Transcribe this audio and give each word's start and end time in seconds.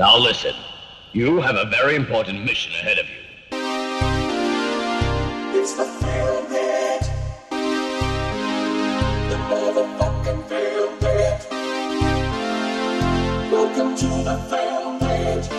Now 0.00 0.16
listen. 0.16 0.56
You 1.12 1.42
have 1.42 1.56
a 1.56 1.66
very 1.66 1.94
important 1.94 2.42
mission 2.42 2.72
ahead 2.72 2.98
of 3.00 3.06
you. 3.06 3.16
It's 5.60 5.74
the 5.74 5.84
Film 5.84 6.50
Net. 6.50 7.02
The 9.28 9.36
motherfucking 9.50 10.48
Film 10.48 10.98
Net. 11.00 11.46
Welcome 13.52 13.94
to 13.94 14.08
the 14.24 14.38
Film 14.48 14.98
Net. 15.00 15.50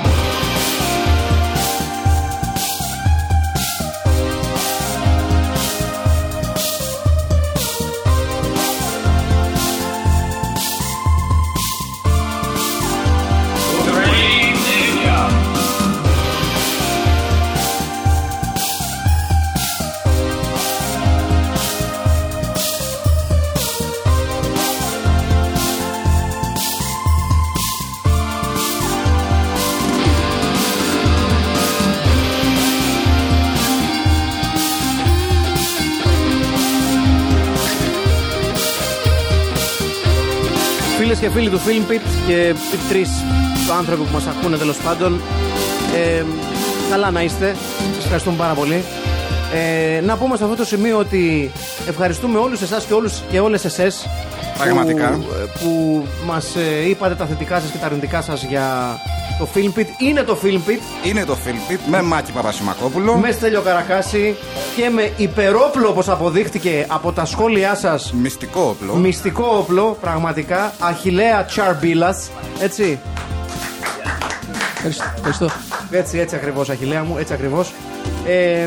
φίλοι 41.34 41.48
του 41.50 41.58
Filmpit 41.66 42.00
και 42.26 42.48
οι 42.48 42.88
τρεις 42.88 43.08
άνθρωποι 43.78 44.02
που 44.02 44.08
μας 44.12 44.26
ακούνε 44.26 44.56
τέλος 44.56 44.76
πάντων. 44.76 45.20
Ε, 45.94 46.22
καλά 46.90 47.10
να 47.10 47.22
είστε. 47.22 47.56
Σας 47.94 48.02
ευχαριστούμε 48.04 48.36
πάρα 48.36 48.52
πολύ. 48.54 48.82
Ε, 49.54 50.00
να 50.00 50.16
πούμε 50.16 50.36
σε 50.36 50.44
αυτό 50.44 50.56
το 50.56 50.64
σημείο 50.64 50.98
ότι 50.98 51.50
ευχαριστούμε 51.88 52.38
όλους 52.38 52.60
εσάς 52.62 52.84
και, 52.84 52.94
όλους, 52.94 53.22
και 53.30 53.40
όλες 53.40 53.64
εσές 53.64 54.06
Πραγματικά. 54.58 55.10
που, 55.10 55.24
που 55.62 56.06
μας 56.26 56.56
ε, 56.56 56.88
είπατε 56.88 57.14
τα 57.14 57.24
θετικά 57.26 57.60
σας 57.60 57.70
και 57.70 57.78
τα 57.78 57.86
αρνητικά 57.86 58.22
σας 58.22 58.42
για 58.44 58.98
το 59.38 59.48
Filmpit. 59.54 59.86
Είναι 59.98 60.22
το 60.22 60.38
Filmpit 60.42 61.06
Είναι 61.06 61.24
το 61.24 61.34
Φίλπιτ 61.34 61.80
με 61.90 62.02
Μάκη 62.02 62.32
Παπασημακόπουλο. 62.32 63.14
με 63.16 63.30
Στέλιο 63.30 63.60
Καρακάση 63.60 64.36
και 64.76 64.90
με 64.90 65.12
υπερόπλο 65.16 65.88
όπως 65.88 66.08
αποδείχτηκε 66.08 66.86
από 66.88 67.12
τα 67.12 67.24
σχόλιά 67.24 67.74
σας 67.74 68.12
Μυστικό 68.12 68.60
όπλο. 68.60 68.94
Μυστικό 68.94 69.56
όπλο, 69.58 69.96
πραγματικά. 70.00 70.72
Αχιλέα 70.78 71.44
Τσαρμπίλας. 71.44 72.30
Έτσι. 72.60 72.98
Ευχαριστώ. 74.76 75.04
Ευχαριστώ. 75.16 75.48
Έτσι, 75.90 76.18
έτσι 76.18 76.36
ακριβώς, 76.36 76.70
Αχιλέα 76.70 77.04
μου, 77.04 77.18
έτσι 77.18 77.32
ακριβώς. 77.32 77.72
Ε, 78.26 78.66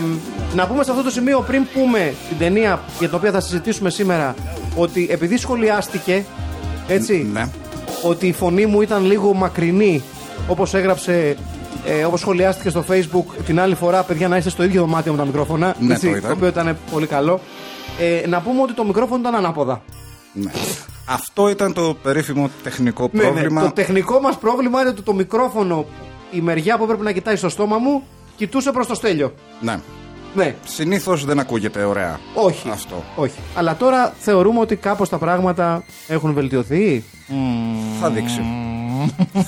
να 0.55 0.67
πούμε 0.67 0.83
σε 0.83 0.91
αυτό 0.91 1.03
το 1.03 1.09
σημείο 1.09 1.43
πριν 1.47 1.67
πούμε 1.73 2.13
την 2.29 2.37
ταινία 2.37 2.79
για 2.99 3.07
την 3.07 3.17
οποία 3.17 3.31
θα 3.31 3.39
συζητήσουμε 3.39 3.89
σήμερα 3.89 4.35
ότι 4.75 5.07
επειδή 5.11 5.37
σχολιάστηκε 5.37 6.25
έτσι, 6.87 7.29
Ναι. 7.33 7.47
ότι 8.03 8.27
η 8.27 8.33
φωνή 8.33 8.65
μου 8.65 8.81
ήταν 8.81 9.05
λίγο 9.05 9.33
μακρινή 9.33 10.03
όπως 10.47 10.73
έγραψε 10.73 11.37
ε, 11.87 12.03
όπως 12.05 12.19
σχολιάστηκε 12.19 12.69
στο 12.69 12.83
facebook 12.89 13.23
την 13.45 13.59
άλλη 13.59 13.75
φορά 13.75 14.03
παιδιά 14.03 14.27
να 14.27 14.37
είστε 14.37 14.49
στο 14.49 14.63
ίδιο 14.63 14.81
δωμάτιο 14.81 15.11
με 15.11 15.17
τα 15.17 15.25
μικρόφωνα 15.25 15.75
Ναι, 15.79 15.93
έτσι, 15.93 16.09
το 16.09 16.15
είδα. 16.15 16.31
οποίο 16.31 16.47
ήταν 16.47 16.77
πολύ 16.91 17.07
καλό 17.07 17.39
ε, 17.99 18.27
να 18.27 18.41
πούμε 18.41 18.61
ότι 18.61 18.73
το 18.73 18.83
μικρόφωνο 18.85 19.19
ήταν 19.19 19.35
ανάποδα 19.35 19.81
Ναι. 20.33 20.51
Αυτό 21.09 21.49
ήταν 21.49 21.73
το 21.73 21.97
περίφημο 22.03 22.49
τεχνικό 22.63 23.09
Ναι, 23.11 23.23
ναι. 23.23 23.29
πρόβλημα. 23.29 23.61
Το 23.61 23.71
τεχνικό 23.71 24.19
μας 24.19 24.37
πρόβλημα 24.37 24.79
είναι 24.81 24.89
ότι 24.89 25.01
το 25.01 25.13
μικρόφωνο, 25.13 25.85
η 26.31 26.41
μεριά 26.41 26.77
που 26.77 26.83
έπρεπε 26.83 27.03
να 27.03 27.11
κοιτάει 27.11 27.35
στο 27.35 27.49
στόμα 27.49 27.77
μου, 27.77 28.03
κοιτούσε 28.35 28.71
προς 28.71 28.87
το 28.87 28.95
στέλιο. 28.95 29.33
Ναι. 29.61 29.79
Ναι, 30.35 30.55
Συνήθως 30.65 31.25
δεν 31.25 31.39
ακούγεται 31.39 31.83
ωραία. 31.83 32.19
όχι. 32.33 32.69
Αυτό. 32.69 33.03
Όχι. 33.15 33.39
Αλλά 33.55 33.75
τώρα 33.75 34.13
θεωρούμε 34.19 34.59
ότι 34.59 34.75
κάπως 34.75 35.09
τα 35.09 35.17
πράγματα 35.17 35.83
έχουν 36.07 36.33
βελτιωθεί. 36.33 37.03
Θα 38.01 38.09
δείξει. 38.09 38.41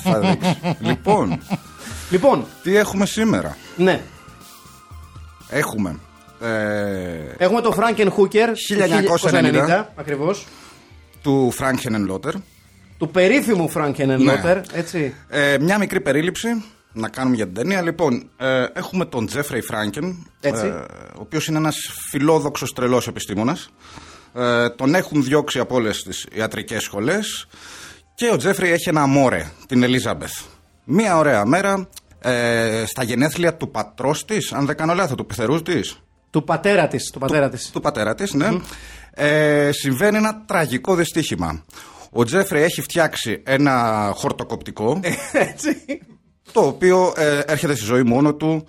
Θα 0.04 0.20
δείξει. 0.20 0.58
λοιπόν, 0.80 1.40
Λοιπόν, 2.10 2.46
τι 2.64 2.76
έχουμε 2.76 3.06
σήμερα; 3.06 3.58
ναι. 3.78 4.02
Έχουμε. 5.50 6.00
Ε, 6.42 6.48
Έχουμε 7.38 7.62
το 7.62 7.76
Franken 7.80 8.08
Hooker 8.08 8.48
1990. 9.32 9.86
ακριβώς. 9.96 10.46
του 11.22 11.54
Frank 11.60 11.76
Henenlotter. 11.88 12.34
Του 12.98 13.10
περίφημου 13.10 13.72
Franken 13.76 14.06
Ναι. 14.18 14.42
Lotter, 14.44 14.62
έτσι. 14.74 15.14
Ε, 15.30 15.58
μια 15.60 15.78
μικρή 15.78 16.02
περίληψη 16.02 16.64
να 16.94 17.10
κάνουμε 17.10 17.36
για 17.36 17.46
την 17.46 17.54
ταινία. 17.54 17.82
Λοιπόν, 17.82 18.30
ε, 18.38 18.66
έχουμε 18.74 19.06
τον 19.06 19.26
Τζέφρεϊ 19.26 19.62
Φράγκεν, 19.62 20.28
Έτσι. 20.42 20.66
ε, 20.66 20.70
ο 20.70 21.20
οποίος 21.20 21.48
είναι 21.48 21.58
ένας 21.58 21.76
φιλόδοξος 22.10 22.74
τρελός 22.74 23.08
επιστήμονας. 23.08 23.70
Ε, 24.34 24.70
τον 24.70 24.96
έχουν 24.96 25.24
διώξει 25.24 25.60
από 25.60 25.76
όλες 25.76 26.04
τις 26.04 26.28
ιατρικές 26.34 26.84
σχολές 26.84 27.48
και 28.16 28.30
ο 28.34 28.38
Τζέφρεϊ 28.38 28.72
έχει 28.72 28.90
ένα 28.90 29.02
αμόρε, 29.02 29.52
την 29.68 29.84
Ελίζαμπεθ. 29.84 30.32
Μία 30.84 31.18
ωραία 31.18 31.46
μέρα, 31.46 31.90
ε, 32.22 32.84
στα 32.88 33.04
γενέθλια 33.04 33.56
του 33.56 33.72
πατρός 33.72 34.26
της, 34.26 34.54
αν 34.54 34.66
δεν 34.66 34.76
κάνω 34.76 34.94
λάθος, 34.94 35.18
του 35.18 35.26
πεθερούς 35.26 35.62
της, 35.62 36.00
Του 36.30 36.44
πατέρα 36.44 36.88
της. 36.88 37.10
Του 37.12 37.20
πατέρα 37.20 37.50
της. 37.50 37.70
του 37.72 37.82
πατέρα 37.82 38.16
της, 38.16 38.34
ναι, 38.34 38.48
ε, 39.14 39.70
συμβαίνει 39.72 40.18
ένα 40.18 40.44
τραγικό 40.46 40.96
δυστύχημα. 40.96 41.64
Ο 42.12 42.24
Τζέφρεϊ 42.24 42.64
έχει 42.64 42.82
φτιάξει 42.82 43.42
ένα 43.46 44.12
χορτοκοπτικό 44.16 45.00
έτσι. 45.52 45.70
το 46.52 46.62
οποίο 46.62 47.14
ε, 47.16 47.40
έρχεται 47.46 47.76
στη 47.76 47.86
ζωή 47.86 48.04
μόνο 48.04 48.34
του 48.36 48.66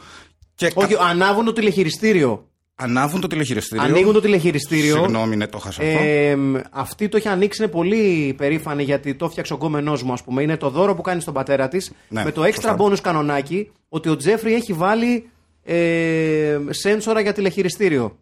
και 0.54 0.72
Όχι, 0.74 0.94
κα- 0.94 1.02
ανάβουν 1.04 1.44
το 1.44 1.52
τηλεχειριστήριο. 1.52 2.48
Ανάβουν 2.80 3.20
το 3.20 3.26
τηλεχειριστήριο. 3.26 3.84
Ανοίγουν 3.84 4.12
το 4.12 4.20
τηλεχειριστήριο. 4.20 4.96
Συγγνώμη, 4.96 5.36
ναι, 5.36 5.46
το 5.46 5.58
χάσα 5.58 5.82
αυτό. 5.82 5.98
Ε, 6.02 6.36
αυτή 6.70 7.08
το 7.08 7.16
έχει 7.16 7.28
ανοίξει, 7.28 7.62
είναι 7.62 7.70
πολύ 7.70 8.34
περήφανη 8.36 8.82
γιατί 8.82 9.14
το 9.14 9.24
έφτιαξε 9.24 9.52
ο 9.52 9.56
γκόμενό 9.56 9.98
μου, 10.04 10.12
ας 10.12 10.22
πούμε. 10.22 10.42
Είναι 10.42 10.56
το 10.56 10.70
δώρο 10.70 10.94
που 10.94 11.02
κάνει 11.02 11.20
στον 11.20 11.34
πατέρα 11.34 11.68
της 11.68 11.92
Ναι, 12.08 12.24
με 12.24 12.32
το 12.32 12.44
έξτρα 12.44 12.76
σωστά. 12.78 12.84
bonus 12.84 13.00
κανονάκι 13.00 13.70
ότι 13.88 14.08
ο 14.08 14.16
Τζέφρι 14.16 14.54
έχει 14.54 14.72
βάλει 14.72 15.30
ε, 15.62 16.58
σένσορα 16.70 17.20
για 17.20 17.32
τηλεχειριστήριο. 17.32 18.18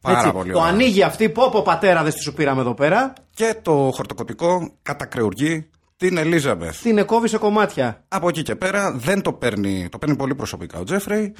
Πάρα 0.00 0.32
πολύ 0.32 0.52
το 0.52 0.58
ωραία. 0.58 0.70
ανοίγει 0.72 1.02
αυτή, 1.02 1.28
πω 1.28 1.50
πω 1.50 1.62
πατέρα 1.62 2.02
δεν 2.02 2.12
τη 2.12 2.20
σου 2.22 2.32
πήραμε 2.32 2.60
εδώ 2.60 2.74
πέρα. 2.74 3.12
Και 3.34 3.54
το 3.62 3.90
χορτοκοπικό 3.94 4.72
κατακρεουργεί 4.82 5.66
την 5.96 6.16
Ελίζαμπεθ. 6.16 6.80
Την 6.82 7.04
κόβει 7.04 7.28
σε 7.28 7.38
κομμάτια. 7.38 8.04
Από 8.08 8.28
εκεί 8.28 8.42
και 8.42 8.54
πέρα 8.56 8.92
δεν 8.92 9.22
το 9.22 9.32
παίρνει, 9.32 9.88
το 9.90 9.98
παίρνει 9.98 10.16
πολύ 10.16 10.34
προσωπικά 10.34 10.78
ο 10.78 10.84
Τζέφρεϊ. 10.84 11.34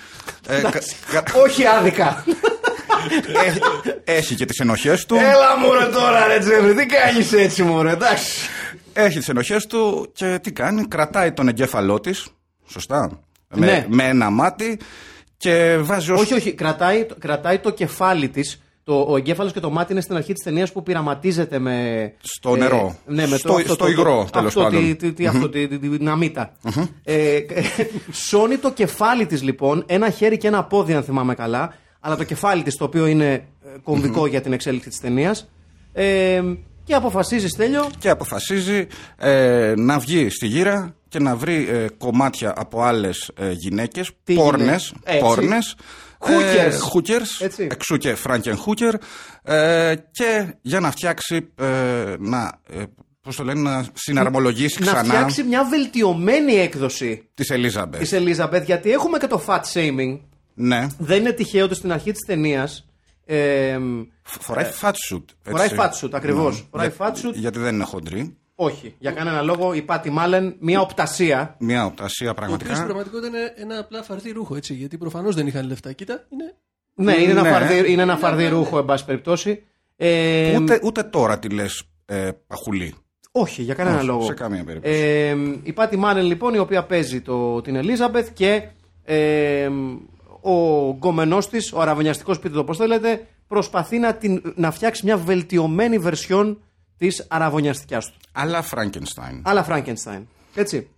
Ε, 0.48 0.60
κα- 0.60 0.70
κα- 1.22 1.41
Όχι 1.42 1.66
άδικα. 1.66 2.25
έχει, 3.47 3.59
έχει 4.04 4.34
και 4.34 4.44
τις 4.44 4.59
ενοχές 4.59 5.06
του. 5.06 5.15
Έλα 5.15 5.59
μου 5.59 5.72
ρε 5.72 5.87
τώρα 5.87 6.26
ρε 6.26 6.38
Τζέφρι, 6.38 6.75
τι 6.75 6.87
κάνεις 6.87 7.32
έτσι 7.32 7.62
μου 7.62 7.82
ρε, 7.82 7.91
εντάξει. 7.92 8.48
Έχει 8.92 9.19
τις 9.19 9.28
ενοχές 9.28 9.66
του 9.66 10.10
και 10.15 10.38
τι 10.42 10.53
κάνει, 10.53 10.84
κρατάει 10.88 11.32
τον 11.32 11.48
εγκέφαλό 11.48 12.00
της, 12.00 12.26
σωστά, 12.66 13.21
με, 13.54 13.66
Ναι. 13.66 13.86
με 13.88 14.04
ένα 14.04 14.31
μάτι 14.31 14.78
και 15.36 15.76
βάζει 15.81 16.10
ως... 16.12 16.21
Όχι, 16.21 16.34
όχι, 16.34 16.53
κρατάει, 16.54 17.06
κρατάει 17.19 17.59
το 17.59 17.71
κεφάλι 17.71 18.28
της. 18.28 18.62
Το, 18.84 19.06
ο 19.09 19.17
εγκέφαλος 19.17 19.53
και 19.53 19.61
το 19.61 19.71
μάτι 19.71 19.93
είναι 19.93 20.00
στην 20.00 20.17
αρχή 20.17 20.33
της 20.33 20.43
ταινίας 20.45 20.72
που 20.72 20.83
πειραματίζεται 20.83 21.59
με. 21.59 22.12
Στο 22.21 22.56
νερό. 22.56 22.97
ναι, 23.06 23.27
με 23.27 23.37
Στο- 23.37 23.49
το, 23.49 23.55
αυτό, 23.55 23.67
στο 23.69 23.77
το- 23.84 23.91
υγρό, 23.91 24.25
το- 24.25 24.31
τέλος 24.31 24.47
αυτό, 24.47 24.61
πάντων. 24.62 24.81
Τι, 24.83 24.95
τι, 24.95 25.12
τι, 25.12 25.27
αυτό, 25.27 25.49
τη, 25.49 25.69
τη, 25.69 25.78
τη 25.78 25.89
δυναμίτα. 25.89 26.53
Ε, 27.05 27.39
σώνει 28.28 28.56
το 28.56 28.72
κεφάλι 28.72 29.27
της 29.27 29.43
λοιπόν, 29.43 29.84
ένα 29.87 30.11
χέρι 30.11 30.37
και 30.37 30.47
ένα 30.47 30.65
πόδι, 30.65 30.93
αν 30.95 31.03
θυμάμαι 31.03 31.34
καλά. 31.34 31.75
Αλλά 32.00 32.17
το 32.17 32.25
κεφάλι 32.25 32.62
της, 32.62 32.77
το 32.77 32.84
οποίο 32.84 33.06
είναι 33.06 33.33
ε, 33.33 33.43
κομβικό 33.83 34.27
για 34.27 34.41
την 34.41 34.53
εξέλιξη 34.53 34.89
της 34.89 35.01
ταινίας. 35.01 35.49
Ε, 35.93 36.43
και 36.84 36.95
αποφασίζει, 36.95 37.49
Στέλιο, 37.49 37.87
και 37.99 38.09
αποφασίζει 38.11 38.86
ε, 39.19 39.72
να 39.77 39.98
βγει 39.98 40.28
στη 40.31 40.47
γύρα 40.47 40.95
και 41.09 41.19
να 41.19 41.36
βρει 41.36 41.69
ε, 41.71 41.86
κομμάτια 41.98 42.53
από 42.57 42.83
άλλες 42.83 43.31
ε, 43.39 43.51
γυναίκες, 43.51 44.10
Τι 44.25 44.34
πόρνες, 46.26 46.53
γυναίκες; 46.53 46.74
Έτσι. 46.74 46.91
πόρνες, 46.91 46.92
Hookers. 46.94 47.12
ε, 47.12 47.18
hookers, 47.18 47.44
Έτσι. 47.44 47.66
εξού 47.71 47.97
και 47.97 48.16
Franken 48.26 48.54
Hooker, 48.66 48.94
ε, 49.42 49.94
και 50.10 50.54
για 50.62 50.80
να 50.80 50.91
φτιάξει, 50.91 51.53
ε, 51.59 52.15
να, 52.18 52.60
ε, 52.71 52.82
πώς 53.21 53.36
το 53.36 53.44
λένε, 53.44 53.60
να 53.60 53.86
συναρμολογήσει 53.94 54.80
να 54.80 54.86
ξανά 54.86 55.04
φτιάξει 55.04 55.42
μια 55.42 55.65
βελτιωμένη 55.65 56.54
έκδοση 56.54 57.28
της 57.34 57.50
Ελίζαμπεθ. 57.50 58.00
της 58.00 58.12
Ελίζαμπεθ, 58.12 58.65
γιατί 58.65 58.91
έχουμε 58.92 59.18
και 59.18 59.26
το 59.26 59.44
fat 59.47 59.60
shaming. 59.72 60.21
Ναι, 60.54 60.86
Δεν 60.98 61.21
είναι 61.21 61.32
τυχαίο 61.32 61.65
ότι 61.65 61.74
στην 61.74 61.92
αρχή 61.92 62.10
της 62.12 62.26
ταινίας. 62.26 62.86
Ε, 63.26 63.78
φοράει 64.22 64.71
fat 64.80 64.91
suit. 64.91 65.24
φοράει 65.42 65.66
έτσι. 65.66 65.76
fat 65.80 66.04
suit, 66.04 66.10
ακριβώς. 66.12 66.56
Ναι. 66.60 66.66
Φοράει 66.71 66.88
Για- 66.97 67.06
fat 67.09 67.12
suit. 67.12 67.32
Γιατί 67.34 67.59
δεν 67.59 67.74
είναι 67.74 67.84
χοντρή. 67.84 68.36
Όχι, 68.54 68.95
για 68.98 69.10
κανένα 69.10 69.42
λόγο 69.42 69.74
η 69.74 69.83
Πάτη 69.83 70.10
Μάλεν, 70.10 70.56
μια 70.59 70.80
οπτασία. 70.80 71.56
Μια 71.59 71.84
οπτασία 71.84 72.34
Το 72.34 72.42
οποίο 72.45 72.54
στην 72.56 72.66
πραγματικά. 72.66 72.84
πραγματικότητα 72.84 73.27
είναι 73.27 73.53
ένα 73.56 73.78
απλά 73.78 74.03
φαρδί 74.03 74.30
ρούχο, 74.30 74.56
έτσι. 74.56 74.74
Γιατί 74.74 74.98
προφανώς 74.98 75.34
δεν 75.34 75.47
είχαν 75.47 75.66
λεφτά. 75.66 75.92
Κοίτα, 75.92 76.27
είναι. 76.28 76.54
Ναι, 76.95 77.22
είναι 77.22 77.30
ένα 77.30 77.42
Ναι. 77.42 77.51
φαρδί, 77.51 77.92
είναι 77.92 78.03
ένα 78.03 78.16
φαρδί 78.16 78.47
ρούχο, 78.47 78.78
εν 78.78 78.84
πάση 78.84 79.04
περιπτώσει. 79.04 79.62
Ε, 79.97 80.56
Ούτε, 80.56 80.80
ούτε 80.84 81.03
τώρα 81.03 81.39
τη 81.39 81.48
λες 81.48 81.83
ε, 82.06 82.30
παχουλή. 82.47 82.95
Όχι, 83.33 83.62
για 83.62 83.74
κανένα 83.74 83.97
Όχι, 83.97 84.06
λόγο. 84.06 84.24
σε 84.24 84.34
καμία 84.34 84.65
περίπτωση. 84.65 84.95
Ε, 84.95 85.36
η 85.62 85.72
Πάτη 85.72 85.97
Μάλεν 85.97 86.24
λοιπόν, 86.24 86.54
η 86.54 86.59
οποία 86.59 86.84
παίζει 86.84 87.21
το, 87.21 87.60
την 87.62 87.77
Ελίζαμπεθ 87.77 88.30
και 88.33 88.68
ε, 89.04 89.68
ο 90.41 90.53
γκομενός 90.98 91.48
της, 91.48 91.72
ο 91.72 91.80
αραβωνιαστικός 91.80 92.39
πείτε 92.39 92.54
το 92.54 92.65
πώς 92.65 92.77
θέλετε, 92.77 93.27
προσπαθεί 93.48 93.98
να, 93.98 94.15
την, 94.15 94.42
να 94.57 94.71
φτιάξει 94.71 95.04
μια 95.04 95.16
βελτιωμένη 95.16 95.98
βερσιόν 95.98 96.62
της 96.99 97.27
αραβωνιαστικιάς 97.29 98.11
του. 98.11 98.19
Αλλά 98.33 98.63
Φράγκενστάιν. 98.63 99.43
Αλλά 99.45 99.67
Frankenstein. 99.69 100.23
Έτσι. 100.55 100.89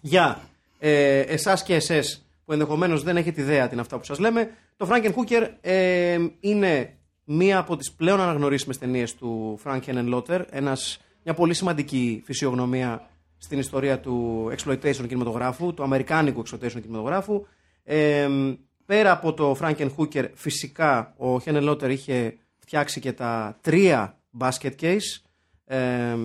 Για 0.00 0.40
ε, 0.78 1.20
εσάς 1.20 1.62
και 1.62 1.74
εσές 1.74 2.26
που 2.44 2.52
ενδεχομένως 2.52 3.02
δεν 3.02 3.16
έχετε 3.16 3.40
ιδέα 3.40 3.66
τι 3.66 3.72
είναι 3.72 3.80
αυτά 3.80 3.98
που 3.98 4.04
σας 4.04 4.18
λέμε, 4.18 4.50
το 4.76 4.88
Frankenhooker 4.90 5.48
ε, 5.60 6.18
είναι 6.40 6.96
μία 7.24 7.58
από 7.58 7.76
τις 7.76 7.92
πλέον 7.92 8.20
αναγνωρίσιμες 8.20 8.78
ταινίες 8.78 9.14
του 9.14 9.60
Frank 9.64 9.80
Henenlotter. 9.86 10.40
Ένας, 10.50 11.00
μια 11.24 11.34
πολύ 11.34 11.54
σημαντική 11.54 12.22
φυσιογνωμία 12.24 13.08
στην 13.38 13.58
ιστορία 13.58 14.00
του 14.00 14.46
exploitation 14.56 15.06
κινηματογράφου, 15.08 15.74
του 15.74 15.82
αμερικάνικου 15.82 16.42
exploitation 16.48 16.80
κινηματογράφου. 16.80 17.46
Ε, 17.84 18.28
πέρα 18.86 19.12
από 19.12 19.32
το 19.32 19.56
Frankenhooker, 19.60 20.28
φυσικά 20.34 21.14
ο 21.18 21.36
Henenlotter 21.44 21.88
είχε 21.90 22.36
φτιάξει 22.58 23.00
και 23.00 23.12
τα 23.12 23.58
τρία 23.60 24.18
basket 24.38 24.72
case 24.80 25.25
ε, 25.66 25.78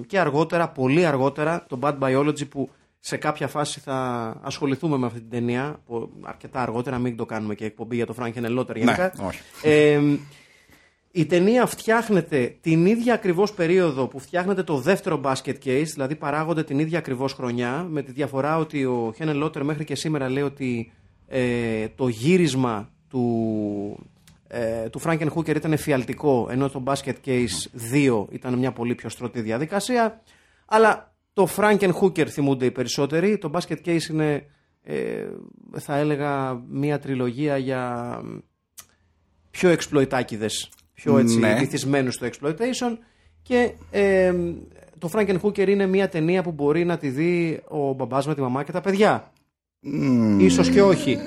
και 0.07 0.19
αργότερα, 0.19 0.69
πολύ 0.69 1.05
αργότερα, 1.05 1.65
το 1.69 1.79
Bad 1.81 1.99
Biology 1.99 2.49
που 2.49 2.69
σε 2.99 3.17
κάποια 3.17 3.47
φάση 3.47 3.79
θα 3.79 3.97
ασχοληθούμε 4.41 4.97
με 4.97 5.05
αυτή 5.05 5.19
την 5.19 5.29
ταινία, 5.29 5.79
που 5.85 6.09
αρκετά 6.21 6.61
αργότερα, 6.61 6.97
μην 6.97 7.15
το 7.15 7.25
κάνουμε 7.25 7.55
και 7.55 7.65
εκπομπή 7.65 7.95
για 7.95 8.05
το 8.05 8.15
Frank 8.19 8.33
Henenlotter 8.33 8.75
γενικά. 8.75 9.13
όχι. 9.21 9.41
Ε, 9.61 10.01
η 11.11 11.25
ταινία 11.25 11.65
φτιάχνεται 11.65 12.57
την 12.61 12.85
ίδια 12.85 13.13
ακριβώς 13.13 13.53
περίοδο 13.53 14.07
που 14.07 14.19
φτιάχνεται 14.19 14.63
το 14.63 14.77
δεύτερο 14.77 15.21
basket 15.23 15.55
case, 15.65 15.85
δηλαδή 15.93 16.15
παράγονται 16.15 16.63
την 16.63 16.79
ίδια 16.79 16.97
ακριβώς 16.97 17.33
χρονιά, 17.33 17.87
με 17.89 18.01
τη 18.01 18.11
διαφορά 18.11 18.57
ότι 18.57 18.85
ο 18.85 19.13
Χένεν 19.15 19.35
Λότερ 19.35 19.63
μέχρι 19.63 19.83
και 19.83 19.95
σήμερα 19.95 20.29
λέει 20.29 20.43
ότι 20.43 20.91
ε, 21.27 21.87
το 21.95 22.07
γύρισμα 22.07 22.89
του, 23.09 23.97
ε, 24.53 24.89
του 24.89 25.01
Franken 25.01 25.27
Hooker 25.35 25.55
ήταν 25.55 25.71
εφιαλτικό, 25.73 26.47
ενώ 26.51 26.69
το 26.69 26.83
basket 26.87 27.15
case 27.25 27.93
2 27.93 28.25
ήταν 28.29 28.53
μια 28.53 28.71
πολύ 28.71 28.95
πιο 28.95 29.09
στρωτή 29.09 29.41
διαδικασία. 29.41 30.21
Αλλά 30.65 31.13
το 31.33 31.47
Franken 31.57 31.91
Hooker 32.01 32.27
θυμούνται 32.27 32.65
οι 32.65 32.71
περισσότεροι, 32.71 33.37
το 33.37 33.51
basket 33.53 33.77
case 33.85 34.09
είναι, 34.09 34.45
ε, 34.83 35.25
θα 35.71 35.97
έλεγα, 35.97 36.61
μια 36.69 36.99
τριλογία 36.99 37.57
για 37.57 38.11
πιο 39.51 39.69
εξπλοϊτάκιδες, 39.69 40.69
πιο 40.93 41.17
έτσι 41.17 41.37
Ναι. 41.39 41.55
βυθισμένους 41.55 42.13
στο 42.13 42.27
exploitation 42.27 42.97
και 43.41 43.71
ε, 43.91 44.33
το 44.97 45.09
Frankenhooker 45.13 45.67
είναι 45.67 45.85
μια 45.85 46.09
ταινία 46.09 46.43
που 46.43 46.51
μπορεί 46.51 46.85
να 46.85 46.97
τη 46.97 47.09
δει 47.09 47.61
ο 47.67 47.93
μπαμπάς 47.93 48.27
με 48.27 48.35
τη 48.35 48.41
μαμά 48.41 48.63
και 48.63 48.71
τα 48.71 48.81
παιδιά. 48.81 49.31
Ίσως 50.37 50.69
και 50.69 50.81
όχι. 50.81 51.17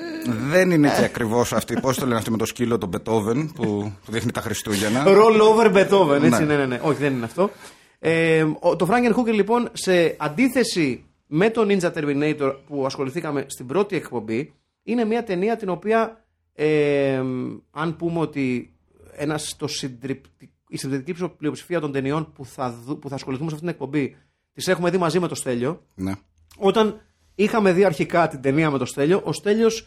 Δεν 0.50 0.70
είναι 0.70 0.88
και 0.98 1.04
ακριβώς 1.04 1.52
αυτή. 1.52 1.80
Πώς 1.80 1.96
το 1.96 2.04
λένε 2.06 2.18
αυτή 2.18 2.30
με 2.30 2.36
το 2.36 2.44
σκύλο, 2.44 2.78
τον 2.78 2.88
Μπετόβεν, 2.88 3.52
που, 3.52 3.92
που 4.04 4.12
δείχνει 4.12 4.30
τα 4.30 4.40
Χριστούγεννα. 4.40 5.04
Roll 5.06 5.40
over 5.40 5.66
Beethoven, 5.72 6.22
έτσι, 6.22 6.28
Ναι. 6.28 6.44
ναι, 6.44 6.56
ναι, 6.56 6.66
ναι. 6.66 6.80
Όχι, 6.82 6.98
δεν 6.98 7.12
είναι 7.14 7.24
αυτό. 7.24 7.50
Ε, 7.98 8.46
ο- 8.60 8.76
το 8.76 8.88
Frankenhooker 8.90 9.32
λοιπόν, 9.34 9.68
σε 9.72 10.14
αντίθεση 10.18 11.04
με 11.26 11.50
το 11.50 11.66
Ninja 11.68 11.92
Terminator 11.92 12.56
που 12.66 12.86
ασχοληθήκαμε 12.86 13.44
στην 13.48 13.66
πρώτη 13.66 13.96
εκπομπή, 13.96 14.52
είναι 14.82 15.04
μια 15.04 15.24
ταινία 15.24 15.56
την 15.56 15.68
οποία, 15.68 16.24
ε, 16.54 17.22
αν 17.70 17.96
πούμε 17.96 18.18
ότι 18.20 18.74
ένας, 19.16 19.54
το 19.58 19.66
συντριπτικ- 19.66 20.50
η 20.68 20.76
συντριπτική 20.76 21.28
πλειοψηφία 21.38 21.80
των 21.80 21.92
ταινιών 21.92 22.32
που 22.32 22.44
θα, 22.46 22.74
δου- 22.86 22.98
που 22.98 23.08
θα 23.08 23.14
ασχοληθούμε 23.14 23.48
σε 23.48 23.54
αυτή 23.54 23.66
την 23.68 23.74
εκπομπή, 23.76 24.16
τις 24.54 24.68
έχουμε 24.68 24.90
δει 24.90 24.98
μαζί 24.98 25.18
με 25.20 25.28
το 25.28 25.34
Στέλιο, 25.34 25.82
Ναι. 25.94 26.12
όταν 26.56 27.00
είχαμε 27.34 27.72
δει 27.72 27.84
αρχικά 27.84 28.28
την 28.28 28.40
ταινία 28.40 28.70
με 28.70 28.78
το 28.78 28.84
Στέλιο, 28.84 29.20
ο 29.25 29.32
Στέλιος, 29.32 29.86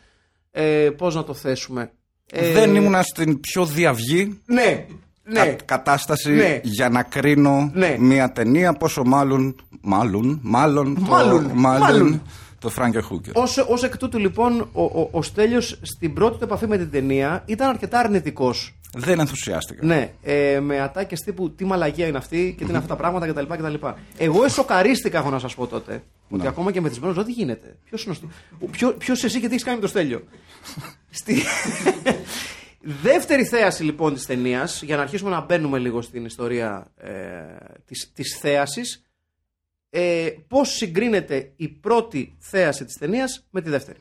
ε, 0.52 0.90
πώς 0.98 1.16
να 1.16 1.24
το 1.24 1.34
θέσουμε... 1.34 1.92
Ε, 2.32 2.52
Δεν 2.52 2.76
ήμουνα 2.76 3.02
στην 3.04 3.40
πιο 3.40 3.66
διαυγή 3.66 4.40
Ναι, 4.46 4.86
ναι. 5.24 5.46
κα- 5.46 5.54
κατάσταση 5.66 6.32
Ναι. 6.32 6.60
για 6.64 6.90
να 6.90 7.04
κρίνω 7.04 7.72
Ναι. 7.74 7.96
μια 8.00 8.32
ταινία, 8.32 8.74
πόσο 8.74 9.04
μάλλον. 9.06 9.56
Μάλλον. 9.82 10.40
Μάλλον. 10.44 10.96
το- 10.96 11.02
Μάλλον, 11.02 11.52
μάλλον. 11.54 12.22
Το 12.60 12.70
Φράγκερ 12.70 13.04
Χούκερ. 13.04 13.38
Ως, 13.38 13.58
ως 13.58 13.84
εκ 13.84 13.98
τούτου 13.98 14.18
λοιπόν 14.20 14.70
ο, 14.74 14.84
ο, 14.84 15.10
ο 15.12 15.22
Στέλιος 15.22 15.80
στην 15.82 16.14
πρώτη 16.14 16.38
του 16.38 16.44
επαφή 16.44 16.68
με 16.68 16.78
την 16.78 16.92
ταινία 16.92 17.44
ήταν 17.46 17.70
αρκετά 17.70 18.00
αρνητικός. 18.00 18.77
Δεν 18.94 19.20
ενθουσιάστηκα. 19.20 19.86
Ναι, 19.86 20.14
ε, 20.24 20.60
με 20.60 20.80
ατάκες 20.80 21.22
τύπου 21.22 21.52
τι 21.52 21.66
μαλαγία 21.66 22.08
είναι 22.08 22.18
αυτή 22.18 22.56
και 22.58 22.64
τι 22.64 22.70
είναι 22.70 22.78
αυτά 22.78 22.90
τα 22.90 22.96
πράγματα 22.96 23.28
κτλ. 23.28 23.54
κτλ. 23.54 23.88
Εγώ 24.18 24.44
εσωκαρίστηκα, 24.44 25.18
έχω 25.18 25.30
να 25.30 25.40
σας 25.40 25.56
πω 25.56 25.68
τότε. 25.68 26.04
Ότι 26.30 26.48
ακόμα 26.48 26.72
και 26.72 26.82
μεθυσμένος 26.82 27.16
λέω 27.16 27.26
τι 27.26 27.32
γίνεται. 27.32 27.78
Ποιος 27.84 28.04
είναι 28.04 28.12
ο 28.12 28.16
Στέλιος. 28.16 28.72
Ποιο, 28.72 28.94
ποιος 28.94 29.24
εσύ 29.24 29.40
και 29.40 29.48
τι 29.48 29.52
έχεις 29.52 29.64
κάνει 29.64 29.76
με 29.76 29.82
το 29.82 29.88
Στέλιο. 29.88 30.24
Στη... 31.10 31.42
Δεύτερη 33.02 33.46
θέαση 33.46 33.84
λοιπόν 33.84 34.14
της 34.14 34.26
ταινίας, 34.26 34.82
για 34.82 34.96
να 34.96 35.02
αρχίσουμε 35.02 35.30
να 35.30 35.42
μπαίνουμε 35.42 35.78
λίγο 35.78 36.02
στην 36.02 36.26
ιστορία 36.26 36.92
ε, 36.98 37.12
της, 37.86 38.12
της 38.14 38.38
θέασης, 38.40 39.06
ε, 39.90 40.30
πώς 40.48 40.70
συγκρίνεται 40.70 41.54
η 41.56 41.68
πρώτη 41.68 42.36
θέαση 42.40 42.86
της 42.86 42.98
ταινίας 42.98 43.48
με 43.50 43.62
τη 43.62 43.70
δεύτερη. 43.70 43.98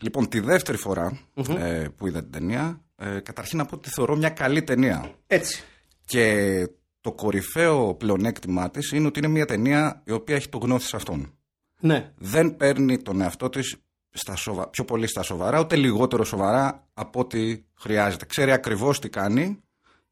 Λοιπόν, 0.00 0.28
τη 0.28 0.40
δεύτερη 0.40 0.78
φορά, 0.78 1.20
ε, 1.58 1.86
που 1.96 2.06
είδα 2.06 2.20
την 2.20 2.30
ταινία, 2.30 2.80
ε, 3.02 3.20
καταρχήν 3.20 3.58
να 3.58 3.64
πω 3.64 3.74
ότι 3.74 3.90
θεωρώ 3.90 4.16
μια 4.16 4.28
καλή 4.28 4.62
ταινία. 4.62 5.14
Έτσι. 5.26 5.62
Και 6.04 6.68
το 7.00 7.12
κορυφαίο 7.12 7.94
πλεονέκτημά 7.94 8.70
της 8.70 8.92
είναι 8.92 9.06
ότι 9.06 9.18
είναι 9.18 9.28
μια 9.28 9.46
ταινία 9.46 10.02
η 10.04 10.12
οποία 10.12 10.36
έχει 10.36 10.48
το 10.48 10.58
γνώθι 10.58 10.86
σε 10.86 10.96
αυτόν. 10.96 11.38
Ναι. 11.80 12.12
Δεν 12.16 12.56
παίρνει 12.56 13.02
τον 13.02 13.20
εαυτό 13.20 13.48
της 13.48 13.76
στα 14.10 14.36
σοβα... 14.36 14.68
πιο 14.68 14.84
πολύ 14.84 15.06
στα 15.06 15.22
σοβαρά, 15.22 15.60
ούτε 15.60 15.76
λιγότερο 15.76 16.24
σοβαρά 16.24 16.88
από 16.94 17.20
ό,τι 17.20 17.64
χρειάζεται. 17.74 18.24
Ξέρει 18.24 18.52
ακριβώς 18.52 18.98
τι 18.98 19.08
κάνει 19.08 19.62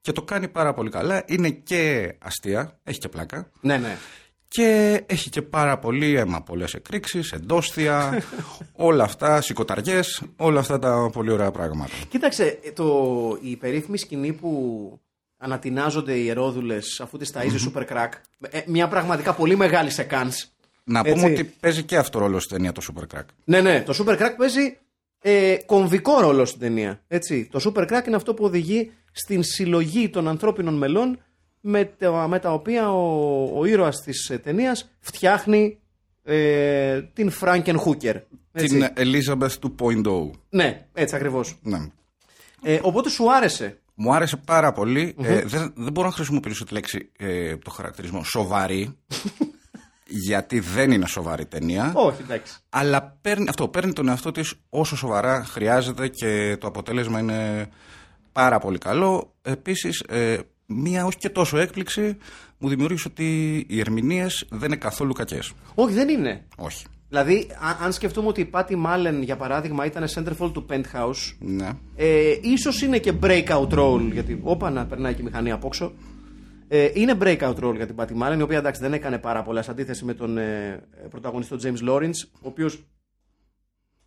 και 0.00 0.12
το 0.12 0.22
κάνει 0.22 0.48
πάρα 0.48 0.74
πολύ 0.74 0.90
καλά. 0.90 1.24
Είναι 1.26 1.50
και 1.50 2.14
αστεία, 2.18 2.78
έχει 2.82 2.98
και 2.98 3.08
πλάκα. 3.08 3.50
Ναι, 3.60 3.78
ναι. 3.78 3.96
Και 4.52 5.02
έχει 5.06 5.30
και 5.30 5.42
πάρα 5.42 5.78
πολύ 5.78 6.14
αίμα, 6.14 6.42
πολλές 6.42 6.74
εκρήξεις, 6.74 7.32
εντόστια, 7.32 8.22
όλα 8.88 9.04
αυτά, 9.04 9.40
σηκωταριές, 9.40 10.22
όλα 10.36 10.60
αυτά 10.60 10.78
τα 10.78 11.10
πολύ 11.12 11.30
ωραία 11.30 11.50
πράγματα. 11.50 11.92
Κοίταξε, 12.08 12.58
το, 12.74 13.38
η 13.40 13.56
περίφημη 13.56 13.98
σκηνή 13.98 14.32
που 14.32 15.00
ανατινάζονται 15.36 16.12
οι 16.14 16.28
ερόδουλες 16.28 17.00
αφού 17.00 17.18
τις 17.18 17.30
ταζει 17.30 17.70
Super 17.74 17.82
Crack. 17.82 18.08
ε, 18.50 18.60
μια 18.66 18.88
πραγματικά 18.88 19.34
πολύ 19.34 19.56
μεγάλη 19.56 19.90
σε 19.90 20.02
κάνς. 20.02 20.46
Να 20.84 20.98
Έτσι. 20.98 21.12
πούμε 21.12 21.32
ότι 21.32 21.44
παίζει 21.44 21.82
και 21.82 21.96
αυτό 21.96 22.18
ρόλο 22.18 22.38
στην 22.40 22.56
ταινία 22.56 22.72
το 22.72 22.82
Super 22.88 23.16
Crack. 23.16 23.24
Ναι, 23.44 23.60
ναι, 23.60 23.82
το 23.82 24.04
Super 24.04 24.18
Crack 24.18 24.34
παίζει 24.36 24.78
ε, 25.22 25.56
κομβικό 25.66 26.20
ρόλο 26.20 26.44
στην 26.44 26.60
ταινία. 26.60 27.02
Έτσι. 27.08 27.48
Το 27.50 27.60
Super 27.64 27.82
Crack 27.82 28.06
είναι 28.06 28.16
αυτό 28.16 28.34
που 28.34 28.44
οδηγεί 28.44 28.92
στην 29.12 29.42
συλλογή 29.42 30.08
των 30.08 30.28
ανθρώπινων 30.28 30.74
μελών 30.74 31.18
με 31.60 31.84
τα, 31.84 32.28
με 32.28 32.38
τα 32.38 32.52
οποία 32.52 32.92
ο, 32.92 33.58
ο 33.58 33.64
ήρωας 33.64 34.00
της 34.00 34.30
ε, 34.30 34.38
ταινίας 34.38 34.90
φτιάχνει 35.00 35.78
ε, 36.22 37.02
την 37.02 37.32
Frankenhooker. 37.40 38.20
Έτσι. 38.52 38.78
Την 38.78 38.88
Elizabeth 38.96 39.70
2.0. 39.78 40.30
Ναι, 40.48 40.86
έτσι 40.92 41.14
ακριβώς. 41.14 41.58
Ναι. 41.62 41.78
Ε, 42.62 42.78
οπότε 42.82 43.08
σου 43.08 43.32
άρεσε. 43.32 43.78
Μου 43.94 44.14
άρεσε 44.14 44.36
πάρα 44.36 44.72
πολύ. 44.72 45.14
Ε, 45.22 45.42
δεν, 45.44 45.72
δεν 45.76 45.92
μπορώ 45.92 46.06
να 46.06 46.12
χρησιμοποιήσω 46.12 46.64
τη 46.64 46.72
λέξη, 46.72 47.10
ε, 47.18 47.56
το 47.56 47.70
χαρακτηρισμό 47.70 48.24
σοβαρή. 48.24 48.96
γιατί 50.26 50.60
δεν 50.60 50.90
είναι 50.90 51.06
σοβαρή 51.06 51.46
ταινία. 51.46 51.92
Όχι, 51.94 52.22
εντάξει. 52.22 52.56
Αλλά 52.68 53.18
παίρνει, 53.20 53.48
αυτό, 53.48 53.68
παίρνει 53.68 53.92
τον 53.92 54.08
εαυτό 54.08 54.30
της 54.30 54.54
όσο 54.68 54.96
σοβαρά 54.96 55.44
χρειάζεται 55.44 56.08
και 56.08 56.56
το 56.60 56.66
αποτέλεσμα 56.66 57.18
είναι 57.18 57.68
πάρα 58.32 58.58
πολύ 58.58 58.78
καλό. 58.78 59.34
Επίσης, 59.42 60.00
ε, 60.08 60.38
μία 60.70 61.04
όχι 61.04 61.16
και 61.18 61.28
τόσο 61.28 61.58
έκπληξη 61.58 62.16
μου 62.58 62.68
δημιούργησε 62.68 63.08
ότι 63.10 63.56
οι 63.68 63.80
ερμηνείες 63.80 64.46
δεν 64.50 64.64
είναι 64.68 64.76
καθόλου 64.76 65.12
κακές. 65.12 65.52
Όχι, 65.74 65.94
δεν 65.94 66.08
είναι. 66.08 66.44
Όχι. 66.56 66.84
Δηλαδή, 67.08 67.46
α- 67.60 67.84
αν 67.84 67.92
σκεφτούμε 67.92 68.28
ότι 68.28 68.40
η 68.40 68.44
Πάτη 68.44 68.76
Μάλεν, 68.76 69.22
για 69.22 69.36
παράδειγμα, 69.36 69.84
ήταν 69.84 70.04
centerfold 70.14 70.50
του 70.52 70.66
Penthouse, 70.70 71.34
Ναι. 71.38 71.68
ε, 71.96 72.34
ίσως 72.42 72.82
είναι 72.82 72.98
και 72.98 73.12
breakout 73.22 73.68
role, 73.68 74.08
γιατί 74.12 74.40
όπα 74.42 74.70
να 74.70 74.86
περνάει 74.86 75.14
και 75.14 75.20
η 75.20 75.24
μηχανή 75.24 75.50
απόξω. 75.50 75.92
Ε, 76.68 76.90
είναι 76.94 77.16
breakout 77.20 77.54
role 77.64 77.74
για 77.76 77.86
την 77.86 77.94
Πάτη 77.94 78.14
Μάλεν, 78.14 78.38
η 78.38 78.42
οποία 78.42 78.58
εντάξει 78.58 78.80
δεν 78.80 78.92
έκανε 78.92 79.18
πάρα 79.18 79.42
πολλά 79.42 79.62
σε 79.62 79.70
αντίθεση 79.70 80.04
με 80.04 80.14
τον 80.14 80.38
ε, 80.38 80.82
πρωταγωνιστή 81.10 81.56
τον 81.58 81.60
James 81.74 81.88
Lawrence, 81.90 82.28
ο 82.32 82.48
οποίος 82.48 82.84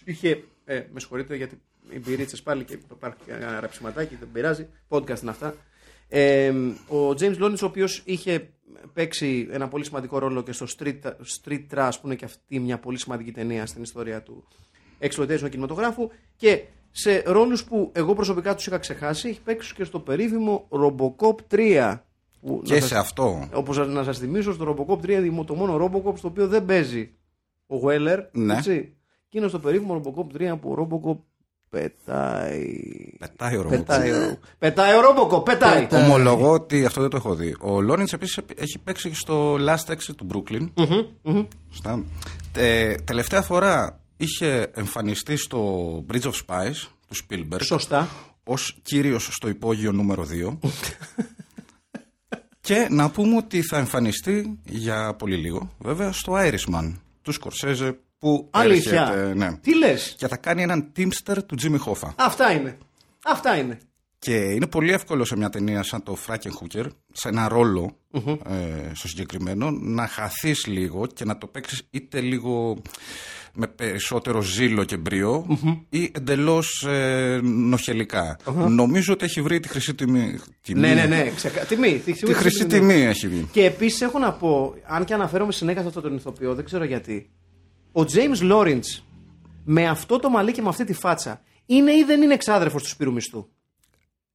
είχε. 0.05 0.43
Ε, 0.65 0.81
με 0.93 0.99
συγχωρείτε 0.99 1.35
γιατί 1.35 1.61
οι 1.89 1.99
μπυρίτσες 1.99 2.41
πάλι 2.43 2.63
και 2.63 2.77
υπάρχει 2.91 3.17
ένα 3.27 3.59
ραψιματάκι, 3.59 4.15
δεν 4.19 4.29
πειράζει. 4.33 4.67
Podcast 4.89 5.21
είναι 5.21 5.29
αυτά. 5.31 5.55
Ε, 6.15 6.49
ο 6.87 7.09
James 7.19 7.37
Lawrence, 7.41 7.59
ο 7.61 7.65
οποίος 7.65 8.01
είχε 8.05 8.49
παίξει 8.93 9.47
ένα 9.51 9.67
πολύ 9.67 9.85
σημαντικό 9.85 10.17
ρόλο 10.19 10.43
και 10.43 10.51
στο 10.51 10.65
Street, 10.77 10.99
Street 11.43 11.65
Trash, 11.73 11.91
που 12.01 12.05
είναι 12.07 12.15
και 12.15 12.25
αυτή 12.25 12.59
μια 12.59 12.79
πολύ 12.79 12.97
σημαντική 12.99 13.31
ταινία 13.31 13.65
στην 13.65 13.83
ιστορία 13.83 14.21
του 14.23 14.43
exploitation 14.99 15.49
κινηματογράφου 15.49 16.09
και 16.35 16.63
σε 16.91 17.23
ρόλους 17.25 17.63
που 17.63 17.91
εγώ 17.93 18.13
προσωπικά 18.13 18.55
τους 18.55 18.67
είχα 18.67 18.77
ξεχάσει 18.77 19.29
έχει 19.29 19.41
παίξει 19.41 19.73
και 19.73 19.83
στο 19.83 19.99
περίφημο 19.99 20.67
Robocop 20.69 21.35
3 21.51 21.95
Που 22.41 22.61
Και 22.63 22.73
να 22.73 22.79
σε 22.79 22.87
σας- 22.87 22.99
αυτό. 22.99 23.49
Όπως 23.53 23.87
να 23.87 24.03
σας 24.03 24.17
θυμίσω 24.19 24.53
στο 24.53 24.75
Robocop 24.87 24.99
3 25.05 25.09
είναι 25.25 25.43
το 25.43 25.55
μόνο 25.55 25.75
Robocop 25.85 26.17
στο 26.17 26.27
οποίο 26.27 26.47
δεν 26.47 26.65
παίζει 26.65 27.13
ο 27.67 27.75
Weller. 27.83 28.19
Ναι. 28.31 28.53
Έτσι. 28.57 28.95
Και 29.29 29.37
είναι 29.37 29.47
στο 29.47 29.59
περίφημο 29.59 30.01
Robocop 30.05 30.25
3 30.37 30.57
που 30.61 30.71
ο 30.71 30.75
Robocop 30.89 31.17
πετάει. 31.73 32.75
Πετάει 33.19 33.57
ο 33.57 33.63
Πετάει 33.69 34.09
Ρόμποκοπ. 34.09 34.31
ο, 34.31 34.39
πετάει 34.59 34.93
ο 34.93 34.99
Robocop, 35.01 35.45
πετάει. 35.45 35.81
Πετάει. 35.81 36.03
Ομολογώ 36.03 36.51
ότι 36.51 36.85
αυτό 36.85 37.01
δεν 37.01 37.09
το 37.09 37.17
έχω 37.17 37.35
δει. 37.35 37.55
Ο 37.59 37.81
Λόρεντ 37.81 38.07
επίσης 38.11 38.39
έχει 38.55 38.79
παίξει 38.79 39.09
και 39.09 39.15
στο 39.15 39.55
Last 39.55 39.91
Exit 39.91 40.15
του 40.17 40.27
Brooklyn. 40.33 40.69
Σωστά. 41.69 42.03
Ε, 42.55 42.95
τελευταία 42.95 43.41
φορά 43.41 43.99
είχε 44.17 44.71
εμφανιστεί 44.73 45.35
στο 45.37 45.89
Bridge 46.11 46.21
of 46.21 46.31
Spies 46.45 46.75
του 47.07 47.15
Spielberg 47.15 47.61
Σωστά. 47.61 48.09
ως 48.43 48.79
κύριος 48.81 49.29
στο 49.31 49.47
υπόγειο 49.47 49.91
νούμερο 49.91 50.27
2. 50.61 50.69
και 52.61 52.87
να 52.89 53.09
πούμε 53.09 53.37
ότι 53.37 53.61
θα 53.61 53.77
εμφανιστεί 53.77 54.59
για 54.65 55.13
πολύ 55.13 55.35
λίγο, 55.35 55.71
βέβαια, 55.77 56.11
στο 56.11 56.33
Irishman 56.35 56.93
του 57.21 57.31
Σκορσέζε 57.31 57.97
που 58.23 58.47
Αλήθεια. 58.51 59.01
έρχεται, 59.01 59.33
ναι. 59.33 59.57
Τι 59.61 59.77
λες; 59.77 60.15
Και 60.17 60.27
θα 60.27 60.37
κάνει 60.37 60.61
έναν 60.61 60.91
Teamster 60.97 61.37
του 61.45 61.55
Jimmy 61.63 61.91
Hoffa. 61.91 62.09
Αυτά 62.15 62.51
είναι. 62.51 62.77
Αυτά 63.25 63.57
είναι. 63.57 63.77
Και 64.19 64.35
είναι 64.35 64.67
πολύ 64.67 64.91
εύκολο 64.91 65.25
σε 65.25 65.37
μια 65.37 65.49
ταινία 65.49 65.83
σαν 65.83 66.03
το 66.03 66.17
Frankenhooker, 66.27 66.85
σε 67.11 67.27
ένα 67.29 67.47
ρόλο, 67.47 67.97
ε, 68.49 68.93
στο 68.93 69.07
συγκεκριμένο, 69.07 69.71
να 69.71 70.07
χαθείς 70.07 70.65
λίγο 70.67 71.07
και 71.07 71.25
να 71.25 71.37
το 71.37 71.47
παίξεις 71.47 71.87
είτε 71.89 72.19
λίγο 72.21 72.81
με 73.53 73.67
περισσότερο 73.67 74.41
ζήλο 74.41 74.83
και 74.83 74.97
μπριο 74.97 75.45
ή 75.89 76.11
εντελώς 76.13 76.83
ε, 76.87 77.39
νοχελικα 77.43 78.37
Νομίζω 78.69 79.13
ότι 79.13 79.25
έχει 79.25 79.41
βρει 79.41 79.59
τη 79.59 79.67
χρυσή 79.67 79.95
τιμή. 79.95 80.39
τιμή. 80.61 80.79
Ναι, 80.79 80.93
ναι, 80.93 81.05
ναι. 81.05 81.29
Ξεκα... 81.35 81.65
Τιμή. 81.65 82.01
Τη, 82.05 82.11
Τη 82.13 82.33
χρυσή 82.33 82.65
τιμή 82.65 83.01
έχει 83.01 83.27
βγει. 83.27 83.47
Και 83.51 83.65
επίσης 83.65 84.01
έχω 84.01 84.19
να 84.19 84.33
πω, 84.33 84.73
αν 84.87 85.05
και 85.05 85.13
αναφέρομαι 85.13 85.51
συνέχεια 85.51 85.81
σε 85.81 85.87
αυτόν 85.87 86.03
τον 86.03 86.15
ηθοποιό, 86.15 86.55
δεν 86.55 86.65
ξέρω 86.65 86.83
γιατί. 86.83 87.29
Ο 87.93 88.01
James 88.13 88.51
Lawrence 88.51 89.01
με 89.63 89.87
αυτό 89.87 90.19
το 90.19 90.29
μαλλί 90.29 90.51
και 90.51 90.61
με 90.61 90.69
αυτή 90.69 90.83
τη 90.83 90.93
φάτσα 90.93 91.41
είναι 91.65 91.91
ή 91.91 92.03
δεν 92.03 92.21
είναι 92.21 92.33
εξάδερφος 92.33 92.83
του 92.83 92.89
Σπύρου 92.89 93.11
Μισθού; 93.13 93.47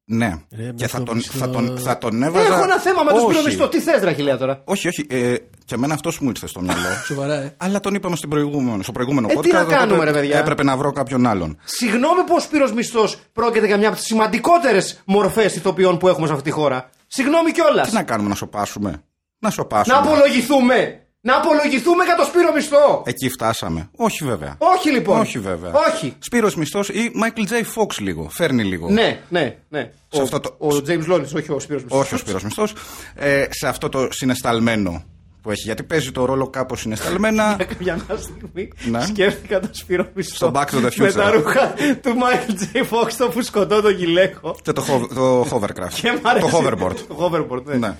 Ναι. 0.04 0.26
Ρε, 0.56 0.64
με 0.64 0.72
και 0.76 0.86
θα 0.86 0.98
το 0.98 1.04
τον, 1.04 1.16
μισθό- 1.16 1.38
θα, 1.38 1.50
τον, 1.50 1.78
θα 1.78 1.98
τον 1.98 2.22
έβαζα... 2.22 2.46
Έχω 2.54 2.62
ένα 2.62 2.78
θέμα 2.78 3.02
με 3.02 3.10
τον 3.10 3.20
Σπύρο 3.20 3.38
Όχι. 3.38 3.46
Μισθό. 3.46 3.68
Τι 3.68 3.80
θες, 3.80 4.02
Ραχιλέα 4.02 4.36
τώρα; 4.36 4.62
Όχι, 4.64 4.88
όχι. 4.88 5.06
Ε, 5.10 5.34
και 5.64 5.74
εμένα 5.74 5.94
αυτός 5.94 6.18
μου 6.20 6.28
ήρθε 6.28 6.46
στο 6.46 6.60
μυαλό. 6.60 6.88
Σοβαρά, 7.06 7.34
ε. 7.34 7.54
Αλλά 7.56 7.80
τον 7.80 7.94
είπαμε 7.94 8.16
στην 8.16 8.28
προηγούμενο, 8.28 8.82
στο 8.82 8.92
προηγούμενο 8.92 9.26
Ε, 9.30 9.34
podcast. 9.36 9.42
τι 9.42 9.52
να 9.52 9.60
οπότε 9.60 9.74
κάνουμε, 9.74 10.04
ρε, 10.04 10.12
παιδιά; 10.12 10.38
Έπρεπε 10.38 10.62
να 10.62 10.76
βρω 10.76 10.92
κάποιον 10.92 11.26
άλλον. 11.26 11.58
Συγγνώμη 11.64 12.22
που 12.26 12.34
ο 12.36 12.40
Σπύρος 12.40 12.72
Μισθός 12.72 13.16
πρόκειται 13.32 13.66
για 13.66 13.76
μια 13.76 13.88
από 13.88 13.96
τις 13.96 14.06
σημαντικότερες 14.06 15.02
μορφές 15.04 15.56
ηθοποιών 15.56 15.98
που 15.98 16.08
έχουμε 16.08 16.26
σε 16.26 16.32
αυτή 16.32 16.44
τη 16.44 16.50
χώρα. 16.50 16.90
Συγγνώμη 17.06 17.52
κιόλας. 17.52 17.88
Τι 17.88 17.94
να 17.94 18.02
κάνουμε, 18.02 18.28
να 18.28 18.34
σοπάσουμε; 18.34 19.02
Να 19.38 19.50
σοπάσουμε. 19.50 19.96
Να 19.96 20.02
απολογηθούμε. 20.02 21.02
Να 21.20 21.36
απολογηθούμε 21.36 22.04
για 22.04 22.14
το 22.16 22.24
Σπύρο 22.24 22.52
Μισθό. 22.52 23.02
Εκεί 23.06 23.28
φτάσαμε. 23.28 23.88
Όχι 23.96 24.24
βέβαια. 24.24 24.54
Όχι 24.58 24.90
λοιπόν. 24.90 25.20
Όχι 25.20 25.38
βέβαια. 25.38 25.72
Όχι. 25.92 26.14
Σπύρος 26.18 26.54
Μισθός 26.56 26.88
ή 26.88 27.10
Michael 27.22 27.50
J. 27.50 27.54
Fox 27.54 27.94
λίγο. 27.98 28.28
Φέρνει 28.30 28.64
λίγο. 28.64 28.90
Ναι, 28.90 29.20
ναι, 29.28 29.56
ναι. 29.68 29.90
Σε 30.08 30.20
ο, 30.20 30.22
αυτό 30.22 30.40
το- 30.40 30.54
ο 30.58 30.68
James 30.86 31.12
Lawrence, 31.12 31.32
όχι 31.36 31.52
ο 31.52 31.58
Σπύρος 31.58 31.82
Μισθός. 31.82 32.00
Όχι 32.00 32.14
ο 32.14 32.16
Σπύρος 32.18 32.42
Μισθός. 32.42 32.74
Ε, 33.14 33.46
σε 33.50 33.68
αυτό 33.68 33.88
το 33.88 34.08
συναισθαλμένο 34.10 35.04
που 35.42 35.50
έχει. 35.50 35.62
Γιατί 35.62 35.82
παίζει 35.82 36.12
το 36.12 36.24
ρόλο 36.24 36.48
κάπως 36.50 36.80
συναισθαλμένα. 36.80 37.56
Για 37.80 37.94
μια 38.08 38.16
στιγμή 38.16 38.72
Ναι. 38.90 39.00
σκέφτηκα 39.06 39.60
τον 39.60 39.70
Σπύρο 39.72 40.08
Μισθό 40.14 40.34
Στο 40.34 40.52
Back 40.54 40.64
to 40.64 40.84
the 40.86 40.94
με 40.96 41.08
Future. 41.08 41.12
τα 41.12 41.30
ρούχα 41.30 41.74
του 42.02 42.14
Michael 42.22 42.76
J. 42.76 42.78
Fox 42.90 43.12
το 43.18 43.30
φουσκωτό 43.30 43.80
το 43.80 43.88
γυλαίκο. 43.88 44.56
και 44.62 44.72
το, 44.72 44.84
hov- 44.88 45.14
το 45.14 45.40
hovercraft. 45.50 45.92
Και 45.94 46.18
μ' 46.22 46.26
αρέσει. 46.26 46.50
το 46.50 46.58
hoverboard. 46.58 46.96
Το 47.08 47.30
hoverboard, 47.32 47.62
ναι. 47.64 47.76
ναι. 47.76 47.96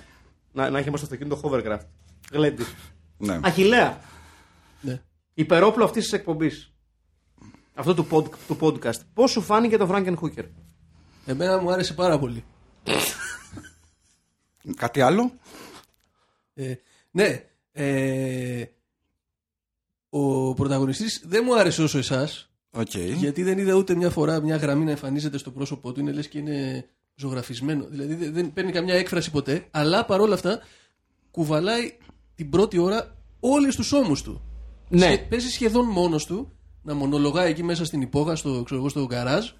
Να, 0.53 0.71
να 0.71 0.79
έχει 0.79 0.91
μας 0.91 1.01
στο 1.01 1.09
αυτοκίνητο 1.13 1.37
το 1.41 1.51
hovercraft. 1.53 1.85
Γλέντι. 2.33 2.65
Ναι. 3.19 3.41
Αχιλέα, 3.43 4.01
Ναι. 4.81 5.03
υπερόπλο 5.35 5.85
αυτής 5.85 6.03
της 6.03 6.13
εκπομπής. 6.13 6.73
Αυτό 7.75 7.95
του, 7.95 8.07
pod, 8.11 8.25
του 8.47 8.57
podcast. 8.61 9.01
Πώς 9.15 9.31
σου 9.31 9.41
φάνηκε 9.43 9.77
το 9.77 9.89
Frankenhooker. 9.93 10.45
Εμένα 11.27 11.59
μου 11.59 11.73
άρεσε 11.73 11.95
πάρα 11.95 12.19
πολύ. 12.19 12.45
Κάτι 14.77 15.01
άλλο; 15.01 15.33
Ε, 16.55 16.75
ναι, 17.11 17.45
ε, 17.73 18.65
ο 20.09 20.55
πρωταγωνιστής 20.55 21.23
δεν 21.27 21.43
μου 21.47 21.59
άρεσε 21.59 21.83
όσο 21.83 21.99
εσάς, 21.99 22.51
Οκ. 22.71 22.95
γιατί 22.97 23.43
δεν 23.43 23.59
είδα 23.59 23.75
ούτε 23.75 23.95
μια 23.95 24.11
φορά 24.11 24.41
μια 24.41 24.57
γραμμή 24.57 24.85
να 24.85 24.91
εμφανίζεται 24.91 25.39
στο 25.39 25.51
πρόσωπό 25.51 25.93
του, 25.93 26.01
είναι 26.01 26.13
λες 26.13 26.29
και 26.29 26.39
είναι 26.39 26.89
ζωγραφισμένο. 27.15 27.85
Δηλαδή 27.89 28.15
δεν- 28.15 28.33
δεν 28.33 28.53
παίρνει 28.53 28.73
καμιά 28.73 28.95
έκφραση 28.95 29.31
ποτέ, 29.31 29.67
αλλά 29.71 30.05
παρόλα 30.05 30.35
αυτά 30.35 30.61
κουβαλάει 31.31 31.97
την 32.39 32.51
πρώτη 32.51 32.79
ώρα 32.79 33.17
όλες 33.41 33.77
τους 33.77 33.93
ώμους 33.93 34.23
του. 34.23 34.43
Ναι. 34.89 35.01
Σχε- 35.07 35.29
παίζει 35.29 35.49
σχεδόν 35.51 35.87
μόνος 35.87 36.27
του 36.27 36.53
να 36.83 36.95
μονολογάει 36.95 37.51
εκεί 37.51 37.63
μέσα 37.63 37.85
στην 37.85 38.01
υπόγα, 38.01 38.37
στο, 38.37 38.63
ξέρω 38.63 38.81
εγώ, 38.81 38.89
στο 38.89 39.05
γκαράζ, 39.07 39.51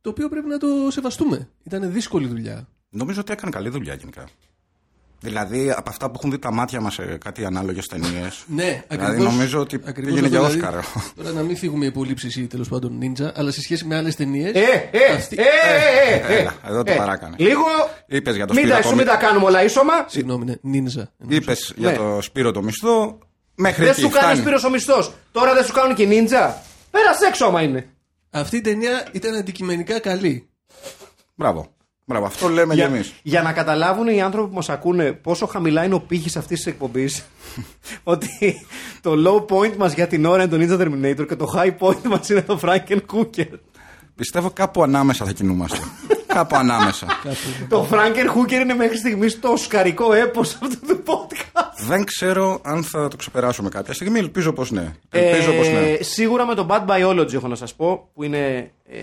το 0.00 0.10
οποίο 0.10 0.28
πρέπει 0.28 0.46
να 0.48 0.58
το 0.58 0.66
σεβαστούμε. 0.90 1.50
Ήταν 1.62 1.92
δύσκολη 1.92 2.26
δουλειά. 2.26 2.68
Νομίζω 2.88 3.20
ότι 3.20 3.32
έκανε 3.32 3.50
καλή 3.50 3.68
δουλειά 3.68 3.94
γενικά. 3.94 4.28
Δηλαδή 5.20 5.70
από 5.70 5.90
αυτά 5.90 6.06
που 6.06 6.12
έχουν 6.16 6.30
δει 6.30 6.38
τα 6.38 6.52
μάτια 6.52 6.80
μας 6.80 6.94
σε 6.94 7.18
κάτι 7.24 7.44
ανάλογες 7.44 7.86
ταινίες. 7.86 8.44
Ναι, 8.46 8.62
Δηλαδή, 8.88 9.04
ακριβώς, 9.12 9.24
νομίζω 9.32 9.60
ότι 9.60 9.80
ακριβώς 9.84 10.20
πήγαινε 10.20 10.36
αυτό, 10.36 10.50
για 10.50 10.58
δηλαδή, 10.60 10.80
Όσκαρο. 10.80 11.12
Τώρα 11.16 11.30
να 11.30 11.42
μην 11.42 11.56
φύγουμε 11.56 11.86
υπολείψει 11.86 12.40
ή 12.40 12.46
τέλος 12.46 12.68
πάντων 12.68 12.96
νίντζα, 12.96 13.32
αλλά 13.36 13.50
σε 13.50 13.60
σχέση 13.60 13.84
με 13.84 13.96
άλλες 13.96 14.16
ταινίες. 14.16 14.52
Ε, 14.54 14.88
ε, 14.90 15.12
Αυτή- 15.14 15.36
ε, 15.38 15.42
ε, 15.42 16.14
ε, 16.14 16.34
ε, 16.34 16.38
Έλα, 16.40 16.54
εδώ 16.68 16.82
το 16.82 16.92
ε. 16.92 16.96
παράκανε. 16.96 17.36
Λίγο. 17.38 17.62
Είπες 18.06 18.36
για 18.36 18.46
το 18.46 18.52
Μην 18.54 18.62
Σπύρο 18.62 18.76
τα, 18.76 18.82
το 18.82 18.88
σου, 18.88 18.94
μην 18.96 19.04
μυ- 19.06 19.14
τα 19.14 19.26
κάνουμε 19.26 19.46
όλα 19.46 19.64
ίσωμα. 19.64 19.92
Συγγνώμη, 20.06 20.44
ναι, 20.44 20.54
νίντζα. 20.60 21.12
Είπες 21.28 21.72
για 21.76 21.90
Ναι. 21.90 21.96
το 21.96 22.18
Σπύρο 22.20 22.50
το 22.50 22.62
μισθό. 22.62 23.18
Μέχρι 23.54 23.82
Δεν 23.82 23.92
εκεί 23.92 24.00
σου 24.00 24.08
κάνει 24.08 24.22
φτάνει. 24.24 24.40
Σπύρος 24.40 24.64
ο 24.64 24.70
μισθός. 24.70 25.12
Τώρα 25.32 25.54
δεν 25.54 25.64
σου 25.64 25.72
κάνουν 25.72 25.94
και 25.96 26.04
νίντζα. 26.06 26.62
Πέρασε 26.90 27.26
έξω 27.26 27.44
άμα 27.46 27.62
είναι. 27.62 27.86
Αυτή 28.30 28.56
η 28.56 28.60
ταινία 28.60 29.06
ήταν 29.12 29.34
αντικειμενικά 29.34 29.98
καλή. 30.00 30.48
Μπράβο. 31.34 31.74
Μπράβο, 32.08 32.26
αυτό 32.26 32.48
λέμε 32.48 32.74
Για, 32.74 32.86
κι 32.86 32.92
εμείς. 32.94 33.14
για 33.22 33.42
να 33.42 33.52
καταλάβουν 33.52 34.06
οι 34.08 34.22
άνθρωποι 34.22 34.48
που 34.48 34.54
μας 34.54 34.68
ακούνε 34.68 35.12
πόσο 35.12 35.46
χαμηλά 35.46 35.84
είναι 35.84 35.94
ο 35.94 36.00
πύχης 36.00 36.36
αυτής 36.36 36.56
της 36.56 36.66
εκπομπής, 36.66 37.24
ότι 38.02 38.66
το 39.00 39.12
low 39.26 39.54
point 39.54 39.76
μας 39.76 39.92
για 39.94 40.06
την 40.06 40.24
ώρα 40.24 40.42
είναι 40.42 40.66
το 40.66 40.76
Ninja 40.76 40.80
Terminator 40.80 41.26
και 41.28 41.36
το 41.36 41.52
high 41.56 41.74
point 41.78 42.02
μας 42.02 42.28
είναι 42.28 42.42
το 42.42 42.60
Frankenhooker. 42.62 43.48
Πιστεύω 44.16 44.50
κάπου 44.50 44.82
ανάμεσα 44.82 45.24
θα 45.24 45.32
κινούμαστε. 45.32 45.78
κάπου 46.26 46.56
ανάμεσα. 46.56 47.06
το 47.68 47.86
Frankenhooker 47.90 48.52
είναι 48.62 48.74
μέχρι 48.74 48.96
στιγμής 48.96 49.40
το 49.40 49.56
σκαρικό 49.56 50.12
έπος 50.12 50.58
αυτού 50.62 50.86
του 50.86 51.02
podcast. 51.06 51.86
Δεν 51.86 52.04
ξέρω 52.04 52.60
αν 52.62 52.82
θα 52.82 53.08
το 53.08 53.16
ξεπεράσουμε 53.16 53.68
κάποια 53.68 53.94
στιγμή. 53.94 54.18
Ελπίζω 54.18 54.52
πως 54.52 54.70
ναι. 54.70 54.92
Ελπίζω 55.10 55.52
πως 55.52 55.68
ναι. 55.68 55.80
Ε, 55.80 56.02
Σίγουρα 56.02 56.46
με 56.46 56.54
το 56.54 56.66
Bad 56.70 56.86
Biology 56.86 57.34
έχω 57.34 57.48
να 57.48 57.54
σας 57.54 57.74
πω, 57.74 58.08
που 58.14 58.22
είναι. 58.22 58.70
Ε, 58.88 58.98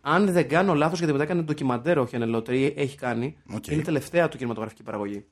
αν 0.00 0.32
δεν 0.32 0.48
κάνω 0.48 0.74
λάθος, 0.74 0.98
γιατί 0.98 1.12
μετά 1.12 1.24
έκανε 1.24 1.42
ντοκιμαντέρ 1.42 1.98
ο 1.98 2.06
Χενενλότερ 2.06 2.54
ή 2.54 2.74
έχει 2.76 2.96
κάνει. 2.96 3.36
Οκ. 3.54 3.66
Είναι 3.66 3.80
η 3.80 3.84
τελευταία 3.84 4.28
του 4.28 4.36
κινηματογραφική 4.36 4.82
παραγωγή. 4.82 5.24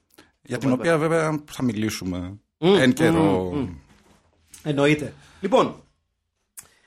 Για 0.42 0.58
την 0.58 0.72
οποία 0.72 0.98
βέβαια 0.98 1.42
θα 1.50 1.62
μιλήσουμε 1.62 2.38
εν 2.58 2.92
καιρό. 2.92 3.52
Εννοείται. 4.62 5.12
Λοιπόν, 5.40 5.74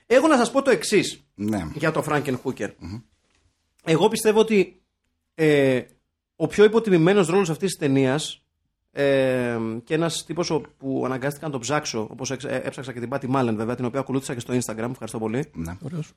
έχω 0.08 0.28
να 0.28 0.38
σας 0.38 0.52
πω 0.52 0.62
το 0.62 0.70
εξής 0.72 1.24
Ναι. 1.36 1.68
για 1.74 1.92
το 1.92 2.04
Franken 2.08 2.36
Hooker. 2.44 2.70
Εγώ 3.84 4.08
πιστεύω 4.08 4.40
ότι 4.40 4.82
ε, 5.36 5.82
ο 6.36 6.48
πιο 6.48 6.64
υποτιμημένος 6.64 7.28
ρόλος 7.28 7.50
αυτής 7.50 7.70
της 7.70 7.78
ταινίας 7.80 8.44
ε, 8.92 9.58
και 9.84 9.94
ένας 9.94 10.24
τύπος 10.26 10.50
ο- 10.50 10.62
που 10.78 11.02
αναγκάστηκα 11.06 11.46
να 11.46 11.52
το 11.52 11.60
ψάξω, 11.60 12.08
όπως 12.12 12.32
εξ- 12.32 12.46
ε, 12.46 12.62
έψαξα 12.64 12.94
και 12.94 13.00
την 13.00 13.10
Πάτη 13.10 13.28
Μάλεν 13.28 13.56
βέβαια, 13.56 13.76
την 13.76 13.86
οποία 13.86 14.00
ακολούθησα 14.00 14.34
και 14.34 14.40
στο 14.40 14.54
Instagram, 14.54 14.90
ευχαριστώ 14.92 15.20
πολύ, 15.20 15.46
ναι. 15.54 15.78
Ωραίος. 15.82 16.12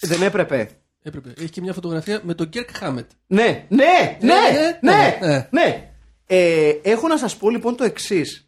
Δεν 0.00 0.22
έπρεπε. 0.22 0.70
Έπρεπε. 1.02 1.32
Έχει 1.38 1.50
και 1.50 1.60
μια 1.60 1.72
φωτογραφία 1.72 2.20
με 2.24 2.34
τον 2.34 2.48
Κέρκ 2.48 2.76
Χάμετ. 2.76 3.10
Ναι, 3.26 3.66
ναι, 3.68 4.18
ναι, 4.20 4.32
Ε, 4.32 4.78
ναι, 4.80 5.18
ε, 5.20 5.34
ε. 5.34 5.48
ναι. 5.50 5.92
Ε, 6.26 6.72
έχω 6.82 7.08
να 7.08 7.16
σας 7.16 7.36
πω 7.36 7.50
λοιπόν 7.50 7.76
το 7.76 7.84
εξής. 7.84 8.44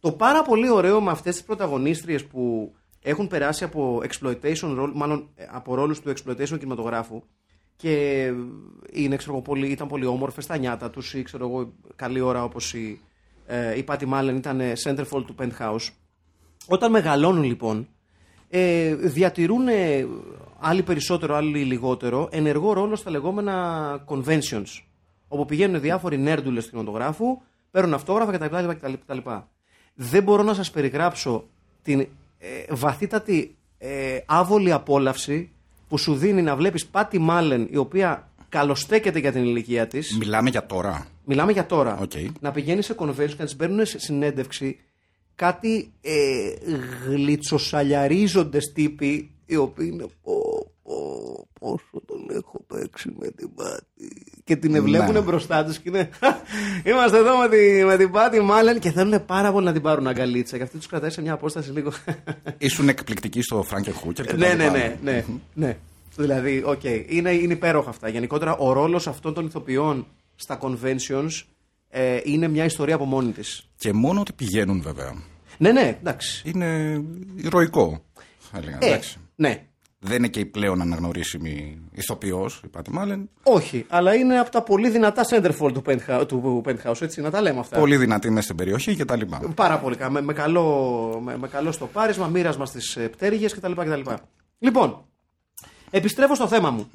Το 0.00 0.12
πάρα 0.12 0.42
πολύ 0.42 0.70
ωραίο 0.70 1.00
με 1.00 1.10
αυτές 1.10 1.34
τις 1.34 1.44
πρωταγωνίστριες 1.44 2.24
που 2.24 2.72
έχουν 3.02 3.28
περάσει 3.28 3.64
από 3.64 4.02
exploitation 4.08 4.78
role, 4.78 4.92
μάλλον 4.94 5.28
ε, 5.34 5.44
από 5.50 5.74
ρόλους 5.74 6.00
του 6.00 6.12
exploitation 6.16 6.58
κινηματογράφου 6.58 7.22
και 7.76 8.24
είναι, 8.92 9.16
ξέρω, 9.16 9.32
εγώ, 9.32 9.42
πολύ, 9.42 9.70
ήταν 9.70 9.88
πολύ 9.88 10.04
όμορφες 10.06 10.46
τα 10.46 10.56
νιάτα 10.56 10.90
τους 10.90 11.14
ή 11.14 11.22
ξέρω 11.22 11.46
εγώ 11.46 11.72
καλή 11.96 12.20
ώρα 12.20 12.44
όπως 12.44 12.74
η, 12.74 13.00
ε, 13.46 13.76
η 13.78 13.84
Patty 13.88 14.12
Malin 14.12 14.34
ήταν 14.36 14.60
ε, 14.60 14.72
centerfold 14.84 15.24
του 15.26 15.34
Penthouse. 15.38 15.88
Όταν 16.66 16.90
μεγαλώνουν 16.90 17.42
λοιπόν 17.42 17.88
ε, 18.48 18.94
διατηρούν 18.94 19.68
ε, 19.68 20.06
άλλοι 20.60 20.82
περισσότερο, 20.82 21.34
άλλοι 21.34 21.64
λιγότερο 21.64 22.28
ενεργό 22.32 22.72
ρόλο 22.72 22.96
στα 22.96 23.10
λεγόμενα 23.10 24.04
conventions. 24.06 24.82
Όπου 25.28 25.44
πηγαίνουν 25.44 25.80
διάφοροι 25.80 26.18
νέρντουλες 26.18 26.64
του 26.64 26.70
κινηματογράφου, 26.70 27.40
παίρνουν 27.70 27.94
αυτόγραφα 27.94 28.32
κτλ. 28.32 28.56
κτλ, 28.74 28.92
κτλ. 28.92 29.18
Δεν 29.94 30.22
μπορώ 30.22 30.42
να 30.42 30.54
σας 30.54 30.70
περιγράψω 30.70 31.48
την 31.82 32.00
ε, 32.38 32.46
βαθύτατη 32.70 33.56
ε, 33.78 34.18
άβολη 34.26 34.72
απόλαυση 34.72 35.50
που 35.88 35.98
σου 35.98 36.14
δίνει 36.14 36.42
να 36.42 36.56
βλέπεις 36.56 36.86
Πάτι 36.86 37.18
Μάλεν 37.18 37.68
η 37.70 37.76
οποία 37.76 38.28
καλοστέκεται 38.48 39.18
για 39.18 39.32
την 39.32 39.42
ηλικία 39.42 39.86
της. 39.86 40.16
Μιλάμε 40.18 40.50
για 40.50 40.66
τώρα. 40.66 41.06
Μιλάμε 41.24 41.52
για 41.52 41.66
τώρα. 41.66 41.98
Οκ. 41.98 42.12
Να 42.40 42.50
πηγαίνει 42.50 42.82
σε 42.82 42.94
convention 42.98 43.28
και 43.28 43.34
να 43.38 43.46
τη 43.46 43.54
παίρνουν 43.56 43.86
σε 43.86 43.98
συνέντευξη 43.98 44.78
κάτι 45.34 45.92
ε, 46.00 46.14
γλιτσοσαλιαρίζοντε 47.06 48.58
τύποι 48.74 49.30
οι 49.46 49.56
οποίοι 49.56 49.90
είναι 49.92 50.06
πω, 50.22 50.32
πω, 50.90 51.48
πόσο 51.60 52.02
τον 52.06 52.36
έχω 52.36 52.64
παίξει 52.66 53.12
με 53.18 53.30
την 53.30 53.54
Πάτι. 53.54 54.22
Και 54.44 54.56
την 54.56 54.82
βλέπουν 54.82 55.12
Ναι. 55.12 55.20
μπροστά 55.20 55.64
τους 55.64 55.78
και 55.78 55.88
είναι. 55.88 56.08
Είμαστε 56.90 57.18
εδώ 57.18 57.36
με, 57.38 57.48
τη, 57.48 57.84
με 57.84 57.96
την 57.96 58.10
Πάτι, 58.10 58.40
μάλλον 58.40 58.78
και 58.78 58.90
θέλουν 58.90 59.24
πάρα 59.26 59.52
πολύ 59.52 59.64
να 59.66 59.72
την 59.72 59.82
πάρουν 59.82 60.06
αγκαλίτσα. 60.06 60.56
Και 60.56 60.62
αυτή 60.62 60.76
τους 60.76 60.86
κρατάει 60.86 61.10
σε 61.10 61.20
μια 61.22 61.32
απόσταση 61.32 61.70
λίγο. 61.70 61.92
Ήσουν 62.58 62.88
εκπληκτική 62.88 63.42
στο 63.42 63.62
Frankenhooker 63.62 64.26
και 64.26 64.32
ναι, 64.36 64.46
τα 64.48 64.54
ναι, 64.54 64.64
λοιπά. 64.64 64.76
ναι, 64.78 64.96
ναι, 65.02 65.24
ναι. 65.54 65.76
Δηλαδή, 66.16 66.62
οκ. 66.66 66.84
Είναι, 67.06 67.30
είναι 67.32 67.52
υπέροχα 67.52 67.90
αυτά. 67.90 68.08
Γενικότερα, 68.08 68.56
ο 68.56 68.72
ρόλος 68.72 69.06
αυτών 69.06 69.34
των 69.34 69.46
ηθοποιών 69.46 70.06
στα 70.34 70.58
conventions 70.62 71.42
ε, 71.88 72.20
είναι 72.24 72.48
μια 72.48 72.64
ιστορία 72.64 72.94
από 72.94 73.04
μόνη 73.04 73.32
της. 73.32 73.68
Και 73.76 73.92
μόνο 73.92 74.20
ότι 74.20 74.32
πηγαίνουν 74.32 74.82
βέβαια. 74.82 75.14
Ναι, 75.58 75.72
ναι, 75.72 75.96
εντάξει. 76.00 76.50
Είναι 76.54 77.00
ηρωικό. 77.36 78.02
Θα 78.38 78.58
έλεγα. 78.58 78.78
Ε, 78.80 78.86
εντάξει. 78.86 79.18
ναι. 79.34 79.64
Δεν 80.02 80.16
είναι 80.16 80.28
και 80.28 80.40
η 80.40 80.46
πλέον 80.46 80.80
αναγνωρίσιμη 80.80 81.78
ηθοποιός, 81.92 82.60
η 82.64 82.68
Πάτη 82.68 82.90
Μάλεν. 82.90 83.30
Όχι, 83.42 83.86
αλλά 83.88 84.14
είναι 84.14 84.38
από 84.38 84.50
τα 84.50 84.62
πολύ 84.62 84.90
δυνατά 84.90 85.24
centerfold 85.30 85.72
του, 85.72 85.82
penthouse, 85.86 86.28
του 86.28 86.62
penthouse, 86.66 87.02
έτσι, 87.02 87.20
να 87.20 87.30
τα 87.30 87.40
λέμε 87.40 87.58
αυτά. 87.58 87.78
Πολύ 87.78 87.96
δυνατή 87.96 88.30
μέσα 88.30 88.42
στην 88.42 88.56
περιοχή 88.56 88.96
και 88.96 89.04
τα 89.04 89.16
λοιπά. 89.16 89.52
Πάρα 89.54 89.78
πολύ 89.78 89.96
καλά. 89.96 90.10
Με, 90.10 90.20
με, 90.20 90.32
καλό, 90.32 91.20
με, 91.24 91.38
με 91.38 91.48
καλό 91.48 91.72
στο 91.72 91.86
πάρισμα, 91.86 92.26
μοίρασμα 92.26 92.66
στις 92.66 92.98
πτέρυγες 93.10 93.54
κτλ, 93.54 93.72
κτλ. 93.72 94.10
Λοιπόν, 94.58 95.04
επιστρέφω 95.90 96.34
στο 96.34 96.48
θέμα 96.48 96.70
μου. 96.70 96.90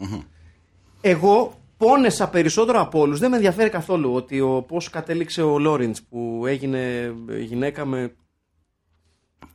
Εγώ 1.02 1.54
πόνεσα 1.78 2.30
περισσότερο 2.30 2.82
από 2.82 3.00
όλους. 3.00 3.20
Δεν 3.20 3.30
με 3.30 3.36
ενδιαφέρει 3.36 3.70
καθόλου 3.70 4.14
ότι 4.14 4.40
ο, 4.40 4.66
πώς 4.68 4.90
κατέληξε 4.90 5.42
ο 5.42 5.60
Λόριντ 5.60 5.96
που 6.10 6.44
έγινε 6.48 7.14
γυναίκα 7.40 7.86
με, 7.86 8.16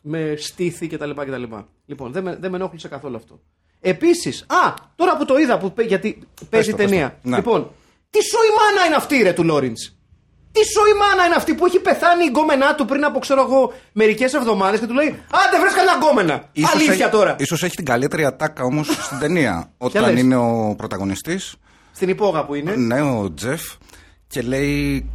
με 0.03 0.35
στήθη 0.39 0.87
κτλ. 0.87 1.11
κτλ. 1.11 1.43
Λοιπόν, 1.87 2.13
δεν 2.13 2.23
με, 2.23 2.37
δεν 2.41 2.51
με 2.51 2.57
ενόχλησε 2.57 2.89
καθόλου 2.89 3.17
αυτό. 3.17 3.41
Επίσης, 3.81 4.43
α, 4.49 4.75
τώρα 4.97 5.17
που 5.17 5.25
το 5.25 5.37
είδα, 5.37 5.59
που, 5.59 5.73
παι- 5.73 5.87
γιατί 5.87 6.19
παίζει 6.51 6.71
το, 6.71 6.77
πες 6.77 6.87
ταινία. 6.91 7.19
το. 7.23 7.29
Ναι. 7.29 7.37
Λοιπόν, 7.37 7.71
τι 8.11 8.19
σοϊμάνα 8.25 8.87
είναι 8.87 8.95
αυτή, 8.95 9.23
ρε 9.23 9.33
του 9.33 9.45
Λόριντς. 9.45 9.95
Τι 10.53 10.61
σοϊμάνα 10.65 11.25
είναι 11.27 11.35
αυτή 11.35 11.55
που 11.55 11.67
έχει 11.67 11.81
πεθάνει 11.81 12.25
η 12.25 12.29
γκόμενά 12.29 12.75
του 12.75 12.85
πριν 12.85 13.05
από 13.05 13.19
ξέρω 13.19 13.41
εγώ 13.43 13.73
μερικές 13.93 14.35
εβδομάδες 14.35 14.81
και 14.81 14.87
του 14.87 14.95
λέει 14.95 15.07
Άντε 15.09 15.61
βρες 15.61 15.75
κανένα 15.75 15.97
γκόμενα. 15.97 16.51
Αλήθεια 16.75 16.93
έχει, 17.05 17.09
τώρα. 17.11 17.37
Ίσως 17.39 17.63
έχει 17.63 17.77
την 17.77 17.85
καλύτερη 17.85 18.25
ατάκα 18.25 18.63
όμως 18.65 18.87
στην 19.07 19.19
ταινία. 19.19 19.73
Όταν 19.79 20.05
λες. 20.13 20.21
είναι 20.21 20.37
ο 20.37 20.75
πρωταγωνιστής, 20.77 21.55
Στην 21.93 22.09
υπόγα 22.09 22.45
που 22.45 22.55
είναι. 22.55 22.77
ναι, 22.77 23.01
ο 23.03 23.33
Τζεφ, 23.35 23.63
και 24.27 24.43
λέει. 24.43 25.11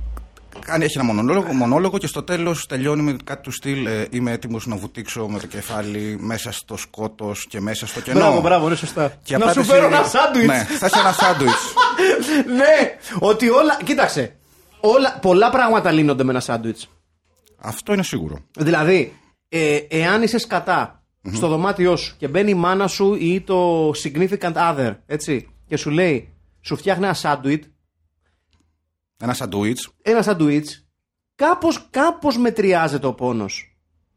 Κάνει, 0.59 0.83
έχει 0.83 0.97
ένα 0.97 1.05
μονόλογο, 1.13 1.53
μονόλογο 1.53 1.97
και 1.97 2.07
στο 2.07 2.23
τέλος 2.23 2.65
τελειώνει 2.65 3.01
με 3.01 3.15
κάτι 3.23 3.41
του 3.41 3.51
στυλ. 3.51 3.85
ε, 3.85 4.07
είμαι 4.09 4.31
έτοιμος 4.31 4.65
να 4.67 4.75
βουτήξω 4.75 5.27
με 5.27 5.39
το 5.39 5.47
κεφάλι 5.47 6.17
μέσα 6.19 6.51
στο 6.51 6.77
σκότος 6.77 7.45
και 7.49 7.59
μέσα 7.61 7.87
στο 7.87 7.99
κενό. 8.01 8.19
Μπράβο, 8.19 8.41
μπράβο, 8.41 8.65
είναι 8.67 8.75
σωστά. 8.75 9.13
Και 9.23 9.37
να 9.37 9.43
σου 9.45 9.49
απάντηση- 9.51 9.71
φέρω 9.73 9.85
ένα 9.85 10.03
σάντουιτς. 10.03 10.47
Ναι, 10.47 10.63
θα 10.63 10.85
έχει 10.85 10.99
ένα 10.99 11.11
σάντουιτς. 11.11 11.73
ναι, 12.57 12.97
ότι 13.19 13.49
όλα. 13.49 13.77
Κοίταξε. 13.83 14.35
Όλα, 14.79 15.19
πολλά 15.21 15.49
πράγματα 15.49 15.91
λύνονται 15.91 16.23
με 16.23 16.31
ένα 16.31 16.39
σάντουιτς. 16.39 16.89
Αυτό 17.57 17.93
είναι 17.93 18.03
σίγουρο. 18.03 18.37
Δηλαδή, 18.57 19.13
ε, 19.49 19.77
εάν 19.89 20.21
είσαι 20.23 20.37
σκατά 20.37 21.03
στο 21.33 21.47
δωμάτιό 21.47 21.95
σου 21.95 22.15
και 22.17 22.27
μπαίνει 22.27 22.49
η 22.51 22.53
μάνα 22.55 22.87
σου 22.87 23.13
ή 23.19 23.41
το 23.41 23.89
significant 24.03 24.53
other, 24.53 24.95
έτσι, 25.05 25.49
και 25.67 25.77
σου 25.77 25.89
λέει, 25.89 26.33
σου 26.61 26.75
φτιάχνει 26.77 27.05
ένα 27.05 27.13
σάντουιτ, 27.13 27.63
Ένα 29.23 29.33
σαντουίτς. 29.33 29.89
ένα 30.01 30.21
σάντουιτ, 30.21 30.67
κάπως 31.35 31.87
κάπως 31.89 32.37
μετριάζεται 32.37 33.07
ο 33.07 33.13
πόνος. 33.13 33.69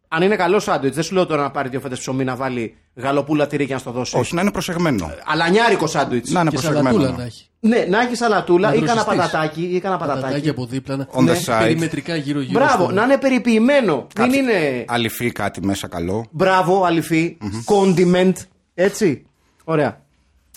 Αν 0.09 0.23
είναι 0.23 0.37
καλό 0.37 0.59
σάντουιτς, 0.59 0.95
δεν 0.95 1.05
σου 1.05 1.15
λέω 1.15 1.27
τώρα 1.27 1.43
να 1.43 1.51
πάρει 1.51 1.69
δύο 1.69 1.81
φέτες 1.81 1.99
ψωμί 1.99 2.25
να 2.25 2.37
βάλει 2.37 2.77
γαλοπούλα 2.95 3.47
τυρί 3.47 3.67
και 3.67 3.73
να 3.73 3.79
στο 3.79 3.91
δώσει. 3.91 4.19
Όχι, 4.19 4.35
να 4.35 4.41
είναι 4.41 4.51
προσεγμένο. 4.51 5.11
Αλανιάρικο 5.27 5.87
σάντουιτς. 5.87 6.31
Να 6.31 6.41
είναι 6.41 6.51
Και 6.51 6.57
προσεγμένο. 6.57 6.89
σαλατούλα 6.91 7.17
να 7.17 7.25
έχει. 7.25 7.47
Ναι, 7.61 7.85
να 7.89 8.01
έχει 8.01 8.15
σαλατούλα 8.15 8.69
Να 8.69 8.75
ή 8.75 8.79
κανένα 8.79 9.03
δροσιστείς. 9.05 9.31
πατατάκι. 9.31 9.63
Ή 9.63 9.81
κανένα 9.81 10.01
Πατατάκι 10.01 10.23
πατατάκι. 10.25 10.49
από 10.49 10.67
δίπλα. 10.67 10.97
να- 10.97 11.07
On 11.13 11.19
the 11.21 11.23
Ναι, 11.25 11.39
side. 11.47 11.59
Περιμετρικά 11.59 12.17
γύρω-γύρω. 12.17 12.59
Μπράβο, 12.65 12.85
στο- 12.85 12.93
να 12.93 13.03
είναι 13.05 13.19
περιποιημένο. 13.19 14.07
Κάτι 14.15 14.31
Μην 14.31 14.43
είναι. 14.43 14.85
Αληφή 14.89 15.33
κάτι 15.33 15.67
μέσα 15.67 15.89
καλό. 15.89 16.27
Μπράβο, 16.31 16.85
αληφή. 16.85 17.37
Condiment. 17.67 18.33
Έτσι. 18.75 19.27
Ωραία. 19.65 20.01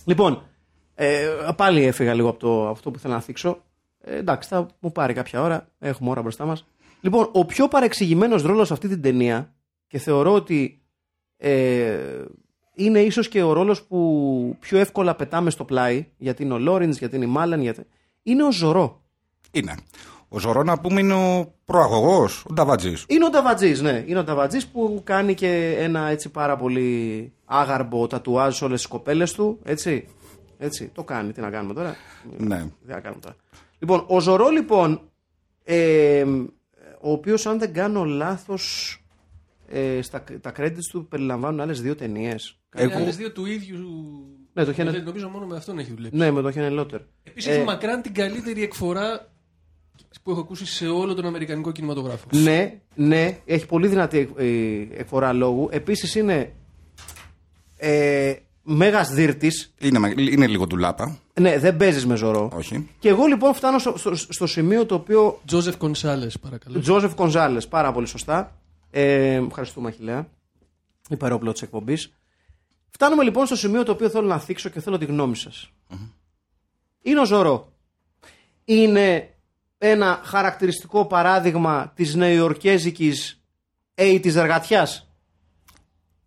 Λοιπόν, 0.06 0.44
ε, 0.96 1.28
πάλι 1.56 1.86
έφυγα 1.86 2.14
λίγο 2.14 2.30
από 2.30 2.40
το, 2.40 2.70
αυτό 2.70 2.92
που 2.92 2.98
ήθελα 2.98 3.14
να 3.14 3.22
θίξω. 3.22 3.62
Ε, 4.04 4.18
εντάξει, 4.18 4.50
θα 4.50 4.68
μου 4.80 4.92
πάρει 4.92 5.14
κάποια 5.14 5.42
ώρα. 5.42 5.68
Έχουμε 5.80 6.10
ώρα 6.10 6.22
μπροστά 6.22 6.46
μας. 6.46 6.66
Λοιπόν, 7.02 7.30
ο 7.32 7.46
πιο 7.46 7.68
παρεξηγημένος 7.68 8.42
ρόλος 8.42 8.68
σε 8.68 8.74
αυτή 8.74 8.88
την 8.88 9.02
ταινία 9.02 9.54
και 9.88 9.98
θεωρώ 9.98 10.34
ότι 10.34 10.82
ε, 11.38 11.98
είναι 12.74 13.00
ίσως 13.00 13.28
και 13.28 13.42
ο 13.42 13.54
ρόλος 13.54 13.84
που 13.84 14.56
πιο 14.60 14.78
εύκολα 14.78 15.16
πετάμε 15.16 15.50
στο 15.50 15.64
πλάι 15.64 16.08
γιατί 16.18 16.44
είναι 16.44 16.54
ο 16.54 16.60
Λόρινς, 16.60 16.98
γιατί 16.98 17.16
είναι 17.16 17.26
η 17.26 17.28
Μάλαν, 17.28 17.62
γιατί... 17.62 17.86
είναι 18.24 18.44
ο 18.44 18.52
Ζωρό. 18.52 19.02
Είναι. 19.52 19.76
Ο 20.30 20.40
Ζωρό 20.40 20.64
να 20.64 20.80
πούμε 20.80 21.00
είναι 21.00 21.14
ο 21.14 21.54
προαγωγός, 21.66 22.46
ο 22.50 22.54
Νταβατζής. 22.54 23.06
Είναι 23.08 23.26
ο 23.26 23.30
Νταβατζής, 23.30 23.82
ναι. 23.82 24.04
Είναι 24.08 24.20
ο 24.20 24.24
Νταβατζής 24.24 24.68
που 24.68 25.02
κάνει 25.04 25.34
και 25.34 25.76
ένα 25.80 26.08
έτσι 26.08 26.30
πάρα 26.30 26.56
πολύ 26.56 27.32
άγαρμπο 27.46 28.08
τατουάζ 28.08 28.56
σε 28.56 28.64
όλες 28.64 28.80
τις 28.80 28.90
κοπέλες 28.90 29.34
του, 29.34 29.60
έτσι. 29.64 30.08
Έτσι, 30.58 30.92
το 30.94 31.04
κάνει. 31.04 31.32
Τι 31.32 31.42
να 31.42 31.50
κάνουμε 31.50 31.74
τώρα; 31.74 31.96
Ναι. 32.38 32.58
Δεν 32.58 32.96
να 32.96 33.00
κάνουμε 33.00 33.22
τώρα; 33.22 33.36
Λοιπόν, 33.82 34.04
ο 34.08 34.20
Ζωρό 34.20 34.50
λοιπόν, 34.50 35.02
ε, 35.64 36.24
ο 37.02 37.12
οποίος 37.12 37.46
αν 37.46 37.60
δεν 37.60 37.74
κάνω 37.74 38.04
λάθος, 38.04 38.96
ε, 39.68 40.02
στα, 40.02 40.24
τα 40.42 40.52
credits 40.58 40.84
του 40.92 41.08
περιλαμβάνουν 41.08 41.60
άλλες 41.60 41.82
δύο 41.82 41.96
ταινίες. 41.96 42.60
Είναι 42.78 42.92
Εγώ- 42.92 43.02
άλλες 43.02 43.16
δύο 43.18 43.32
του 43.32 43.46
ίδιου. 43.46 43.80
Ναι, 44.54 44.64
το 44.66 44.74
Χένε- 44.74 45.04
Νομίζω 45.04 45.30
μόνο 45.30 45.46
με 45.46 45.56
αυτόν 45.56 45.80
έχει 45.80 45.94
δουλέψει. 45.94 46.18
Ναι, 46.18 46.32
με 46.32 46.42
το 46.42 46.52
Χένε 46.52 46.70
Λότερ. 46.70 47.00
Επίσης 47.24 47.52
Ε, 47.52 47.56
έχει 47.56 47.64
μακράν 47.66 48.02
την 48.02 48.14
καλύτερη 48.14 48.64
εκφορά 48.64 49.32
που 50.24 50.32
έχω 50.32 50.40
ακούσει 50.40 50.66
σε 50.66 50.88
όλο 50.88 51.14
τον 51.14 51.26
Αμερικανικό 51.26 51.72
κινηματογράφο. 51.72 52.28
Ναι, 52.34 52.80
ναι, 52.96 53.38
έχει 53.46 53.66
πολύ 53.66 53.88
δυνατή 53.88 54.34
ε, 54.38 54.46
εκφορά 55.00 55.34
λόγου. 55.34 55.68
Επίσης 55.72 56.16
είναι 56.16 56.54
ε, 57.78 58.34
μέγας 58.64 59.10
δίρτης. 59.10 59.74
Είναι, 59.80 60.00
με- 60.00 60.14
είναι 60.18 60.48
λίγο 60.48 60.68
ντουλάπα. 60.68 61.18
Ναι, 61.40 61.60
δεν 61.60 61.78
παίζεις 61.78 62.06
με 62.06 62.16
Ζωρό. 62.16 62.52
Όχι. 62.56 62.90
Και 63.00 63.10
εγώ 63.10 63.26
λοιπόν 63.26 63.54
φτάνω 63.54 63.80
στο, 63.80 63.98
στο, 63.98 64.16
στο 64.16 64.48
σημείο 64.48 64.86
το 64.86 64.96
οποίο 64.96 65.42
Τζόζεφ 65.46 65.78
Κονσάλες, 65.78 66.40
παρακαλώ. 66.40 66.80
Τζόζεφ 66.80 67.16
Κονζάλε, 67.16 67.62
πάρα 67.62 67.92
πολύ 67.92 68.08
σωστά. 68.08 68.56
Ε, 68.92 69.34
ευχαριστούμε, 69.48 69.88
Αχηλέα. 69.90 70.28
Η 71.10 71.16
παρόπλο 71.18 71.52
τη 71.52 71.60
εκπομπής. 71.64 72.14
Φτάνουμε 72.90 73.24
λοιπόν 73.24 73.46
στο 73.46 73.56
σημείο 73.56 73.84
το 73.84 73.92
οποίο 73.92 74.10
θέλω 74.10 74.28
να 74.28 74.40
θίξω 74.40 74.70
και 74.70 74.80
θέλω 74.80 74.98
τη 74.98 75.06
γνώμη 75.06 75.36
σας. 75.36 75.72
Είναι 77.02 77.20
ο 77.20 77.26
Ζωρό. 77.26 77.74
Είναι 78.66 79.34
ένα 79.78 80.22
χαρακτηριστικό 80.24 81.06
παράδειγμα 81.06 81.92
της 81.96 82.16
νεοϊορκέζικης 82.16 83.42
80's 83.96 84.36
εργατιάς. 84.36 85.10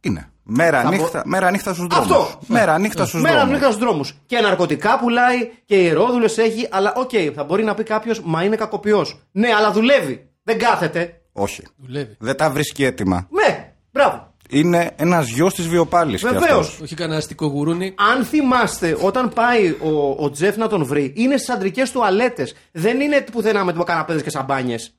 Είναι. 0.01 0.29
Μέρα 0.47 0.81
Θα 0.83 0.89
νύχτα, 0.89 1.23
μέρα 1.25 1.51
νύχτα 1.51 1.75
στους 1.75 1.87
δρόμους. 1.87 2.11
Αυτό. 2.11 2.39
Μέρα 2.47 2.79
νύχτα 2.79 3.07
στους 3.07 3.21
Μέρα 3.21 3.35
δρόμους. 3.37 3.53
νύχτα 3.53 3.71
στους 3.73 3.85
δρόμους. 3.85 4.15
Και 4.27 4.41
ναρκωτικά 4.41 4.99
πουλάει 4.99 5.51
και 5.65 5.75
ιερόδουλες 5.77 6.39
έχει. 6.39 6.69
Αλλά 6.71 6.93
οκ, 6.97 7.11
θα 7.35 7.45
μπορεί 7.45 7.65
να 7.65 7.75
πει 7.75 7.83
κάποιος, 7.83 8.21
μα 8.25 8.43
είναι 8.45 8.57
κακοποιός. 8.57 9.19
Ναι, 9.33 9.49
αλλά 9.59 9.71
δουλεύει. 9.73 10.29
Δεν 10.43 10.59
κάθεται. 10.59 11.21
Όχι. 11.33 11.63
Δουλεύει. 11.77 12.17
Δεν 12.19 12.37
τα 12.37 12.51
βρίσκει 12.51 12.85
έτοιμα. 12.85 13.29
Ναι, 13.31 13.73
μπράβο. 13.93 14.33
Είναι 14.51 14.91
ένας 14.97 15.29
γιος 15.29 15.55
της 15.55 15.69
βιοπάλης 15.69 16.21
κι 16.21 16.27
Βεβαίως. 16.29 16.67
αυτός. 16.69 16.81
Όχι 16.81 16.95
κανένα 16.95 17.19
αστικό 17.19 17.47
γουρούνι. 17.47 17.95
Αν 18.17 18.25
θυμάστε, 18.25 18.97
όταν 19.01 19.29
πάει 19.35 19.71
ο, 19.71 20.17
ο 20.25 20.31
Τζεφ 20.31 20.57
να 20.57 20.69
τον 20.69 20.85
βρει, 20.85 21.13
είναι 21.17 21.37
στις 21.37 21.49
αντρικές 21.55 21.91
τουαλέτες. 21.91 22.55
Δεν 22.73 23.01
είναι 23.01 23.21
πουθενά 23.33 23.65
με 23.65 23.75
καναπέδες 23.85 24.23
και 24.23 24.31
σαμπάνιες. 24.31 24.95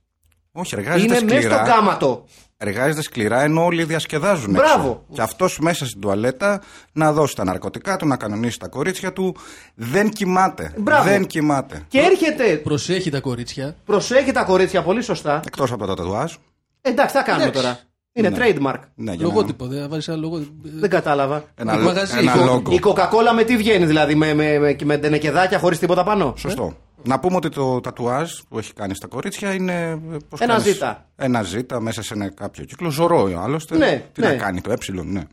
Όχι, 0.52 0.76
εργάζεται 0.78 1.04
Είναι 1.16 1.22
μέσα 1.26 1.40
σκληρά. 1.42 1.56
στο 1.66 1.74
κάματο. 1.74 2.26
Εργάζεται 2.58 3.02
σκληρά 3.02 3.42
ενώ 3.42 3.64
όλοι 3.66 3.84
διασκεδάζουν 3.84 4.52
Μπράβο. 4.52 4.88
έξω. 4.88 5.06
Και 5.14 5.22
αυτός 5.22 5.60
μέσα 5.60 5.86
στην 5.86 6.02
τουαλέτα 6.02 6.62
να 6.94 7.12
δώσει 7.14 7.36
τα 7.36 7.44
ναρκωτικά 7.44 7.96
του, 7.98 8.08
να 8.08 8.18
κανονίσει 8.18 8.60
τα 8.60 8.68
κορίτσια 8.68 9.14
του. 9.14 9.36
Δεν 9.76 10.10
κοιμάται. 10.10 10.74
Μπράβο. 10.78 11.04
Δεν 11.10 11.26
κοιμάται. 11.26 11.86
Και 11.88 12.00
έρχεται, 12.00 12.56
Προσέχει 12.58 13.10
τα 13.10 13.20
κορίτσια. 13.20 13.76
προσέχει 13.86 14.32
τα 14.32 14.44
κορίτσια 14.44 14.84
πολύ 14.84 15.02
σωστά. 15.02 15.42
Εκτός 15.46 15.72
από 15.72 15.86
το 15.86 15.94
τατουάζ. 15.94 16.34
Εντάξει, 16.82 17.16
θα 17.16 17.22
κάνουμε 17.24 17.44
Εντάξει. 17.46 17.62
τώρα. 17.64 17.80
Είναι 18.18 18.30
Ναι. 18.30 18.38
trademark. 18.40 18.80
Ναι, 18.96 19.12
για 19.14 19.26
να- 19.26 19.34
Λογότυπο. 19.34 19.68
Δεν 19.68 19.82
θα 19.82 19.88
βάλεις 19.88 20.08
ένα 20.08 20.18
λογότυπο. 20.18 20.54
Δεν 20.64 20.90
κατάλαβα. 20.90 21.44
Ένα, 21.56 21.72
Το 21.74 21.78
λο- 21.80 21.86
μαγαζί, 21.86 22.18
ένα 22.18 22.34
η 22.36 22.38
κο- 22.38 22.46
λόγο. 22.46 22.62
Η 22.70 22.80
κοκακόλα 22.80 23.34
με 23.34 23.44
τι 23.44 23.58
βγαίνει, 23.58 23.86
δηλαδή, 23.86 24.16
με, 24.16 24.34
με, 24.34 24.58
με, 24.60 24.76
με 24.84 24.98
τενεκεδάκια 24.98 25.60
χωρίς 25.60 25.80
τίποτα 25.80 26.04
πάνω; 26.04 26.34
Σωστό. 26.38 26.78
Να 27.04 27.20
πούμε 27.20 27.36
ότι 27.36 27.50
το 27.50 27.80
τατουάζ 27.82 28.32
που 28.50 28.58
έχει 28.58 28.74
κάνει 28.74 28.96
στα 28.96 29.08
κορίτσια 29.08 29.54
είναι. 29.54 29.90
ε, 30.12 30.18
πώς 30.30 30.40
Ένα 30.40 30.54
κάνεις- 30.54 30.72
ζήτα. 30.74 31.10
Ένα 31.16 31.42
ζήτα 31.44 31.80
μέσα 31.80 32.02
σε 32.02 32.14
ένα 32.14 32.30
κάποιο 32.30 32.64
κύκλο. 32.66 32.90
Ζωρό 32.90 33.42
άλλωστε. 33.42 33.78
Ναι, 33.78 34.06
Τι 34.14 34.22
ναι. 34.22 34.28
να 34.28 34.36
κάνει 34.36 34.62
το 34.62 34.72
ε, 34.72 34.76
ναι. 35.04 35.24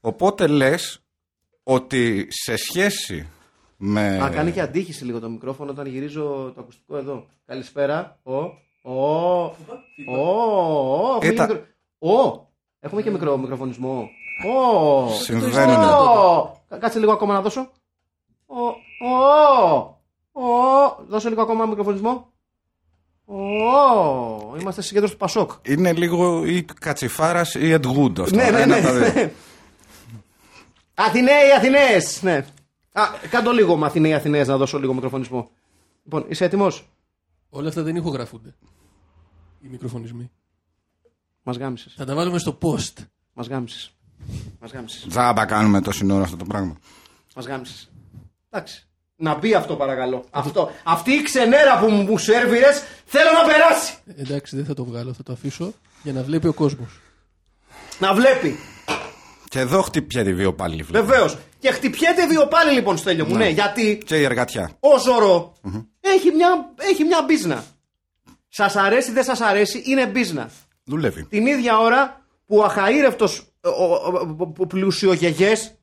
Οπότε 0.00 0.46
λες 0.46 1.02
ότι 1.62 2.26
σε 2.30 2.56
σχέση 2.56 3.26
Με... 3.76 4.18
Α, 4.22 4.28
κάνει 4.28 4.50
και 4.50 4.60
αντίχηση 4.60 5.04
λίγο 5.04 5.18
το 5.20 5.28
μικρόφωνο 5.30 5.70
όταν 5.70 5.86
γυρίζω 5.86 6.52
το 6.54 6.60
ακουστικό 6.60 6.96
εδώ. 6.96 7.26
Καλησπέρα. 7.46 8.18
Ο. 8.22 8.32
Ο. 8.82 9.44
Ο. 9.44 9.52
Ο. 10.06 11.18
Ήταν- 11.22 11.48
μικρό- 11.48 11.66
Ο. 11.98 12.46
Έχουμε 12.80 13.02
και 13.02 13.10
μικρό 13.10 13.36
μικροφωνισμό. 13.36 14.08
Ο. 14.46 15.08
Συμβαίνουν. 15.08 15.84
Ο. 15.84 16.60
Κα- 16.68 16.76
Κάτσε 16.78 16.98
λίγο 16.98 17.12
ακόμα 17.12 17.32
να 17.34 17.40
δώσω. 17.40 17.70
Ο. 18.46 18.56
Ο. 19.08 19.76
Ο. 20.32 20.96
Δώσε 21.08 21.28
λίγο 21.28 21.42
ακόμα 21.42 21.66
μικροφωνισμό. 21.66 22.26
Ο. 23.24 24.56
Είμαστε 24.60 24.82
συγκέντρωση 24.82 25.12
του 25.12 25.18
Πασόκ. 25.18 25.50
Είναι 25.62 25.92
λίγο 25.92 26.44
ή 26.46 26.62
Κατσιφάρας 26.62 27.54
ή 27.54 27.74
Ed 27.74 27.86
Wood 27.86 28.20
αυτό. 28.20 28.34
Ναι, 28.36 28.50
ναι, 28.50 28.60
Ένα 28.60 28.66
ναι. 28.66 28.74
από 28.74 28.82
τα 28.86 28.92
δύο. 29.10 29.30
Αθηναίοι, 30.94 31.52
Αθηναίες, 31.56 32.22
ναι. 32.22 32.44
Α, 32.92 33.02
κάντο 33.30 33.50
λίγο 33.52 33.76
με 33.76 33.86
Αθηναίοι, 33.86 34.14
Αθηναίες 34.14 34.48
να 34.48 34.56
δώσω 34.56 34.78
λίγο 34.78 34.94
μικροφωνισμό. 34.94 35.50
Λοιπόν, 36.04 36.24
είσαι 36.28 36.44
έτοιμος; 36.44 36.84
Όλα 37.54 37.68
αυτά 37.68 37.82
δεν 37.82 37.96
ηχογραφούνται. 37.96 38.54
Οι 39.60 39.68
μικροφωνισμοί. 39.68 40.30
Μας 41.42 41.56
γάμισες. 41.56 41.94
Θα 41.96 42.04
τα 42.04 42.14
βάλουμε 42.14 42.38
στο 42.38 42.58
post. 42.62 42.92
Μας 43.32 43.46
γάμισες. 43.46 43.94
Μας 44.60 44.72
γάμισες. 44.72 45.06
Τζάμπα 45.08 45.44
κάνουμε 45.44 45.80
τόση 45.80 46.12
ώρα 46.12 46.22
αυτό 46.22 46.36
το 46.36 46.44
πράγμα. 46.44 46.76
Μας 47.36 47.46
γάμισες. 47.46 47.90
Εντάξει. 48.50 48.86
Να 49.16 49.34
μπει 49.34 49.54
αυτό 49.54 49.76
παρακαλώ. 49.76 50.24
Αυτό. 50.30 50.70
Αυτή 50.84 51.12
η 51.12 51.22
ξενέρα 51.22 51.78
που 51.78 51.90
μου 51.90 52.18
σερβιρες 52.18 52.82
θέλω 53.04 53.30
να 53.32 53.46
περάσει. 53.52 53.94
Ε, 54.06 54.20
εντάξει, 54.20 54.56
δεν 54.56 54.64
θα 54.64 54.74
το 54.74 54.84
βγάλω, 54.84 55.12
θα 55.12 55.22
το 55.22 55.32
αφήσω 55.32 55.72
για 56.02 56.12
να 56.12 56.22
βλέπει 56.22 56.46
ο 56.46 56.52
κόσμος. 56.52 57.00
Να 57.98 58.14
βλέπει. 58.14 58.56
Και 59.48 59.58
εδώ 59.58 59.82
χτυπιέται 59.82 60.32
δύο 60.32 60.54
πάλι. 60.54 60.82
βλέπω. 60.82 61.06
Βεβαίως. 61.06 61.38
Και 61.58 61.70
χτυπιέται 61.70 62.26
βιοπάλι 62.26 62.72
λοιπόν 62.72 62.96
Στέλιο 62.96 63.26
μου. 63.26 63.36
Ναι, 63.36 63.48
γιατί 63.48 64.02
Και 64.06 64.16
η 64.18 64.22
εργατιά. 64.24 64.76
ο 64.80 64.98
ζωρο 64.98 65.52
έχει, 66.02 66.30
μια, 66.30 66.72
έχει 66.76 67.04
μια 67.04 67.22
μπίζνα. 67.26 67.64
Σας 68.48 68.76
αρέσει, 68.76 69.12
δεν 69.12 69.24
σας 69.24 69.40
αρέσει, 69.40 69.82
είναι 69.86 70.06
μπίζνα. 70.06 70.50
Δουλεύει. 70.84 71.24
Την 71.24 71.46
ίδια 71.46 71.78
ώρα 71.78 72.20
που 72.46 72.56
ο 72.56 72.64
αχαήρευτος 72.64 73.46
ο, 73.60 73.68
ο, 73.68 73.94
ο, 74.38 74.52
ο 74.58 74.66
πλουσιογεγές, 74.66 75.74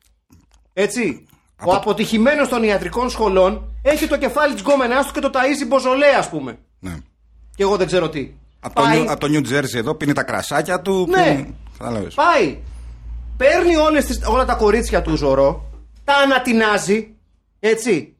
έτσι, 0.74 1.28
ο 1.66 1.74
αποτυχημένος 1.74 2.48
των 2.50 2.64
ιατρικών 2.64 3.10
σχολών 3.10 3.76
έχει 3.82 4.08
το 4.08 4.18
κεφάλι 4.18 4.54
της 4.54 4.62
γκόμενάς 4.62 5.06
του 5.08 5.14
και 5.14 5.20
το 5.20 5.30
ταΐζει 5.34 5.68
μποζολέ 5.68 6.08
ας 6.18 6.30
πούμε. 6.30 6.58
Ναι. 6.80 6.98
Και 7.56 7.64
εγώ 7.64 7.78
δεν 7.78 7.88
ξέρω 7.88 8.10
τι. 8.10 8.32
Από 8.60 8.76
το, 8.76 8.82
Πάει, 8.82 9.04
New, 9.04 9.08
από 9.08 9.20
το 9.20 9.28
New 9.32 9.54
Jersey 9.58 9.74
εδώ 9.76 9.96
πίνει 9.96 10.14
τα 10.14 10.24
κρασάκια 10.24 10.82
του. 10.82 11.06
Ναι. 11.10 11.24
πίνει- 11.24 11.54
Κατάλαβες. 11.78 12.14
πάει, 12.14 12.58
παίρνει 13.38 13.76
όλες 13.76 14.06
τις, 14.06 14.20
όλα 14.26 14.46
τα 14.46 14.54
κορίτσια 14.56 15.02
του 15.02 15.16
Ζωρό, 15.16 15.70
τα 16.04 16.14
ανατινάζει, 16.16 17.16
έτσι, 17.60 18.16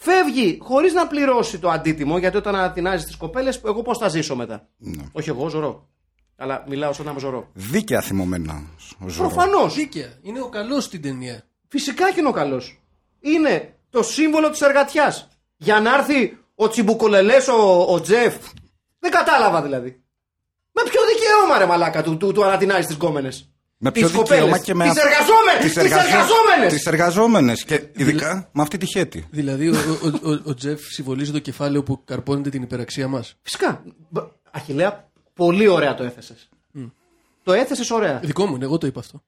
φεύγει 0.00 0.58
χωρίς 0.62 0.92
να 0.92 1.06
πληρώσει 1.06 1.58
το 1.58 1.70
αντίτιμο, 1.70 2.18
γιατί 2.18 2.36
όταν 2.36 2.54
ανατινάζεις 2.54 3.06
τις 3.06 3.16
κοπέλες, 3.16 3.60
εγώ 3.64 3.82
πώς 3.82 3.98
θα 3.98 4.08
ζήσω 4.08 4.36
μετά; 4.36 4.68
Ναι. 4.76 5.02
Όχι 5.12 5.28
εγώ, 5.28 5.48
Ζωρό. 5.48 5.88
Αλλά 6.36 6.64
μιλάω 6.68 6.92
σαν 6.92 7.04
να 7.04 7.10
είμαι 7.10 7.20
Ζωρό. 7.20 7.48
Δίκαια 7.52 8.00
θυμωμένα. 8.00 8.62
Ο 8.98 9.08
Ζωρό. 9.08 9.28
Προφανώς. 9.28 9.74
Δίκαια. 9.74 10.18
Είναι 10.22 10.40
ο 10.40 10.48
καλός 10.48 10.84
στην 10.84 11.02
ταινία. 11.02 11.42
Φυσικά 11.68 12.12
και 12.12 12.20
είναι 12.20 12.28
ο 12.28 12.32
καλός. 12.32 12.80
Είναι 13.20 13.74
το 13.90 14.02
σύμβολο 14.02 14.50
της 14.50 14.60
εργατιάς. 14.60 15.28
Για 15.56 15.80
να 15.80 15.94
έρθει 15.94 16.38
ο 16.54 16.68
τσιμπουκολελές 16.68 17.48
ο, 17.48 17.84
ο 17.88 18.00
Τζεφ. 18.00 18.34
Δεν 18.98 19.10
κατάλαβα 19.10 19.62
δηλαδή. 19.62 20.02
Με 20.72 20.82
ποιο 20.82 21.00
δικαίωμα 21.14 21.58
ρε 21.58 21.66
μαλάκα 21.66 22.02
του, 22.02 22.16
του, 22.16 22.32
του 22.32 22.44
ανατινάζεις 22.44 22.86
τις 22.86 22.94
γκόμενες; 22.96 23.49
Με 23.82 23.92
ποιο 23.92 24.08
δικαίωμα 24.08 24.58
και 24.58 24.74
με. 24.74 24.84
Τις 24.88 24.96
εργαζόμενες! 25.02 25.60
Τις 25.60 25.72
Τις 25.72 25.76
εργαζο- 25.76 26.06
εργαζόμενες! 26.08 26.72
Τις 26.72 26.86
εργαζόμενες. 26.86 27.64
Και 27.64 27.88
ειδικά 27.96 28.48
με 28.52 28.62
αυτή 28.62 28.76
τη 28.78 28.86
χέτη. 28.86 29.26
Δηλαδή, 29.30 29.68
ο, 29.68 29.74
ο, 29.74 30.30
ο, 30.30 30.40
ο 30.44 30.54
Τζεφ 30.54 30.80
συμβολίζει 30.90 31.32
το 31.32 31.38
κεφάλαιο 31.38 31.82
που 31.82 32.04
καρπώνεται 32.04 32.50
την 32.50 32.62
υπεραξία 32.62 33.08
μας. 33.08 33.34
Φυσικά. 33.42 33.82
Μπ- 34.08 34.24
Αχιλέα, 34.50 35.10
πολύ 35.34 35.66
ωραία 35.66 35.94
το 35.94 36.02
έθεσες. 36.02 36.48
Το 37.42 37.52
έθεσες 37.52 37.90
ωραία. 37.90 38.18
Δικό 38.18 38.46
μου 38.46 38.54
είναι, 38.54 38.64
εγώ 38.64 38.78
το 38.78 38.86
είπα 38.86 39.00
αυτό. 39.00 39.22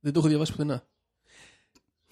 Δεν 0.00 0.12
το 0.12 0.18
έχω 0.18 0.28
διαβάσει 0.28 0.50
πουθενά. 0.52 0.82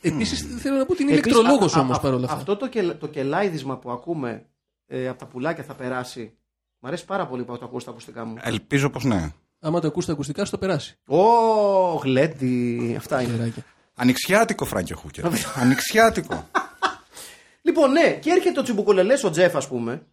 Επίσης, 0.00 0.46
θέλω 0.61 0.77
να 0.77 0.85
πω 0.87 0.92
ότι 0.92 1.03
είναι 1.03 1.12
Επίσης, 1.12 1.33
ηλεκτρολόγος 1.33 1.74
α- 1.74 1.79
α- 1.79 1.83
όμως 1.83 1.96
α- 1.96 2.00
παρόλα 2.00 2.24
αυτά. 2.24 2.37
Αυτό 2.37 2.57
το, 2.57 2.68
κελ, 2.68 2.98
το 2.98 3.07
κελάιδισμα 3.07 3.77
που 3.79 3.90
ακούμε 3.90 4.46
ε, 4.87 5.09
από 5.09 5.18
τα 5.18 5.27
πουλάκια 5.27 5.64
θα 5.64 5.74
περάσει. 5.74 6.33
Μ' 6.79 6.87
αρέσει 6.87 7.05
πάρα 7.05 7.27
πολύ 7.27 7.44
που 7.44 7.59
το 7.59 7.64
ακούω 7.64 7.81
στα 7.81 7.90
ακουστικά 7.90 8.24
μου. 8.24 8.35
Ελπίζω 8.40 8.90
πως 8.90 9.05
ναι. 9.05 9.33
Άμα 9.66 9.81
το 9.81 9.87
ακούς 9.87 10.07
τα 10.07 10.12
ακουστικά, 10.12 10.44
στο 10.44 10.59
περάσει. 10.59 10.98
Ω, 11.07 11.18
γλέντι. 12.03 12.94
Αυτά 12.98 13.22
είναι. 13.22 13.33
Γεράκια. 13.37 13.64
Ανοιξιάτικο 13.94 14.64
Φράγκο 14.64 14.96
Χούκερ. 14.96 15.24
Ανοιξιάτικο. 15.57 16.48
Λοιπόν, 17.62 17.90
ναι, 17.92 18.12
και 18.20 18.31
έρχεται 18.31 18.61
ο 18.61 18.62
τσιμπουκολελές 18.62 19.24
ο 19.24 19.31
Τζεφ, 19.31 19.57
ας 19.57 19.68
πούμε, 19.68 20.07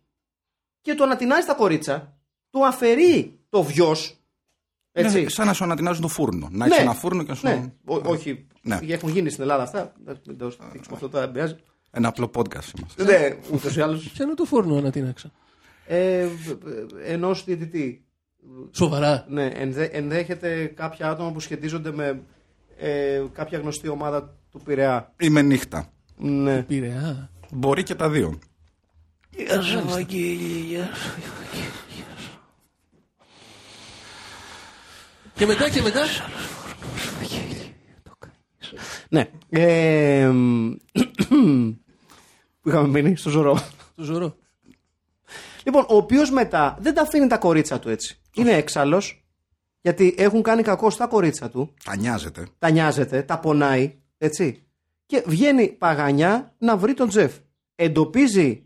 και 0.82 0.96
του 0.96 1.04
ανατινάζει 1.04 1.46
τα 1.48 1.54
κορίτσα, 1.54 2.18
του 2.50 2.66
αφαιρεί 2.66 3.40
το 3.50 3.64
βιο. 3.64 3.96
Έτσι. 4.92 5.22
Ναι, 5.22 5.30
σαν 5.30 5.46
να 5.48 5.54
σου 5.54 5.64
ανατινάζουν 5.64 6.02
το 6.02 6.08
φούρνο. 6.08 6.48
Να 6.52 6.68
Ναι. 6.68 6.74
έχει 6.74 6.82
ένα 6.84 6.94
φούρνο 6.94 7.24
και 7.24 7.30
να 7.30 7.36
σου. 7.36 7.48
Ναι, 7.48 7.72
Ό- 7.86 8.02
όχι. 8.06 8.48
Ναι. 8.62 8.80
Έχουν 8.88 9.10
γίνει 9.10 9.30
στην 9.30 9.42
Ελλάδα 9.42 9.64
αυτά. 9.64 9.94
Δεν 10.06 10.38
το 10.38 10.48
δείξουμε 10.72 10.96
αυτό 10.96 11.10
τώρα, 11.10 11.24
δεν 11.24 11.34
πειράζει. 11.34 11.56
Ένα 11.92 12.08
απλό 12.08 12.32
podcast 12.36 12.78
είμαστε. 12.78 13.04
Ναι, 13.04 13.38
ούτως 13.54 13.76
ή 13.76 13.82
άλλως. 13.82 14.10
Ποια 14.14 14.26
είναι 14.26 14.34
το 14.34 14.46
φόρνο 14.46 14.76
ανατείναξα. 14.78 15.32
Ε, 15.88 16.28
Ενός 17.06 17.44
διαιτητή. 17.44 18.06
Σοβαρά. 18.72 19.26
Ναι, 19.30 19.46
ενδέ, 19.46 19.84
ενδέχεται 19.84 20.66
κάποια 20.66 21.10
άτομα 21.10 21.32
που 21.32 21.40
σχετίζονται 21.40 21.92
με 21.92 22.22
ε, 22.78 23.24
κάποια 23.34 23.60
γνωστή 23.60 23.88
ομάδα 23.88 24.38
του 24.52 24.62
Πειραιά. 24.66 25.14
Είμαι 25.20 25.42
νύχτα. 25.42 25.92
Ναι. 26.18 26.64
Πειραιά. 26.64 27.30
Μπορεί 27.52 27.84
και 27.84 27.96
τα 27.96 28.10
δύο. 28.10 28.40
Και 35.34 35.46
μετά 35.46 35.70
και 35.70 35.82
μετά. 35.82 36.02
Ναι. 39.10 39.30
Ε, 39.50 40.28
μ, 40.28 40.72
που 42.62 42.70
είχαμε 42.70 42.88
μείνει 42.88 43.16
στο 43.16 43.30
ζωρό. 43.30 43.60
Το 43.96 44.04
ζωρό. 44.04 44.36
Λοιπόν, 45.64 45.86
ο 45.90 45.96
οποίος 45.96 46.32
μετά 46.32 46.78
δεν 46.80 46.94
τα 46.94 47.02
αφήνει 47.02 47.28
τα 47.28 47.38
κορίτσα 47.38 47.80
του 47.80 47.90
έτσι. 47.90 48.22
Είναι 48.36 48.52
έξαλλος, 48.52 49.26
γιατί 49.82 50.16
έχουν 50.18 50.42
κάνει 50.42 50.62
κακό 50.62 50.90
στα 50.90 51.08
κορίτσα 51.08 51.50
του. 51.50 51.74
Τα 51.84 51.96
νοιάζεται. 51.96 52.48
Τα 52.58 52.70
νοιάζεται, 52.70 53.22
τα 53.22 53.40
πονάει, 53.40 54.00
έτσι. 54.18 54.64
Και 55.06 55.24
βγαίνει 55.28 55.68
παγανιά 55.68 56.54
να 56.58 56.78
βρει 56.78 56.94
τον 56.94 57.10
Τζεφ. 57.10 57.34
Εντοπίζει 57.76 58.66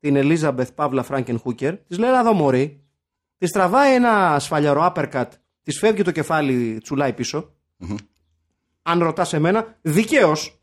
την 0.00 0.16
Ελίζαμπεθ 0.16 0.72
Παύλα 0.72 1.02
Φράγκεν 1.02 1.38
Χούκερ, 1.38 1.76
της 1.76 1.98
λέει: 1.98 2.08
«Έλα 2.08 2.20
εδώ, 2.20 2.32
Μωρή. 2.32 2.80
Της 3.38 3.50
τραβάει 3.50 3.94
ένα 3.94 4.38
σφαλιαρό 4.38 4.84
άπερκατ, 4.84 5.32
της 5.62 5.78
φεύγει 5.78 6.02
το 6.02 6.10
κεφάλι, 6.10 6.78
τσουλάει 6.82 7.12
πίσω. 7.12 7.54
Αν 8.82 9.02
ρωτάς 9.02 9.32
εμένα, 9.32 9.78
δικαίως. 9.82 10.60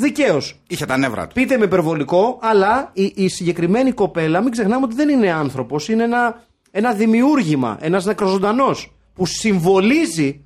Δικαίως. 0.00 0.60
Είχε 0.68 0.86
τα 0.86 0.96
νεύρα 0.96 1.26
του. 1.26 1.34
Πείτε 1.34 1.58
με 1.58 1.64
υπερβολικό, 1.64 2.38
αλλά 2.42 2.90
η, 2.92 3.12
η 3.14 3.28
συγκεκριμένη 3.28 3.92
κοπέλα, 3.92 4.40
μην 4.40 4.50
ξεχνάμε 4.52 4.84
ότι 4.84 4.94
δεν 4.94 5.08
είναι 5.08 5.32
άνθρωπος, 5.32 5.88
είναι 5.88 6.02
ένα, 6.04 6.42
ένα 6.70 6.92
δημιούργημα, 6.92 7.78
ένας 7.80 8.04
νεκροζωντανός 8.04 8.92
που 9.14 9.26
συμβολίζει 9.26 10.44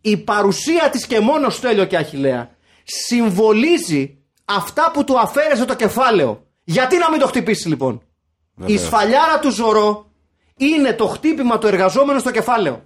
η 0.00 0.16
παρουσία 0.16 0.88
της 0.90 1.06
και 1.06 1.20
μόνος 1.20 1.54
Στέλιο 1.54 1.84
και 1.84 1.96
Αχηλέα. 1.96 2.50
Συμβολίζει 2.84 4.18
αυτά 4.44 4.90
που 4.92 5.04
του 5.04 5.18
αφαίρεσε 5.20 5.64
το 5.64 5.74
κεφάλαιο. 5.74 6.46
Γιατί 6.64 6.96
να 6.98 7.10
μην 7.10 7.20
το 7.20 7.26
χτυπήσει 7.26 7.68
λοιπόν; 7.68 7.94
Η 7.94 8.00
Βεβαίως. 8.54 8.80
σφαλιάρα 8.80 9.38
του 9.38 9.50
Ζωρό 9.50 10.10
είναι 10.56 10.92
το 10.92 11.06
χτύπημα 11.06 11.58
του 11.58 11.66
εργαζόμενου 11.66 12.18
στο 12.18 12.30
κεφάλαιο. 12.30 12.84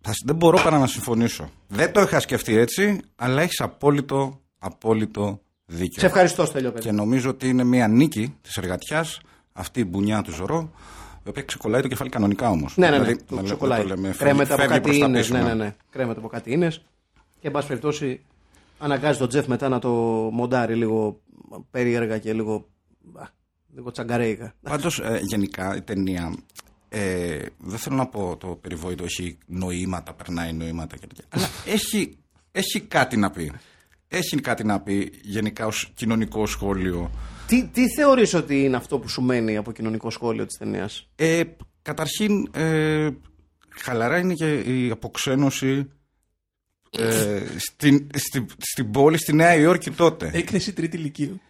Θα 0.00 0.12
σ- 0.12 0.24
Δεν 0.26 0.36
μπορώ 0.36 0.60
παρά 0.62 0.78
να 0.78 0.86
συμφωνήσω. 0.86 1.50
Δεν 1.68 1.92
το 1.92 2.00
είχα 2.00 2.20
σκεφτεί 2.20 2.56
έτσι, 2.56 3.00
αλλά 3.16 3.42
έχεις 3.42 3.60
απόλυτο, 3.60 4.40
απόλυτο 4.62 5.40
δίκιο. 5.66 6.00
Σε 6.00 6.06
ευχαριστώ 6.06 6.44
Στέλιο 6.46 6.72
παιδί. 6.72 6.84
Και 6.84 6.92
νομίζω 6.92 7.30
ότι 7.30 7.48
είναι 7.48 7.64
μια 7.64 7.88
νίκη 7.88 8.36
της 8.40 8.56
εργατιάς, 8.56 9.20
αυτή 9.52 9.80
η 9.80 9.86
μπουνιά 9.88 10.22
του 10.22 10.32
Ζωρό, 10.32 10.70
η 11.24 11.28
οποία 11.28 11.42
ξεκολλάει 11.42 11.82
το 11.82 11.88
κεφάλι 11.88 12.10
κανονικά 12.10 12.50
όμως. 12.50 12.76
Ναι, 12.76 12.90
ναι, 12.90 12.98
ναι. 12.98 13.16
το 13.16 13.42
ξεκολλάει. 13.42 13.84
Κρέμεται 14.16 14.54
από 14.54 14.66
κάτι 14.66 14.96
ίνες, 14.96 15.30
Ναι, 15.30 15.42
ναι, 15.42 15.54
ναι. 15.54 15.74
Κρέμεται 15.90 16.18
από 16.18 16.28
κάτι 16.28 16.52
ίνες. 16.52 16.84
Και 17.40 17.46
εν 17.46 17.52
πάση 17.52 17.66
περιπτώσει 17.66 18.20
αναγκάζει 18.78 19.18
τον 19.18 19.28
Τζεφ 19.28 19.46
μετά 19.46 19.68
να 19.68 19.78
το 19.78 19.90
μοντάρει 20.32 20.74
λίγο 20.74 21.20
περίεργα 21.70 22.18
και 22.18 22.32
λίγο, 22.32 22.68
α, 23.14 23.24
λίγο 23.74 23.90
τσαγκαρέικα. 23.90 24.54
Πάντως, 24.62 25.02
γενικά 25.20 25.76
η 25.76 25.82
ταινία. 25.82 26.34
Ε, 26.88 27.46
δεν 27.58 27.78
θέλω 27.78 27.96
να 27.96 28.06
πω 28.06 28.36
το 28.36 28.46
περιβόητο 28.46 29.04
έχει 29.04 29.38
νοήματα, 29.46 30.14
περνάει 30.14 30.52
νοήματα 30.52 30.96
και 30.96 31.06
τέτοια. 31.06 31.24
Αλλά 31.28 31.46
έχει, 31.66 32.18
έχει 32.52 32.80
κάτι 32.80 33.16
να 33.16 33.30
πει. 33.30 33.52
Έχει 34.14 34.40
κάτι 34.40 34.64
να 34.64 34.80
πει 34.80 35.12
γενικά 35.22 35.66
ως 35.66 35.90
κοινωνικό 35.94 36.46
σχόλιο. 36.46 37.10
Τι, 37.46 37.68
τι 37.72 37.88
θεωρείς 37.94 38.34
ότι 38.34 38.64
είναι 38.64 38.76
αυτό 38.76 38.98
που 38.98 39.08
σου 39.08 39.22
μένει 39.22 39.56
από 39.56 39.72
κοινωνικό 39.72 40.10
σχόλιο 40.10 40.46
της 40.46 40.56
ταινίας; 40.58 41.08
Ε, 41.16 41.42
καταρχήν, 41.82 42.48
ε, 42.54 43.08
χαλαρά 43.68 44.18
είναι 44.18 44.34
και 44.34 44.58
η 44.58 44.90
αποξένωση 44.90 45.90
ε, 46.90 47.40
στην, 47.56 48.06
στην, 48.14 48.46
στην 48.58 48.90
πόλη 48.90 49.18
στη 49.18 49.32
Νέα 49.32 49.54
Υόρκη 49.54 49.90
τότε. 49.90 50.30
Έκθεση 50.32 50.72
τρίτη 50.72 50.96
ηλικίου. 50.96 51.40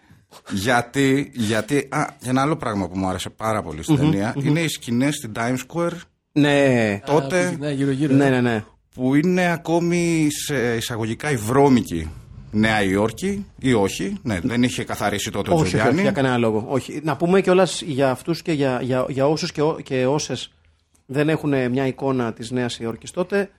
γιατί, 0.51 1.31
γιατί, 1.35 1.77
α, 1.77 2.07
για 2.21 2.31
ένα 2.31 2.43
άλλο 2.43 2.57
πράγμα 2.57 2.89
που 2.89 2.99
μου 2.99 3.07
άρεσε 3.07 3.31
πάρα 3.31 3.63
πολύ 3.63 3.83
στην 3.83 3.97
ταινία 3.97 4.35
είναι 4.43 4.61
οι 4.61 4.69
σκηνές 4.69 5.15
στην 5.15 5.33
Times 5.37 5.59
Square 5.69 5.97
Ναι. 6.33 7.01
τότε 7.07 7.57
Ναι, 7.59 7.71
γύρω-γύρω. 7.71 8.15
Ναι, 8.15 8.31
ναι, 8.31 8.41
ναι. 8.41 8.65
που 8.95 9.15
είναι 9.15 9.53
ακόμη 9.53 10.29
σε 10.31 10.77
εισαγωγικά 10.77 11.31
η 11.31 11.37
βρώμικη 11.37 12.11
Νέα 12.53 12.83
Υόρκη 12.83 13.47
ή 13.59 13.73
όχι. 13.73 14.17
Ναι, 14.23 14.41
δεν 14.43 14.63
είχε 14.63 14.85
καθαρίσει 14.85 15.31
τότε 15.31 15.51
ο 15.51 15.55
Όχι, 15.55 15.63
όχι, 15.63 15.75
όχι, 15.75 15.83
Τζουλιάνι. 15.83 16.03
για 16.03 16.11
κανένα 16.11 16.37
λόγο. 16.39 16.65
Όχι. 16.69 17.01
Να 17.03 17.17
πούμε 17.17 17.41
κιόλας 17.41 17.83
για 17.83 18.11
αυτούς 18.11 18.43
και 18.43 18.53
για, 18.53 18.81
για, 18.83 19.07
για 19.09 19.27
όσους 19.29 19.53
και, 19.53 19.63
ό- 19.63 19.79
και 19.83 20.07
όσες 20.07 20.53
δεν 21.07 21.29
έχουν 21.29 21.71
μια 21.71 21.87
εικόνα 21.87 22.33
της 22.33 22.51
Νέας 22.51 22.79
Υόρκης 22.79 23.11
τότε. 23.11 23.51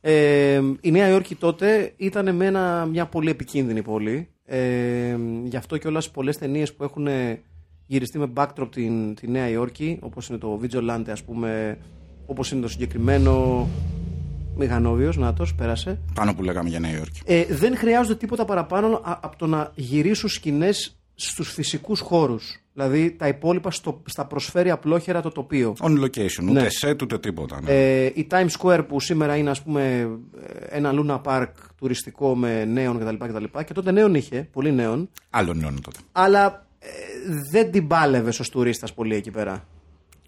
Ε, 0.00 0.60
η 0.80 0.90
Νέα 0.90 1.08
Υόρκη 1.08 1.34
τότε 1.34 1.92
ήταν 1.96 2.34
με 2.34 2.46
ένα, 2.46 2.86
μια 2.90 3.06
πολύ 3.06 3.30
επικίνδυνη 3.30 3.82
πόλη. 3.82 4.28
Ε, 4.44 5.16
γι' 5.44 5.56
αυτό 5.56 5.76
κιόλας 5.76 6.10
πολλές 6.10 6.38
ταινίες 6.38 6.74
που 6.74 6.84
έχουν 6.84 7.08
γυριστεί 7.86 8.18
με 8.18 8.26
backdrop 8.34 8.68
την, 8.70 9.14
τη 9.14 9.28
Νέα 9.28 9.48
Υόρκη, 9.48 9.98
όπως 10.00 10.28
είναι 10.28 10.38
το 10.38 10.60
Vigilante, 10.62 11.08
ας 11.10 11.22
πούμε, 11.22 11.78
όπως 12.26 12.50
είναι 12.50 12.60
το 12.60 12.68
συγκεκριμένο. 12.68 13.66
Μηγανόβιος, 14.58 15.16
νάτος, 15.16 15.54
πέρασε. 15.54 15.98
Πάνω 16.14 16.34
που 16.34 16.42
λέγαμε 16.42 16.68
για 16.68 16.78
Νέα 16.80 16.96
Υόρκη. 16.96 17.20
Ε, 17.24 17.44
δεν 17.44 17.76
χρειάζονται 17.76 18.14
τίποτα 18.16 18.44
παραπάνω 18.44 18.86
α- 19.04 19.18
από 19.22 19.36
το 19.36 19.46
να 19.46 19.72
γυρίσουν 19.74 20.28
σκηνές 20.28 20.96
στους 21.14 21.52
φυσικούς 21.52 22.00
χώρους. 22.00 22.62
Δηλαδή 22.72 23.10
τα 23.10 23.28
υπόλοιπα 23.28 23.70
στο, 23.70 24.02
στα 24.06 24.26
προσφέρει 24.26 24.70
απλόχερα 24.70 25.20
το 25.22 25.30
τοπίο. 25.30 25.74
On 25.80 26.04
location, 26.04 26.42
ούτε 26.42 26.52
Ναι. 26.60 26.66
set 26.84 27.02
ούτε 27.02 27.18
τίποτα. 27.18 27.60
Ναι. 27.62 27.70
Ε, 27.70 28.04
η 28.14 28.26
Times 28.30 28.48
Square 28.60 28.84
που 28.88 29.00
σήμερα 29.00 29.36
είναι 29.36 29.50
ας 29.50 29.62
πούμε 29.62 29.82
ε, 30.70 30.76
ένα 30.76 30.90
Luna 30.94 31.20
Park 31.22 31.46
τουριστικό 31.78 32.36
με 32.36 32.64
νέων 32.64 32.98
κτλ. 32.98 33.14
κτλ. 33.26 33.44
Και 33.66 33.72
τότε 33.72 33.90
νέων 33.92 34.14
είχε, 34.14 34.48
πολύ 34.52 34.72
νέων, 34.72 35.08
Άλλο 35.30 35.52
νιώνω 35.54 35.78
τότε. 35.82 35.98
αλλά 36.12 36.66
ε, 36.78 36.86
δεν 37.52 37.70
την 37.70 37.86
πάλευε 37.86 38.28
ως 38.28 38.48
τουρίστας 38.50 38.94
πολύ 38.94 39.14
εκεί 39.14 39.30
πέρα. 39.30 39.64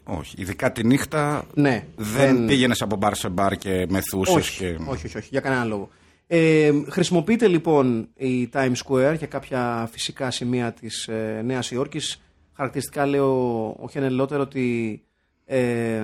Όχι. 0.05 0.35
Ειδικά 0.39 0.73
τη 0.73 0.87
νύχτα 0.87 1.47
Ναι, 1.55 1.85
δεν, 1.97 2.37
δεν- 2.37 2.47
πήγαινες 2.47 2.83
από 2.83 2.97
μπαρ 2.97 3.15
σε 3.15 3.29
μπαρ 3.29 3.57
και 3.57 3.87
μεθούσες. 3.89 4.35
Όχι, 4.35 4.59
Και... 4.59 4.77
όχι, 4.87 5.07
όχι, 5.07 5.17
όχι, 5.19 5.29
για 5.31 5.41
κανένα 5.41 5.65
λόγο. 5.65 5.89
Ε, 6.27 6.71
χρησιμοποιείται 6.89 7.47
λοιπόν 7.49 8.09
η 8.17 8.49
Times 8.53 8.73
Square 8.87 9.15
για 9.19 9.27
κάποια 9.27 9.89
φυσικά 9.93 10.31
σημεία 10.31 10.73
της 10.73 11.09
ε, 11.09 11.43
Νέας 11.45 11.71
Υόρκης. 11.71 12.23
Χαρακτηριστικά 12.57 13.07
λέει 13.07 13.21
ο, 13.21 13.67
ο 13.81 13.89
Χένελ 13.91 14.15
Λότερ 14.15 14.41
ότι 14.41 15.03
ε, 15.45 16.01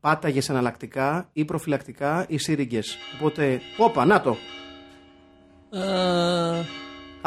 πάταγες 0.00 0.44
σε 0.44 0.52
εναλλακτικά 0.52 1.28
ή 1.32 1.44
προφυλακτικά 1.44 2.24
ή 2.28 2.38
σύριγγες. 2.38 2.96
Οπότε, 3.18 3.60
όπα, 3.78 4.04
να 4.04 4.20
το. 4.20 4.36
Α, 5.78 6.64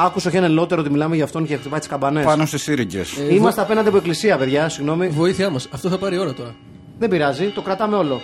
Άκουσε 0.05 0.27
ο 0.27 0.31
Χένελ 0.31 0.53
Λότερ 0.53 0.79
ότι 0.79 0.89
μιλάμε 0.89 1.15
για 1.15 1.23
αυτόν 1.23 1.45
και 1.45 1.55
χτυπάει 1.55 1.79
τις 1.79 1.87
καμπανές. 1.87 2.25
Πάνω 2.25 2.45
στις 2.45 2.61
σύριγγες. 2.61 3.17
Ε, 3.17 3.33
Είμαστε 3.33 3.61
απέναντι 3.61 3.87
από 3.87 3.97
εκκλησία, 3.97 4.37
παιδιά, 4.37 4.69
συγγνώμη. 4.69 5.07
Βοήθειά 5.07 5.49
μας. 5.49 5.67
Αυτό 5.71 5.89
θα 5.89 5.97
πάρει 5.97 6.17
ώρα 6.17 6.33
τώρα. 6.33 6.55
Δεν 6.99 7.09
πειράζει, 7.09 7.47
το 7.49 7.61
κρατάμε 7.61 7.95
όλο. 7.95 8.21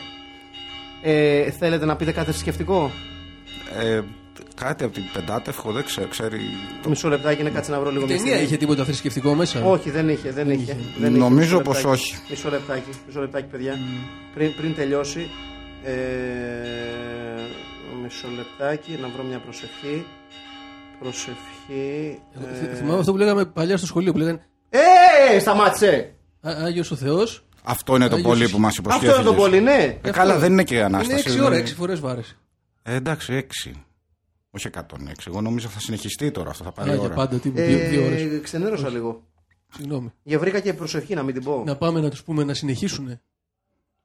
Ε, 1.01 1.51
θέλετε 1.51 1.85
να 1.85 1.95
πείτε 1.95 2.11
κάτι 2.11 2.29
θρησκευτικό; 2.31 2.91
Ε, 3.79 4.01
κάτι 4.55 4.83
από 4.83 4.93
την 4.93 5.03
πεντάτευχο 5.13 5.71
δεν 5.71 5.83
ξέρω. 5.85 6.07
Ξέρει... 6.07 6.39
Μισό 6.87 7.09
λεπτάκι 7.09 7.43
να 7.43 7.49
κάτσε 7.49 7.71
να 7.71 7.79
βρω 7.79 7.89
λίγο 7.91 8.03
Η 8.03 8.05
μια 8.05 8.15
ταινία 8.15 8.29
στιγμή. 8.31 8.47
είχε 8.47 8.57
τίποτα 8.57 8.83
θρησκευτικό 8.83 9.33
μέσα; 9.33 9.63
Όχι, 9.63 9.89
δεν 9.89 10.09
είχε, 10.09 10.31
δεν 10.31 10.49
είχε. 10.49 10.77
Δεν 10.97 11.09
είχε. 11.09 11.19
Νομίζω 11.19 11.55
Μισό 11.57 11.59
πως 11.61 11.75
λεπτάκι. 11.75 11.93
όχι. 12.01 12.15
Μισό 12.29 12.49
λεπτάκι, 12.49 12.89
μισό 13.07 13.19
λεπτάκι, 13.19 13.47
παιδιά. 13.51 13.79
Πριν, 14.35 14.55
πριν 14.55 14.75
τελειώσει. 14.75 15.29
Ε, 15.83 15.91
μισό 18.03 18.27
λεπτάκι, 18.35 18.97
να 19.01 19.07
βρω 19.15 19.23
μια 19.23 19.39
προσευχή. 19.39 20.05
Προσευχή. 20.99 22.19
Εγώ 22.35 22.45
θυ- 22.53 22.71
Ε, 22.71 22.75
Θυμάμαι 22.75 22.99
αυτό 22.99 23.11
που 23.11 23.17
λέγαμε 23.17 23.45
παλιά 23.45 23.77
στο 23.77 23.85
σχολείο 23.85 24.11
που 24.11 24.17
λέγανε 24.17 24.45
ε, 24.69 25.39
σταμάτησε! 25.39 26.13
Άγιος 26.41 26.91
ο 26.91 26.95
Θεός 26.95 27.45
Αυτό 27.63 27.95
είναι 27.95 28.07
το 28.07 28.15
Άγιος- 28.15 28.29
πολύ 28.31 28.49
που 28.49 28.59
μας 28.59 28.69
Αυτό 28.69 28.81
υποσχέθηκες. 28.81 29.15
είναι 29.15 29.25
το 29.25 29.33
πολύ, 29.33 29.61
ναι. 29.61 29.99
Ε, 30.01 30.11
καλά, 30.11 30.37
δεν 30.37 30.51
είναι 30.51 30.63
και 30.63 30.73
η 30.73 30.77
Είναι 30.77 30.85
ανάσταση. 30.85 31.29
6 31.29 31.35
δεν 31.35 31.43
ώρα, 31.45 31.53
είναι- 31.57 31.63
6 31.69 31.73
φορές 31.73 31.99
βάρεσε. 31.99 32.37
Ε, 32.83 32.95
εντάξει, 32.95 33.33
6. 33.33 33.71
Όχι 34.51 34.67
106. 34.67 35.27
Εγώ 35.27 35.41
νομίζω 35.41 35.67
θα 35.67 35.79
συνεχιστεί 35.79 36.31
τώρα. 36.31 36.49
Αυτό 36.49 36.63
θα 36.63 36.71
πάρει 36.71 36.89
Α, 36.89 36.93
για 36.93 37.03
ώρα. 37.03 37.13
πάντα, 37.13 37.37
τι, 37.37 37.49
δύο, 37.49 37.89
δύο 37.89 38.05
ώρες. 38.05 38.21
Ε, 38.21 38.39
ξενέρωσα 38.43 38.89
λίγο. 38.89 39.23
Συγγνώμη. 39.75 40.13
Για 40.23 40.39
βρήκα 40.39 40.59
και 40.59 40.73
προσευχή, 40.73 41.13
να 41.15 41.23
μην 41.23 41.33
την 41.33 41.43
πω. 41.43 41.63
Να 41.65 41.75
πάμε 41.75 41.99
να 42.01 42.09
τους 42.09 42.23
πούμε 42.23 42.43
να 42.43 42.53
συνεχίσουν. 42.53 43.19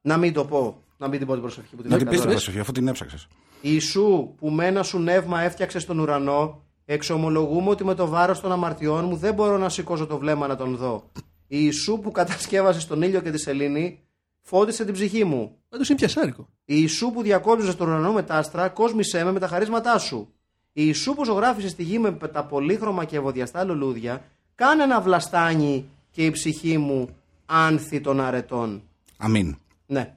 Να 0.00 0.16
μην 0.16 0.32
το 0.32 0.44
πω. 0.44 0.82
Να 0.96 1.08
μην 1.08 1.18
την 1.18 1.26
πω 1.26 1.32
την 1.32 1.42
προσευχή 1.42 1.74
που 1.76 1.82
την 1.82 1.90
Να 1.90 1.96
την 1.96 2.06
βρήκα 2.06 2.10
πεις 2.10 2.18
την 2.20 2.28
τώρα. 2.28 2.40
προσοχή, 2.40 2.58
αφού 2.60 2.72
την 2.72 2.88
έψαξες. 2.88 3.26
Ιησού 3.60 4.34
που 4.38 4.50
με 4.50 4.66
ένα 4.66 4.82
σου 4.82 4.98
νεύμα 4.98 5.40
έφτιαξες 5.42 5.84
τον 5.84 5.98
ουρανό, 5.98 6.62
εξομολογούμε 6.92 7.70
ότι 7.70 7.84
με 7.84 7.94
το 7.94 8.06
βάρος 8.06 8.40
των 8.40 8.52
αμαρτιών 8.52 9.04
μου 9.04 9.16
δεν 9.16 9.34
μπορώ 9.34 9.58
να 9.58 9.68
σηκώσω 9.68 10.06
το 10.06 10.18
βλέμμα 10.18 10.46
να 10.46 10.56
τον 10.56 10.76
δω. 10.76 11.10
Ιησού 11.46 12.00
που 12.00 12.10
κατασκεύασε 12.10 12.86
τον 12.86 13.02
ήλιο 13.02 13.20
και 13.20 13.30
τη 13.30 13.38
σελήνη, 13.38 13.98
φώτισε 14.40 14.84
την 14.84 14.94
ψυχή 14.94 15.24
μου. 15.24 15.56
Πάντως 15.68 15.88
είναι 15.88 15.98
πιασάρικο. 15.98 16.48
Ιησού 16.64 17.10
που 17.10 17.22
διακόψε 17.22 17.76
τον 17.76 17.88
ουρανό 17.88 18.12
με 18.12 18.22
τα 18.22 18.34
άστρα, 18.34 18.68
κόσμησέ 18.68 19.24
με 19.24 19.32
με 19.32 19.38
τα 19.38 19.46
χαρίσματά 19.46 19.98
σου. 19.98 20.32
Ιησού 20.72 21.14
που 21.14 21.24
ζωγράφησε 21.24 21.68
στη 21.68 21.82
γη 21.82 21.98
με 21.98 22.12
τα 22.12 22.44
πολύχρωμα 22.44 23.04
και 23.04 23.16
ευωδιαστά 23.16 23.64
λουλούδια, 23.64 24.24
κάνε 24.54 24.82
ένα 24.82 25.00
βλαστάνι 25.00 25.88
και 26.10 26.24
η 26.24 26.30
ψυχή 26.30 26.78
μου 26.78 27.08
άνθη 27.46 28.00
των 28.00 28.20
αρετών. 28.20 28.82
Αμήν. 29.16 29.56
Ναι. 29.86 30.14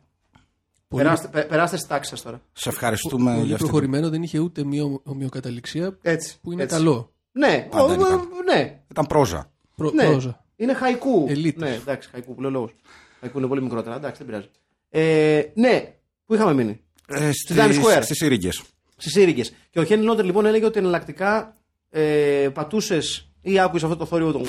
Πολύ- 0.93 1.03
Περάστε, 1.03 1.27
πε- 1.27 1.47
περάστε 1.47 1.77
στη 1.77 1.88
τάξη 1.88 2.10
σας 2.10 2.21
τώρα. 2.21 2.41
Σε 2.53 2.69
ευχαριστούμε 2.69 3.23
Πολύ 3.23 3.36
για 3.36 3.41
αυτή 3.41 3.56
την 3.56 3.65
προχωρημένο 3.65 4.10
δεν 4.10 4.23
είχε 4.23 4.39
ούτε 4.39 4.63
μία 4.63 4.84
ομοιοκαταληξία 5.03 5.97
Έτσι. 6.01 6.38
που 6.41 6.51
είναι 6.51 6.63
έτσι. 6.63 6.75
καλό. 6.75 7.13
Ναι, 7.32 7.67
Πάντα 7.69 7.84
ο- 7.84 7.93
είναι 7.93 8.03
ο- 8.03 8.08
καλό. 8.08 8.23
ναι, 8.53 8.79
Ήταν 8.91 9.06
πρόζα. 9.06 9.51
Προ, 9.75 9.91
ναι. 9.91 10.06
Πρόζα. 10.06 10.45
Είναι 10.56 10.73
χαϊκού. 10.73 11.25
Ελίτης. 11.29 11.62
Ναι, 11.62 11.73
εντάξει, 11.73 12.10
χαϊκού 12.10 12.36
που 12.36 12.41
λέει 12.41 12.49
ο 12.49 12.53
λόγος. 12.53 12.75
Χαϊκού 13.19 13.38
είναι 13.38 13.47
πολύ 13.47 13.62
μικρότερα. 13.62 13.95
Εντάξει, 13.95 14.23
δεν 14.23 14.27
πειράζει. 14.27 14.49
Ε, 14.89 15.41
ναι, 15.53 15.93
πού 16.25 16.34
είχαμε 16.34 16.53
μείνει; 16.53 16.82
Ε, 17.08 17.29
Times 17.49 17.73
Square. 17.84 17.99
Στις 18.01 18.17
σύριγγε. 18.17 18.49
Στις 18.97 19.12
Σύριγγε. 19.12 19.43
Και 19.69 19.79
ο 19.79 19.84
Χένι 19.84 20.03
Λότερ 20.03 20.25
λοιπόν 20.25 20.45
έλεγε 20.45 20.65
ότι 20.65 20.79
εναλλακτικά 20.79 21.58
ε, 21.89 22.49
πατούσες 22.53 23.29
ή 23.41 23.60
άκουσες 23.60 23.84
αυτό 23.84 23.95
το 23.95 24.06
θόρυβο 24.06 24.32
του 24.32 24.45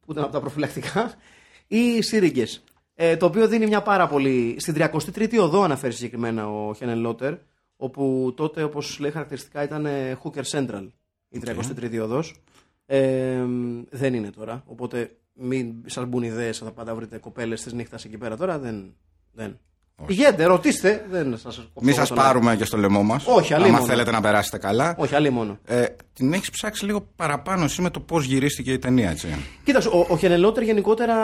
που 0.00 0.12
ήταν 0.12 0.24
από 0.24 0.32
τα 0.32 0.40
προφυλακτικά 0.40 1.12
ή 1.66 2.02
Σύριγγε. 2.02 2.44
Ε, 2.94 3.16
το 3.16 3.26
οποίο 3.26 3.48
δίνει 3.48 3.66
μια 3.66 3.82
πάρα 3.82 4.06
πολύ. 4.06 4.56
Στην 4.58 4.74
33η 4.76 5.38
οδό 5.38 5.62
αναφέρει 5.62 5.92
συγκεκριμένα 5.92 6.48
ο 6.48 6.74
Χένεν 6.74 6.98
Λότερ, 6.98 7.34
όπου 7.76 8.32
τότε, 8.36 8.62
όπως 8.62 8.98
λέει 8.98 9.10
χαρακτηριστικά, 9.10 9.62
ήταν 9.62 9.86
ε, 9.86 10.18
Hooker 10.22 10.42
Central 10.42 10.88
η 11.28 11.42
33η 11.44 12.00
οδός. 12.02 12.34
Ε, 12.86 13.44
δεν 13.90 14.14
είναι 14.14 14.30
τώρα. 14.30 14.62
Οπότε 14.66 15.16
μην 15.32 15.74
σα 15.86 16.04
μπουν 16.04 16.22
ιδέε, 16.22 16.52
θα 16.52 16.72
πάντα 16.72 16.94
βρείτε 16.94 17.18
κοπέλες 17.18 17.62
της 17.62 17.72
νύχτας 17.72 18.04
εκεί 18.04 18.18
πέρα 18.18 18.36
τώρα. 18.36 18.58
Δεν. 18.58 18.94
δεν. 19.32 19.58
Πηγαίνετε, 20.06 20.44
ρωτήστε. 20.44 21.06
Δεν 21.10 21.30
σας 21.38 21.42
κόψω 21.56 21.70
Μην 21.80 21.88
εγώ 21.88 21.96
σας 21.98 22.08
τον 22.08 22.16
πάρουμε 22.16 22.56
και 22.56 22.64
στο 22.64 22.76
λαιμό 22.76 23.02
μας. 23.02 23.24
Όχι, 23.26 23.54
Αν 23.54 23.62
αλίμονο. 23.62 23.84
θέλετε 23.84 24.10
να 24.10 24.20
περάσετε 24.20 24.58
καλά. 24.58 24.94
Όχι, 24.98 25.14
άλλη 25.14 25.30
μόνο. 25.30 25.58
Ε, 25.64 25.84
την 26.12 26.32
έχεις 26.32 26.50
ψάξει 26.50 26.84
λίγο 26.84 27.06
παραπάνω 27.16 27.64
εσύ 27.64 27.82
με 27.82 27.90
το 27.90 28.00
πώς 28.00 28.24
γυρίστηκε 28.24 28.72
η 28.72 28.78
ταινία, 28.78 29.10
έτσι. 29.10 29.28
Κοίταξε, 29.64 29.88
ο, 29.88 30.06
ο 30.08 30.16
Χενενλότερ 30.16 30.62
γενικότερα 30.62 31.16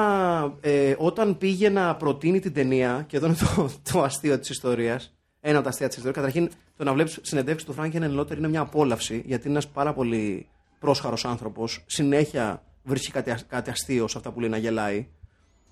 ε, 0.60 0.94
όταν 0.98 1.38
πήγε 1.38 1.68
να 1.68 1.94
προτείνει 1.96 2.40
την 2.40 2.52
ταινία, 2.52 3.04
και 3.08 3.16
εδώ 3.16 3.26
είναι 3.26 3.36
το, 3.56 3.70
το 3.92 4.02
αστείο 4.02 4.38
της 4.38 4.50
ιστορίας, 4.50 5.14
ένα 5.40 5.54
από 5.54 5.64
τα 5.64 5.70
αστεία 5.70 5.88
της 5.88 5.96
ιστορίας. 5.96 6.24
Καταρχήν, 6.24 6.50
το 6.76 6.84
να 6.84 6.92
βλέπεις 6.92 7.18
συνεντεύξεις 7.22 7.68
του 7.68 7.74
Φρανκ 7.74 7.92
Χενενλότερ 7.92 8.38
είναι 8.38 8.48
μια 8.48 8.60
απόλαυση, 8.60 9.22
γιατί 9.26 9.42
είναι 9.48 9.52
ένας 9.52 9.68
πάρα 9.68 9.92
πολύ 9.92 10.46
πρόσχαρος 10.78 11.24
άνθρωπος. 11.24 11.82
Συνέχεια 11.86 12.62
βρίσκει 12.82 13.10
κάτι, 13.10 13.30
α- 13.30 13.40
κάτι 13.48 13.70
αστείο 13.70 14.08
σε 14.08 14.18
αυτά 14.18 14.30
που 14.30 14.40
λέει 14.40 14.48
να 14.48 14.56
γελάει. 14.56 15.06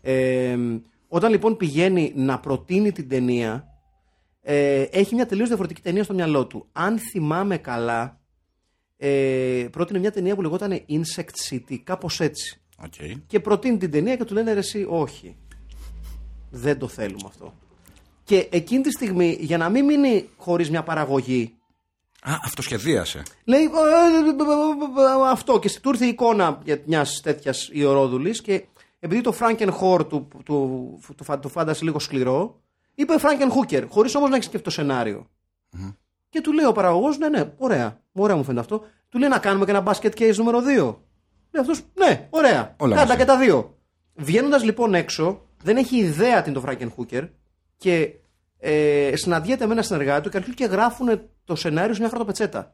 Ε, 0.02 0.56
όταν 1.08 1.30
λοιπόν 1.30 1.56
πηγαίνει 1.56 2.12
να 2.14 2.38
προτείνει 2.40 2.92
την 2.92 3.08
ταινία, 3.08 3.66
ε, 4.42 4.82
έχει 4.82 5.14
μια 5.14 5.26
τελείως 5.26 5.48
διαφορετική 5.48 5.80
ταινία 5.80 6.04
στο 6.04 6.14
μυαλό 6.14 6.46
του. 6.46 6.68
Αν 6.72 6.98
θυμάμαι 6.98 7.56
καλά, 7.56 8.20
ε, 8.96 9.66
πρότεινε 9.72 9.98
μια 9.98 10.12
ταινία 10.12 10.34
που 10.34 10.42
λεγόταν 10.42 10.84
Insect 10.88 11.50
City, 11.50 11.76
κάπως 11.84 12.20
έτσι. 12.20 12.60
Okay. 12.84 13.14
Και 13.26 13.40
προτείνει 13.40 13.76
την 13.76 13.90
ταινία 13.90 14.16
και 14.16 14.24
του 14.24 14.34
λένε 14.34 14.52
ρε 14.52 14.58
εσύ, 14.58 14.86
όχι. 14.88 15.36
Δεν 16.50 16.78
το 16.78 16.88
θέλουμε 16.88 17.24
αυτό. 17.26 17.54
Και 18.24 18.48
εκείνη 18.50 18.82
τη 18.82 18.90
στιγμή, 18.90 19.36
για 19.40 19.56
να 19.56 19.68
μην 19.68 19.84
μείνει 19.84 20.28
χωρίς 20.36 20.70
μια 20.70 20.82
παραγωγή, 20.82 21.56
Α, 22.22 22.38
αυτοσχεδίασε. 22.44 23.22
λέει 23.44 23.62
«Ε, 23.62 23.66
ε, 23.66 25.30
αυτό 25.30 25.58
και 25.58 25.80
του 25.82 25.88
ήρθε 25.88 26.04
η 26.04 26.08
εικόνα 26.08 26.62
μια 26.84 27.06
τέτοια 27.22 27.54
ιερόδουλη 27.72 28.40
και 28.40 28.64
επειδή 28.98 29.20
το 29.20 29.34
Frankenhor 29.40 30.08
του, 30.08 30.28
του, 30.28 30.42
του, 30.44 31.14
του, 31.16 31.24
φα- 31.24 31.38
του 31.38 31.48
φάντασε 31.48 31.84
λίγο 31.84 31.98
σκληρό, 31.98 32.60
είπε 32.94 33.14
Frankenhooker, 33.20 33.84
χωρίς 33.88 34.14
όμως 34.14 34.28
να 34.30 34.34
έχει 34.36 34.44
σκεφτεί 34.44 34.64
το 34.64 34.70
σενάριο. 34.70 35.26
Και 36.28 36.40
του 36.40 36.52
λέει 36.52 36.64
ο 36.66 36.72
παραγωγός, 36.72 37.18
ναι, 37.18 37.28
ναι, 37.28 37.52
ωραία, 37.56 38.00
ωραία 38.12 38.36
μου 38.36 38.42
φαίνεται 38.44 38.60
αυτό. 38.60 38.84
Του 39.08 39.18
λέει 39.18 39.28
να 39.28 39.38
κάνουμε 39.38 39.64
και 39.64 39.70
ένα 39.70 39.82
basket 39.86 40.10
case 40.18 40.34
νούμερο 40.36 40.58
2. 40.58 40.62
Λέει 40.64 41.60
αυτός, 41.60 41.80
ναι, 41.94 42.26
ωραία. 42.30 42.74
Όλα 42.78 42.94
Κάντα 42.96 43.06
μαζί. 43.12 43.18
και 43.18 43.24
τα 43.24 43.38
δύο. 43.38 43.76
Βγαίνοντας 44.14 44.64
λοιπόν 44.64 44.94
έξω, 44.94 45.40
δεν 45.62 45.76
έχει 45.76 45.96
ιδέα 45.96 46.42
τι 46.42 46.50
είναι 46.50 46.60
το 46.60 46.64
Frankenhooker 46.68 47.28
και 47.76 48.10
ε, 48.58 49.12
συναντιέται 49.16 49.66
με 49.66 49.72
ένα 49.72 49.82
συνεργάτη 49.82 50.22
του 50.22 50.28
και 50.30 50.36
αρχίζουν 50.36 50.56
και 50.56 50.64
γράφουν 50.64 51.20
το 51.44 51.54
σενάριο 51.54 51.94
σε 51.94 52.00
μια 52.00 52.08
χαρτοπετσέτα. 52.08 52.72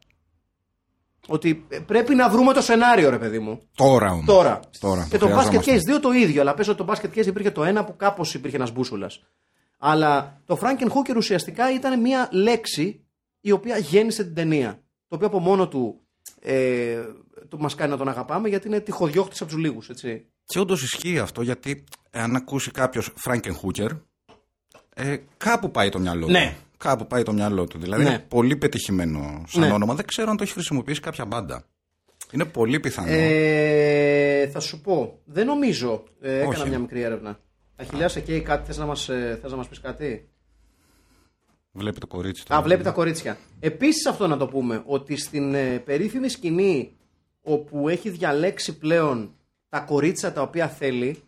Ότι 1.27 1.65
ε, 1.69 1.79
πρέπει 1.79 2.15
να 2.15 2.29
βρούμε 2.29 2.53
το 2.53 2.61
σενάριο, 2.61 3.11
ρε 3.11 3.19
παιδί 3.19 3.39
μου. 3.39 3.61
Τώρα 3.75 4.11
όμως. 4.11 4.25
Τώρα. 4.25 4.61
Τώρα, 4.81 5.07
και 5.11 5.19
το 5.19 5.27
Basket 5.27 5.31
χρειαζόμαστε. 5.31 5.93
Case 5.93 5.97
2 5.97 6.01
το 6.03 6.13
ίδιο. 6.13 6.41
Αλλά 6.41 6.55
πες 6.55 6.69
ότι 6.69 6.85
το 6.85 6.93
Basket 6.93 7.19
Case 7.19 7.27
υπήρχε 7.27 7.51
το 7.51 7.65
ένα 7.65 7.85
που 7.85 7.97
κάπως 7.97 8.35
υπήρχε 8.35 8.57
ένας 8.57 8.73
μπούσουλας. 8.73 9.23
Αλλά 9.79 10.41
το 10.47 10.59
Frankenhooker 10.63 11.17
ουσιαστικά 11.17 11.73
ήταν 11.73 12.01
μια 12.01 12.29
λέξη 12.33 13.05
η 13.41 13.51
οποία 13.51 13.79
γέννησε 13.79 14.25
την 14.25 14.35
ταινία. 14.35 14.83
Το 15.09 15.15
οποίο 15.17 15.27
από 15.27 15.39
μόνο 15.39 15.69
του 15.69 16.01
ε, 16.41 17.03
το 17.49 17.59
μας 17.59 17.75
κάνει 17.75 17.91
να 17.91 17.97
τον 17.97 18.09
αγαπάμε 18.09 18.49
γιατί 18.49 18.69
είναι 18.69 18.81
τυχοδιώχτης 18.81 19.41
από 19.41 19.51
τους 19.51 19.61
λίγους, 19.61 19.89
έτσι. 19.89 20.27
Και 20.45 20.59
όντως 20.59 20.83
ισχύει 20.83 21.19
αυτό 21.19 21.43
γιατί 21.43 21.85
αν 22.11 22.37
ακούσει 22.37 22.71
κάποιος 22.71 23.13
Frankenhooker, 23.25 23.89
ε, 24.95 25.17
κάπου 25.37 25.71
πάει 25.71 25.89
το 25.89 25.99
μυαλό 25.99 26.27
του. 26.27 26.33
Ναι. 26.33 26.57
Κάπου 26.83 27.07
πάει 27.07 27.23
το 27.23 27.33
μυαλό 27.33 27.67
του. 27.67 27.79
Δηλαδή 27.79 28.03
Ναι. 28.03 28.09
είναι 28.09 28.19
πολύ 28.29 28.57
πετυχημένο 28.57 29.45
σαν 29.49 29.61
Ναι. 29.61 29.73
όνομα. 29.73 29.95
Δεν 29.95 30.07
ξέρω 30.07 30.31
αν 30.31 30.37
το 30.37 30.43
έχει 30.43 30.53
χρησιμοποιήσει 30.53 31.01
κάποια 31.01 31.25
μπάντα. 31.25 31.65
Είναι 32.31 32.45
πολύ 32.45 32.81
πιθανό. 32.81 33.09
Ε, 33.11 34.47
θα 34.49 34.61
σου 34.61 34.81
πω, 34.81 35.21
δεν 35.25 35.47
νομίζω. 35.47 36.05
Ε, 36.21 36.35
έκανα 36.37 36.49
Όχι. 36.49 36.69
μια 36.69 36.79
μικρή 36.79 37.01
έρευνα. 37.01 37.39
Αχιλιά, 37.77 38.09
σε 38.09 38.21
καίει 38.21 38.41
κάτι, 38.41 38.67
θες 38.67 38.79
να 38.79 38.87
μας, 38.87 39.09
ε, 39.09 39.39
θες 39.43 39.51
να 39.51 39.57
μας 39.57 39.69
πεις 39.69 39.81
κάτι; 39.81 40.29
Βλέπει 41.73 42.01
το 42.01 42.07
κορίτσι 42.07 42.45
του. 42.47 42.55
Α, 42.55 42.63
βλέπει 42.63 42.83
τα 42.83 42.91
κορίτσια. 42.91 43.39
Επίσης 43.61 44.07
αυτό 44.07 44.27
να 44.27 44.37
το 44.37 44.47
πούμε, 44.47 44.83
ότι 44.87 45.17
στην 45.17 45.55
ε, 45.55 45.79
περίφημη 45.79 46.29
σκηνή 46.29 46.97
όπου 47.43 47.89
έχει 47.89 48.11
διαλέξει 48.11 48.79
πλέον 48.79 49.35
τα 49.69 49.81
κορίτσια 49.81 50.33
τα 50.33 50.43
οποία 50.43 50.69
θέλει 50.69 51.23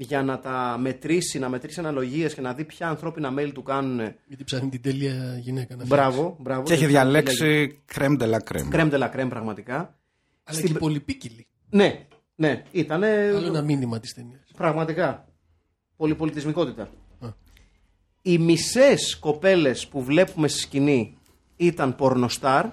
για 0.00 0.22
να 0.22 0.38
τα 0.38 0.76
μετρήσει, 0.80 1.38
να 1.38 1.48
μετρήσει 1.48 1.78
αναλογίες 1.80 2.34
και 2.34 2.40
να 2.40 2.52
δει 2.54 2.64
ποια 2.64 2.88
ανθρώπινα 2.88 3.30
μέλη 3.30 3.52
του 3.52 3.62
κάνουν. 3.62 4.14
Γιατί 4.26 4.44
ψάχνει 4.44 4.68
την 4.68 4.82
τέλεια 4.82 5.38
γυναίκα 5.40 5.76
να 5.76 5.84
φτιάξει. 5.84 6.10
Μπράβο, 6.10 6.36
μπράβο. 6.40 6.62
Και 6.62 6.72
έχει 6.72 6.86
διαλέξει 6.86 7.80
crème 7.94 8.16
de 8.18 8.30
la 8.30 8.38
crème. 8.52 8.68
Κρέμ 8.70 8.88
de 8.92 8.98
la 8.98 9.10
crème 9.14 9.28
πραγματικά. 9.28 9.98
Αλλά 10.44 10.58
Στην- 10.58 10.72
και 10.72 10.78
πολυπίκυλη. 10.78 11.46
Ναι, 11.70 12.06
ναι, 12.34 12.62
ήταν 12.70 13.02
Άλλο 13.04 13.46
ένα 13.46 13.62
μήνυμα 13.62 14.00
της 14.00 14.14
ταινίας. 14.14 14.50
πραγματικά 14.56 15.28
πολυπολιτισμικότητα. 15.96 16.82
Α. 17.20 17.28
Οι 18.22 18.38
μισές 18.38 19.16
κοπέλες 19.20 19.86
που 19.86 20.02
βλέπουμε 20.02 20.48
στη 20.48 20.58
σκηνή 20.60 21.16
ήταν 21.56 21.94
πορνοστάρ 21.96 22.66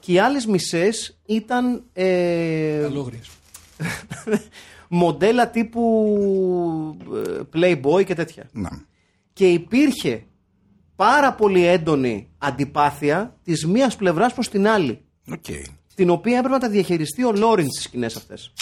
και 0.00 0.12
οι 0.12 0.18
άλλες 0.18 0.46
μισές 0.46 1.18
ήταν 1.26 1.84
ε, 1.92 2.78
Καλόγριες. 2.82 3.30
μοντέλα 4.88 5.50
τύπου 5.50 6.98
ε, 7.26 7.40
Playboy 7.54 8.04
και 8.04 8.14
τέτοια. 8.14 8.48
Να. 8.52 8.70
Και 9.32 9.48
υπήρχε 9.48 10.24
πάρα 10.96 11.32
πολύ 11.32 11.66
έντονη 11.66 12.28
αντιπάθεια 12.38 13.36
της 13.44 13.66
μίας 13.66 13.96
πλευράς 13.96 14.34
προς 14.34 14.48
την 14.48 14.68
άλλη. 14.68 14.98
Οκ. 15.32 15.44
την 15.94 16.10
οποία 16.10 16.36
έπρεπε 16.36 16.54
να 16.54 16.60
τα 16.60 16.68
διαχειριστεί 16.68 17.24
ο 17.24 17.32
Λόριν 17.32 17.70
στις 17.70 17.82
σκηνές 17.82 18.16
αυτές. 18.16 18.52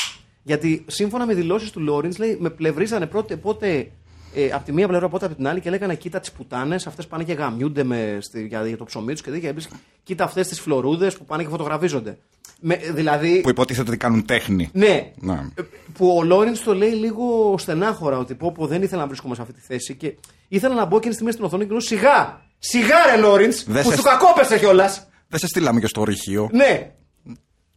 Γιατί 0.42 0.85
σύμφωνα 0.87 1.26
με 1.26 1.35
δηλώσεις 1.35 1.70
του 1.70 1.80
Λόριντς, 1.80 2.12
λέει, 2.18 2.37
με 2.40 2.50
πλευρίζανε 2.50 3.06
πρώτε, 3.06 3.37
πότε 3.37 3.90
ε, 4.34 4.50
από 4.52 4.64
τη 4.64 4.72
μία 4.72 4.88
πλευρά, 4.88 5.08
πότε 5.08 5.26
από 5.26 5.34
την 5.34 5.46
άλλη 5.48 5.60
και 5.60 5.70
λέγανε 5.70 5.94
Κοίτα 5.94 6.20
τις 6.20 6.32
πουτάνες, 6.32 6.86
αυτές 6.86 7.06
πάνε 7.06 7.24
και 7.24 7.32
γαμιούνται 7.32 7.84
με, 7.84 8.18
στη, 8.20 8.46
για, 8.46 8.66
για 8.66 8.76
το 8.76 8.84
ψωμί 8.84 9.12
τους 9.12 9.22
και 9.22 9.30
τέτοια. 9.30 9.48
Επίσης, 9.48 9.70
Κοίτα 10.04 10.24
αυτές 10.24 10.48
τις 10.48 10.60
φλωρούδες 10.60 11.16
που 11.16 11.24
πάνε 11.24 11.42
και 11.42 11.48
φωτογραφίζονται. 11.48 12.18
Με, 12.60 12.76
δηλαδή. 12.76 13.40
Που 13.40 13.48
υποτίθεται 13.48 13.88
ότι 13.88 13.98
κάνουν 13.98 14.24
τέχνη. 14.26 14.68
Ναι, 14.72 15.12
Να. 15.20 15.32
ε, 15.54 15.62
που 15.92 16.16
ο 16.16 16.22
Λόρινς 16.22 16.62
το 16.62 16.74
λέει 16.74 16.90
λίγο 16.90 17.54
στενάχωρα 17.58 18.18
ότι 18.18 18.34
πω, 18.34 18.52
πω 18.52 18.66
δεν 18.66 18.82
ήθελα 18.82 19.00
να 19.00 19.06
βρίσκομαι 19.06 19.34
σε 19.34 19.40
αυτή 19.42 19.54
τη 19.54 19.60
θέση 19.60 19.94
και 19.96 20.14
ήθελα 20.48 20.74
να 20.74 20.84
μπω 20.84 20.96
εκείνη 20.96 21.08
τη 21.08 21.14
στιγμή 21.14 21.32
στην 21.32 21.44
οθόνη 21.44 21.64
και 21.64 21.70
λέω 21.70 21.80
Σιγά! 21.80 22.40
Σιγά 22.58 22.96
ρε 23.14 23.20
Λόρινς! 23.20 23.64
Δεν 23.64 23.82
Που 23.82 23.90
σε- 23.90 23.96
σου 23.96 24.02
κακόπεσε 24.02 24.58
κιόλας! 24.58 25.06
Δεν 25.28 25.38
σε 25.40 25.46
στείλαμε 25.46 25.80
και 25.80 25.86
στο 25.86 26.04
ρηχείο. 26.04 26.48
Ναι! 26.52 26.90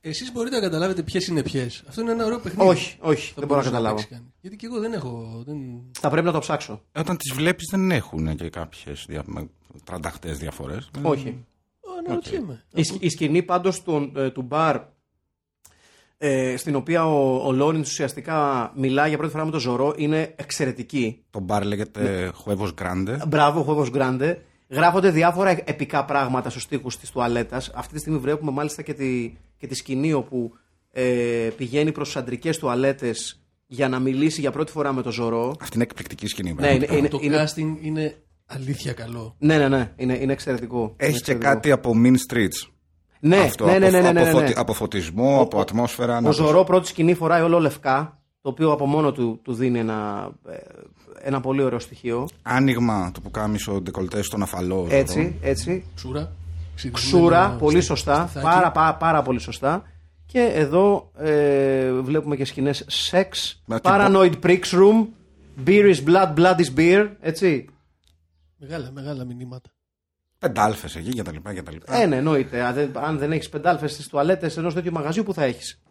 Εσείς 0.07 0.31
μπορείτε 0.31 0.55
να 0.55 0.61
καταλάβετε 0.61 1.03
ποιες 1.03 1.27
είναι 1.27 1.43
ποιες. 1.43 1.83
Αυτό 1.87 2.01
είναι 2.01 2.11
ένα 2.11 2.25
ωραίο 2.25 2.39
παιχνίδι. 2.39 2.69
Όχι, 2.69 2.97
όχι, 2.99 3.27
Θα 3.27 3.33
δεν 3.39 3.47
μπορώ 3.47 3.61
να 3.61 3.69
μπορούσε 3.69 3.69
καταλάβω. 3.69 3.95
παίξεις 3.95 4.11
κανείς. 4.11 4.31
Γιατί 4.41 4.55
και 4.55 4.65
εγώ 4.65 4.79
δεν 4.79 4.93
έχω. 4.93 5.43
Δεν... 5.45 5.57
Θα 5.99 6.09
πρέπει 6.09 6.25
να 6.25 6.31
το 6.31 6.39
ψάξω. 6.39 6.81
Όταν 6.95 7.17
τις 7.17 7.33
βλέπεις 7.33 7.67
δεν 7.71 7.91
έχουν 7.91 8.35
και 8.35 8.49
κάποιες 8.49 9.05
δια... 9.07 9.23
τρανταχτές 9.83 10.37
διαφορές. 10.37 10.89
Όχι. 11.01 11.45
Ω, 11.79 11.89
Αναρωτιέμαι. 12.05 12.63
Η, 12.73 12.83
σκ- 12.83 13.03
η 13.03 13.09
σκηνή 13.09 13.43
πάντως 13.43 13.81
του, 13.83 14.11
ε, 14.15 14.29
του 14.29 14.41
μπαρ 14.41 14.79
ε, 16.17 16.57
στην 16.57 16.75
οποία 16.75 17.05
ο, 17.05 17.47
ο 17.47 17.51
Λόρινς 17.51 17.89
ουσιαστικά 17.89 18.71
μιλάει 18.75 19.07
για 19.09 19.17
πρώτη 19.17 19.31
φορά 19.31 19.45
με 19.45 19.51
τον 19.51 19.59
Ζωρό 19.59 19.93
είναι 19.97 20.33
εξαιρετική. 20.35 21.23
Το 21.29 21.39
μπαρ 21.39 21.63
λέγεται 21.65 22.31
Huevos 22.45 22.73
Grande. 22.81 23.17
Μπράβο, 23.27 23.63
Χόβο 23.63 23.87
Γκράντε. 23.89 24.41
Γράφονται 24.69 25.09
διάφορα 25.09 25.49
επικά 25.49 26.05
πράγματα 26.05 26.49
στους 26.49 26.67
τοίχου 26.67 26.87
της 26.87 27.09
τουαλέτας. 27.11 27.71
Αυτή 27.75 27.93
τη 27.93 27.99
στιγμή 27.99 28.17
βλέπουμε 28.19 28.51
μάλιστα 28.51 28.81
και 28.81 28.93
τη, 28.93 29.33
και 29.65 29.71
τη 29.71 29.75
σκηνή 29.78 30.13
όπου 30.13 30.51
ε, 30.91 31.04
πηγαίνει 31.58 31.91
προς 31.91 32.08
τις 32.08 32.15
αντρικές 32.15 32.58
τουαλέτες 32.58 33.39
για 33.67 33.89
να 33.89 33.99
μιλήσει 33.99 34.41
για 34.41 34.51
πρώτη 34.51 34.71
φορά 34.71 34.93
με 34.93 35.01
τον 35.01 35.12
Ζωρό. 35.12 35.56
Αυτή 35.62 35.75
είναι 35.75 35.84
εκπληκτική 35.84 36.28
σκηνή. 36.28 36.49
Ναι, 36.49 36.56
πραγματικά. 36.56 36.95
είναι- 36.97 37.08
το 37.08 37.19
είναι- 37.21 37.43
casting 37.43 37.78
είναι 37.86 38.15
αλήθεια 38.45 38.93
καλό. 38.93 39.36
Ναι, 39.39 39.58
ναι, 39.58 39.67
ναι, 39.67 39.91
είναι, 39.95 40.17
είναι 40.21 40.32
εξαιρετικό. 40.34 40.78
Είναι 40.80 40.93
Έχει 40.97 41.12
και 41.12 41.17
εξαιρετικό. 41.17 41.51
κάτι 41.54 41.71
από 41.71 41.93
Mean 42.04 42.15
Streets. 42.34 42.69
Ναι, 43.19 43.38
Αυτό, 43.38 43.65
ναι, 43.65 43.78
ναι, 43.80 43.88
από, 43.88 43.95
ναι, 43.95 44.01
ναι, 44.01 44.12
ναι, 44.12 44.19
από, 44.21 44.39
ναι. 44.39 44.39
φωτι- 44.45 44.58
από 44.58 44.73
φωτισμό, 44.73 45.41
από 45.41 45.60
ατμόσφαιρα. 45.60 46.21
να 46.21 46.30
Ο 46.30 46.32
το- 46.32 46.43
Ζωρό 46.43 46.63
πρώτη 46.63 46.88
σκηνή 46.88 47.13
φοράει 47.13 47.41
όλο 47.41 47.60
λευκά, 47.60 48.21
το 48.41 48.49
οποίο 48.49 48.71
από 48.71 48.86
μόνο 48.86 49.12
του, 49.12 49.39
του 49.43 49.54
δίνει 49.54 49.80
ένα, 49.80 50.30
ε, 50.49 50.56
ένα 51.28 51.39
πολύ 51.39 51.62
ωραίο 51.63 51.80
στοιχείο. 51.80 52.28
Άνοιγμα 52.41 53.12
του 53.13 53.21
που 53.21 53.32
κάμισο 53.32 53.82
ντεκολτές 53.82 54.25
στον 54.25 54.41
αφαλό. 54.41 54.88
Έτσι, 54.89 55.36
έτσι. 55.41 55.84
Ξούρα. 55.95 56.32
Ξούρα, 56.75 56.91
ξυρισμένο 56.91 57.59
πολύ 57.59 57.81
στο- 57.81 57.95
σωστά. 57.95 58.15
στιθάκι. 58.27 58.45
Πάρα, 58.45 58.71
πάρα, 58.71 58.95
πάρα 58.95 59.21
πολύ 59.21 59.39
σωστά. 59.39 59.83
Και 60.25 60.41
εδώ 60.41 61.11
ε, 61.17 61.91
βλέπουμε 61.91 62.35
και 62.35 62.45
σκηνές 62.45 62.83
σεξ, 62.88 63.61
Μα 63.65 63.79
τι 63.79 63.89
paranoid 63.91 64.33
pricks 64.43 64.69
room, 64.71 65.07
beer 65.65 65.95
is 65.95 66.03
blood, 66.09 66.33
blood 66.35 66.55
is 66.55 66.73
beer, 66.79 67.09
έτσι. 67.19 67.69
Μεγάλα, 68.57 68.91
μεγάλα 68.91 69.25
μηνύματα. 69.25 69.69
Πεντάλφες 70.39 70.95
εκεί 70.95 71.13
κτλ. 71.21 71.35
κτλ. 71.55 71.75
Ε, 71.85 72.05
ναι, 72.05 72.15
εννοείται. 72.15 72.61
Αν 72.63 72.73
δεν, 72.73 72.91
αν 72.97 73.17
δεν 73.17 73.31
έχεις 73.31 73.49
πεντάλφες 73.49 73.91
στις 73.93 74.07
τουαλέτες 74.07 74.57
ενός 74.57 74.73
τέτοιου 74.73 74.91
μαγαζιού, 74.91 75.23
που 75.23 75.33
θα 75.33 75.43
έχεις; 75.43 75.81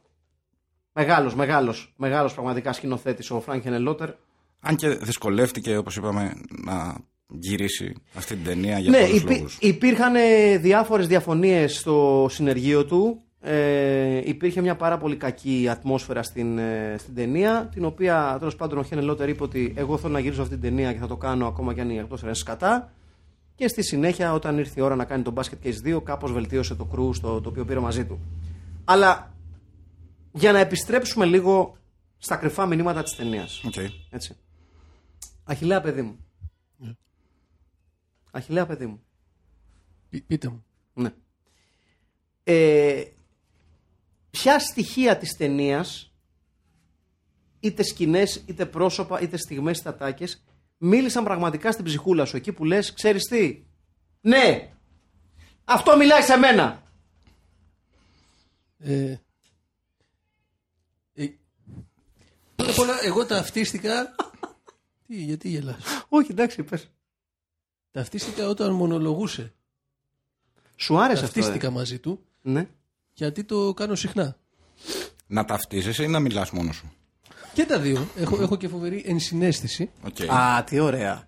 Μεγάλος, 0.92 1.34
μεγάλος, 1.34 1.94
μεγάλος 1.96 2.34
πραγματικά 2.34 2.72
σκηνοθέτης 2.72 3.30
ο 3.30 3.40
Φρανκ 3.40 3.62
Χενελότερ. 3.62 4.10
Αν 4.60 4.76
και 4.76 4.88
δυσκολεύτηκε, 4.88 5.76
όπως 5.76 5.96
είπαμε, 5.96 6.32
να 6.64 6.94
γυρίσει 7.38 7.94
αυτή 8.14 8.34
την 8.34 8.44
ταινία 8.44 8.78
για 8.78 8.90
Ναι, 8.90 8.98
πολλούς 9.00 9.20
υπή, 9.22 9.34
λόγους. 9.34 9.58
υπήρχαν 9.60 10.14
ε, 10.14 10.56
διάφορες 10.58 11.06
διαφωνίες 11.06 11.76
στο 11.78 12.26
συνεργείο 12.30 12.84
του. 12.84 13.18
Ε, 13.40 14.20
υπήρχε 14.24 14.60
μια 14.60 14.76
πάρα 14.76 14.98
πολύ 14.98 15.16
κακή 15.16 15.68
ατμόσφαιρα 15.70 16.22
στην, 16.22 16.58
ε, 16.58 16.94
στην 16.98 17.14
ταινία, 17.14 17.68
την 17.74 17.84
οποία 17.84 18.36
τέλος 18.38 18.56
πάντων 18.56 18.78
ο 18.78 18.82
Χενελότερ 18.82 19.28
είπε 19.28 19.42
ότι 19.42 19.72
εγώ 19.76 19.96
θέλω 19.98 20.12
να 20.12 20.18
γυρίσω 20.18 20.42
αυτή 20.42 20.54
την 20.54 20.62
ταινία 20.62 20.92
και 20.92 20.98
θα 20.98 21.06
το 21.06 21.16
κάνω 21.16 21.46
ακόμα 21.46 21.74
και 21.74 21.80
αν 21.80 21.90
η 21.90 22.00
ατμόσφαιρα 22.00 22.30
είναι 22.30 22.38
σκατά. 22.40 22.92
Και 23.54 23.68
στη 23.68 23.82
συνέχεια, 23.82 24.32
όταν 24.32 24.58
ήρθε 24.58 24.72
η 24.76 24.82
ώρα 24.82 24.94
να 24.96 25.04
κάνει 25.04 25.22
τον 25.22 25.34
Basket 25.36 25.66
Case 25.66 25.94
2, 25.96 26.02
κάπως 26.02 26.32
βελτίωσε 26.32 26.74
το 26.74 26.84
crew 26.84 27.12
στο 27.12 27.40
το 27.40 27.48
οποίο 27.48 27.64
πήρε 27.64 27.80
μαζί 27.80 28.04
του. 28.04 28.20
Αλλά 28.84 29.34
για 30.32 30.52
να 30.52 30.58
επιστρέψουμε 30.58 31.24
λίγο 31.24 31.76
στα 32.18 32.36
κρυφά 32.36 32.66
μηνύματα 32.66 33.02
της 33.02 33.16
ταινίας. 33.16 33.62
Οκ. 33.64 33.74
Έτσι. 34.10 34.36
Αχιλέα 35.44 35.80
παιδί 35.80 36.02
μου. 36.02 36.23
Ναι. 38.34 38.40
Αχιλέα 38.40 38.66
παιδί 38.66 38.86
μου. 38.86 39.02
Πεί- 40.08 40.24
Πείτε 40.26 40.48
μου. 40.48 40.64
Ναι. 40.94 41.14
Ε, 42.44 43.04
ποια 44.30 44.58
στοιχεία 44.58 45.16
της 45.18 45.36
ταινίας, 45.36 46.12
είτε 47.60 47.82
σκηνές, 47.82 48.42
είτε 48.46 48.66
πρόσωπα, 48.66 49.20
είτε 49.20 49.36
στιγμές, 49.36 49.78
είτε 49.78 49.88
ατάκες, 49.88 50.44
μίλησαν 50.78 51.24
πραγματικά 51.24 51.72
στην 51.72 51.84
ψυχούλα 51.84 52.24
σου. 52.24 52.36
Εκεί 52.36 52.52
που 52.52 52.64
λες, 52.64 52.92
ξέρεις 52.92 53.22
τι, 53.24 53.64
ναι, 54.20 54.72
αυτό 55.64 55.96
μιλάει 55.96 56.22
σε 56.22 56.36
μένα. 56.36 56.82
Ε, 58.78 59.16
ε, 61.14 61.28
πρώτα 62.56 62.72
απ' 62.72 62.78
όλα, 62.78 63.04
εγώ 63.04 63.26
ταυτίστηκα. 63.26 64.14
Τι, 65.06 65.16
γιατί 65.22 65.48
γελάς; 65.48 65.84
Όχι, 66.08 66.30
εντάξει, 66.30 66.62
πες. 66.62 66.90
Ταυτίστηκα 67.94 68.48
όταν 68.48 68.72
μονολογούσε. 68.72 69.52
Σου 70.76 70.98
άρεσε 71.00 71.24
αυτό. 71.24 71.34
Ταυτίστηκα 71.40 71.66
Ε; 71.66 71.70
μαζί 71.70 71.98
του 71.98 72.20
Ναι. 72.42 72.66
γιατί 73.12 73.44
το 73.44 73.74
κάνω 73.74 73.94
συχνά. 73.94 74.36
Να 75.26 75.44
ταυτίζεσαι 75.44 76.02
ή 76.02 76.08
να 76.08 76.20
μιλάς 76.20 76.50
μόνο 76.50 76.72
σου; 76.72 76.92
Και 77.54 77.64
τα 77.64 77.78
δύο. 77.78 78.06
Έχω, 78.16 78.42
έχω 78.42 78.56
και 78.56 78.68
φοβερή 78.68 79.02
ενσυναίσθηση 79.06 79.90
Οκ. 80.06 80.30
Α, 80.30 80.64
τι 80.64 80.78
ωραία. 80.78 81.26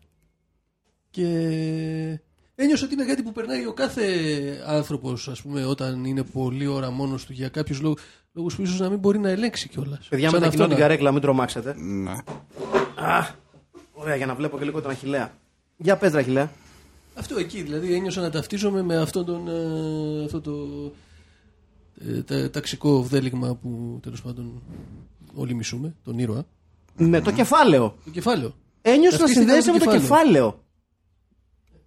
και 1.10 1.26
ένιωσα 2.54 2.84
ότι 2.84 2.94
είναι 2.94 3.04
κάτι 3.04 3.22
που 3.22 3.32
περνάει 3.32 3.66
ο 3.66 3.72
κάθε 3.72 4.04
άνθρωπος 4.66 5.28
ας 5.28 5.42
πούμε 5.42 5.64
όταν 5.64 6.04
είναι 6.04 6.22
πολλή 6.22 6.66
ώρα 6.66 6.90
μόνος 6.90 7.24
του 7.26 7.32
για 7.32 7.48
κάποιους 7.48 7.80
λόγους, 7.80 8.02
λόγους 8.32 8.56
που 8.56 8.62
ίσως 8.62 8.78
να 8.78 8.88
μην 8.88 8.98
μπορεί 8.98 9.18
να 9.18 9.28
ελέγξει 9.28 9.68
κιόλας. 9.68 10.06
Παιδιά, 10.08 10.30
Σαν 10.30 10.38
μετακινώ 10.40 10.62
αυτό 10.64 10.74
την 10.74 10.82
να- 10.82 10.88
καρέκλα, 10.88 11.12
μην 11.12 11.20
τρομάξετε. 11.20 11.74
Ναι. 11.78 12.10
Α, 12.94 13.26
ωραία, 13.92 14.16
για 14.16 14.26
να 14.26 14.34
βλέπω 14.34 14.58
και 14.58 14.64
λίγο 14.64 14.80
τον 14.80 14.90
Αχιλέα. 14.90 15.32
Για 15.76 15.96
πες, 15.96 16.12
ρε, 16.12 16.18
Αχιλέα. 16.18 16.50
Αυτό 17.14 17.38
εκεί, 17.38 17.62
δηλαδή 17.62 17.94
ένιωσα 17.94 18.20
να 18.20 18.30
ταυτίζομαι 18.30 18.82
με 18.82 18.96
αυτόν 18.96 19.24
τον, 19.24 19.48
ε, 19.48 20.24
αυτό 20.24 20.40
το 20.40 20.52
ε, 22.08 22.22
τα- 22.22 22.50
ταξικό 22.50 23.02
βδέλιγμα 23.02 23.54
που 23.54 23.98
τέλος 24.02 24.22
πάντων 24.22 24.62
όλοι 25.34 25.54
μισούμε, 25.54 25.94
τον 26.04 26.18
ήρωα. 26.18 26.46
Ναι, 26.96 27.20
το 27.20 27.30
κεφάλαιο. 27.30 27.96
Το 28.04 28.10
κεφάλαιο. 28.10 28.54
Ένιωσε 28.82 29.16
να 29.16 29.18
Ταυτίστηκα 29.18 29.40
συνδέεσαι 29.40 29.70
με 29.70 29.78
με 29.78 29.84
το 29.84 29.90
το 29.90 29.98
κεφάλαιο. 29.98 30.64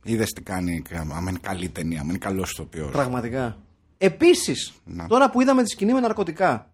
Είδες 0.03 0.29
τι 0.31 0.41
κάνει, 0.41 0.81
άμα 0.93 1.29
είναι 1.29 1.39
καλή 1.41 1.69
ταινία, 1.69 1.99
άμα 1.99 2.09
είναι 2.09 2.17
καλός 2.17 2.51
ηθοποιός. 2.51 2.91
Πραγματικά. 2.91 3.57
Επίσης, 3.97 4.73
Να. 4.85 5.07
τώρα 5.07 5.29
που 5.29 5.41
είδαμε 5.41 5.63
τη 5.63 5.69
σκηνή 5.69 5.93
με 5.93 5.99
ναρκωτικά, 5.99 6.73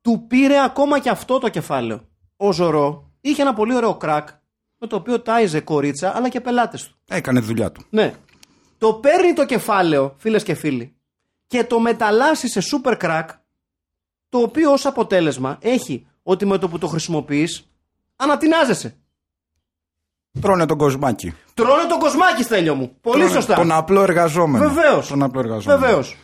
του 0.00 0.24
πήρε 0.28 0.62
ακόμα 0.62 0.98
και 0.98 1.10
αυτό 1.10 1.38
το 1.38 1.48
κεφάλαιο. 1.48 2.08
Ο 2.36 2.52
Ζωρό 2.52 3.10
είχε 3.20 3.42
ένα 3.42 3.54
πολύ 3.54 3.74
ωραίο 3.74 3.96
κρακ 3.96 4.28
με 4.78 4.86
το 4.86 4.96
οποίο 4.96 5.20
τάιζε 5.20 5.60
κορίτσα 5.60 6.16
αλλά 6.16 6.28
και 6.28 6.40
πελάτες 6.40 6.86
του. 6.86 6.96
Έκανε 7.08 7.40
τη 7.40 7.46
δουλειά 7.46 7.72
του. 7.72 7.84
Ναι. 7.90 8.14
Το 8.78 8.94
παίρνει 8.94 9.32
το 9.32 9.46
κεφάλαιο, 9.46 10.14
φίλες 10.18 10.42
και 10.42 10.54
φίλοι, 10.54 10.96
και 11.46 11.64
το 11.64 11.80
μεταλλάσσει 11.80 12.48
σε 12.48 12.60
super 12.72 12.96
crack, 13.02 13.24
το 14.28 14.38
οποίο 14.38 14.72
ως 14.72 14.86
αποτέλεσμα 14.86 15.58
έχει 15.60 16.06
ότι 16.22 16.46
με 16.46 16.58
το 16.58 16.68
που 16.68 16.78
το 16.78 16.86
χρησιμοποιείς 16.86 17.70
ανατινάζεσαι. 18.16 18.96
Τρώνε 20.40 20.66
τον 20.66 20.78
κοσμάκι. 20.78 21.34
Τρώνε 21.54 21.86
το 21.88 21.98
κοσμάκι, 21.98 22.42
Στέλιο 22.42 22.74
μου. 22.74 22.96
Πολύ 23.00 23.18
Τρώνε 23.18 23.34
σωστά. 23.34 23.54
Τον 23.54 23.72
απλό 23.72 24.02
εργαζόμενο. 24.02 24.68
Βεβαίως. 24.68 25.06
Τον 25.08 25.22
απλό 25.22 25.40
εργαζόμενο. 25.40 25.80
Βεβαίως. 25.80 26.16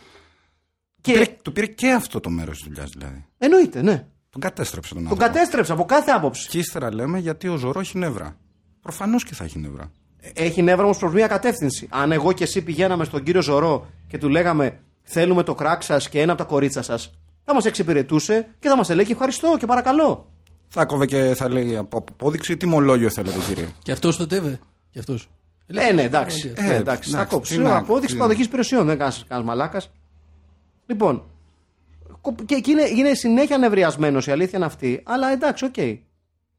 Και 1.01 1.11
Πήρε, 1.11 1.25
του 1.41 1.51
πήρε 1.51 1.65
και 1.65 1.91
αυτό 1.91 2.19
το 2.19 2.29
μέρος 2.29 2.57
της 2.57 2.67
δουλειάς 2.67 2.89
δηλαδή. 2.89 3.25
εννοείται, 3.37 3.81
ναι. 3.81 4.05
Τον 4.29 4.41
κατέστρεψε 4.41 4.93
τον 4.93 5.03
Τον 5.03 5.11
άνθρωπο. 5.11 5.33
κατέστρεψε 5.33 5.71
από 5.71 5.85
κάθε 5.85 6.11
άποψη. 6.11 6.49
Και 6.49 6.57
ύστερα 6.57 6.93
λέμε 6.93 7.19
γιατί 7.19 7.47
ο 7.47 7.55
Ζωρό 7.55 7.79
έχει 7.79 7.97
νεύρα. 7.97 8.37
Προφανώς 8.83 9.23
και 9.23 9.33
θα 9.35 9.43
έχει 9.43 9.59
νεύρα. 9.59 9.91
Έχει 10.33 10.61
νεύρα 10.61 10.83
όμως 10.83 10.97
προς 10.97 11.13
μία 11.13 11.27
κατεύθυνση. 11.27 11.87
Αν 11.91 12.11
εγώ 12.11 12.31
και 12.31 12.43
εσύ 12.43 12.61
πηγαίναμε 12.61 13.03
στον 13.03 13.23
κύριο 13.23 13.41
Ζορό 13.41 13.87
και 14.07 14.17
του 14.17 14.29
λέγαμε 14.29 14.79
Θέλουμε 15.05 15.43
το 15.43 15.55
crack 15.55 15.81
σας 15.83 16.09
και 16.09 16.21
ένα 16.21 16.31
από 16.31 16.41
τα 16.41 16.47
κορίτσια 16.47 16.81
σας, 16.81 17.11
θα 17.45 17.53
μας 17.53 17.65
εξυπηρετούσε 17.65 18.47
και 18.59 18.67
θα 18.69 18.77
μας 18.77 18.89
έλεγε 18.89 19.11
ευχαριστώ 19.11 19.55
και 19.59 19.65
παρακαλώ. 19.65 20.29
Θα 20.67 20.85
κόβε 20.85 21.05
και 21.05 21.33
θα 21.35 21.49
λέει 21.49 21.75
από 21.77 21.97
απόδειξη 21.97 22.57
τιμολόγιο 22.57 23.09
θέλετε 23.09 23.37
κύριε. 23.47 23.67
Και 23.83 23.91
αυτός 23.91 24.17
το 24.17 24.27
τέβε. 24.27 24.59
Και 24.89 24.99
αυτός. 24.99 25.29
Ε, 25.67 25.91
ναι, 25.93 26.01
εντάξει. 26.01 26.53
Ε, 26.55 26.61
ναι, 26.61 26.73
εντάξει. 26.75 27.09
Θα 27.09 27.17
εντάξει, 27.17 27.35
κόψει. 27.35 27.55
τι 27.57 27.61
να- 27.63 27.75
Απόδειξη 27.77 28.13
τι- 28.13 28.19
παραδοχής 28.19 28.45
υπηρεσιών. 28.45 28.85
Δεν 28.85 28.97
κάνεις 28.97 29.25
μαλάκας. 29.43 29.91
Λοιπόν. 30.85 31.23
κο- 32.21 32.35
Και 32.45 32.55
εκεί 32.55 32.71
είναι, 32.71 32.83
είναι 32.95 33.13
συνέχεια 33.13 33.57
νευριασμένος, 33.57 34.27
η 34.27 34.31
αλήθεια 34.31 34.57
είναι 34.57 34.65
αυτή. 34.65 35.01
Αλλά 35.05 35.31
εντάξει, 35.31 35.65
οκ. 35.65 35.77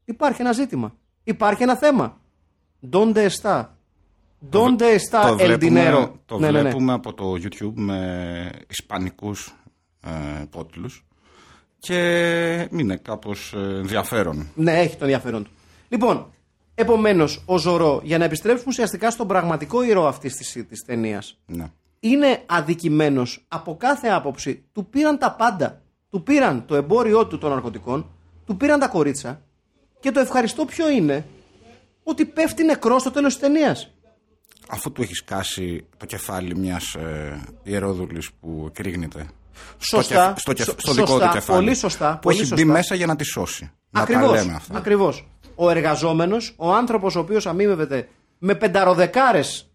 Υπάρχει 0.05 0.41
ένα 0.41 0.51
ζήτημα. 0.51 0.93
Υπάρχει 1.27 1.63
ένα 1.63 1.75
θέμα. 1.75 2.17
Donde 2.91 3.25
está. 3.29 3.65
Donde 4.51 4.95
está 4.95 5.21
το 5.27 5.35
el 5.39 5.57
dinero. 5.59 6.11
το 6.25 6.37
Ναι, 6.39 6.51
ναι, 6.51 6.51
ναι. 6.51 6.61
βλέπουμε 6.61 6.93
από 6.93 7.13
το 7.13 7.33
YouTube 7.33 7.73
με 7.73 8.49
ισπανικούς 8.67 9.55
ε, 10.01 10.09
πότλους 10.49 11.05
και 11.79 12.67
είναι 12.71 12.95
κάπως 12.95 13.53
ε, 13.53 13.59
ενδιαφέρον. 13.59 14.47
Ναι, 14.55 14.79
έχει 14.79 14.95
το 14.95 15.03
ενδιαφέρον 15.03 15.43
του. 15.43 15.51
Λοιπόν, 15.89 16.31
επομένως, 16.75 17.43
ο 17.45 17.57
Ζωρό, 17.57 18.01
για 18.03 18.17
να 18.17 18.23
επιστρέψουμε 18.25 18.65
ουσιαστικά 18.69 19.11
στον 19.11 19.27
πραγματικό 19.27 19.83
ήρωα 19.83 20.07
αυτής 20.07 20.35
της 20.35 20.65
της 20.69 20.83
ταινίας, 20.85 21.37
Ναι. 21.45 21.71
είναι 21.99 22.43
αδικημένος 22.45 23.45
από 23.47 23.77
κάθε 23.77 24.07
άποψη. 24.07 24.63
Του 24.73 24.85
πήραν 24.89 25.17
τα 25.17 25.31
πάντα. 25.35 25.81
Του 26.09 26.23
πήραν 26.23 26.65
το 26.65 26.75
εμπόριό 26.75 27.27
του 27.27 27.37
των 27.37 27.49
ναρκωτικών, 27.49 28.09
του 28.45 28.57
πήραν 28.57 28.79
τα 28.79 28.87
κορίτσα 28.87 29.41
και 29.99 30.11
το 30.11 30.19
ευχαριστώ 30.19 30.65
ποιο 30.65 30.89
είναι 30.89 31.25
ότι 32.03 32.25
πέφτει 32.25 32.63
νεκρός 32.63 33.01
στο 33.01 33.11
τέλος 33.11 33.33
της 33.33 33.41
ταινίας. 33.41 33.89
Αφού 34.69 34.91
του 34.91 35.01
έχεις 35.01 35.23
κάσει 35.23 35.85
το 35.97 36.05
κεφάλι 36.05 36.55
μιας 36.57 36.93
ε, 36.93 37.43
ιερόδουλης 37.63 38.29
που 38.39 38.65
εκρήγνεται. 38.67 39.25
Σωστά. 39.77 40.33
Στο, 40.37 40.53
κεφ- 40.53 40.69
στο, 40.69 40.79
Σω- 40.81 40.93
δικό 40.93 41.07
σωστά, 41.07 41.27
του 41.27 41.33
κεφάλι. 41.33 41.59
πολύ 41.59 41.75
σωστά, 41.75 42.13
Που 42.13 42.19
πολύ 42.19 42.35
έχει 42.37 42.45
σωστά. 42.45 42.63
μπει 42.65 42.71
μέσα 42.71 42.95
για 42.95 43.05
να 43.05 43.15
τη 43.15 43.23
σώσει. 43.23 43.63
Να 43.63 43.69
τα 43.91 44.01
Ακριβώς, 44.01 44.31
λέμε 44.39 44.53
αυτά. 44.53 44.77
ακριβώς. 44.77 45.27
Ο 45.55 45.69
εργαζόμενος, 45.69 46.53
ο 46.57 46.73
άνθρωπος 46.73 47.15
ο 47.15 47.19
οποίος 47.19 47.45
αμείβεται 47.47 48.07
με 48.37 48.55
πενταροδεκάρες 48.55 49.69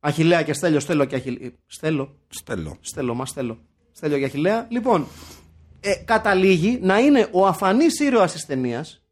Αχιλέα 0.00 0.42
και 0.42 0.52
Στέλιο, 0.52 0.80
Στέλιο 0.80 1.04
και 1.04 1.16
Αχιλέα. 1.16 1.50
Στέλιο, 1.66 2.14
Στέλνω. 2.28 2.76
Στέλιο, 2.80 3.14
μας 3.14 3.28
Στέλιο. 3.30 3.58
Στέλιο 3.92 4.18
και 4.18 4.24
Αχιλέα. 4.24 4.66
Λοιπόν, 4.68 5.06
ε, 5.80 5.94
καταλήγει 5.94 6.78
να 6.82 6.98
είναι 6.98 7.28
ο 7.32 7.46
αφανής 7.46 8.00
ήρωας 8.00 8.32
της 8.32 8.46
ταινίας 8.46 9.02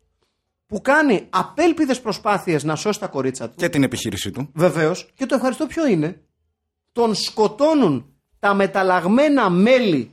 που 0.67 0.81
κάνει 0.81 1.27
απέλπιδες 1.31 2.01
προσπάθειες 2.01 2.65
να 2.65 2.77
σώσει 2.77 3.01
τα 3.01 3.07
κορίτσα 3.07 3.49
του. 3.49 3.55
Και 3.57 3.69
την 3.69 3.83
επιχείρησή 3.83 4.31
του. 4.31 4.51
Βεβαίως. 4.55 5.11
Και 5.15 5.27
το 5.27 5.35
ευχαριστώ 5.35 5.67
ποιο 5.67 5.87
είναι. 5.87 6.21
Τον 6.93 7.15
σκοτώνουν 7.15 8.07
τα 8.39 8.55
μεταλλαγμένα 8.55 9.51
μέλη 9.51 10.11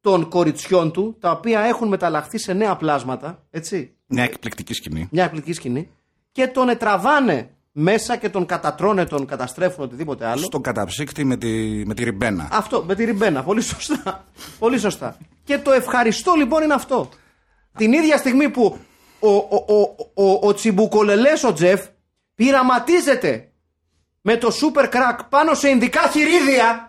των 0.00 0.28
κοριτσιών 0.28 0.92
του, 0.92 1.16
τα 1.20 1.30
οποία 1.30 1.60
έχουν 1.60 1.88
μεταλλαχθεί 1.88 2.38
σε 2.38 2.52
νέα 2.52 2.76
πλάσματα, 2.76 3.42
έτσι, 3.50 3.94
Μια 4.06 4.24
εκπληκτική 4.24 4.74
σκηνή. 4.74 5.08
μια 5.10 5.24
εκπληκτική 5.24 5.56
σκηνή, 5.56 5.88
και 6.32 6.46
τον 6.46 6.68
ετραβάνε 6.68 7.50
μέσα 7.72 8.16
και 8.16 8.28
τον 8.28 8.46
κατατρώνε, 8.46 9.04
τον 9.04 9.26
καταστρέφουν, 9.26 9.84
οτιδήποτε 9.84 10.26
άλλο. 10.26 10.42
Στον 10.42 10.62
καταψύκτη 10.62 11.24
με 11.24 11.36
τη, 11.36 11.82
με 11.86 11.94
τη 11.94 12.04
ριμπένα. 12.04 12.48
Αυτό, 12.52 12.84
με 12.86 12.94
τη 12.94 13.04
ριμπένα. 13.04 13.42
Πολύ 13.42 13.60
σωστά. 13.60 14.24
Πολύ 14.58 14.78
σωστά. 14.78 15.16
Και 15.44 15.58
το 15.58 15.72
ευχαριστώ 15.72 16.32
λοιπόν 16.34 16.62
είναι 16.62 16.74
αυτό. 16.74 17.08
Την 17.76 17.92
ίδια 17.92 18.16
στιγμή 18.16 18.48
που 18.50 18.78
ο, 19.22 19.30
ο, 19.30 19.64
ο, 20.14 20.24
ο, 20.24 20.38
ο 20.48 20.54
τσιμπουκολελές 20.54 21.44
ο 21.44 21.52
Τζεφ 21.52 21.86
πειραματίζεται 22.34 23.50
με 24.20 24.36
το 24.36 24.48
super 24.48 24.84
crack 24.84 25.18
πάνω 25.28 25.54
σε 25.54 25.68
ειδικά 25.68 26.00
χειρίδια. 26.12 26.88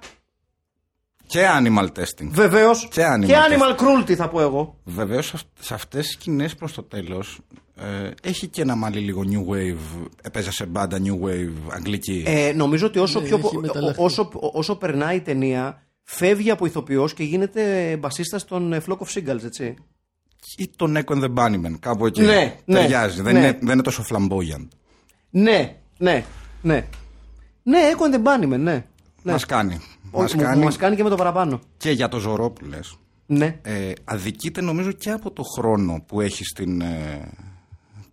Και 1.26 1.46
animal 1.60 1.88
testing. 2.00 2.28
Βεβαίως. 2.30 2.88
Και 2.92 3.02
animal 3.18 3.26
και 3.26 3.36
animal 3.50 3.76
cruelty 3.82 4.14
θα 4.14 4.30
πω 4.30 4.42
εγώ. 4.42 4.78
Βεβαίως 4.84 5.34
σε 5.60 5.74
αυτές 5.74 6.06
τις 6.06 6.14
σκηνές 6.14 6.56
προς 6.56 6.74
το 6.74 6.84
τέλος 6.84 7.40
ε, 7.76 8.10
έχει 8.24 8.48
και 8.48 8.62
ένα 8.62 8.76
μάλι 8.76 9.00
λίγο 9.00 9.22
new 9.26 9.54
wave. 9.54 10.08
Έπαιζε 10.22 10.52
σε 10.52 10.66
μπάντα 10.66 10.98
new 11.04 11.26
wave 11.28 11.54
αγγλική. 11.72 12.24
Ε, 12.28 12.52
νομίζω 12.56 12.86
ότι 12.86 13.00
όσο, 13.00 13.20
Ναι, 13.20 13.28
πιο, 13.28 13.38
έχει 13.44 13.58
μεταλλαχθεί. 13.58 14.02
όσο, 14.04 14.30
όσο 14.34 14.76
περνάει 14.76 15.16
η 15.16 15.22
ταινία 15.22 15.84
φεύγει 16.04 16.52
από 16.52 16.66
ηθοποιός 16.66 17.14
και 17.14 17.24
γίνεται 17.24 17.96
μπασίστας 18.00 18.46
των 18.46 18.74
ε, 18.74 18.82
Flock 18.88 18.98
of 18.98 19.08
Seagulls, 19.14 19.44
έτσι. 19.44 19.76
Ή 20.58 20.70
τον 20.76 20.98
Echo 20.98 21.14
and 21.16 21.24
the 21.24 21.34
Bunnymen. 21.34 21.76
Κάπου 21.80 22.06
εκεί. 22.06 22.22
Ναι, 22.22 22.56
ναι, 22.66 22.80
Ταιριάζει. 22.80 23.22
Δεν, 23.22 23.34
ναι. 23.34 23.40
είναι, 23.40 23.58
δεν 23.62 23.74
είναι 23.74 23.82
τόσο 23.82 24.04
flamboyant. 24.10 24.68
Ναι, 25.30 25.76
ναι, 25.98 26.24
ναι. 26.62 26.88
Ναι, 27.64 27.80
Echo 27.96 28.12
and 28.12 28.16
the 28.16 28.24
Bunnymen, 28.24 28.48
ναι. 28.60 28.86
ναι. 29.24 29.32
Μας 29.32 29.46
κάνει. 29.46 29.80
Ο- 30.12 30.22
Μας 30.22 30.34
μου- 30.34 30.42
κάνει 30.42 30.64
μας 30.64 30.78
κάνει 30.78 30.96
και 30.96 31.04
με 31.04 31.10
το 31.10 31.16
παραπάνω. 31.16 31.60
και 31.78 31.92
για 31.92 32.08
το 32.08 32.20
ζωρό 32.20 32.50
που 32.52 32.66
λες. 32.66 32.98
Ναι. 33.26 33.60
Ε, 33.62 33.92
αδικείται 34.04 34.62
νομίζω 34.62 34.92
και 34.92 35.10
από 35.12 35.32
το 35.32 35.44
χρόνο 35.44 36.04
που 36.08 36.22
έχει 36.22 36.44
στην 36.44 36.82
ε, 36.82 37.32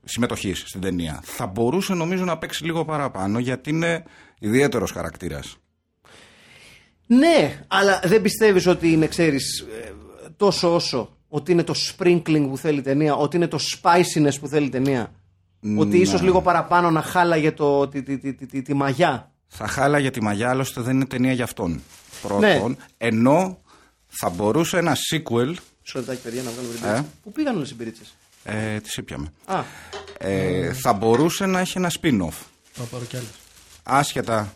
συμμετοχή 0.04 0.54
στην 0.54 0.80
ταινία. 0.80 1.20
Θα 1.22 1.46
μπορούσε 1.46 1.94
νομίζω 1.94 2.24
να 2.24 2.38
παίξει 2.38 2.64
λίγο 2.64 2.84
παραπάνω 2.84 3.38
γιατί 3.38 3.70
είναι 3.70 4.04
ιδιαίτερος 4.38 4.90
χαρακτήρας. 4.90 5.56
Ναι, 7.06 7.64
αλλά 7.68 8.00
δεν 8.04 8.22
πιστεύεις 8.22 8.66
ότι 8.66 8.92
είναι, 8.92 9.06
ξέρεις, 9.06 9.60
ε, 9.60 9.92
τόσο 10.36 10.74
όσο 10.74 11.16
ότι 11.32 11.52
είναι 11.52 11.62
το 11.62 11.74
sprinkling 11.88 12.46
που 12.48 12.56
θέλει 12.56 12.78
η 12.78 12.82
ταινία, 12.82 13.14
ότι 13.14 13.36
είναι 13.36 13.46
το 13.46 13.58
spiciness 13.60 14.32
που 14.40 14.48
θέλει 14.48 14.66
η 14.66 14.70
ταινία. 14.70 15.12
Ότι 15.76 15.98
ίσως 15.98 16.22
λίγο 16.22 16.42
παραπάνω 16.42 16.90
να 16.90 17.02
χάλαγε 17.02 17.52
το, 17.52 17.88
τη, 17.88 18.02
τη, 18.02 18.18
τη, 18.18 18.34
τη, 18.34 18.46
τη, 18.46 18.62
τη 18.62 18.74
μαγιά. 18.74 19.30
Θα 19.48 19.66
χάλαγε 19.66 20.10
τη 20.10 20.22
μαγιά, 20.22 20.50
άλλωστε 20.50 20.80
δεν 20.80 20.94
είναι 20.94 21.06
ταινία 21.06 21.32
για 21.32 21.44
αυτόν. 21.44 21.80
Πρώτον, 22.22 22.40
Ναι. 22.40 22.74
ενώ 22.98 23.58
θα 24.08 24.28
μπορούσε 24.30 24.78
ένα 24.78 24.96
sequel. 25.12 25.54
Σωρετάκι, 25.82 26.20
παιδιά, 26.22 26.42
να 26.42 26.50
βγάλουμε 26.50 26.74
την 26.74 26.84
Ε. 26.88 27.04
Πού 27.22 27.32
πήγαν 27.32 27.56
όλες 27.56 27.70
οι 27.70 27.74
πυρίτσες. 27.74 28.14
Ε, 28.44 28.80
τις 28.80 28.96
ήπιαμε. 28.96 29.32
Α, 29.44 29.62
Ε, 30.18 30.72
θα 30.72 30.92
μπορούσε 30.92 31.46
να 31.46 31.60
έχει 31.60 31.78
ένα 31.78 31.90
spin-off. 32.00 32.36
Θα 32.72 32.82
πάρω 32.90 33.04
κι 33.08 33.16
άλλες. 33.16 33.28
Άσχετα 33.82 34.52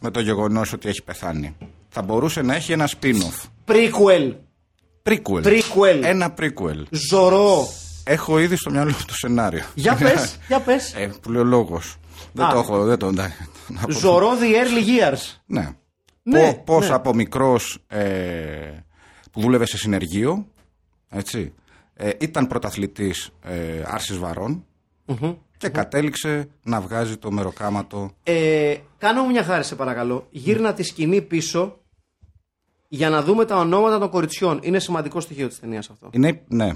με 0.00 0.10
το 0.10 0.20
γεγονός 0.20 0.72
ότι 0.72 0.88
έχει 0.88 1.02
πεθάνει. 1.02 1.56
Θα 1.88 2.02
μπορούσε 2.02 2.42
να 2.42 2.54
έχει 2.54 2.72
ένα 2.72 2.88
spin-off. 3.00 3.48
prequel. 3.66 4.32
Prequel. 5.02 5.44
Prequel. 5.44 6.00
Ένα 6.02 6.34
prequel. 6.38 6.82
Ζωρό. 6.90 7.68
Έχω 8.04 8.38
ήδη 8.38 8.56
στο 8.56 8.70
μυαλό 8.70 8.90
μου 8.90 9.04
το 9.06 9.14
σενάριο. 9.14 9.64
Για 9.74 9.94
πες, 9.94 10.36
για 10.48 10.60
πες. 10.60 10.94
Ε, 10.94 11.10
που 11.22 11.30
λέει 11.30 11.40
ο 11.42 11.44
λόγος. 11.44 11.96
Δεν 12.32 12.44
Α. 12.46 12.52
το 12.52 12.58
έχω, 12.58 12.84
δεν 12.84 12.98
το... 12.98 13.10
να- 13.10 13.32
να 13.68 13.80
πω- 13.80 13.90
Ζωρό 13.92 14.28
the 14.40 14.44
early 14.54 15.12
years. 15.12 15.36
Ναι. 15.46 15.68
Ναι, 16.22 16.52
Πο- 16.52 16.62
πώς 16.64 16.88
ναι. 16.88 16.94
από 16.94 17.14
μικρός 17.14 17.78
ε, 17.86 18.04
που 19.32 19.40
δούλευε 19.40 19.66
σε 19.66 19.76
συνεργείο, 19.76 20.46
έτσι, 21.08 21.52
ε, 21.94 22.10
ήταν 22.20 22.46
πρωταθλητής 22.46 23.30
ε, 23.42 23.82
άρσης 23.86 24.18
βαρών 24.18 24.64
και 25.56 25.68
κατέληξε 25.68 26.48
να 26.62 26.80
βγάζει 26.80 27.16
το 27.16 27.30
μεροκάματο. 27.30 28.10
Ε, 28.22 28.74
κάνε 28.98 29.20
μου 29.20 29.26
μια 29.30 29.42
χάρη 29.44 29.64
σε 29.64 29.74
παρακαλώ. 29.74 30.26
Γύρνα 30.30 30.72
τη 30.72 30.82
σκηνή 30.82 31.22
πίσω 31.22 31.78
για 32.92 33.10
να 33.10 33.22
δούμε 33.22 33.44
τα 33.44 33.56
ονόματα 33.56 33.98
των 33.98 34.10
κοριτσιών. 34.10 34.60
Είναι 34.62 34.78
σημαντικό 34.78 35.20
στοιχείο 35.20 35.48
της 35.48 35.60
ταινίας 35.60 35.90
αυτό. 35.90 36.10
Είναι, 36.12 36.44
ναι, 36.48 36.72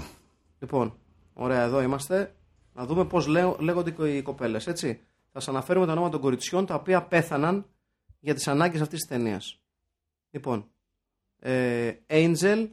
Λοιπόν, 0.59 0.97
ωραία, 1.33 1.61
εδώ 1.61 1.81
είμαστε. 1.81 2.35
Να 2.73 2.85
δούμε 2.85 3.05
πώς 3.05 3.27
λέγονται 3.59 4.09
οι 4.09 4.21
κοπέλες, 4.21 4.67
έτσι. 4.67 4.93
θα 5.31 5.39
σας 5.39 5.47
αναφέρουμε 5.47 5.85
τα 5.85 5.91
ονόματα 5.91 6.11
των 6.13 6.21
κοριτσιών 6.21 6.65
τα 6.65 6.75
οποία 6.75 7.03
πέθαναν 7.03 7.65
για 8.19 8.33
τις 8.33 8.47
ανάγκες 8.47 8.81
αυτής 8.81 8.99
της 8.99 9.09
ταινίας. 9.09 9.59
Λοιπόν, 10.31 10.67
ε, 11.39 11.93
Angel, 12.07 12.67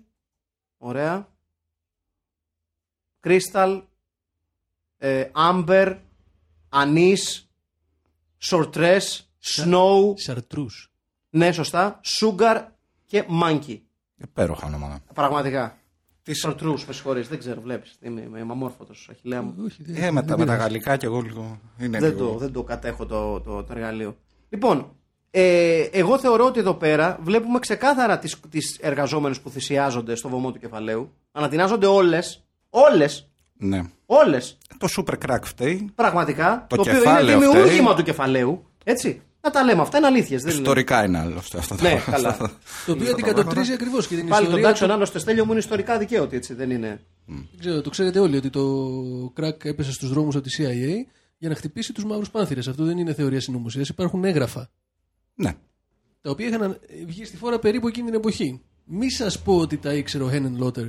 ωραία. 0.78 1.28
Crystal, 3.24 3.82
ε, 4.99 5.30
Amber, 5.34 5.99
Anis, 6.68 7.45
Sortress, 8.51 9.01
Snow, 9.57 10.12
Σαρτρού. 10.14 10.66
ναι 11.30 11.53
σωστά, 11.53 12.01
Sugar 12.20 12.66
και 13.12 13.24
Monkey. 13.42 13.78
Υπέροχα 14.16 14.66
ονόματα. 14.66 15.00
Πραγματικά. 15.14 15.76
Τις 16.22 16.46
Sortrous, 16.46 16.84
με 16.86 16.92
συγχωρείς, 16.92 17.28
δεν 17.28 17.38
ξέρω, 17.38 17.60
βλέπεις, 17.60 17.96
είμαι, 18.00 18.20
είμαι 18.20 18.40
αμόρφωτος, 18.40 19.08
αχιλέα 19.10 19.42
μου. 19.42 19.54
Όχι, 19.64 19.82
δεν- 19.82 20.02
Ε, 20.02 20.10
με, 20.10 20.20
τα, 20.20 20.26
δεν 20.26 20.38
με 20.38 20.44
τα 20.44 20.52
πειράζει. 20.52 20.58
γαλλικά 20.60 20.96
και 20.96 21.06
εγώ 21.06 21.20
λίγο. 21.20 21.60
Είναι 21.78 21.98
δεν, 21.98 22.14
λίγο... 22.14 22.26
το, 22.32 22.38
δεν 22.38 22.52
το 22.52 22.62
κατέχω 22.62 23.06
το, 23.06 23.40
το, 23.40 23.62
το 23.62 23.72
εργαλείο. 23.72 24.16
Λοιπόν, 24.48 24.96
ε, 25.30 25.80
εγώ 25.92 26.18
θεωρώ 26.18 26.44
ότι 26.44 26.60
εδώ 26.60 26.74
πέρα 26.74 27.18
βλέπουμε 27.22 27.58
ξεκάθαρα 27.58 28.18
τις, 28.18 28.40
τις 28.48 28.78
εργαζόμενους 28.80 29.40
που 29.40 29.50
θυσιάζονται 29.50 30.14
στο 30.14 30.28
βωμό 30.28 30.52
του 30.52 30.58
κεφαλαίου. 30.58 31.12
Ανατινάζονται 31.32 31.86
όλες, 31.86 32.44
όλες, 32.70 33.30
Ναι. 33.56 33.82
όλες, 34.06 34.58
Το 34.78 34.88
super 34.96 35.14
crack 35.26 35.42
φταίει. 35.42 35.90
πραγματικά. 35.94 36.66
Το 36.68 36.76
οποίο 36.80 36.92
είναι 36.92 37.00
κεφάλαιο 37.02 37.38
δημιούργημα 37.38 37.82
φταίει. 37.90 37.94
του 37.96 38.02
κεφαλαίου. 38.02 38.66
Έτσι. 38.84 39.22
Να 39.45 39.51
τα 39.51 39.64
λέμε 39.64 39.80
αυτά, 39.80 39.99
είναι 39.99 40.07
αλήθειες. 40.07 40.43
Δεν 40.43 40.51
είναι... 40.51 40.61
Ιστορικά 40.61 41.05
είναι 41.05 41.18
άλλο 41.18 41.38
αυτό. 41.38 41.59
αυτό 41.59 41.74
το- 41.76 41.82
Ναι, 41.82 42.03
καλά. 42.11 42.36
Το 42.86 42.93
οποίο 42.93 43.11
αντικατοπτρίζει 43.11 43.72
ακριβώς 43.72 44.07
και 44.07 44.14
την 44.16 44.28
Πάλι 44.28 44.34
τον 44.40 44.45
ιστορία. 44.45 44.66
τάξον 44.68 44.90
άλλο 44.90 45.05
στο 45.05 45.18
στέλιο 45.18 45.45
μου 45.45 45.51
είναι 45.51 45.61
ιστορικά 45.61 45.99
δικαίωτη, 45.99 46.36
έτσι 46.36 46.55
δεν 46.55 46.70
είναι. 46.70 47.01
Δεν 47.26 47.47
ξέρω, 47.59 47.80
το 47.80 47.90
ξέρετε 47.90 48.18
όλοι 48.18 48.36
ότι 48.36 48.51
το 48.51 48.62
crack 49.40 49.64
έπεσε 49.64 49.93
στους 49.93 50.09
δρόμους 50.09 50.34
από 50.36 50.45
τη 50.49 50.57
CIA 50.59 51.11
για 51.38 51.49
να 51.49 51.55
χτυπήσει 51.55 51.93
τους 51.93 52.05
μαύρους 52.05 52.30
πάνθυρες. 52.30 52.68
Αυτό 52.68 52.84
δεν 52.84 52.99
είναι 52.99 53.14
θεωρία 53.14 53.40
συνωμοσίας. 53.40 53.88
Υπάρχουν 53.88 54.24
έγγραφα 54.24 54.70
Ναι. 55.34 55.55
τα 56.20 56.30
οποία 56.30 56.47
είχαν 56.47 56.78
βγει 57.07 57.24
στη 57.24 57.36
φόρα 57.36 57.59
περίπου 57.59 57.88
εκείνη 57.88 58.07
την 58.07 58.14
εποχή. 58.14 58.61
Μη 58.84 59.11
σας 59.11 59.43
πω 59.43 59.57
ότι 59.59 59.76
τα 59.76 59.95
ήξερε 59.95 60.24
ο 60.24 60.30
Χένεν 60.30 60.57
Λότερ, 60.57 60.86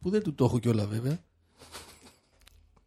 που 0.00 0.10
δεν 0.10 0.22
του 0.22 0.34
το 0.34 0.44
έχω 0.44 0.58
κιόλα 0.58 0.86
βέβαια. 0.86 1.18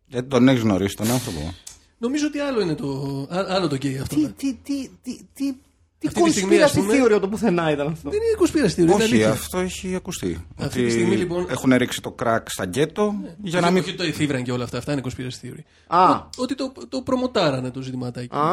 Γιατί 0.06 0.28
τον 0.28 0.48
έχεις 0.48 0.62
γνωρίσει 0.62 0.96
τον 0.96 1.12
άνθρωπο. 1.12 1.54
Νομίζω 2.02 2.28
ότι 2.28 2.40
άλλο 2.40 2.62
είναι 2.62 2.76
το, 2.76 2.88
α- 3.30 3.46
άλλο 3.50 3.68
το 3.68 3.76
γκέι 3.76 3.98
αυτό. 3.98 4.16
Τι, 4.16 4.28
τι, 4.32 4.54
τι, 4.64 4.90
τι, 5.04 5.20
τι, 5.34 5.54
τι 6.00 6.08
Αυτή 6.08 6.24
τη 6.24 6.32
στιγμή, 6.32 6.62
ας 6.62 6.72
conspiracy 6.72 6.76
πούμε- 6.76 6.94
theory 7.04 7.12
από 7.12 7.20
το 7.20 7.28
πουθενά 7.30 7.72
ήταν 7.72 7.88
αυτό. 7.88 8.10
Δεν 8.10 8.20
είναι 8.22 8.36
κοσπίραστη 8.38 8.76
θεωρία. 8.82 8.94
είναι 8.96 9.04
Όχι, 9.04 9.14
αλήθεια. 9.14 9.32
αυτό 9.32 9.58
έχει 9.60 9.96
ακουστεί. 9.96 10.46
Αυτή 10.58 10.78
ότι 10.80 10.88
τη 10.88 10.92
στιγμή, 10.92 11.16
λοιπόν- 11.16 11.46
έχουν 11.50 11.74
ρίξει 11.74 12.02
το 12.02 12.16
crack 12.24 12.40
στα 12.46 12.66
γκέτο 12.66 13.16
για 13.42 13.60
να 13.60 13.66
Όχι, 13.66 13.76
μην. 13.76 13.84
όχι 13.84 13.96
το 13.96 14.04
εφήβραν 14.04 14.44
και 14.44 14.52
όλα 14.52 14.64
αυτά. 14.64 14.78
Αυτά 14.78 14.92
είναι 14.92 15.02
κοσπίραστη 15.02 15.48
θεωρία. 15.48 15.64
Α, 15.88 16.24
Ότι 16.38 16.56
το, 16.56 16.72
το 16.90 17.02
προμοτάρανε 17.02 17.72
το 17.72 17.82
ζητηματάκι. 17.82 18.36
α. 18.36 18.48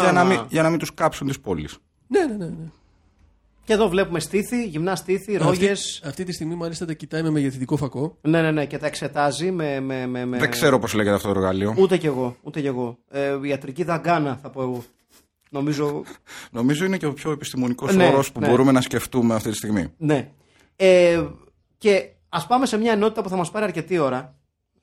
Για 0.00 0.12
να 0.12 0.24
μην, 0.24 0.44
για 0.48 0.62
να 0.62 0.70
μην 0.70 0.78
τους 0.78 0.94
κάψουν 0.94 1.26
τις 1.26 1.40
πόλεις. 1.40 1.76
Ναι, 2.08 2.20
ναι, 2.24 2.34
ναι. 2.36 2.44
ναι. 2.44 2.70
Και 3.64 3.72
εδώ 3.72 3.88
βλέπουμε 3.88 4.20
στήθη, 4.20 4.64
γυμνά 4.64 4.96
στήθη, 4.96 5.36
Αυτή, 5.36 5.46
ρόγες. 5.48 6.02
αυτή 6.04 6.24
τη 6.24 6.32
στιγμή 6.32 6.54
μάλιστα 6.54 6.86
τα 6.86 6.92
κοιτάει 6.92 7.22
με 7.22 7.30
μεγεθυντικό 7.30 7.76
φακό. 7.76 8.18
Ναι, 8.20 8.42
ναι, 8.42 8.50
ναι, 8.50 8.66
και 8.66 8.78
τα 8.78 8.86
εξετάζει 8.86 9.50
με. 9.50 9.80
με, 9.80 10.06
με, 10.06 10.24
με... 10.24 10.38
Δεν 10.38 10.50
ξέρω 10.50 10.78
πώς 10.78 10.94
λέγεται 10.94 11.14
αυτό 11.14 11.32
το 11.32 11.38
εργαλείο. 11.38 11.74
Ούτε 11.78 11.96
κι 11.96 12.06
εγώ, 12.06 12.36
ούτε 12.42 12.60
κι 12.60 12.66
εγώ. 12.66 12.98
Ε, 13.10 13.38
ιατρική 13.42 13.84
δαγκάνα 13.84 14.38
θα 14.42 14.50
πω 14.50 14.62
εγώ. 14.62 14.84
Νομίζω. 15.50 16.02
Νομίζω 16.50 16.84
είναι 16.84 16.96
και 16.96 17.06
ο 17.06 17.12
πιο 17.12 17.30
επιστημονικός 17.30 17.94
Ναι, 17.94 18.06
όρος 18.06 18.32
που 18.32 18.40
ναι. 18.40 18.48
μπορούμε 18.48 18.72
να 18.72 18.80
σκεφτούμε 18.80 19.34
αυτή 19.34 19.50
τη 19.50 19.56
στιγμή. 19.56 19.92
Ναι. 19.96 20.28
Ε, 20.76 21.22
και 21.78 22.08
ας 22.28 22.46
πάμε 22.46 22.66
σε 22.66 22.76
μια 22.78 22.92
ενότητα 22.92 23.22
που 23.22 23.28
θα 23.28 23.36
μας 23.36 23.50
πάρει 23.50 23.64
αρκετή 23.64 23.98
ώρα. 23.98 24.34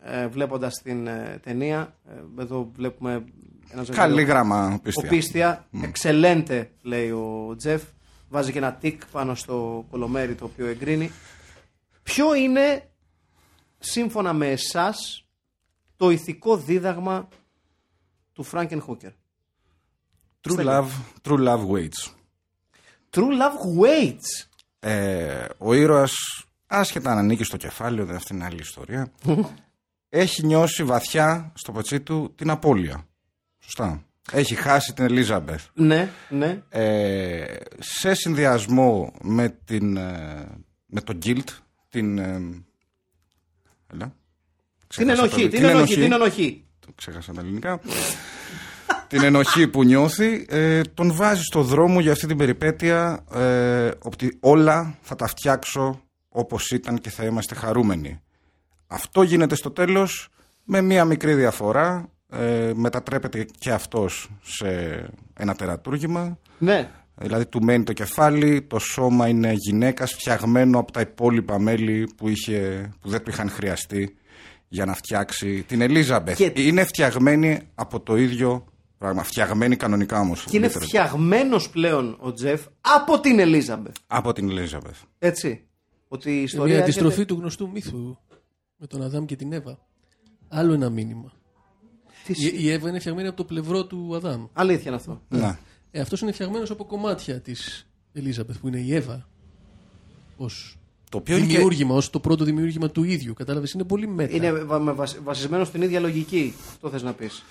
Ε, 0.03 0.27
Βλέποντας 0.27 0.73
την 0.83 1.07
ε, 1.07 1.39
ταινία. 1.43 1.95
Ε, 2.37 2.41
εδώ 2.41 2.71
βλέπουμε 2.75 3.11
ένα 3.71 3.83
ζευγάρι. 3.83 4.09
Καλή 4.09 4.23
γράμμα 4.23 4.73
Ο 4.75 4.79
πίστια. 4.81 5.09
Πίστια, 5.09 5.67
εξελέντε, 5.83 6.69
λέει 6.81 7.09
ο 7.09 7.53
Τζεφ. 7.57 7.81
Βάζει 8.29 8.51
και 8.51 8.57
ένα 8.57 8.73
τικ 8.73 9.05
πάνω 9.05 9.35
στο 9.35 9.85
κολομέρι 9.89 10.35
το 10.35 10.45
οποίο 10.45 10.65
εγκρίνει. 10.67 11.11
Ποιο 12.03 12.33
είναι, 12.33 12.89
σύμφωνα 13.79 14.33
με 14.33 14.47
εσάς, 14.51 15.25
το 15.95 16.09
ηθικό 16.09 16.57
δίδαγμα 16.57 17.27
του 18.33 18.43
Φράγκεν 18.43 18.81
Χούκερ. 18.81 19.11
True 20.41 20.65
love, 20.65 20.89
true 21.21 21.47
love 21.47 21.67
waits. 21.67 22.11
True 23.09 23.31
love 23.41 23.81
waits; 23.81 24.47
Ε, 24.79 25.45
ο 25.57 25.73
ήρωας, 25.73 26.13
άσχετα 26.67 27.11
αν 27.11 27.17
ανήκει 27.17 27.43
στο 27.43 27.57
κεφάλαιο, 27.57 28.05
δεν 28.05 28.15
αυτή 28.15 28.33
είναι 28.33 28.45
άλλη 28.45 28.59
ιστορία, 28.59 29.11
έχει 30.09 30.45
νιώσει 30.45 30.83
βαθιά 30.83 31.51
στο 31.55 31.71
πετσί 31.71 32.01
του 32.01 32.33
την 32.35 32.49
απώλεια. 32.49 33.07
Σωστά. 33.59 34.03
Έχει 34.31 34.55
χάσει 34.55 34.93
την 34.93 35.03
Ελίζαμπεθ. 35.05 35.65
Ναι, 35.73 36.09
ναι. 36.29 36.61
Ε, 36.69 37.55
σε 37.79 38.13
συνδυασμό 38.13 39.13
με, 39.21 39.49
την, 39.65 39.97
ε, 39.97 40.47
με 40.85 41.01
το 41.01 41.17
guilt, 41.25 41.43
την... 41.89 42.17
ε, 42.17 42.23
έλα. 43.93 44.13
Την 44.87 45.07
Ξέχασα 45.07 45.21
ενοχή, 45.21 45.41
το- 45.41 45.49
την 45.49 45.65
ενοχή, 45.65 45.93
την 45.93 46.11
ενοχή. 46.11 46.65
το 46.79 46.87
ξέχασα 46.95 47.33
τα 47.33 47.41
ελληνικά. 47.41 47.79
την 49.07 49.23
ενοχή 49.23 49.67
που 49.67 49.83
νιώθει, 49.83 50.45
ε, 50.49 50.81
τον 50.81 51.13
βάζει 51.13 51.41
στο 51.43 51.61
δρόμο 51.63 51.99
για 51.99 52.11
αυτή 52.11 52.27
την 52.27 52.37
περιπέτεια 52.37 53.23
ε, 53.33 53.91
ότι 54.01 54.37
όλα 54.39 54.97
θα 55.01 55.15
τα 55.15 55.27
φτιάξω 55.27 56.01
όπως 56.29 56.69
ήταν 56.71 56.97
και 56.97 57.09
θα 57.09 57.23
είμαστε 57.23 57.55
χαρούμενοι. 57.55 58.21
Αυτό 58.87 59.21
γίνεται 59.21 59.55
στο 59.55 59.71
τέλος 59.71 60.29
με 60.63 60.81
μία 60.81 61.05
μικρή 61.05 61.33
διαφορά. 61.33 62.09
Ε, 62.31 62.71
μετατρέπεται 62.75 63.45
και 63.59 63.71
αυτός 63.71 64.29
σε 64.41 64.67
ένα 65.37 65.55
τερατούργημα. 65.55 66.37
Ναι. 66.57 66.89
Δηλαδή 67.15 67.45
του 67.45 67.63
μένει 67.63 67.83
το 67.83 67.93
κεφάλι, 67.93 68.61
το 68.61 68.79
σώμα 68.79 69.27
είναι 69.27 69.53
γυναίκας 69.55 70.11
φτιαγμένο 70.13 70.79
από 70.79 70.91
τα 70.91 71.01
υπόλοιπα 71.01 71.59
μέλη 71.59 72.09
που, 72.17 72.27
είχε, 72.29 72.89
που 73.01 73.09
δεν 73.09 73.23
του 73.23 73.29
είχαν 73.29 73.49
χρειαστεί 73.49 74.15
για 74.67 74.85
να 74.85 74.93
φτιάξει 74.93 75.63
την 75.67 75.81
Ελίζαμπεθ. 75.81 76.37
Και- 76.37 76.51
Είναι 76.55 76.83
φτιαγμένη 76.83 77.59
από 77.75 77.99
το 77.99 78.15
ίδιο 78.15 78.65
πράγμα. 78.97 79.23
Φτιαγμένη 79.23 79.75
κανονικά 79.75 80.19
όμως. 80.19 80.43
Και 80.43 80.57
είναι 80.57 80.67
literally. 80.67 80.81
φτιαγμένος 80.81 81.69
πλέον 81.69 82.17
ο 82.19 82.33
Τζεφ 82.33 82.65
από 82.81 83.19
την 83.19 83.39
Ελίζαμπεθ. 83.39 83.95
Από 84.07 84.33
την 84.33 84.49
Ελίζαμπεθ. 84.49 84.99
Έτσι. 85.19 85.63
Ότι 86.07 86.29
η 86.29 86.33
Είναι 86.33 86.43
ιστορία. 86.43 86.65
μια 86.73 86.83
έρχεται- 86.83 86.99
αντιστροφή 87.01 87.27
του 87.27 87.35
γνωστού 87.39 87.69
μύθου 87.69 88.17
με 88.77 88.87
τον 88.87 89.01
Αδάμ 89.01 89.25
και 89.25 89.35
την 89.35 89.53
Εύα. 89.53 89.79
Άλλο 90.47 90.73
ένα 90.73 90.89
μήνυμα. 90.89 91.31
Τι 92.33 92.45
Η, 92.45 92.53
η 92.63 92.69
Εύα 92.71 92.89
είναι 92.89 92.99
φτιαγμένη 92.99 93.27
από 93.27 93.37
το 93.37 93.43
πλευρό 93.43 93.85
του 93.85 94.11
Αδάμ. 94.15 94.45
Αλήθεια 94.53 94.83
είναι 94.87 94.95
αυτό. 94.95 95.21
Ναι. 95.27 95.57
Ε, 95.91 95.99
Αυτός 95.99 96.21
είναι 96.21 96.31
φτιαγμένος 96.31 96.69
από 96.71 96.85
κομμάτια 96.85 97.41
της 97.41 97.87
Ελίζαμπεθ 98.13 98.57
που 98.59 98.67
είναι 98.67 98.79
η 98.79 98.95
Εύα. 98.95 99.27
Ω 100.37 100.45
Το 101.09 101.17
οποίο 101.17 101.37
είναι 101.37 101.45
και- 101.45 101.51
δημιούργημα, 101.51 101.95
ως 101.95 102.09
το 102.09 102.19
πρώτο 102.19 102.43
δημιούργημα 102.43 102.89
του 102.89 103.03
ίδιου. 103.03 103.33
Κατάλαβες, 103.33 103.71
είναι 103.71 103.83
πολύ 103.83 104.07
meta. 104.07 104.35
Είναι 104.35 104.51
βα- 104.51 104.79
με 104.79 104.91
βασι- 104.91 105.23
βασισμένο 105.23 105.63
στην 105.63 105.81
ίδια 105.81 105.99
λογική. 105.99 106.53
Αυτό 106.69 106.89
θες 106.89 107.03
να 107.03 107.13
πεις. 107.13 107.43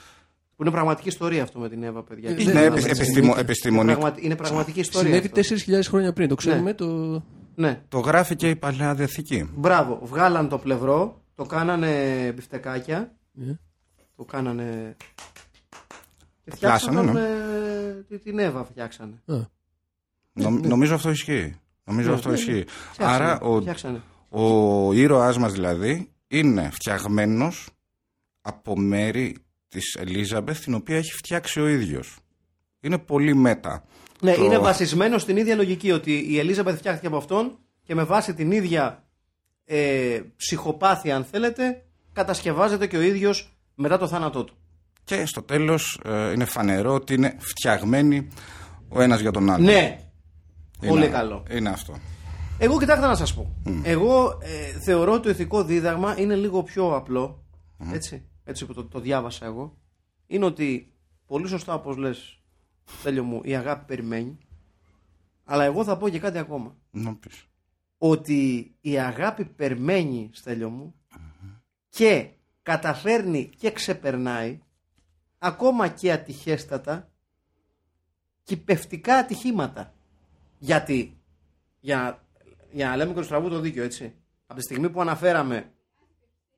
Που 0.56 0.62
είναι 0.64 0.72
πραγματική 0.72 1.08
ιστορία 1.08 1.42
αυτό 1.42 1.58
με 1.58 1.68
την 1.68 1.82
Εύα, 1.82 2.02
παιδιά. 2.02 2.30
Είναι 2.30 2.42
Είναι 2.42 2.52
Ναι, 2.52 2.60
επι- 2.62 2.82
ναι, 2.84 2.90
επιστημο- 2.90 3.26
ναι. 3.26 3.30
Είναι, 3.32 3.40
επιστημονικό. 3.40 3.98
πραγματι- 3.98 4.24
είναι 4.24 4.36
πραγματική 4.36 4.80
ιστορία. 4.80 5.08
Συνέβη 5.08 5.26
αυτό. 5.26 5.54
4.000 5.80 5.88
χρόνια 5.88 6.12
πριν. 6.12 6.28
Το 6.28 6.34
ξέρουμε 6.34 6.62
Ναι. 6.62 6.74
το. 6.74 7.22
Ναι. 7.54 7.82
Το 7.88 7.98
γράφει 7.98 8.36
και 8.36 8.48
η 8.48 8.56
Παλαιά 8.56 8.94
Διαθήκη. 8.94 9.50
Μπράβο. 9.56 10.00
Βγάλαν 10.02 10.48
το 10.48 10.58
πλευρό, 10.58 11.22
το 11.34 11.44
κάνανε 11.44 12.32
μπιφτεκάκια, 12.34 13.12
Ναι. 13.32 13.58
Το 14.18 14.24
κάνανε. 14.24 14.96
Και 16.44 16.56
πλάσανε, 16.60 16.98
φτιάξανε 17.00 17.12
ναι. 17.12 17.88
ε, 17.88 18.02
τη- 18.08 18.18
την 18.18 18.38
Εύα. 18.38 18.64
Φτιάξανε. 18.64 19.22
Α, 19.26 19.34
Νομ- 20.32 20.66
Νομίζω 20.66 20.94
αυτό 20.94 21.10
ισχύει. 21.10 21.56
Νομίζω 21.84 22.08
Ναι, 22.08 22.14
αυτό 22.14 22.28
ναι, 22.28 22.34
ισχύει. 22.34 22.64
Φτιάξανε, 22.68 23.24
Άρα 23.24 23.40
ο, 23.40 23.60
φτιάξανε. 23.60 24.00
Ο 24.28 24.92
ήρωάς 24.92 25.38
μας 25.38 25.52
δηλαδή 25.52 26.12
είναι 26.28 26.70
φτιαγμένος 26.72 27.68
από 28.40 28.76
μέρη 28.78 29.36
της 29.68 29.94
Ελίζαμπεθ 29.98 30.60
την 30.60 30.74
οποία 30.74 30.96
έχει 30.96 31.12
φτιάξει 31.12 31.60
ο 31.60 31.68
ίδιος. 31.68 32.16
Είναι 32.80 32.98
πολύ 32.98 33.34
μέτα. 33.34 33.84
Ναι, 34.20 34.34
Το- 34.34 34.44
είναι 34.44 34.58
βασισμένος 34.58 35.22
στην 35.22 35.36
ίδια 35.36 35.54
λογική 35.54 35.90
ότι 35.92 36.12
η 36.32 36.38
Ελίζαμπεθ 36.38 36.76
φτιάχτηκε 36.78 37.06
από 37.06 37.16
αυτόν 37.16 37.58
και 37.82 37.94
με 37.94 38.04
βάση 38.04 38.34
την 38.34 38.50
ίδια 38.52 39.02
ε, 39.64 40.20
ψυχοπάθεια, 40.36 41.16
αν 41.16 41.24
θέλετε, 41.24 41.84
κατασκευάζεται 42.12 42.86
και 42.86 42.96
ο 42.96 43.00
ίδιος 43.00 43.57
μετά 43.80 43.98
το 43.98 44.08
θάνατό 44.08 44.44
του. 44.44 44.54
Και 45.04 45.26
στο 45.26 45.42
τέλος 45.42 46.00
ε, 46.04 46.32
είναι 46.32 46.44
φανερό 46.44 46.94
ότι 46.94 47.14
είναι 47.14 47.36
φτιαγμένοι 47.38 48.28
ο 48.88 49.00
ένας 49.00 49.20
για 49.20 49.30
τον 49.30 49.50
άλλο. 49.50 49.64
Ναι, 49.64 49.72
Είναι- 50.80 50.90
πολύ 50.90 51.08
καλό. 51.08 51.42
Είναι 51.50 51.68
αυτό. 51.68 51.96
Εγώ 52.58 52.78
κοιτάξτε 52.78 53.06
να 53.06 53.14
σας 53.14 53.34
πω. 53.34 53.54
Εγώ 53.82 54.38
ε, 54.42 54.78
θεωρώ 54.80 55.12
ότι 55.12 55.22
το 55.22 55.28
ηθικό 55.30 55.64
δίδαγμα 55.64 56.18
είναι 56.20 56.34
λίγο 56.34 56.62
πιο 56.62 56.94
απλό. 56.96 57.44
Έτσι, 57.92 58.28
έτσι 58.44 58.66
που 58.66 58.74
το, 58.74 58.84
το 58.84 59.00
διάβασα 59.00 59.44
εγώ. 59.46 59.78
Είναι 60.26 60.44
ότι 60.44 60.92
πολύ 61.26 61.48
σωστά 61.48 61.74
όπως 61.74 61.96
λες, 61.96 62.40
τέλειο 63.02 63.24
μου, 63.24 63.40
η 63.44 63.56
αγάπη 63.56 63.84
περιμένει. 63.86 64.38
Αλλά 65.44 65.64
εγώ 65.64 65.84
θα 65.84 65.96
πω 65.96 66.08
και 66.08 66.18
κάτι 66.18 66.38
ακόμα. 66.38 66.76
Να 66.90 67.14
πεις. 67.14 67.44
ότι 67.98 68.74
η 68.80 68.98
αγάπη 68.98 69.44
περμένει, 69.44 70.30
Στέλιο 70.32 70.68
μου, 70.70 70.94
και 71.88 72.28
καταφέρνει 72.68 73.50
και 73.58 73.70
ξεπερνάει 73.70 74.58
ακόμα 75.38 75.88
και 75.88 76.12
ατυχέστατα 76.12 77.10
κυπευτικά 78.42 79.14
ατυχήματα. 79.16 79.94
Γιατί, 80.58 81.16
για, 81.80 82.24
για 82.70 82.88
να 82.88 82.96
λέμε 82.96 83.10
και 83.12 83.18
το 83.18 83.24
στραβού 83.24 83.48
το 83.48 83.60
δίκιο, 83.60 83.82
έτσι. 83.82 84.14
Από 84.46 84.58
τη 84.58 84.64
στιγμή 84.64 84.90
που 84.90 85.00
αναφέραμε 85.00 85.72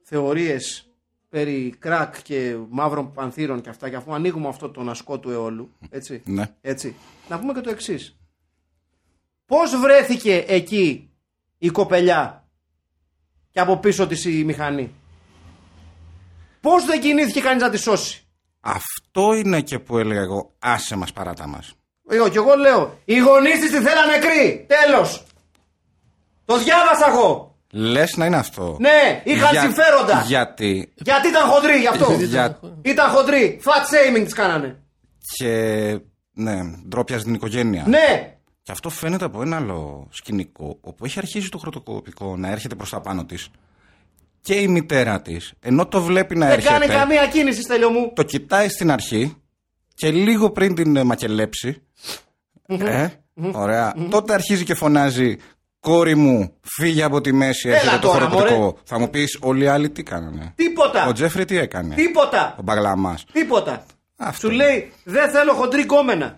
θεωρίες 0.02 0.90
περί 1.28 1.74
κράκ 1.78 2.22
και 2.22 2.56
μαύρων 2.68 3.12
πανθύρων 3.12 3.60
και 3.60 3.68
αυτά 3.68 3.90
και 3.90 3.96
αφού 3.96 4.14
ανοίγουμε 4.14 4.48
αυτό 4.48 4.70
τον 4.70 4.88
ασκό 4.88 5.18
του 5.18 5.30
αιώλου, 5.30 5.72
έτσι, 5.90 6.22
Ναι. 6.24 6.54
έτσι, 6.60 6.96
να 7.28 7.38
πούμε 7.38 7.52
και 7.52 7.60
το 7.60 7.70
εξής. 7.70 8.18
Πώς 9.46 9.76
βρέθηκε 9.76 10.44
εκεί 10.48 11.10
η 11.58 11.68
κοπελιά 11.68 12.48
και 13.50 13.60
από 13.60 13.76
πίσω 13.76 14.06
της 14.06 14.24
η 14.24 14.44
μηχανή; 14.44 14.94
Πώς 16.60 16.84
δεν 16.84 17.00
κινήθηκε 17.00 17.40
κανείς 17.40 17.62
να 17.62 17.70
τη 17.70 17.76
σώσει; 17.78 18.24
Αυτό 18.60 19.34
είναι 19.34 19.60
και 19.60 19.78
που 19.78 19.98
έλεγα 19.98 20.20
εγώ, 20.20 20.52
άσε 20.58 20.96
μας 20.96 21.12
παράτα 21.12 21.46
μας. 21.46 21.72
Εγώ 22.08 22.28
και 22.28 22.36
εγώ 22.38 22.54
λέω, 22.54 22.98
οι 23.04 23.18
γονείς 23.18 23.58
της 23.60 23.70
τη 23.70 23.76
θέλανε 23.80 24.12
νεκρή. 24.12 24.66
Τέλος. 24.68 25.24
Το 26.44 26.58
διάβασα 26.58 27.06
εγώ. 27.08 27.54
Λες 27.72 28.16
να 28.16 28.26
είναι 28.26 28.36
αυτό. 28.36 28.76
Ναι, 28.80 29.22
είχαν 29.24 29.50
Για- 29.52 29.60
συμφέροντα. 29.60 30.22
Γιατί; 30.26 30.92
Γιατί 30.96 31.28
ήταν 31.28 31.48
χοντρή 31.48 31.76
γι' 31.78 31.86
αυτό. 31.86 32.12
Για- 32.22 32.60
Ήταν 32.82 33.10
χοντρή. 33.10 33.60
Fat 33.64 33.68
shaming 34.18 34.24
της 34.24 34.32
κάνανε. 34.32 34.82
και 35.36 35.98
ναι, 36.32 36.60
ντρόπια 36.88 37.18
στην 37.18 37.34
οικογένεια. 37.34 37.84
Ναι. 37.86 38.34
Και 38.62 38.72
αυτό 38.72 38.88
φαίνεται 38.90 39.24
από 39.24 39.42
ένα 39.42 39.56
άλλο 39.56 40.08
σκηνικό, 40.10 40.78
όπου 40.80 41.04
έχει 41.04 41.18
αρχίσει 41.18 41.48
το 41.48 41.58
χρωτοκοπικό 41.58 42.36
να 42.36 42.48
έρχεται 42.48 42.74
προς 42.74 42.90
τα 42.90 43.00
πάνω 43.00 43.24
της 43.24 43.48
και 44.42 44.54
η 44.54 44.68
μητέρα 44.68 45.20
της, 45.22 45.52
ενώ 45.60 45.86
το 45.86 46.02
βλέπει 46.02 46.36
να 46.36 46.46
Δεν 46.46 46.54
έρχεται, 46.54 46.72
κάνει 46.72 46.86
καμία 46.86 47.26
κίνηση, 47.26 47.62
στέλιο 47.62 47.90
μου. 47.90 48.12
το 48.14 48.22
κοιτάει 48.22 48.68
στην 48.68 48.90
αρχή 48.90 49.36
και 49.94 50.10
λίγο 50.10 50.50
πριν 50.50 50.74
την 50.74 50.96
ε, 50.96 51.04
μακελέψει, 51.04 51.82
ε, 52.66 53.06
ωραία, 53.52 53.94
τότε 54.10 54.32
αρχίζει 54.32 54.64
και 54.64 54.74
φωνάζει 54.74 55.36
«Κόρη 55.80 56.14
μου, 56.14 56.52
φύγε 56.62 57.02
από 57.02 57.20
τη 57.20 57.32
μέση, 57.32 57.68
Έλα 57.68 57.76
έρχεται 57.76 57.98
το 57.98 58.08
τώρα, 58.08 58.18
χρωτοκοπικό». 58.18 58.78
Θα 58.84 58.98
μου 58.98 59.10
πεις 59.10 59.38
όλοι 59.40 59.64
οι 59.64 59.66
άλλοι 59.66 59.90
τι 59.90 60.02
κάνανε; 60.02 60.52
Τίποτα. 60.56 61.06
Ο 61.06 61.12
Τζέφρι 61.12 61.44
τι 61.44 61.58
έκανε; 61.58 61.94
Τίποτα. 61.94 62.54
Ο 62.58 62.62
Μπαγλαμάς. 62.62 63.24
Τίποτα. 63.32 63.84
Αυτό. 64.16 64.48
Σου 64.48 64.54
λέει 64.54 64.92
δεν 65.04 65.30
θέλω 65.30 65.52
χοντρή 65.52 65.86
κόμενα. 65.86 66.34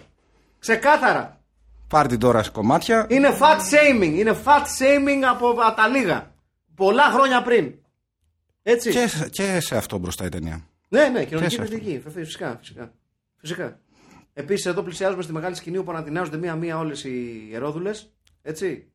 Ξεκάθαρα. 0.58 1.40
Πάρ' 1.88 2.06
την 2.06 2.18
τώρα 2.18 2.42
σε 2.42 2.50
κομμάτια. 2.50 3.06
Είναι 3.08 3.36
fat 3.40 3.56
shaming. 3.56 4.12
Είναι 4.18 4.36
fat 4.44 4.60
shaming 4.60 5.22
από 5.30 5.48
από 5.48 5.76
τα 5.76 5.88
λίγα. 5.88 6.30
Πολλά 6.74 7.02
χρόνια 7.02 7.42
πριν. 7.42 7.74
Έτσι. 8.62 8.90
Και, 8.90 9.06
σε- 9.06 9.28
και 9.28 9.60
σε 9.60 9.76
αυτό 9.76 9.98
μπροστά 9.98 10.24
η 10.24 10.28
ταινία. 10.28 10.64
Ναι, 10.88 11.08
ναι, 11.08 11.24
κοινωνική 11.24 11.54
σε 11.54 11.60
αυτό. 11.62 11.74
κριτική. 11.76 12.00
Φε- 12.00 12.24
Φυσικά, 12.24 12.56
φυσικά. 12.58 12.92
φυσικά. 13.36 13.78
Επίσης, 14.34 14.66
εδώ 14.66 14.82
πλησιάζουμε 14.82 15.22
στη 15.22 15.32
μεγάλη 15.32 15.54
σκηνή 15.54 15.76
όπου 15.76 15.90
ανατινάζονται 15.90 16.36
μία-μία 16.36 16.78
όλες 16.78 17.04
οι 17.04 17.50
ερόδουλε. 17.52 17.90
Έτσι. 18.42 18.86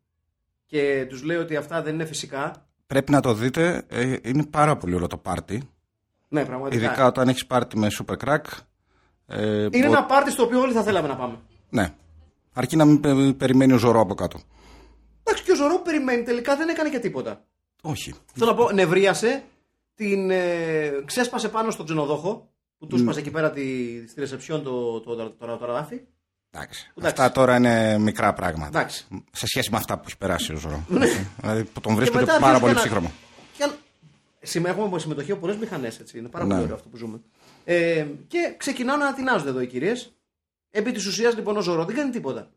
Και 0.65 1.05
τους 1.09 1.23
λέει 1.23 1.37
ότι 1.37 1.55
αυτά 1.55 1.81
δεν 1.81 1.93
είναι 1.93 2.05
φυσικά. 2.05 2.67
Πρέπει 2.87 3.11
να 3.11 3.21
το 3.21 3.33
δείτε, 3.33 3.83
ε, 3.89 4.15
είναι 4.23 4.45
πάρα 4.45 4.77
πολύ 4.77 4.95
ωραίο 4.95 5.07
το 5.07 5.17
πάρτι. 5.17 5.69
Ναι, 6.27 6.45
πραγματικά. 6.45 6.83
Ειδικά 6.85 7.05
όταν 7.05 7.27
έχεις 7.27 7.45
πάρτι 7.45 7.77
με 7.77 7.87
super 7.91 8.15
crack. 8.27 8.41
Ε, 9.27 9.61
Είναι 9.61 9.69
μπο- 9.69 9.77
ένα 9.85 10.05
πάρτι 10.05 10.31
στο 10.31 10.43
οποίο 10.43 10.59
όλοι 10.61 10.73
θα 10.73 10.83
θέλαμε 10.83 11.07
να 11.07 11.15
πάμε. 11.15 11.39
Ναι. 11.69 11.93
Αρκεί 12.53 12.75
να 12.75 12.85
μην 12.85 12.99
πε- 12.99 13.33
περιμένει 13.33 13.73
ο 13.73 13.77
Ζωρό 13.77 13.99
από 13.99 14.13
κάτω. 14.15 14.39
Εντάξει, 15.23 15.43
και 15.43 15.51
ο 15.51 15.55
Ζωρό 15.55 15.75
που 15.75 15.81
περιμένει 15.81 16.23
τελικά 16.23 16.55
δεν 16.55 16.69
έκανε 16.69 16.89
και 16.89 16.99
τίποτα. 16.99 17.43
Όχι. 17.81 18.13
Θέλω 18.33 18.49
να 18.51 18.55
πω, 18.57 18.71
νευρίασε, 18.71 19.43
την 19.97 20.29
ε, 20.29 20.91
ξέσπασε 21.05 21.49
πάνω 21.49 21.71
στον 21.71 21.85
ξενοδόχο 21.85 22.49
που 22.77 22.87
τους 22.87 22.99
σπάσε 22.99 23.19
εκεί 23.19 23.31
πέρα 23.31 23.51
τη, 23.51 23.63
στη 24.07 24.19
ρεσεψιόν 24.19 24.63
το, 24.63 24.99
το, 24.99 25.15
το, 25.15 25.29
το, 25.29 25.57
το 25.57 25.65
ραφτάκι. 25.65 26.01
Εντάξει. 26.51 26.91
Εντάξει. 26.97 27.21
Αυτά 27.21 27.31
τώρα 27.31 27.55
είναι 27.55 27.97
μικρά 27.97 28.33
πράγματα. 28.33 28.79
Εντάξει. 28.79 29.07
Σε 29.31 29.47
σχέση 29.47 29.71
με 29.71 29.77
αυτά 29.77 29.97
που 29.97 30.03
έχει 30.07 30.17
περάσει 30.17 30.53
ο 30.53 30.57
Ζωρό. 30.57 30.85
δηλαδή 31.41 31.63
που 31.63 31.81
τον 31.81 31.91
Και 31.91 31.97
βρίσκω 31.97 32.17
και 32.17 32.25
μετά 32.25 32.39
πάρα 32.39 32.45
αρχίζει 32.55 32.59
πολύ 32.59 32.73
και 32.73 32.77
να- 32.79 32.79
ψύχρωμο. 32.85 33.11
Και 33.57 33.63
αν- 33.63 33.75
Συμμέ- 34.41 34.71
Έχουμε 34.77 34.99
συμμετοχή 34.99 35.31
από 35.31 35.39
πολλές 35.41 35.57
μηχανές, 35.57 35.99
έτσι. 35.99 36.17
Είναι 36.17 36.27
πάρα 36.27 36.45
Ναι. 36.45 36.51
πολύ 36.51 36.63
ωραίο 36.63 36.75
αυτό 36.75 36.89
που 36.89 36.97
ζούμε. 36.97 37.21
Ε, 37.63 38.05
και 38.27 38.53
ξεκινάω 38.57 38.97
να 38.97 39.05
ανατινάζονται 39.05 39.49
εδώ 39.49 39.59
οι 39.61 39.67
κυρίες. 39.67 40.11
Επί 40.71 40.91
της 40.91 41.05
ουσίας 41.05 41.35
λοιπόν 41.35 41.57
ο 41.57 41.61
Ζωρό 41.61 41.85
δεν 41.85 41.95
κάνει 41.95 42.09
τίποτα. 42.11 42.51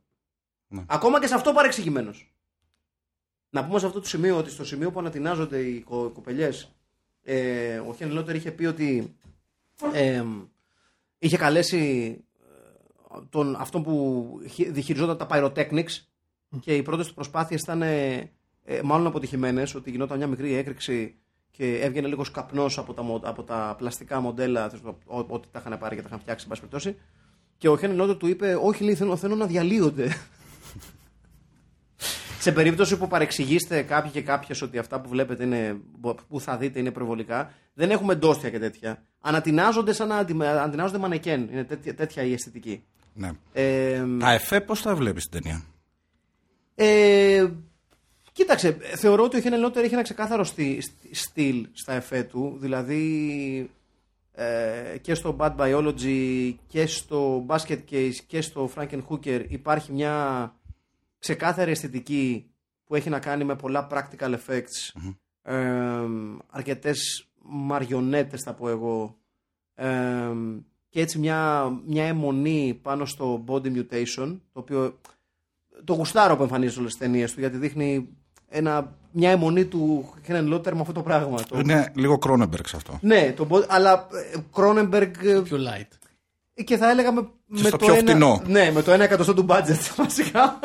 Ναι. 0.69 0.83
Ακόμα 0.87 1.21
και 1.21 1.27
σε 1.27 1.35
αυτό 1.35 1.53
παρεξηγημένος. 1.53 2.33
Να 3.51 3.65
πούμε 3.67 3.79
σε 3.79 3.87
αυτό 3.87 4.01
το 4.01 4.07
σημείο 4.09 4.37
ότι 4.37 4.51
στο 4.51 4.65
σημείο 4.65 4.91
που 4.91 4.99
ανατινάζονται 4.99 5.59
οι 5.59 5.81
κο- 5.81 6.09
κοπελιές, 6.15 6.71
ε, 7.23 7.79
ο 7.79 7.95
Χένι 7.95 8.13
Λότερ 8.13 8.35
είχε 8.35 8.51
πει 8.51 8.65
ότι 8.67 9.15
ε, 9.93 10.25
είχε 11.19 11.37
καλέσει 11.37 12.17
ε, 12.41 13.19
τον, 13.31 13.57
αυτόν 13.59 13.83
που 13.83 14.27
χει- 14.51 14.71
διχειριζόταν 14.73 15.17
τα 15.17 15.27
pyrotechnics 15.31 15.99
και 16.61 16.77
οι 16.77 16.83
πρώτες 16.83 17.07
του 17.09 17.15
προσπάθειες 17.15 17.61
ήταν 17.63 17.83
ε, 17.83 18.31
ε, 18.65 18.81
μάλλον 18.83 19.07
αποτυχημένες, 19.07 19.75
ότι 19.75 19.91
γινόταν 19.91 20.17
μια 20.19 20.27
μικρή 20.27 20.55
έκρηξη 20.55 21.15
και 21.51 21.79
έβγαινε 21.81 22.09
λίγο 22.09 22.25
καπνό 22.33 22.67
από 22.77 22.95
τα, 22.95 23.03
μο- 23.03 23.21
από 23.25 23.43
τα 23.43 23.75
πλαστικά 23.79 24.21
μοντέλα, 24.21 24.69
τέλος 24.69 24.83
πάντων, 24.83 24.99
ό- 25.29 25.35
ό,τι 25.35 25.49
τα 25.53 25.59
είχαν 25.67 25.79
πάρει 25.79 25.95
και 25.97 26.01
τα 26.03 26.07
είχαν 26.09 26.21
φτιάξει, 26.21 26.45
εν 26.45 26.49
πάση 26.51 26.61
περιπτώσει. 26.61 26.97
Και 27.59 27.69
ο 27.69 27.77
Χένι 27.79 27.95
Λότερ 27.95 28.17
του 28.17 28.27
είπε: 28.27 28.59
Όχι, 28.63 28.85
λέει, 28.85 28.95
θέλω, 28.95 29.17
θέλω 29.17 29.35
να 29.35 29.47
διαλύονται. 29.47 30.09
Σε 32.41 32.53
περίπτωση 32.53 32.97
που 32.99 33.09
παρεξηγήσετε 33.09 33.83
κάποιοι 33.83 34.11
και 34.11 34.23
κάποιες 34.23 34.63
ότι 34.63 34.79
αυτά 34.79 35.01
που 35.01 35.09
βλέπετε 35.09 35.45
είναι, 35.45 35.81
που 36.29 36.41
θα 36.41 36.57
δείτε 36.57 36.79
είναι 36.79 36.91
προβολικά, 36.91 37.53
δεν 37.75 37.91
έχουμε 37.91 38.15
ντόστια 38.15 38.51
και 38.51 38.59
τέτοια. 38.59 39.05
Ανατινάζονται 39.21 39.93
σαν 39.93 40.09
να 40.09 40.17
αντι- 40.17 40.43
ανατινάζονται 40.43 40.99
μανεκέν. 40.99 41.49
Είναι 41.53 41.65
τέτοια, 41.65 41.95
τέτοια 41.95 42.23
η 42.23 42.33
αισθητική. 42.33 42.85
Ναι. 43.15 43.31
Ε, 43.53 44.03
Τα 44.19 44.33
εφέ 44.33 44.61
πώς 44.61 44.83
τα 44.83 44.95
βλέπεις 44.95 45.29
την 45.29 45.41
ταινία; 45.43 45.65
ε, 46.75 47.47
κοίταξε, 48.33 48.77
θεωρώ 48.97 49.23
ότι 49.25 49.37
ο 49.37 49.41
Χένελ 49.41 49.61
Λότερ 49.61 49.85
έχει 49.85 49.93
ένα 49.95 50.03
ξεκάθαρο 50.03 50.45
στι- 50.45 50.83
στι- 50.83 51.17
στυλ 51.17 51.67
στα 51.73 51.93
εφέ 51.93 52.23
του. 52.23 52.57
Δηλαδή 52.61 53.71
ε, 54.33 54.99
και 55.01 55.15
στο 55.15 55.37
Bad 55.41 55.57
Biology 55.57 56.55
και 56.67 56.87
στο 56.87 57.47
Basket 57.49 57.79
Case 57.91 58.15
και 58.27 58.41
στο 58.41 58.71
Franken 58.77 59.01
Hooker 59.09 59.45
υπάρχει 59.49 59.93
μια 59.93 60.55
ξεκάθαρη 61.21 61.71
αισθητική 61.71 62.51
που 62.85 62.95
έχει 62.95 63.09
να 63.11 63.19
κάνει 63.19 63.45
με 63.45 63.57
πολλά 63.57 63.87
practical 63.91 64.35
effects 64.35 65.01
ε, 65.43 65.57
αρκετές 66.51 67.29
μαριονέτες 67.43 68.43
θα 68.43 68.55
πω 68.55 68.69
εγώ 68.69 69.17
ε, 69.75 69.89
και 70.89 71.01
έτσι 71.01 71.19
μια, 71.19 71.69
μια 71.87 72.05
αιμονή 72.05 72.79
πάνω 72.83 73.05
στο 73.05 73.45
body 73.49 73.67
mutation 73.77 74.39
το 74.53 74.61
οποίο 74.61 74.99
το 75.85 75.93
γουστάρω 75.95 76.37
που 76.37 76.43
εμφανίζει 76.43 76.73
σε 76.73 76.79
όλες 76.79 76.91
τις 76.93 77.01
ταινίες 77.01 77.33
του 77.33 77.41
γιατί 77.41 77.57
δείχνει 77.57 78.09
ένα, 78.49 78.97
μια 79.13 79.31
αιμονή 79.31 79.65
του 79.65 80.13
Χένεν 80.25 80.47
Λότερ 80.47 80.75
με 80.75 80.81
αυτό 80.81 80.93
το 80.93 81.03
πράγμα 81.03 81.43
το, 81.43 81.59
Είναι 81.59 81.93
λίγο 81.95 82.19
Κρόνεμπεργκ 82.19 82.65
σε 82.67 82.77
αυτό. 82.77 82.99
ναι, 83.03 83.33
το, 83.37 83.47
body- 83.51 83.67
αλλά 83.69 84.07
Κρόνεμπεργκ 84.53 85.15
Πιο 85.43 85.57
light. 85.59 85.89
Και 86.65 86.77
θα 86.77 86.91
έλεγα 86.91 87.13
με, 87.13 87.29
με 87.47 87.59
στο 87.59 87.71
το 87.71 87.77
πιο 87.77 87.95
ένα, 87.95 88.11
φτηνό. 88.11 88.43
Ναι, 88.47 88.71
με 88.75 88.83
το 88.83 88.93
1 88.95 88.99
εκατοστό 89.01 89.35
του 89.35 89.47
budget 89.49 89.91
βασικά. 89.97 90.59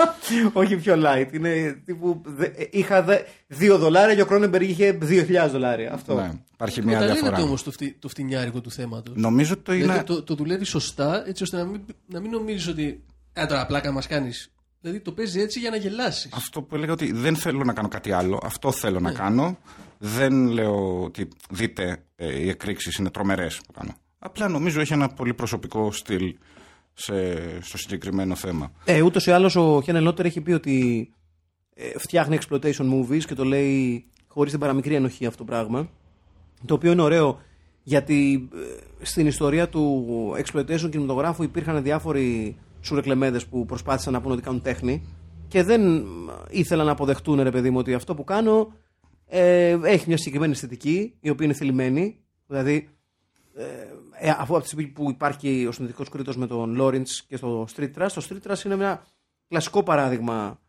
Όχι 0.54 0.76
πιο 0.76 0.94
light. 0.98 1.28
Είναι 1.34 1.82
τύπου. 1.86 2.22
δε- 2.26 2.50
είχα 2.72 3.04
δε, 3.04 3.18
2 3.60 3.76
δολάρια 3.80 4.16
και 4.16 4.22
ο 4.22 4.26
Κρόνεμπεργκ 4.26 4.70
είχε 4.70 4.98
2.000 5.02 5.48
δολάρια. 5.52 5.94
Αυτό. 5.94 6.16
Ναι. 6.16 6.32
Υπάρχει 6.54 6.82
μια 6.82 6.92
Καταλαβαίνετε 6.94 7.22
διαφορά. 7.26 7.48
όμως 7.48 7.64
το, 7.64 7.72
φτι, 7.72 7.92
το 8.00 8.08
φτηνιάρικο 8.08 8.62
του 8.62 8.72
θέματος. 8.72 9.14
Νομίζω 9.18 9.54
ότι 9.54 9.62
το 9.62 9.74
είναι. 9.74 9.82
Δηλαδή 9.84 10.04
το, 10.04 10.24
το 10.24 10.36
δουλεύει 10.36 10.66
σωστά 10.66 11.28
έτσι 11.28 11.44
ώστε 11.44 11.58
να 11.58 11.66
μην, 11.66 11.82
να 12.08 12.20
μην 12.20 12.32
νομίζεις 12.32 12.68
ότι. 12.68 13.04
Α, 13.40 13.46
τώρα 13.48 13.66
πλάκα 13.66 13.92
μας 13.92 14.08
κάνεις. 14.08 14.50
Δηλαδή 14.82 15.00
το 15.00 15.12
παίζει 15.12 15.40
έτσι 15.42 15.60
για 15.60 15.70
να 15.70 15.76
γελάσεις. 15.76 16.32
Αυτό 16.34 16.62
που 16.62 16.76
έλεγα 16.76 16.92
ότι 16.94 17.12
δεν 17.12 17.36
θέλω 17.36 17.64
να 17.64 17.74
κάνω 17.74 17.88
κάτι 17.88 18.12
άλλο. 18.12 18.40
Αυτό 18.44 18.72
θέλω 18.72 19.00
να 19.00 19.12
κάνω. 19.12 19.58
Δεν 19.98 20.48
λέω 20.48 21.04
ότι 21.04 21.28
δείτε 21.50 22.04
ε, 22.16 22.40
οι 22.40 22.50
εκρήξεις 22.50 22.96
είναι 22.96 23.10
τρομερές 23.10 23.62
που 23.68 23.72
κάνω. 23.74 23.94
Απλά 24.26 24.48
νομίζω 24.48 24.82
έχει 24.82 24.94
ένα 24.94 25.10
πολύ 25.10 25.34
προσωπικό 25.34 25.92
στυλ 25.92 26.36
σε, 26.94 27.14
στο 27.62 27.78
συγκεκριμένο 27.78 28.36
θέμα. 28.36 28.72
Ε, 28.86 29.02
Ούτως 29.02 29.26
ή 29.26 29.32
άλλως 29.32 29.56
ο 29.56 29.82
Χένεν 29.82 30.04
Λότερ 30.04 30.26
έχει 30.26 30.42
πει 30.42 30.52
ότι 30.52 31.10
ε, 31.74 32.00
φτιάχνει 32.00 32.38
exploitation 32.42 32.94
movies 32.94 33.24
και 33.26 33.36
το 33.36 33.44
λέει 33.44 34.06
χωρίς 34.28 34.52
την 34.52 34.60
παραμικρή 34.60 34.96
ενοχή 34.96 35.26
αυτό 35.26 35.38
το 35.38 35.44
πράγμα. 35.44 35.90
Το 36.66 36.74
οποίο 36.74 36.92
είναι 36.92 37.02
ωραίο 37.02 37.40
γιατί 37.84 38.50
ε, 38.54 39.06
στην 39.06 39.28
ιστορία 39.28 39.70
του 39.70 40.36
exploitation 40.38 40.90
κινηματογράφου 40.90 41.44
υπήρχαν 41.44 41.84
διάφοροι 41.84 42.58
σουρεκλεμέδες 42.82 43.46
που 43.46 43.66
προσπάθησαν 43.66 44.14
να 44.14 44.22
πούνε 44.22 44.34
ότι 44.34 44.44
κάνουν 44.44 44.62
τέχνη 44.62 45.04
και 45.48 45.64
δεν 45.64 46.06
ήθελαν 46.50 46.86
να 46.86 46.92
αποδεχτούν, 46.92 47.42
ρε 47.42 47.52
παιδί 47.52 47.70
μου, 47.70 47.78
ότι 47.78 47.94
αυτό 47.94 48.16
που 48.16 48.24
κάνω 48.24 48.74
ε, 49.28 49.78
έχει 49.84 50.04
μια 50.08 50.18
συγκεκριμένη 50.18 50.52
αισθητική 50.52 51.14
η 51.20 51.30
οποία 51.30 51.46
είναι 51.46 51.56
θελημένη. 51.56 52.20
Δηλαδή, 52.48 52.90
ε, 54.18 54.30
αφού 54.30 54.54
από 54.54 54.62
τη 54.62 54.68
στιγμή 54.68 54.88
που 54.88 55.10
υπάρχει 55.10 55.66
ο 55.68 55.72
συνδετικός 55.72 56.10
κρίτος 56.10 56.38
με 56.38 56.48
τον 56.48 56.76
Λόρεντ 56.76 57.08
και 57.28 57.38
στο 57.38 57.68
Street 57.76 57.92
Trash, 57.98 58.12
το 58.14 58.28
Street 58.30 58.52
Trash 58.52 58.66
είναι 58.66 58.74
ένα 58.74 59.04
κλασικό 59.48 59.84
παράδειγμα 59.84 60.60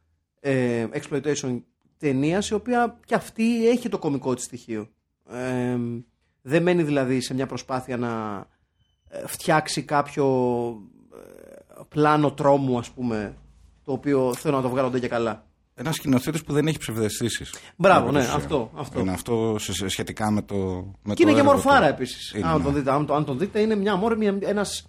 ε, 0.41 0.87
exploitation 0.93 1.63
ταινίας, 1.99 2.49
η 2.49 2.55
οποία 2.55 2.99
και 3.05 3.15
αυτή 3.15 3.69
έχει 3.69 3.89
το 3.89 3.99
κωμικό 3.99 4.35
της 4.35 4.45
στοιχείο. 4.45 4.89
Ε, 5.31 5.79
δεν 6.43 6.63
μένει 6.63 6.83
δηλαδή 6.83 7.21
σε 7.21 7.35
μια 7.35 7.47
προσπάθεια 7.47 7.97
να, 7.97 8.47
ε, 9.09 9.27
φτιάξει 9.27 9.83
κάποιο 9.83 10.27
ε, 11.15 11.81
πλάνο 11.89 12.33
τρόμου, 12.33 12.79
ας 12.79 12.91
πούμε, 12.91 13.37
το 13.85 13.93
οποίο 13.93 14.35
θέλω 14.35 14.57
να 14.57 14.63
το 14.63 14.69
βγάλω 14.69 14.91
ντε 14.91 14.99
και 14.99 15.09
καλά. 15.09 15.47
Ένας 15.79 15.95
σκηνοθέτη 15.95 16.41
που 16.47 16.53
δεν 16.53 16.67
έχει 16.67 16.79
ψευδεστήσεις. 16.79 17.55
Μπράβο, 17.77 18.11
ναι, 18.11 18.21
αυτό, 18.21 18.71
αυτό. 18.75 19.01
Είναι 19.01 19.13
αυτό 19.13 19.57
σε- 19.59 19.73
σε- 19.73 19.89
σχετικά 19.89 20.31
με 20.31 20.43
το. 20.43 20.57
Με 21.03 21.15
Και 21.15 21.23
είναι 21.23 21.31
το 21.31 21.37
και 21.37 21.43
έργο 21.43 21.53
μορφάρα 21.53 21.87
του. 21.87 21.93
επίσης. 21.95 22.33
Είναι, 22.33 22.47
Αν, 22.47 22.57
ναι. 22.59 22.63
τον 22.65 22.75
δείτε, 22.75 22.91
αν, 22.93 23.07
το, 23.07 23.15
αν 23.15 23.25
τον 23.25 23.39
δείτε, 23.39 23.61
είναι 23.61 23.75
μια 23.77 23.97
μόρφη, 23.97 24.19
μια, 24.19 24.39
ένας, 24.41 24.87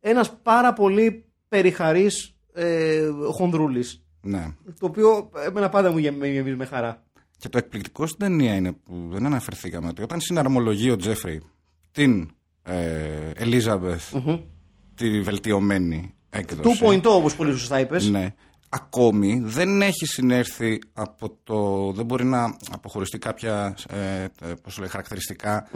ένας 0.00 0.36
πάρα 0.42 0.72
πολύ 0.72 1.24
περιχαρής 1.48 2.34
ε, 2.52 3.00
χονδρούλης. 3.32 4.02
Ναι. 4.20 4.54
Το 4.64 4.86
οποίο 4.86 5.30
εμένα 5.46 5.68
πάντα 5.68 5.90
μου 5.90 5.98
γεμ- 5.98 6.18
με 6.18 6.26
γεμίζει 6.28 6.56
με 6.56 6.64
χαρά. 6.64 7.02
Και 7.38 7.48
το 7.48 7.58
εκπληκτικό 7.58 8.06
στην 8.06 8.18
ταινία 8.18 8.54
είναι 8.54 8.72
που 8.72 9.08
δεν 9.10 9.26
αναφερθήκαμε 9.26 9.88
ότι 9.88 10.02
όταν 10.02 10.20
συναρμολογεί 10.20 10.90
ο 10.90 10.96
Τζέφρι 10.96 11.42
την 11.92 12.30
ε, 12.62 13.30
Ελίζαμπεθ, 13.34 14.14
τη 14.94 15.20
βελτιωμένη 15.20 16.14
έκδοση. 16.30 16.78
2.0 16.82 17.00
όπως 17.04 17.36
πολύ 17.36 17.52
σωστά 17.52 17.80
είπες. 17.80 18.08
Ναι. 18.10 18.34
Ακόμη 18.74 19.40
δεν 19.44 19.82
έχει 19.82 20.06
συνέρθει 20.06 20.78
από 20.92 21.36
το. 21.44 21.90
Δεν 21.92 22.04
μπορεί 22.04 22.24
να 22.24 22.56
αποχωριστεί 22.70 23.18
κάποια 23.18 23.76
ε, 23.88 24.22
ε, 24.22 24.28
πώς 24.62 24.78
λέει, 24.78 24.88
χαρακτηριστικά 24.88 25.68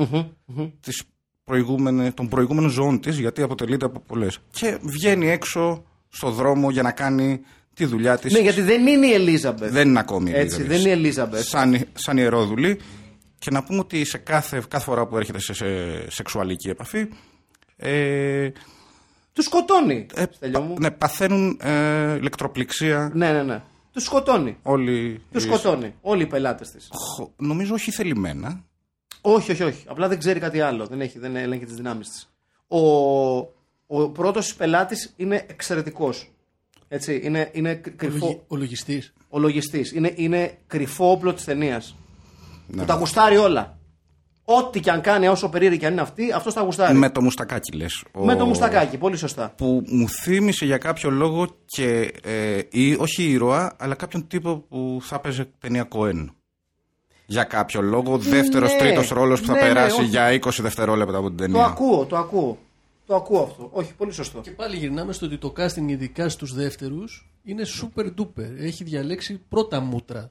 της 0.80 1.03
προηγούμενη- 1.44 2.12
των 2.12 2.28
προηγούμενων 2.28 2.70
ζώων 2.70 3.01
της, 3.01 3.18
γιατί 3.18 3.42
αποτελείται 3.42 3.84
από 3.84 4.01
πολλές. 4.01 4.38
Και 4.51 4.78
βγαίνει 4.82 5.28
έξω 5.30 5.84
στο 6.09 6.30
δρόμο 6.30 6.70
για 6.70 6.82
να 6.82 6.92
κάνει 6.92 7.40
τη 7.74 7.84
δουλειά 7.84 8.18
της. 8.18 8.32
Ναι, 8.32 8.38
γιατί 8.38 8.61
δεν 8.61 8.86
είναι 8.86 9.07
η 9.07 9.12
Ελίζαμπεθ. 9.12 9.72
Δεν 9.72 9.88
είναι 9.88 9.99
ακόμη 9.99 10.30
η 10.30 10.34
Έτσι, 10.34 10.40
Ελίζαμπεθ. 10.55 10.68
δεν 10.68 10.80
είναι 10.80 10.88
η 10.88 10.92
Ελίζαμπεθ. 10.92 11.47
Σαν, 11.47 11.86
σαν 11.94 12.16
ιερόδουλη. 12.16 12.80
Και 13.38 13.51
να 13.51 13.62
πούμε 13.64 13.78
ότι 13.78 14.05
σε 14.05 14.18
κάθε, 14.18 14.62
κάθε 14.68 14.84
φορά 14.84 15.07
που 15.07 15.16
έρχεται 15.16 15.40
σε, 15.40 15.53
σε 15.53 15.64
σεξουαλική 16.11 16.68
επαφή. 16.68 17.07
Ε, 17.76 18.49
Τους 19.37 19.45
σκοτώνει. 19.45 20.07
ε, 20.14 20.24
Στέλιο 20.30 20.61
μου. 20.61 20.76
ναι, 20.80 20.91
παθαίνουν 20.91 21.59
ε, 21.62 22.14
ηλεκτροπληξία 22.16 23.11
Ναι, 23.14 23.32
ναι, 23.32 23.43
ναι. 23.43 23.62
Τους 23.93 24.05
σκοτώνει. 24.05 24.57
όλοι. 24.62 25.22
Τους 25.32 25.45
οι- 25.45 25.47
σκοτώνει. 25.47 25.95
Όλοι 26.01 26.22
οι 26.22 26.26
πελάτες 26.26 26.70
της. 26.70 26.89
Χω- 26.93 27.30
Νομίζω 27.37 27.74
όχι 27.74 27.91
θελημένα. 27.91 28.64
Όχι, 29.20 29.53
όχι, 29.53 29.62
όχι. 29.62 29.84
Απλά 29.89 30.09
δεν 30.09 30.18
ξέρει 30.18 30.41
κάτι 30.41 30.61
άλλο. 30.61 30.87
Δεν, 30.87 31.01
έχει, 31.01 31.18
δεν 31.18 31.37
ελέγχει 31.37 31.64
τις 31.64 31.74
δυνάμεις 31.74 32.09
της. 32.09 32.28
Ο, 32.68 32.78
ο 33.87 34.09
πρώτος 34.12 34.55
πελάτης 34.55 35.12
είναι 35.16 35.45
εξαιρετικός. 35.49 36.30
Έτσι, 36.89 37.20
είναι, 37.24 37.51
είναι 37.53 37.74
κρυ- 37.74 37.97
κρυφό. 37.97 38.45
Ο 38.49 38.57
λογιστής. 38.57 39.12
Ο 39.28 39.39
λογιστής. 39.39 39.93
Είναι, 39.93 40.12
είναι 40.16 40.59
κρυφό 40.66 41.11
όπλο 41.11 41.34
της 41.34 41.45
ταινίας. 41.45 41.97
Ναι. 42.66 42.80
Που 42.80 42.87
τα 42.87 42.95
γουστάρει 42.95 43.37
όλα. 43.37 43.76
Ό,τι 44.49 44.80
και 44.80 44.90
αν 44.90 45.01
κάνει, 45.01 45.28
όσο 45.28 45.49
περίεργη 45.49 45.78
και 45.78 45.86
αν 45.86 45.92
είναι 45.92 46.01
αυτή, 46.01 46.32
αυτός 46.32 46.55
τα 46.55 46.61
γουστάρει. 46.61 46.94
Με 46.94 47.11
το 47.11 47.22
μουστακάκι 47.22 47.76
λες. 47.76 48.05
Με 48.18 48.36
το 48.36 48.47
μουστακάκι, 48.47 48.97
πολύ 48.99 49.16
σωστά. 49.16 49.53
Που 49.57 49.82
μου 49.86 50.09
θύμισε 50.09 50.64
για 50.64 50.78
κάποιο 50.78 51.11
λόγο 51.11 51.47
και. 51.66 52.12
Ε, 52.22 52.61
ή, 52.70 52.94
όχι 52.94 53.22
ήρωα, 53.30 53.76
αλλά 53.78 53.94
κάποιον 53.94 54.26
τύπο 54.26 54.57
που 54.59 54.99
θα 55.03 55.20
παίζει 55.20 55.44
ταινία 55.59 55.82
Κοέν. 55.84 56.30
Για 57.26 57.44
κάποιο 57.44 57.80
λόγο, 57.82 58.18
δεύτερος, 58.18 58.72
Ναι. 58.72 58.78
τρίτος 58.78 59.09
ρόλος 59.09 59.40
που 59.40 59.47
θα 59.47 59.53
Ναι, 59.53 59.61
ναι, 59.61 59.66
περάσει 59.66 60.01
όχι. 60.01 60.09
για 60.09 60.30
20 60.32 60.62
δευτερόλεπτα 60.62 61.16
από 61.18 61.26
την 61.28 61.36
Το 61.36 61.42
ταινία. 61.42 61.64
ακούω, 61.64 62.05
το 62.05 62.16
ακούω. 62.16 62.59
Το 63.07 63.14
ακούω 63.14 63.42
αυτό. 63.42 63.68
Όχι, 63.72 63.94
πολύ 63.94 64.12
σωστό. 64.12 64.40
Και 64.40 64.51
πάλι 64.51 64.76
γυρνάμε 64.76 65.12
στο 65.12 65.26
ότι 65.26 65.38
το 65.38 65.53
casting 65.57 65.86
ειδικά 65.88 66.28
στους 66.28 66.55
δεύτερους 66.55 67.30
είναι 67.42 67.62
super 67.82 68.05
duper. 68.20 68.51
Έχει 68.59 68.84
διαλέξει 68.84 69.40
πρώτα 69.49 69.80
μούτρα. 69.80 70.30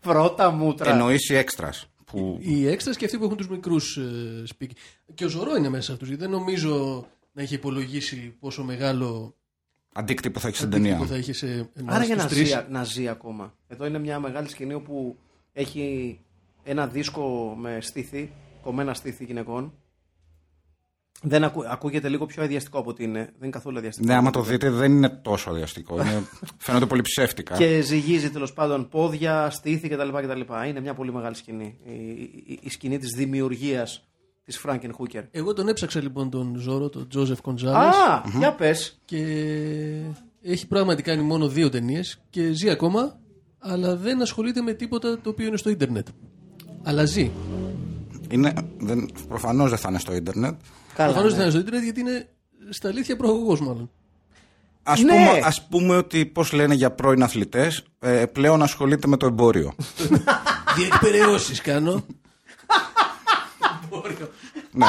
Πρώτα 0.00 0.50
μούτρα. 0.50 0.90
Εννοείς 0.90 1.28
οι 1.28 1.36
έξτρα. 1.36 1.70
Που... 2.12 2.38
Οι 2.40 2.66
έξτρας 2.68 2.96
και 2.96 3.04
αυτοί 3.04 3.18
που 3.18 3.24
έχουν 3.24 3.36
τους 3.36 3.48
μικρούς 3.48 3.96
ε, 3.96 4.42
σπίκι. 4.46 4.74
Και 5.14 5.24
ο 5.24 5.28
Ζωρό 5.28 5.56
είναι 5.56 5.68
μέσα 5.68 5.82
σε 5.82 5.92
αυτούς. 5.92 6.08
Γιατί 6.08 6.22
δεν 6.22 6.32
νομίζω 6.32 7.06
να 7.32 7.42
έχει 7.42 7.54
υπολογίσει 7.54 8.36
πόσο 8.40 8.64
μεγάλο 8.64 9.36
Αντίκτυπο 9.94 10.40
θα 10.40 10.48
έχει 10.48 10.56
στην 10.56 10.68
αντίκτυπο 10.68 10.94
ταινία. 10.94 11.06
θα 11.06 11.16
είχε 11.16 11.32
σε 11.32 11.70
εμάς 11.74 11.94
Άρα 11.94 12.04
για 12.04 12.14
τους 12.14 12.24
να 12.24 12.30
τρεις. 12.30 12.48
ζει, 12.48 12.56
να 12.68 12.84
ζει 12.84 13.08
ακόμα. 13.08 13.54
Εδώ 13.68 13.86
είναι 13.86 13.98
μια 13.98 14.18
μεγάλη 14.18 14.48
σκηνή 14.48 14.74
όπου 14.74 15.16
έχει 15.52 16.18
ένα 16.62 16.86
δίσκο 16.86 17.54
με 17.58 17.78
στήθη, 17.80 18.32
κομμένα 18.62 18.94
στήθη 18.94 19.24
γυναικών. 19.24 19.74
Δεν 21.24 21.44
ακού, 21.44 21.62
ακούγεται 21.68 22.08
λίγο 22.08 22.26
πιο 22.26 22.42
αδιαστικό 22.42 22.78
από 22.78 22.90
ότι 22.90 23.04
είναι. 23.04 23.18
Δεν 23.18 23.32
είναι 23.40 23.50
καθόλου 23.50 23.78
αδιαστικό. 23.78 24.06
Ναι, 24.06 24.14
άμα 24.14 24.30
το 24.30 24.42
δείτε 24.42 24.70
δεν 24.70 24.92
είναι 24.92 25.08
τόσο 25.08 25.50
αδιαστικό. 25.50 25.94
Είναι... 25.94 26.22
Φαίνονται 26.56 26.86
πολύ 26.86 27.02
ψεύτικα. 27.02 27.56
Και 27.56 27.80
ζυγίζει 27.80 28.30
τέλος 28.30 28.52
πάντων 28.52 28.88
πόδια, 28.88 29.50
στήθη 29.50 29.88
κτλ. 29.88 30.08
κτλ. 30.08 30.40
Είναι 30.68 30.80
μια 30.80 30.94
πολύ 30.94 31.12
μεγάλη 31.12 31.34
σκηνή. 31.34 31.78
Η, 31.84 31.92
η, 32.46 32.58
η 32.62 32.70
σκηνή 32.70 32.98
της 32.98 33.10
δημιουργίας 33.16 34.06
της 34.44 34.58
Φράγκεν 34.58 34.92
Χούκερ. 34.92 35.24
Εγώ 35.30 35.52
τον 35.52 35.68
έψαξα 35.68 36.00
λοιπόν 36.00 36.30
τον 36.30 36.56
Ζώρο, 36.56 36.88
τον 36.88 37.08
Τζόζεφ 37.08 37.40
Κοντζάλες 37.40 37.94
Α, 37.94 38.22
για 38.38 38.54
πες. 38.54 39.00
και 39.04 39.24
έχει 40.42 40.66
πράγματι 40.66 41.02
κάνει 41.02 41.22
μόνο 41.22 41.48
δύο 41.48 41.68
ταινίες 41.68 42.20
και 42.30 42.52
ζει 42.52 42.70
ακόμα, 42.70 43.18
αλλά 43.58 43.96
δεν 43.96 44.22
ασχολείται 44.22 44.62
με 44.62 44.72
τίποτα 44.72 45.18
το 45.18 45.30
οποίο 45.30 45.46
είναι 45.46 45.56
στο 45.56 45.70
ίντερνετ. 45.70 46.06
Αλλά 46.82 47.04
ζει. 47.04 47.30
Είναι... 48.30 48.52
Δεν... 48.78 49.10
Προφανώς 49.28 49.70
δεν 49.70 49.78
θα 49.78 49.88
είναι 49.88 49.98
στο 49.98 50.14
ίντερνετ. 50.14 50.54
Προφανώς 50.96 51.22
ναι. 51.32 51.36
δεν 51.36 51.40
είναι 51.40 51.50
στο 51.50 51.58
ίντερνετ 51.58 51.82
γιατί 51.82 52.00
είναι 52.00 52.28
στα 52.70 52.88
αλήθεια 52.88 53.16
προαγωγός 53.16 53.60
μάλλον. 53.60 53.90
Α 54.82 54.92
Ναι. 54.96 55.12
πούμε, 55.12 55.40
ας 55.44 55.66
πούμε 55.68 55.96
ότι, 55.96 56.26
πώς 56.26 56.52
λένε 56.52 56.74
για 56.74 56.90
πρώην 56.90 57.22
αθλητές, 57.22 57.82
ε, 57.98 58.26
πλέον 58.26 58.62
ασχολείται 58.62 59.06
με 59.06 59.16
το 59.16 59.26
εμπόριο. 59.26 59.74
Διεκπαιρεώσεις 60.76 61.60
κάνω. 61.60 62.04
ναι. 64.72 64.86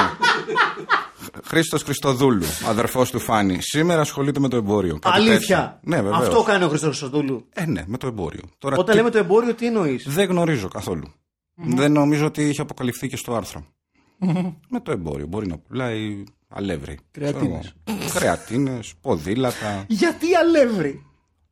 Χρήστος 1.43 1.83
Χριστοδούλου, 1.83 2.45
αδερφός 2.67 3.11
του 3.11 3.19
Φάνη. 3.19 3.57
Σήμερα 3.61 4.01
ασχολείται 4.01 4.39
με 4.39 4.47
το 4.49 4.55
εμπόριο. 4.55 4.99
Κάτι 4.99 5.17
Αλήθεια. 5.17 5.37
τέτοιο. 5.57 5.79
Ναι, 5.81 6.01
βεβαίως. 6.01 6.27
Αυτό 6.27 6.43
κάνει 6.43 6.63
ο 6.63 6.67
Χρήστος 6.67 6.89
Χρυστοδούλου. 6.99 7.45
Ε, 7.53 7.65
ναι, 7.65 7.83
με 7.87 7.97
το 7.97 8.07
εμπόριο. 8.07 8.41
Τώρα, 8.57 8.75
Όταν 8.75 8.85
τι- 8.89 8.95
λέμε 8.95 9.09
το 9.09 9.17
εμπόριο, 9.17 9.53
τι 9.53 9.65
εννοείς; 9.65 10.03
Δεν 10.07 10.27
γνωρίζω 10.29 10.67
καθόλου. 10.67 11.13
Δεν 11.55 11.91
νομίζω 11.91 12.25
ότι 12.25 12.49
είχε 12.49 12.61
αποκαλυφθεί 12.61 13.07
και 13.07 13.17
στο 13.17 13.35
άρθρο. 13.35 13.65
Με 14.69 14.79
το 14.83 14.91
εμπόριο. 14.91 15.25
Μπορεί 15.27 15.47
να 15.47 15.57
πουλάει 15.57 16.23
αλεύρι. 16.47 16.99
Κρεατίνες. 17.11 17.73
Κρεατίνες, 18.13 18.93
ποδήλατα. 19.01 19.85
Γιατί 19.87 20.35
αλεύρι; 20.35 21.05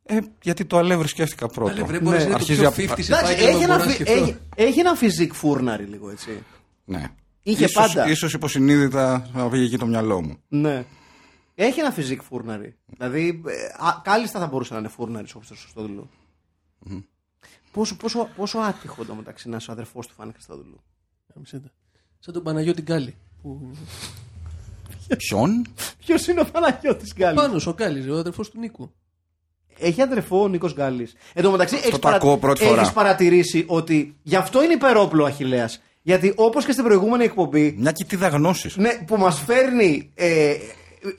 Ε, 0.03 0.17
γιατί 0.41 0.65
το 0.65 0.77
αλεύρι 0.77 1.07
σκέφτηκα 1.07 1.47
πρώτο. 1.47 1.71
Αλεύρι 1.71 1.99
μπορεί 1.99 2.15
να 2.17 2.21
είναι 2.21 2.29
το 2.31 2.35
Αρχίζει 2.35 2.59
πιο 2.59 2.67
από- 2.67 2.77
50 2.77 2.83
Εντάξει, 2.83 3.31
επάγγελμα 3.33 3.47
έχει 3.49 3.57
που 3.57 3.63
ένα, 3.63 3.75
μπορώ 3.75 3.83
να 3.85 3.91
φι- 3.91 3.93
σκεφτώ. 4.07 4.23
έχει, 4.23 4.37
έχει 4.55 4.79
ένα 4.79 4.95
φιζικ 4.95 5.33
φούρναρι 5.33 5.83
λίγο 5.83 6.09
έτσι. 6.09 6.43
Ναι. 6.85 7.03
Είχε 7.43 7.63
ίσως, 7.65 7.87
πάντα. 7.87 8.09
Ίσως 8.09 8.33
υποσυνείδητα 8.33 9.29
να 9.33 9.49
πήγε 9.49 9.63
εκεί 9.65 9.77
το 9.77 9.85
μυαλό 9.85 10.21
μου. 10.21 10.37
Ναι. 10.47 10.85
Έχει 11.55 11.79
ένα 11.79 11.91
φιζικ 11.91 12.21
φούρναρι. 12.21 12.75
Δηλαδή, 12.85 13.41
ε, 13.45 13.85
α, 13.85 14.01
κάλλιστα 14.03 14.39
θα 14.39 14.47
μπορούσε 14.47 14.73
να 14.73 14.79
είναι 14.79 14.87
φούρναρις 14.87 15.33
ο 15.35 15.37
Χρήστο 15.37 15.55
Χριστόδουλου. 15.55 16.09
Πόσο, 17.71 17.95
πόσο, 17.97 18.29
πόσο 18.35 18.57
άτυχο 18.57 19.05
το 19.05 19.15
μεταξύ 19.15 19.49
να 19.49 19.55
είσαι 19.57 19.69
ο 19.69 19.73
αδερφός 19.73 20.07
του 20.07 20.13
Φάνη 20.13 20.31
Χριστόδουλου. 20.31 20.81
Άμψε. 21.37 21.61
Σαν 22.23 22.33
τον 22.33 22.43
Παναγιώτη 22.43 22.81
Γκάλη. 22.81 23.15
Που... 23.41 23.71
Ποιον; 25.17 25.65
Ποιος 25.97 26.27
είναι 26.27 26.39
ο 26.41 26.45
Παναγιώτης 26.51 27.13
Γκάλης; 27.15 27.41
Πάνω 27.41 27.61
ο 27.65 27.73
Γκάλης, 27.73 28.07
ο 28.09 28.17
αδερφός 28.17 28.49
του 28.49 28.59
Νίκου. 28.59 28.91
Έχει 29.79 30.01
αδερφό 30.01 30.41
ο 30.41 30.47
Νίκος 30.47 30.73
Γκάλης. 30.73 31.13
Εν 31.33 31.43
τω 31.43 31.51
μεταξύ, 31.51 31.75
έχεις 31.75 31.99
το 31.99 32.07
ακούω 32.09 32.37
πρώτη 32.37 32.65
φορά. 32.65 32.91
παρατηρήσει 32.91 33.63
ότι 33.67 34.15
γι' 34.23 34.35
αυτό 34.35 34.63
είναι 34.63 34.73
υπερόπλο 34.73 35.23
ο 35.23 35.25
Αχηλέα. 35.25 35.69
Γιατί 36.01 36.33
όπως 36.35 36.65
και 36.65 36.71
στην 36.71 36.83
προηγούμενη 36.83 37.23
εκπομπή, 37.23 37.75
Μια 37.77 37.91
κοιτίδα 37.91 38.27
γνώση. 38.27 38.71
ναι, 38.75 38.89
που 39.07 39.17
μας 39.17 39.39
φέρνει 39.39 40.11
ε, 40.15 40.55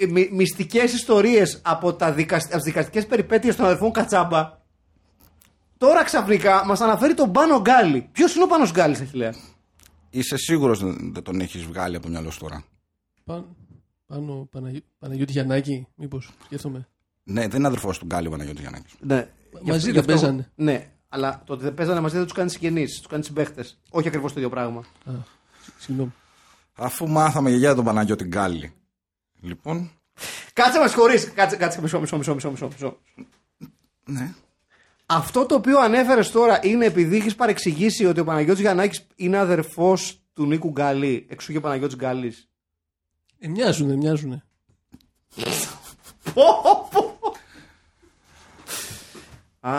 μυ, 0.09 0.28
μυστικές 0.32 0.92
ιστορίες 0.92 1.61
από, 1.64 1.94
τα 1.94 2.12
δικασ... 2.12 2.44
από 2.44 2.55
τις 2.57 2.64
δικαστικές 2.64 3.07
περιπέτειες 3.07 3.57
των 3.57 3.64
αδερφών 3.64 3.92
Κατσάμπα. 3.92 4.59
Τώρα 5.78 6.05
ξαφνικά 6.05 6.64
μας 6.66 6.80
αναφέρει 6.80 7.14
τον 7.14 7.32
Πάνο 7.32 7.61
Γκάλη. 7.61 8.09
Ποιος 8.12 8.34
είναι 8.34 8.44
ο 8.44 8.46
Πάνος 8.46 8.70
Γκάλης, 8.70 9.00
Αχηλέα. 9.00 9.34
Είσαι 10.14 10.36
σίγουρος 10.36 10.78
δεν 11.12 11.22
τον 11.22 11.40
έχεις 11.40 11.64
βγάλει 11.64 11.96
από 11.96 12.04
το 12.04 12.10
μυαλό 12.10 12.30
σου 12.30 12.38
τώρα; 12.38 12.64
Πάνω, 13.24 13.56
πάνω 14.06 14.48
Παναγι... 14.50 14.84
Παναγιώτη 14.98 15.32
Γιαννάκη, 15.32 15.86
μήπως 15.94 16.30
σκέφτομαι. 16.44 16.88
Ναι, 17.22 17.48
δεν 17.48 17.58
είναι 17.58 17.66
αδερφός 17.66 17.98
του 17.98 18.06
Γκάλη 18.06 18.26
ο 18.26 18.30
Παναγιώτης 18.30 18.60
Γιαννάκης. 18.60 18.92
Ναι. 19.00 19.28
Μαζί 19.64 19.78
Γι' 19.90 19.90
δεν 19.92 20.00
αυτό- 20.00 20.12
παίζανε. 20.12 20.50
Ναι, 20.54 20.90
αλλά 21.08 21.42
το 21.46 21.52
ότι 21.52 21.62
δεν 21.62 21.74
παίζανε 21.74 22.00
μαζί 22.00 22.16
δεν 22.16 22.24
τους 22.24 22.32
κάνει 22.32 22.50
συγγενείς, 22.50 22.96
τους 22.98 23.06
κάνει 23.06 23.24
συμπαίχτες. 23.24 23.78
Όχι 23.90 24.08
ακριβώς 24.08 24.32
το 24.32 24.38
ίδιο 24.38 24.50
πράγμα. 24.50 24.80
Α, 25.04 25.12
συγγνώμη. 25.78 26.12
Αφού 26.74 27.08
μάθαμε 27.08 27.50
για 27.50 27.74
τον 27.74 27.84
Παναγιώτη 27.84 28.24
Γκάλη. 28.24 28.72
Λοιπόν, 29.40 29.90
Κάτσε 30.52 30.78
μας 30.78 30.94
χωρίς. 30.94 31.32
Κάτσε, 31.32 31.56
κάτσε 31.56 31.80
μισό, 31.80 32.00
μισό, 32.00 32.16
μισό, 32.16 32.34
μισό, 32.34 32.50
μισό, 32.50 32.68
μισό. 32.68 32.98
ναι. 34.04 34.34
Αυτό 35.16 35.46
το 35.46 35.54
οποίο 35.54 35.78
ανέφερες 35.80 36.30
τώρα 36.30 36.58
είναι 36.62 36.84
επειδή 36.84 37.16
έχεις 37.16 37.34
παρεξηγήσει 37.34 38.04
ότι 38.06 38.20
ο 38.20 38.24
Παναγιώτης 38.24 38.60
Γιαννάκης 38.62 39.06
είναι 39.16 39.38
αδερφός 39.38 40.20
του 40.34 40.46
Νίκου 40.46 40.68
Γκάλη, 40.70 41.26
εξού 41.30 41.52
και 41.52 41.58
ο 41.58 41.60
Παναγιώτης 41.60 41.96
Γκάλης. 41.96 42.48
Ε, 43.38 43.48
μοιάζουνε, 43.48 43.96
μοιάζουνε. 43.96 44.44
Α, 49.60 49.70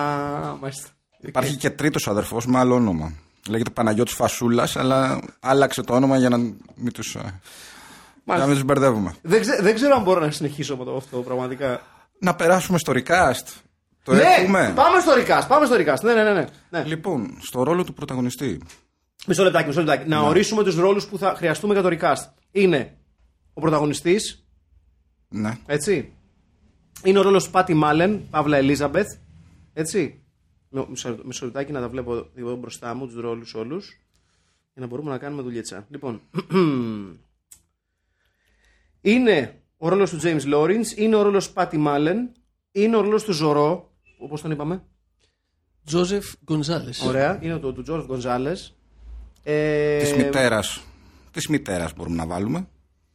μάλιστα. 0.60 0.88
Υπάρχει 1.20 1.56
και 1.56 1.70
τρίτος 1.70 2.08
αδερφός 2.08 2.46
με 2.46 2.60
άλλο 2.60 2.76
όνομα. 2.76 3.14
Λέγεται 3.50 3.70
Παναγιώτης 3.70 4.14
Φασούλας, 4.14 4.76
αλλά 4.76 5.20
άλλαξε 5.40 5.82
το 5.82 5.94
όνομα 5.96 6.18
για 6.18 6.30
να 6.30 6.38
μην 6.38 6.92
τους. 6.94 7.12
Για 7.12 8.38
να 8.38 8.46
μην 8.46 8.54
τους 8.54 8.64
μπερδεύουμε. 8.64 9.14
Δεν, 9.22 9.42
ξέ- 9.42 9.62
δεν 9.62 9.76
ξέρω 9.76 9.96
αν 9.96 10.04
μπορώ 10.04 10.20
να 10.20 10.32
συνεχίσω 10.32 10.78
με 10.78 10.84
το 10.86 10.96
αυτό 10.96 11.18
πραγματικά. 11.18 11.82
Να 12.20 12.36
περάσουμε 12.36 12.78
στο 12.78 12.94
recast. 12.96 13.48
Το 14.04 14.14
ναι, 14.14 14.22
έχουμε. 14.22 14.72
πάμε 14.76 15.00
στο 15.00 15.12
recast. 15.18 15.46
Πάμε 15.48 15.66
στο 15.66 15.76
recast. 15.76 16.02
Ναι, 16.04 16.14
ναι, 16.14 16.24
ναι. 16.24 16.34
ναι. 16.34 16.46
ναι. 16.70 16.84
Λοιπόν, 16.84 17.38
στο 17.42 17.64
ρόλο 17.64 17.84
του 17.84 17.94
πρωταγωνιστή. 17.94 18.62
Μισό 19.28 19.44
λεπτάκι, 19.44 19.68
μισό 19.68 19.80
λεπτάκι. 19.80 20.10
Ναι. 20.10 20.16
Να 20.16 20.22
ορίσουμε 20.22 20.64
τους 20.64 20.76
ρόλους 20.76 21.08
που 21.08 21.18
θα 21.18 21.34
χρειαστούμε 21.36 21.74
για 21.74 21.82
το 21.82 21.98
recast. 22.00 22.32
Είναι 22.52 22.98
ο 23.54 23.62
πρωταγωνιστής, 23.62 24.46
Ναι. 25.30 25.58
έτσι. 25.66 26.14
Είναι 27.04 27.20
ο 27.20 27.22
ρόλος 27.22 27.50
Πάτι 27.50 27.74
Μάλεν, 27.74 28.22
Παύλα 28.30 28.58
Ελίζαμπεθ. 28.58 29.08
Έτσι. 29.74 30.22
Μ- 30.70 30.90
Μισό, 30.90 31.18
μισό 31.24 31.46
λεπτάκι 31.46 31.72
να 31.72 31.80
τα 31.80 31.90
βλέπω 31.90 32.30
εδώ 32.36 32.56
μπροστά 32.56 32.94
μου, 32.94 33.06
τους 33.08 33.16
ρόλους 33.22 33.54
όλους. 33.54 33.88
Για 34.74 34.82
να 34.82 34.88
μπορούμε 34.88 35.10
να 35.10 35.18
κάνουμε 35.18 35.42
δουλειά. 35.42 35.86
Λοιπόν. 35.90 36.22
είναι 39.02 39.62
ο 39.78 39.90
ρόλος 39.90 40.10
του 40.10 40.20
James 40.24 40.54
Lawrence, 40.54 40.98
είναι 40.98 41.16
ο 41.16 41.22
ρόλος 41.22 41.52
Πάτι 41.52 41.78
Μάλεν, 41.78 42.30
είναι 42.72 42.96
ο 42.98 43.02
ρόλος 43.02 43.24
του 43.24 43.34
Ζωρό. 43.34 43.92
Όπως 44.24 44.42
τον 44.42 44.52
είπαμε. 44.52 44.84
Τζόζεφ 45.86 46.34
Γκονζάλες. 46.46 47.02
Ωραία. 47.02 47.40
Είναι 47.42 47.58
το 47.58 47.74
του 47.74 47.82
Τζορτ 47.82 48.06
Γκονζάλες. 48.06 48.76
Ε, 49.44 49.98
Της 50.00 50.14
μητέρας. 50.14 50.84
Της 51.32 51.48
μητέρας 51.48 51.94
μπορούμε 51.96 52.16
να 52.16 52.26
βάλουμε. 52.26 52.68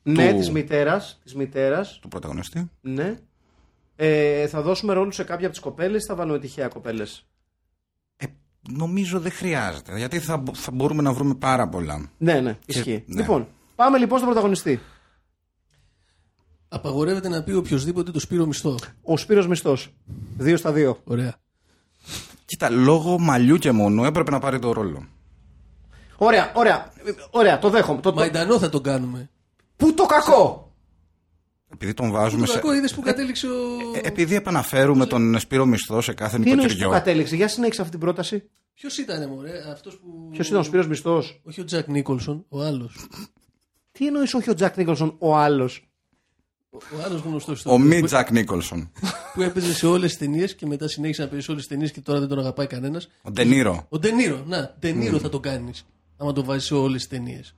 Ναι, 0.03 0.31
του- 0.31 0.37
της 0.39 0.51
μητέρας. 0.51 1.19
Της 1.23 1.35
μητέρας, 1.35 1.99
Του 2.03 2.09
πρωταγωνιστή. 2.09 2.71
ναι. 2.81 3.17
Ε, 3.97 4.47
θα 4.47 4.63
δώσουμε 4.63 4.93
ρόλους 4.93 5.15
σε 5.15 5.25
κάποια 5.25 5.45
από 5.47 5.55
τις 5.55 5.61
κοπέλες 5.65 6.03
ή 6.03 6.07
θα 6.07 6.15
βάλουμε 6.15 6.39
τυχαία 6.39 6.69
κοπέλες. 6.69 7.27
Ε, 8.17 8.27
νομίζω 8.71 9.21
δεν 9.21 9.33
χρειάζεται. 9.33 9.97
Γιατί 9.99 10.19
θα, 10.19 10.37
μπο- 10.37 10.55
θα 10.55 10.71
μπορούμε 10.71 11.03
να 11.03 11.13
βρούμε 11.13 11.35
πάρα 11.35 11.69
πολλά. 11.69 12.11
Ναι, 12.19 12.41
ναι, 12.41 12.59
ισχύει. 12.67 13.05
ναι. 13.07 13.21
Λοιπόν, 13.21 13.47
πάμε 13.77 13.99
λοιπόν 13.99 14.17
στον 14.19 14.29
πρωταγωνιστή. 14.31 14.81
Απαγορεύεται 16.69 17.29
να 17.29 17.43
πει 17.43 17.53
οποιοδήποτε 17.53 18.11
το 18.11 18.21
Σπύρο 18.21 18.47
Μισθό. 18.47 18.75
Ο 19.03 19.17
Σπύρος 19.17 19.47
Μισθός. 19.49 19.89
Δύο 20.39 20.57
στα 20.57 20.73
δύο. 20.73 21.01
Ωραία. 21.05 21.35
Κοίτα, 22.45 22.71
λόγω 22.71 23.19
μαλλιού 23.19 23.57
και 23.57 23.73
μόνο 23.73 24.05
έπρεπε 24.05 24.31
να 24.31 24.39
πάρει 24.39 24.59
το 24.59 24.73
ρόλο. 24.73 25.07
Ωραία, 26.17 26.53
ωραία. 26.55 26.93
Ωραία, 27.31 27.59
το 27.59 27.71
δέχομαι. 27.71 28.01
Το, 28.01 28.11
το... 28.11 28.17
Μαϊντανό 28.17 28.59
θα 28.59 28.69
τον 28.69 28.83
κάνουμε. 28.83 29.31
Πού 29.77 29.95
το 29.95 30.07
κακό! 30.07 30.73
Επειδή 31.73 31.95
τον 31.95 32.11
βάζουμε 32.11 32.47
Το 32.47 32.53
σε. 32.53 32.59
κακό 32.59 32.75
είδες 32.75 32.95
που 32.95 33.01
κατέληξε 33.01 33.47
ο. 33.47 33.51
Ε, 33.95 34.01
επειδή 34.03 34.35
επαναφέρουμε 34.35 35.07
τον 35.07 35.39
Σπύρο 35.39 35.67
Μισθό 35.67 36.01
σε 36.01 36.13
κάθε 36.15 36.39
Τι 36.39 36.51
εννοείς 36.51 36.55
που 36.57 36.63
νοικοκυριό. 36.63 36.91
κατέληξε, 36.91 37.37
για 37.37 37.49
συνέχισε 37.49 37.81
αυτή 37.81 37.93
την 37.93 38.01
πρόταση. 38.01 38.49
Ποιος 38.75 38.99
ήταν, 38.99 39.29
μωρέ, 39.29 39.71
αυτός 39.73 39.99
που. 39.99 40.29
Ποιος 40.33 40.49
ήταν 40.49 40.61
ο 40.61 40.63
Σπύρος 40.63 40.89
Μισθός; 40.89 41.41
Όχι 41.45 41.61
ο 41.61 41.65
Τζακ 41.65 41.89
Νίκολσον, 41.89 42.45
ο 42.49 42.63
άλλος. 42.63 43.09
Τι 43.93 44.07
εννοείς 44.07 44.35
όχι 44.35 44.51
ο 44.51 44.55
Τζακ 44.55 44.77
Νίκολσον, 44.77 45.15
ο 45.19 45.37
άλλος; 45.37 45.88
Ο 46.99 47.03
άλλος 47.05 47.21
γνωστός 47.21 47.61
στο. 47.61 47.73
Ο 47.73 47.79
Μι 47.79 48.03
Τζακ 48.03 48.31
Νίκολσον. 48.31 48.91
Που 49.35 49.43
έπαιζε 49.43 49.75
σε 49.75 49.87
όλες 49.87 50.09
τις 50.09 50.19
ταινίες 50.19 50.55
και 50.55 50.67
μετά 50.67 50.89
συνέχισε 50.89 51.23
να 51.23 51.29
παίζει 51.29 51.45
σε 51.45 51.51
όλες 51.51 51.63
τις 51.63 51.73
ταινίες 51.73 51.93
και 51.93 52.01
τώρα 52.01 52.19
δεν 52.19 52.29
τον 52.29 52.39
αγαπάει 52.39 52.67
κανένας. 52.67 53.09
Ο 53.23 53.31
Ντενίρο. 53.31 53.87
Ο 53.89 53.99
Ντενίρο, 53.99 54.45
να, 54.47 54.77
Ντενίρο 54.81 55.19
θα 55.19 55.29
το 55.29 55.41
κάνεις. 55.41 55.87
Άμα 56.17 56.33
το 56.33 56.45
βάζεις 56.45 56.65
σε 56.65 56.75
όλες 56.75 57.01
τις 57.01 57.09
ταινίες. 57.19 57.55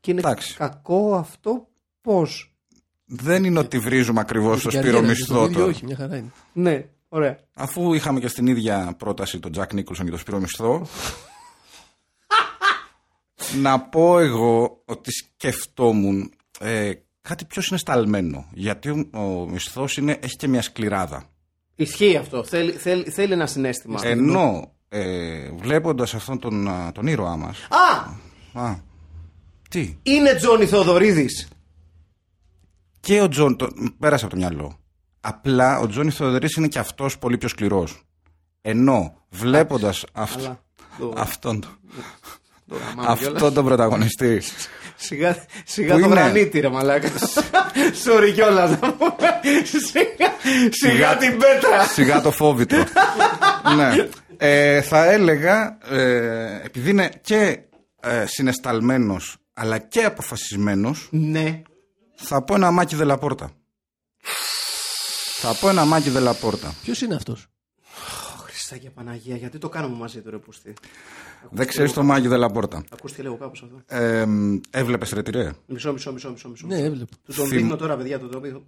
Και 0.00 0.10
είναι 0.10 0.20
Εντάξει. 0.20 0.54
κακό 0.54 1.14
αυτό 1.14 1.68
πώς; 2.00 2.52
Δεν 3.04 3.44
είναι 3.44 3.58
ότι 3.58 3.78
βρίζουμε 3.78 4.20
ακριβώς 4.20 4.60
στο 4.60 4.70
Σπύρο 4.70 5.02
Μισθό 5.02 5.42
Όχι, 5.42 5.54
τώρα. 5.54 5.66
όχι, 5.66 5.84
μια 5.84 5.96
χαρά 5.96 6.16
είναι. 6.16 6.30
Ναι, 6.52 6.84
ωραία. 7.08 7.38
Αφού 7.54 7.94
είχαμε 7.94 8.20
και 8.20 8.28
στην 8.28 8.46
ίδια 8.46 8.94
πρόταση 8.98 9.38
τον 9.38 9.52
Τζακ 9.52 9.72
Νίκολσον 9.72 10.04
και 10.04 10.10
τον 10.10 10.20
Σπύρο 10.20 10.38
Μισθό. 10.38 10.86
να 13.62 13.80
πω 13.80 14.18
εγώ 14.18 14.82
ότι 14.84 15.10
σκεφτόμουν 15.10 16.32
ε, 16.60 16.92
κάτι 17.28 17.44
πιο 17.44 17.62
συναισθαλμένο. 17.62 18.46
Γιατί 18.52 18.88
ο, 18.90 19.20
ο 19.20 19.48
μισθό 19.48 19.84
έχει 20.20 20.36
και 20.36 20.48
μια 20.48 20.62
σκληράδα. 20.62 21.24
Ισχύει 21.74 22.16
αυτό. 22.16 22.44
Θέλει, 22.44 22.72
θέλει, 22.72 23.10
θέλει 23.10 23.32
ένα 23.32 23.46
συνέστημα. 23.46 24.00
Ενώ 24.02 24.72
ε, 24.88 25.50
βλέποντα 25.50 26.02
αυτόν 26.04 26.38
τον, 26.38 26.68
α, 26.68 26.92
τον 26.92 27.06
ήρωά 27.06 27.36
μα. 27.36 27.48
Α! 27.68 28.64
Α, 28.64 28.76
τι. 29.70 29.96
Είναι 30.02 30.34
Τζόνι 30.34 30.66
Θοδωρίδη. 30.66 31.26
Και 33.00 33.20
ο 33.20 33.28
Τζον. 33.28 33.56
Το, 33.56 33.68
πέρασε 33.98 34.24
από 34.24 34.34
το 34.34 34.40
μυαλό. 34.40 34.78
Απλά 35.20 35.78
ο 35.78 35.86
Τζόνι 35.86 36.10
Θεοδωρής 36.10 36.54
είναι 36.54 36.68
και 36.68 36.78
αυτό 36.78 37.08
πολύ 37.20 37.38
πιο 37.38 37.48
σκληρό. 37.48 37.88
Ενώ 38.60 39.14
βλέποντα 39.30 39.94
Αλλά. 40.12 40.62
το- 40.98 41.12
αυτόν, 41.16 41.60
τον- 41.60 41.78
το 42.66 42.76
γαμάμε 42.76 43.16
κιόλας. 43.16 43.34
αυτόν 43.36 43.54
τον 43.54 43.64
πρωταγωνιστή. 43.64 44.42
Σιγά, 45.00 45.44
σιγά 45.64 45.94
Πού 45.94 46.00
το 46.00 46.06
είναι; 46.06 46.14
γρανίτι 46.14 46.60
ρε 46.60 46.68
μαλάκα. 46.68 47.08
Sorry 48.04 48.30
κιόλας 48.34 48.70
να 48.70 48.76
πούμε. 48.92 49.14
Σιγά, 49.64 50.32
σιγά 50.70 51.16
την 51.16 51.38
πέτρα. 51.38 51.84
Σιγά 51.84 52.20
το 52.20 52.30
φόβητο. 52.30 52.76
ναι. 53.76 54.08
Ε, 54.36 54.82
θα 54.82 55.04
έλεγα, 55.12 55.78
ε, 55.84 56.60
επειδή 56.64 56.90
είναι 56.90 57.10
και 57.20 57.58
ε, 58.00 58.24
συναισθαλμένος 58.26 59.36
αλλά 59.54 59.78
και 59.78 60.04
αποφασισμένος, 60.04 61.08
Ναι. 61.10 61.62
θα 62.14 62.42
πω 62.42 62.54
ένα 62.54 62.70
μάκι 62.70 62.96
δελαπόρτα. 62.96 63.50
θα 65.40 65.54
πω 65.60 65.68
ένα 65.68 65.84
μάκι 65.84 66.10
δελαπόρτα. 66.10 66.74
Ποιος 66.82 67.00
είναι 67.00 67.14
αυτός; 67.14 67.46
Χριστέ 68.44 68.78
και 68.78 68.90
Παναγία, 68.90 69.36
γιατί 69.36 69.58
το 69.58 69.68
κάνουμε 69.68 69.96
μαζί 69.96 70.20
του 70.20 70.30
ρε 70.30 70.38
πουστή. 70.38 70.74
Δεν 71.50 71.66
ξέρεις 71.66 71.92
το 71.92 72.02
μάκι 72.02 72.28
δελαπόρτα. 72.28 72.84
Ακούστηκε 72.92 73.22
λίγο 73.22 73.36
κάπως 73.36 73.62
αυτό. 73.62 73.96
Ε, 73.96 74.26
έβλεπες 74.70 75.10
ρετυρέ. 75.10 75.52
Μισό, 75.66 75.92
μισό, 75.92 76.12
μισό, 76.12 76.30
μισό. 76.30 76.48
μισό. 76.48 76.66
Ναι, 76.66 76.78
έβλεπα. 76.78 77.16
Του 77.24 77.34
τον 77.34 77.46
Θυμ- 77.46 77.60
δείχνω 77.60 77.76
τώρα, 77.76 77.96
παιδιά, 77.96 78.18
του 78.18 78.28
τον 78.28 78.42
δείχνω. 78.42 78.62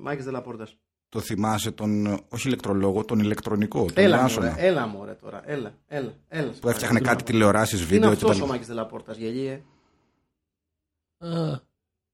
Μάκης 0.00 0.24
Δελαπόρτας. 0.24 0.76
Το 1.08 1.20
θυμάσαι 1.20 1.70
τον, 1.70 2.06
όχι 2.28 2.46
ηλεκτρολόγο, 2.46 3.04
τον 3.04 3.18
ηλεκτρονικό. 3.18 3.78
Τον 3.84 4.04
Έλα 4.04 4.22
Άσονα, 4.22 4.48
μωρέ, 4.50 4.66
έλα 4.66 4.86
μωρέ 4.86 5.12
τώρα, 5.12 5.42
έλα, 5.44 5.74
έλα, 5.86 6.14
έλα. 6.28 6.52
Που 6.60 6.68
έφτιαχνε 6.68 7.00
κάτι 7.00 7.22
τηλεοράσεις, 7.22 7.78
Είναι 7.80 7.88
βίντεο 7.88 8.10
αυτός 8.10 8.30
κτλ. 8.36 8.42
ο 8.42 8.46
Μάκης 8.46 8.66
Δελαπόρτας, 8.66 9.16
γελίε. 9.16 9.62
Α, 11.18 11.60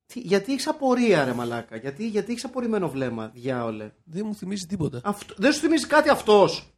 Τι, 0.07 0.21
γιατί 0.21 0.53
έχεις 0.53 0.67
απορία 0.67 1.25
ρε 1.25 1.33
μαλάκα, 1.33 1.77
γιατί, 1.77 2.09
γιατί 2.09 2.31
έχεις 2.33 2.45
απορριμμένο 2.45 2.89
βλέμμα, 2.89 3.31
διάολε. 3.35 3.91
δεν 4.05 4.23
μου 4.27 4.35
θυμίζει 4.35 4.67
τίποτα. 4.67 5.01
Αυτό, 5.05 5.35
δεν 5.39 5.53
σου 5.53 5.61
θυμίζει 5.61 5.87
κάτι 5.87 6.09
αυτός. 6.09 6.73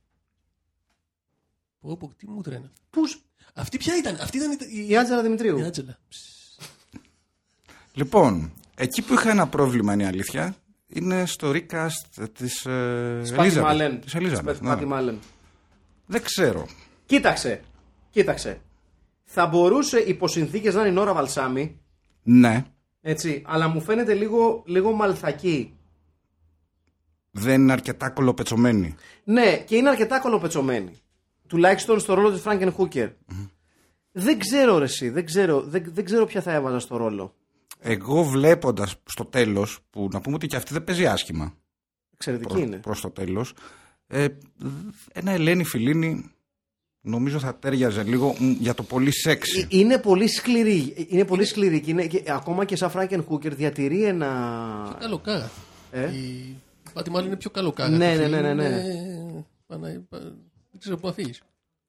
Πω, 1.80 1.96
πω, 1.96 2.12
τι 2.16 2.28
μου 2.28 2.40
τρένα. 2.42 2.70
Πούς, 2.90 3.20
Αυτή 3.54 3.76
ποια 3.76 3.96
ήταν, 3.96 4.16
αυτή 4.20 4.36
ήταν 4.36 4.50
η, 4.70 4.88
η 4.88 4.96
Άντζελα 4.96 5.22
Δημητρίου. 5.22 5.58
η 5.58 5.62
Άτζελα. 5.64 5.98
Λοιπόν, 7.92 8.52
εκεί 8.76 9.02
που 9.02 9.12
είχα 9.12 9.30
ένα 9.30 9.48
πρόβλημα 9.48 9.92
είναι 9.92 10.02
η 10.02 10.06
αλήθεια, 10.06 10.54
είναι 10.88 11.26
στο 11.26 11.50
recast 11.50 12.26
της 12.32 12.66
ε, 12.66 13.18
Της 13.22 13.32
Πάτη 13.32 13.50
Elizabeth. 13.54 13.60
Μαλέν. 13.62 14.00
Της 14.00 14.14
Elizabeth, 14.16 14.46
Της 14.50 14.60
ναι. 14.60 14.68
Πάτη 14.68 14.84
Μάλεν. 14.84 15.18
Δεν 16.06 16.22
ξέρω. 16.22 16.66
Κοίταξε, 17.06 17.60
κοίταξε. 18.10 18.60
Θα 19.24 19.46
μπορούσε 19.46 19.98
υπό 19.98 20.28
συνθήκες 20.28 20.74
να 20.74 20.80
είναι 20.80 20.88
η 20.88 20.92
Νόρα 20.92 21.12
Βαλσάμι, 21.14 21.80
Ναι, 22.22 22.64
έτσι, 23.00 23.42
αλλά 23.46 23.68
μου 23.68 23.80
φαίνεται 23.80 24.14
λίγο, 24.14 24.62
λίγο 24.66 24.92
μαλθακή. 24.92 25.74
δεν 27.30 27.60
είναι 27.60 27.72
αρκετά 27.72 28.10
κολοπετσωμένη. 28.10 28.94
Ναι, 29.24 29.56
και 29.58 29.76
είναι 29.76 29.88
αρκετά 29.88 30.20
κολοπετσωμένη. 30.20 30.92
Τουλάχιστον 31.50 32.00
στο 32.00 32.14
ρόλο 32.14 32.30
της 32.30 32.40
Φράγκεν 32.40 32.72
Χούκερ. 32.72 33.08
Δεν 34.12 34.38
ξέρω 34.38 34.78
ρε 34.78 34.84
εσύ, 34.84 35.08
δεν 35.08 35.24
ξέρω, 35.24 35.60
δεν, 35.62 35.84
δεν 35.94 36.04
ξέρω 36.04 36.26
ποια 36.26 36.40
θα 36.42 36.52
έβαζα 36.52 36.78
στο 36.78 36.96
ρόλο. 36.96 37.34
Εγώ 37.80 38.24
βλέποντας 38.24 38.94
στο 39.04 39.24
τέλος, 39.24 39.78
που 39.90 40.08
να 40.12 40.20
πούμε 40.20 40.34
ότι 40.34 40.46
και 40.46 40.56
αυτή 40.56 40.72
δεν 40.72 40.84
παίζει 40.84 41.06
άσχημα 41.06 41.54
Εξαιρετική 42.14 42.48
προς, 42.52 42.62
είναι. 42.62 42.76
προς 42.76 43.00
το 43.00 43.10
τέλος, 43.10 43.54
ε, 44.06 44.26
ένα 45.12 45.30
Ελένη 45.30 45.64
Φιλίνη 45.64 46.30
νομίζω 47.00 47.38
θα 47.38 47.54
τέριαζε 47.54 48.02
λίγο 48.02 48.34
μ, 48.38 48.50
για 48.50 48.74
το 48.74 48.82
πολύ 48.82 49.12
σεξι. 49.12 49.60
Ε, 49.60 49.66
Είναι 49.78 49.98
πολύ 49.98 50.28
σκληρή. 50.28 51.06
Είναι 51.08 51.24
πολύ 51.24 51.44
σκληρή 51.44 51.80
και, 51.80 51.90
είναι, 51.90 52.06
και 52.06 52.22
ακόμα 52.26 52.64
και 52.64 52.76
σαν 52.76 52.90
Φράγκεν 52.90 53.22
Χούκερ 53.22 53.54
διατηρεί 53.54 54.04
ένα. 54.04 54.96
Καλοκάγα. 55.00 55.50
Ε; 55.90 56.14
Η 56.16 56.56
Πάτη 56.92 57.10
μάλλον 57.10 57.26
είναι 57.26 57.36
πιο 57.36 57.50
καλοκάγα. 57.50 57.96
Ναι, 57.96 58.12
Η 58.12 58.16
ναι, 58.16 58.22
φίλη 58.24 58.30
ναι, 58.34 58.40
ναι, 58.40 58.54
ναι. 58.54 58.64
είναι- 58.64 59.46
Πανα- 60.70 60.76
πα- 60.76 60.78
Δεν 60.78 60.80
ξέρω 60.80 60.96
πού 60.96 61.06
να 61.06 61.12
φύγει. 61.12 61.32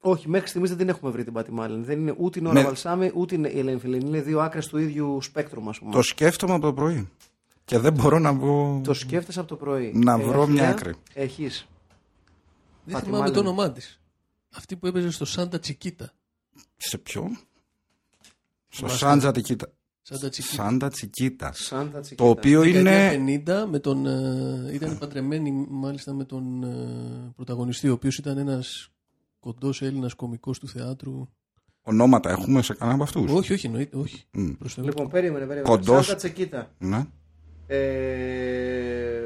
Όχι, 0.03 0.29
μέχρι 0.29 0.47
στιγμής 0.47 0.69
δεν 0.69 0.77
την 0.79 0.89
έχουμε 0.89 1.11
βρει 1.11 1.23
την 1.23 1.33
Πάτη 1.33 1.51
Μάλεν. 1.51 1.83
Δεν 1.83 1.99
είναι 1.99 2.13
ούτε 2.17 2.39
η 2.39 2.41
Νόρα 2.41 2.59
Ναι. 2.59 2.65
Βαλσάμι 2.65 3.11
ούτε 3.15 3.35
η 3.35 3.59
Ελένη 3.59 3.79
Φιλίνη. 3.79 4.05
Είναι 4.07 4.21
δύο 4.21 4.39
άκρες 4.39 4.67
του 4.67 4.77
ίδιου 4.77 5.21
σπέκτρου, 5.21 5.69
ας 5.69 5.79
πούμε. 5.79 5.91
Το 5.91 6.01
σκέφτομαι 6.01 6.53
από 6.53 6.61
το 6.61 6.73
πρωί. 6.73 7.09
Και 7.65 7.77
δεν 7.77 7.93
μπορώ 7.93 8.19
να 8.19 8.33
βγω. 8.33 8.81
Το 8.83 8.93
σκέφτεσαι 8.93 9.39
από 9.39 9.47
το 9.49 9.55
πρωί. 9.55 9.91
Να 9.95 10.17
βρω 10.17 10.47
μια 10.47 10.69
άκρη. 10.69 10.93
Έχεις. 11.13 11.67
Δεν 12.83 12.93
Πάτη 12.93 13.05
θυμάμαι 13.05 13.23
Μάλεν. 13.23 13.33
το 13.43 13.49
όνομά 13.49 13.71
της. 13.71 13.99
Αυτή 14.55 14.75
που 14.75 14.87
έπαιζε 14.87 15.11
στο 15.11 15.25
Σάντα 15.25 15.59
Τσικίτα. 15.59 16.11
Σε 16.77 16.97
ποιο; 16.97 17.27
Στο 18.67 18.75
Θυμάσαι. 18.77 18.97
Σάντζα 18.97 19.31
Τικίτα. 19.31 19.67
Σάντα 20.01 20.29
Τσικίτα. 20.29 20.53
Σάντα 20.55 20.89
Τσικίτα. 20.89 21.53
Σαν 21.53 21.91
τα 21.91 21.99
τσικίτα. 21.99 22.23
Το 22.23 22.29
οποίο 22.29 22.63
είναι. 22.63 22.81
Δεκαετία 22.81 23.65
50 23.65 23.69
με 23.69 23.79
τον, 23.79 24.05
ε, 24.05 24.73
ήταν 24.73 24.97
παντρεμένη 24.97 25.65
μάλιστα 25.69 26.13
με 26.13 26.23
τον 26.25 26.63
ε, 26.63 27.31
πρωταγωνιστή 27.35 27.89
ο 27.89 27.93
οποίος 27.93 28.17
ήταν 28.17 28.37
ένας 28.37 28.89
κοντός 29.39 29.81
Έλληνας 29.81 30.13
κομικός 30.13 30.59
του 30.59 30.67
θεάτρου 30.67 31.19
Ο 31.19 31.27
Ονόματα 31.81 32.29
έχουμε 32.29 32.61
σε 32.61 32.73
κανένα 32.73 32.95
από 32.95 33.03
αυτούς; 33.03 33.31
Όχι, 33.31 33.53
όχι, 33.53 33.65
εννοείται. 33.65 33.97
Όχι. 33.97 34.23
Προς 34.59 34.73
Θεού. 34.73 34.85
Λοιπόν, 34.85 35.09
περίμενε, 35.09 35.45
περίμενε. 35.45 35.75
Κοντός. 35.75 36.05
Σάντα 36.05 36.17
Τσεκίτα. 36.17 36.71
Ναι. 36.77 37.05
Ε, 37.67 39.21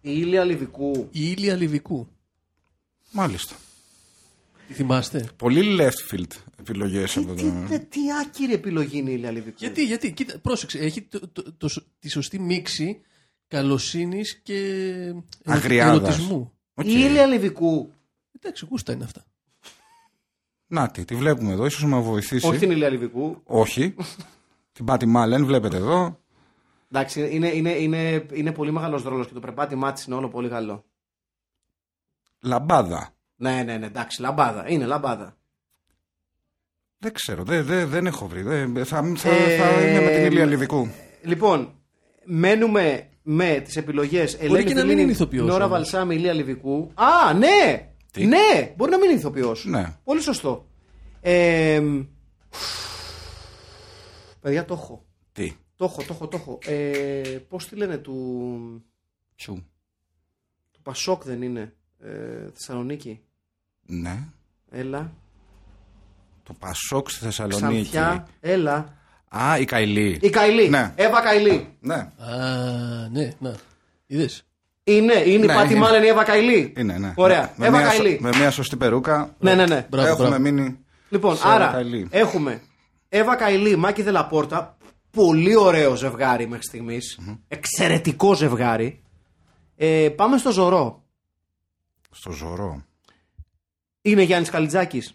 η 0.00 0.10
Ήλια 0.12 0.44
Λιβυκού. 0.44 1.08
Η 1.10 1.34
Ήλια 1.36 1.54
Λιβυκού. 1.54 2.08
Μάλιστα. 3.12 3.54
Τη 4.66 4.72
θυμάστε; 4.74 5.28
Πολύ 5.36 5.76
left 5.80 6.12
field 6.14 6.30
επιλογές 6.58 7.16
από 7.16 7.34
Τι, 7.34 7.42
το. 7.42 7.66
τι, 7.68 7.80
τι 7.80 8.00
άκυρη 8.20 8.52
επιλογή 8.52 8.98
είναι 8.98 9.10
η 9.10 9.14
Ήλια 9.16 9.30
Λιβυκού. 9.30 9.56
Γιατί, 9.58 9.84
γιατί, 9.84 10.12
κοίτα, 10.12 10.38
πρόσεξε, 10.38 10.78
έχει 10.78 11.02
το, 11.02 11.28
το, 11.28 11.52
το 11.56 11.68
σ- 11.68 11.86
τη 11.98 12.08
σωστή 12.08 12.38
μίξη 12.38 13.00
καλοσύνης 13.48 14.40
και 14.42 14.56
ερω- 14.64 15.24
Αγριάδας. 15.44 15.96
ερωτισμού. 16.08 16.52
Οκ. 16.74 16.86
Η 16.86 16.90
Ήλια 16.90 17.26
Λιβυκού. 17.26 17.92
Εντάξει, 18.40 18.66
γούστα 18.70 18.92
είναι 18.92 19.04
αυτά. 19.04 19.24
Να 20.66 20.90
τη, 20.90 21.04
τη 21.04 21.14
βλέπουμε 21.14 21.52
εδώ, 21.52 21.66
ίσως 21.66 21.82
να 21.82 22.00
βοηθήσει. 22.00 22.46
Όχι 22.46 22.58
την 22.58 22.70
Ήλια 22.70 22.88
Λιβικού. 22.88 23.40
Όχι. 23.44 23.94
την 24.72 24.84
Πάτη 24.84 25.06
Μάλεν, 25.06 25.44
βλέπετε 25.46 25.76
εδώ. 25.76 26.18
Εντάξει, 26.92 27.28
είναι, 27.34 27.48
είναι, 27.48 27.70
είναι, 27.70 28.26
είναι 28.32 28.52
πολύ 28.52 28.72
μεγάλος 28.72 29.02
ρόλος 29.02 29.26
και 29.26 29.34
το 29.34 29.40
περπάτημά 29.40 29.92
τη 29.92 30.04
είναι 30.06 30.16
όλο 30.16 30.28
πολύ 30.28 30.48
καλό. 30.48 30.84
Λαμπάδα. 32.42 33.13
Ναι, 33.36 33.62
ναι, 33.62 33.76
ναι, 33.76 33.86
εντάξει, 33.86 34.20
λαμπάδα. 34.20 34.68
Είναι 34.68 34.86
λαμπάδα. 34.86 35.36
Δεν 36.98 37.12
ξέρω, 37.12 37.42
δεν, 37.44 37.64
δεν, 37.64 37.88
δεν 37.88 38.06
έχω 38.06 38.26
βρει. 38.26 38.42
Δεν, 38.42 38.84
θα, 38.84 39.12
θα, 39.16 39.28
Ε, 39.30 39.56
θα 39.56 39.88
είναι 39.88 40.00
με 40.00 40.10
την 40.10 40.24
Ηλία 40.24 40.44
Λιβικού. 40.44 40.88
Λοιπόν, 41.22 41.74
μένουμε 42.24 43.08
με 43.22 43.60
τις 43.64 43.76
επιλογές 43.76 44.34
Ελένης 44.34 44.64
και 44.64 44.74
να 44.74 44.80
μην 44.80 44.80
Φιλίνη, 44.80 45.02
είναι 45.02 45.10
ηθοποιός 45.10 45.46
Νόρα 45.46 45.64
όμως. 45.64 45.70
Βαλσάμι, 45.76 46.14
Ηλία 46.14 46.32
Λιβικού. 46.32 46.90
Α, 46.94 47.32
ναι! 47.34 47.88
Τι; 48.10 48.26
Ναι, 48.26 48.72
μπορεί 48.76 48.90
να 48.90 48.98
μην 48.98 49.10
είναι 49.10 49.18
ηθοποιός. 49.18 49.64
Ναι. 49.64 49.96
Πολύ 50.04 50.20
σωστό. 50.20 50.68
Ε, 51.20 51.82
παιδιά, 54.40 54.64
το 54.64 54.74
έχω. 54.74 55.04
Τι; 55.32 55.52
Το 55.76 55.84
έχω, 55.84 56.02
το 56.02 56.08
έχω, 56.10 56.28
το 56.28 56.36
έχω. 56.36 56.58
Ε, 56.64 57.38
Πώς 57.48 57.68
τη 57.68 57.76
λένε 57.76 57.96
του. 57.98 58.84
Ποιου. 59.34 59.54
του 60.72 60.82
Πασόκ 60.82 61.24
δεν 61.24 61.42
είναι. 61.42 61.74
Ε, 62.00 62.08
Θεσσαλονίκη. 62.54 63.20
Ναι. 63.86 64.18
Έλα. 64.70 65.12
Το 66.42 66.52
Πασόκ 66.58 67.10
στη 67.10 67.24
Θεσσαλονίκη. 67.24 67.90
Ξανθιά. 67.90 68.26
Έλα. 68.40 68.92
Α, 69.28 69.58
η 69.58 69.64
Καηλή. 69.64 70.18
Η 70.22 70.30
Καηλή. 70.30 70.68
Ναι. 70.68 70.92
Εύα 70.96 71.20
Καηλή. 71.20 71.68
Ναι. 71.80 71.94
Α, 71.94 72.08
ναι, 73.12 73.32
να. 73.38 73.54
Είδες; 74.06 74.44
Είναι, 74.84 75.14
είναι 75.14 75.46
Ναι, 75.46 75.52
η 75.52 75.56
Πάτη 75.56 75.70
είναι. 75.70 75.78
Μάλεν 75.80 76.02
η 76.02 76.06
Εύα 76.06 76.24
Καηλή. 76.24 76.72
Είναι, 76.76 76.98
ναι. 76.98 77.12
Ωραία. 77.16 77.52
Με 77.56 77.66
Εύα 77.66 77.78
μια, 77.78 77.86
Καηλή. 77.88 78.18
με 78.20 78.30
μια 78.36 78.50
σωστή 78.50 78.76
περούκα. 78.76 79.34
Ναι, 79.38 79.54
ναι, 79.54 79.66
ναι. 79.66 79.86
Μπράβο, 79.90 80.08
έχουμε 80.08 80.28
μπράβο. 80.28 80.42
μείνει. 80.42 80.78
Λοιπόν, 81.08 81.36
σε 81.36 81.42
Εύα 81.46 81.54
άρα 81.54 81.66
Καηλή. 81.72 82.06
έχουμε 82.10 82.60
Εύα 83.08 83.36
Καηλή, 83.36 83.76
Μάκη 83.76 84.02
Δελαπόρτα. 84.02 84.76
Πολύ 85.10 85.56
ωραίο 85.56 85.94
ζευγάρι 85.94 86.48
μέχρι 86.48 86.64
στιγμής. 86.64 87.18
Εξαιρετικό 87.48 88.34
ζευγάρι. 88.34 89.02
Ε, 89.76 90.08
πάμε 90.16 90.38
στο 90.38 90.50
Ζωρό. 90.52 91.03
Στο 92.16 92.30
ζωρό. 92.30 92.84
Είναι 94.02 94.22
Γιάννης 94.22 94.50
Καλιτζάκης. 94.50 95.14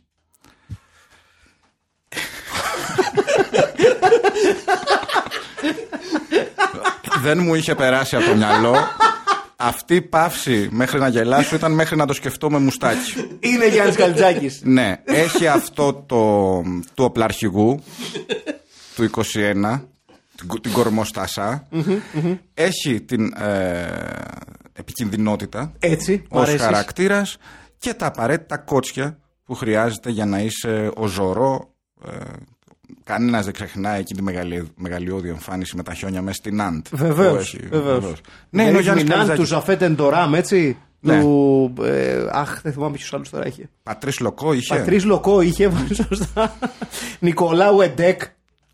Δεν 7.21 7.39
μου 7.39 7.55
είχε 7.55 7.75
περάσει 7.75 8.15
από 8.15 8.25
το 8.25 8.35
μυαλό. 8.35 8.75
Αυτή 9.55 9.95
η 9.95 10.01
παύση 10.01 10.69
μέχρι 10.71 10.99
να 10.99 11.07
γελάσω 11.07 11.55
ήταν 11.55 11.71
μέχρι 11.71 11.95
να 11.95 12.05
το 12.05 12.13
σκεφτώ 12.13 12.49
με 12.49 12.59
μουστάκι. 12.59 13.37
Είναι 13.39 13.67
Γιάννης 13.67 13.95
Καλιτζάκης. 13.95 14.61
Ναι, 14.63 15.01
έχει 15.03 15.47
αυτό 15.47 15.93
το 15.93 16.61
του 16.93 17.03
οπλαρχηγού 17.03 17.83
του 18.95 19.09
21, 19.11 19.81
την, 20.35 20.61
την 20.61 20.71
κορμοστάσα. 20.71 21.67
Έχει 22.53 23.01
την 23.01 23.33
ε, 23.33 23.87
επικινδυνότητα 24.79 25.73
Έτσι, 25.79 26.11
μου 26.11 26.27
ως 26.29 26.41
αρέσεις. 26.41 26.61
χαρακτήρας 26.61 27.37
και 27.77 27.93
τα 27.93 28.05
απαραίτητα 28.05 28.57
κότσια 28.57 29.19
που 29.43 29.53
χρειάζεται 29.55 30.09
για 30.09 30.25
να 30.25 30.39
είσαι 30.39 30.91
ο 30.95 31.07
ζωρό. 31.07 31.73
Ε, 32.05 32.15
Κανένας 33.03 33.43
δεν 33.45 33.53
ξεχνάει 33.53 33.99
εκεί 33.99 34.13
τη 34.13 34.21
μεγαλει, 34.21 34.67
μεγαλειώδη 34.75 35.29
εμφάνιση 35.29 35.75
με 35.75 35.83
τα 35.83 35.93
χιόνια 35.93 36.21
μέσα 36.21 36.35
στην 36.37 36.61
Αντ. 36.61 36.85
Βεβαίως, 36.91 37.31
που 37.33 37.39
έχει, 37.57 37.67
βεβαίως. 37.67 37.99
βεβαίως. 37.99 38.21
Ναι, 38.49 38.63
είναι 38.63 38.77
ο 38.77 38.81
Γιάννης 38.81 39.03
Μινάν 39.03 39.19
του 39.19 39.25
Καλιζάκης. 39.25 39.49
Ζαφέτ 39.49 39.81
Εντοράμ, 39.81 40.33
έτσι. 40.35 40.77
Ναι. 40.99 41.19
Του, 41.21 41.73
ε, 41.83 42.25
αχ, 42.31 42.61
δεν 42.61 42.73
θυμάμαι 42.73 42.93
ποιους 42.95 43.13
άλλους 43.13 43.29
τώρα 43.29 43.47
είχε. 43.47 43.69
Πατρίς 43.83 44.19
Λοκό 44.19 44.53
είχε. 44.53 44.75
Πατρίς 44.75 45.03
Λοκό 45.05 45.41
είχε, 45.41 45.71
σωστά. 46.07 46.57
Νικολάου 47.19 47.81
Εντέκ. 47.81 48.21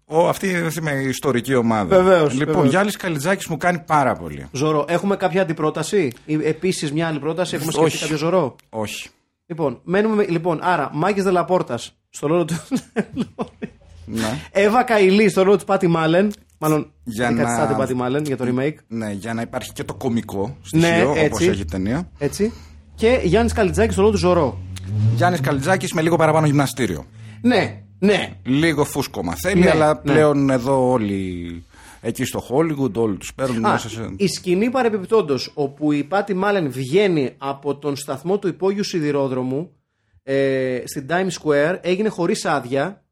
Ο, 0.07 0.27
αυτή, 0.27 0.55
αυτή 0.55 0.81
με 0.81 0.91
ιστορική 0.91 1.55
ομάδα. 1.55 1.95
Βεβαίως, 2.03 2.33
Λοιπόν, 2.33 2.45
βεβαίως. 2.53 2.69
Γιάννης 2.69 2.95
Καλιτζάκης 2.97 3.47
μου 3.47 3.57
κάνει 3.57 3.79
πάρα 3.85 4.15
πολύ. 4.15 4.45
Ζωρό. 4.51 4.85
Έχουμε 4.87 5.15
κάποια 5.15 5.41
αντιπρόταση; 5.41 6.11
Επίσης 6.43 6.91
μια 6.91 7.07
άλλη 7.07 7.19
πρόταση; 7.19 7.55
Έχουμε 7.55 7.71
σκεφτεί 7.71 7.89
Όχι. 7.89 8.01
κάποιο 8.01 8.17
ζωρό; 8.17 8.55
Όχι. 8.69 9.09
Λοιπόν, 9.45 9.79
μένουμε 9.83 10.15
με, 10.15 10.25
λοιπόν, 10.29 10.59
άρα 10.63 10.89
Μάκης 10.93 11.23
Δελαπόρτας 11.23 11.95
στο 12.09 12.27
ρόλο 12.27 12.45
του. 12.45 12.55
Ναι. 14.05 14.39
Εύα 14.51 14.83
Καηλή 14.83 15.29
στο 15.29 15.41
ρόλο 15.43 15.57
του 15.57 15.65
Πάτι 15.65 15.87
Μάλεν. 15.87 16.31
Μάλλον 16.57 16.91
Για 17.03 17.27
αντικαθιστά 17.27 17.61
να- 17.61 17.67
την 17.67 17.75
Πάτι 17.77 17.93
Μάλεν 17.93 18.23
για 18.25 18.37
το 18.37 18.45
remake. 18.47 18.75
ναι, 18.87 19.11
για 19.11 19.33
να 19.33 19.41
υπάρχει 19.41 19.71
και 19.73 19.83
το 19.83 19.93
κομικό 19.93 20.57
Ναι, 20.71 20.87
στοιχείο, 20.87 21.09
όπως 21.09 21.21
έτσι. 21.21 21.45
έχει 21.47 21.61
η 21.61 21.65
ταινία. 21.65 22.09
Έτσι. 22.17 22.53
Και 22.95 23.19
Γιάννης 23.23 23.53
Καλιτζάκης 23.53 23.93
στο 23.93 24.01
ρόλο 24.01 24.13
του 24.13 24.19
Ζωρό. 24.19 24.57
Γιάννης 25.15 25.39
Καλιτζάκης 25.41 25.93
με 25.93 26.01
λίγο 26.01 26.15
παραπάνω 26.15 26.45
γυμναστήριο. 26.45 27.05
Ναι, 27.41 27.81
ναι. 27.99 28.33
Λίγο 28.43 28.83
φούσκωμα 28.85 29.33
θέλει, 29.35 29.59
Ναι, 29.59 29.69
αλλά 29.69 29.93
ναι. 29.93 29.99
πλέον 30.11 30.49
εδώ 30.49 30.89
όλοι 30.89 31.63
εκεί 32.01 32.25
στο 32.25 32.43
Hollywood 32.49 32.93
όλοι 32.93 33.17
τους 33.17 33.33
παίρνουν 33.33 33.65
Α, 33.65 33.71
μέσα 33.71 33.89
σε... 33.89 34.13
η 34.17 34.27
σκηνή 34.27 34.69
παρεπιπτόντω 34.69 35.35
όπου 35.53 35.91
η 35.91 36.03
Πάτι 36.03 36.33
Μάλεν 36.33 36.71
βγαίνει 36.71 37.33
από 37.37 37.75
τον 37.75 37.95
σταθμό 37.95 38.37
του 38.39 38.47
υπόγειου 38.47 38.83
σιδηρόδρομου 38.83 39.71
ε, 40.23 40.81
στην 40.85 41.05
Times 41.09 41.29
Square 41.43 41.77
έγινε 41.81 42.09
χωρίς 42.09 42.45
άδεια 42.45 43.03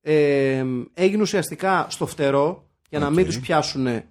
ε, 0.00 0.64
έγινε 0.94 1.22
ουσιαστικά 1.22 1.86
στο 1.90 2.06
φτερό 2.06 2.68
για 2.90 2.98
να 2.98 3.10
μην 3.10 3.24
τους 3.24 3.40
πιάσουν 3.40 3.86
ε, 3.86 4.04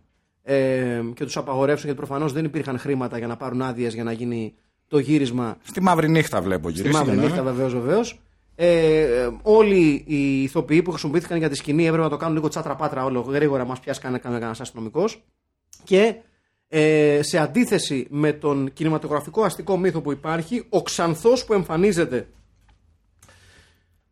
και 1.14 1.24
τους 1.26 1.38
απαγορεύσουν 1.38 1.86
γιατί 1.86 2.00
προφανώς 2.06 2.34
δεν 2.34 2.46
υπήρχαν 2.46 2.80
χρήματα 2.80 3.18
για 3.18 3.28
να 3.28 3.38
πάρουν 3.38 3.62
άδειες 3.62 3.94
για 3.94 4.04
να 4.04 4.12
γίνει 4.12 4.54
το 4.88 5.00
γύρισμα 5.00 5.58
Στη 5.64 5.82
μαύρη 5.82 6.10
νύχτα 6.10 6.42
βλέπω 6.42 6.70
Στη 6.70 6.78
γυρίσει. 6.82 6.98
μαύρη 6.98 7.16
ναι. 7.16 7.24
νύχτα 7.24 7.44
βεβαίως, 7.44 7.74
βεβαίως. 7.74 8.20
Ε, 8.60 9.02
ε, 9.02 9.30
όλοι 9.42 10.04
οι 10.08 10.44
ηθοποιοί 10.44 10.82
που 10.82 10.92
χρησιμοποιήθηκαν 10.92 11.38
για 11.38 11.50
τη 11.50 11.56
σκηνή 11.56 11.86
έπρεπε 11.86 12.04
να 12.04 12.10
το 12.10 12.18
κάνουν 12.18 12.36
λίγο 12.36 12.48
τσάτρα 12.48 12.76
πάτρα 12.76 13.04
όλο 13.04 13.20
γρήγορα. 13.20 13.66
Μας 13.66 13.80
πιάσει 13.80 14.00
κανένα 14.00 14.22
κανένα 14.22 14.56
αστυνομικός. 14.60 15.24
Και 15.84 16.16
ε, 16.68 17.20
σε 17.24 17.38
αντίθεση 17.38 18.08
με 18.10 18.34
τον 18.34 18.74
κινηματογραφικό 18.74 19.44
αστικό 19.44 19.78
μύθο 19.78 20.02
που 20.02 20.12
υπάρχει, 20.12 20.66
ο 20.70 20.82
Ξανθός 20.82 21.46
που 21.46 21.54
εμφανίζεται 21.54 22.28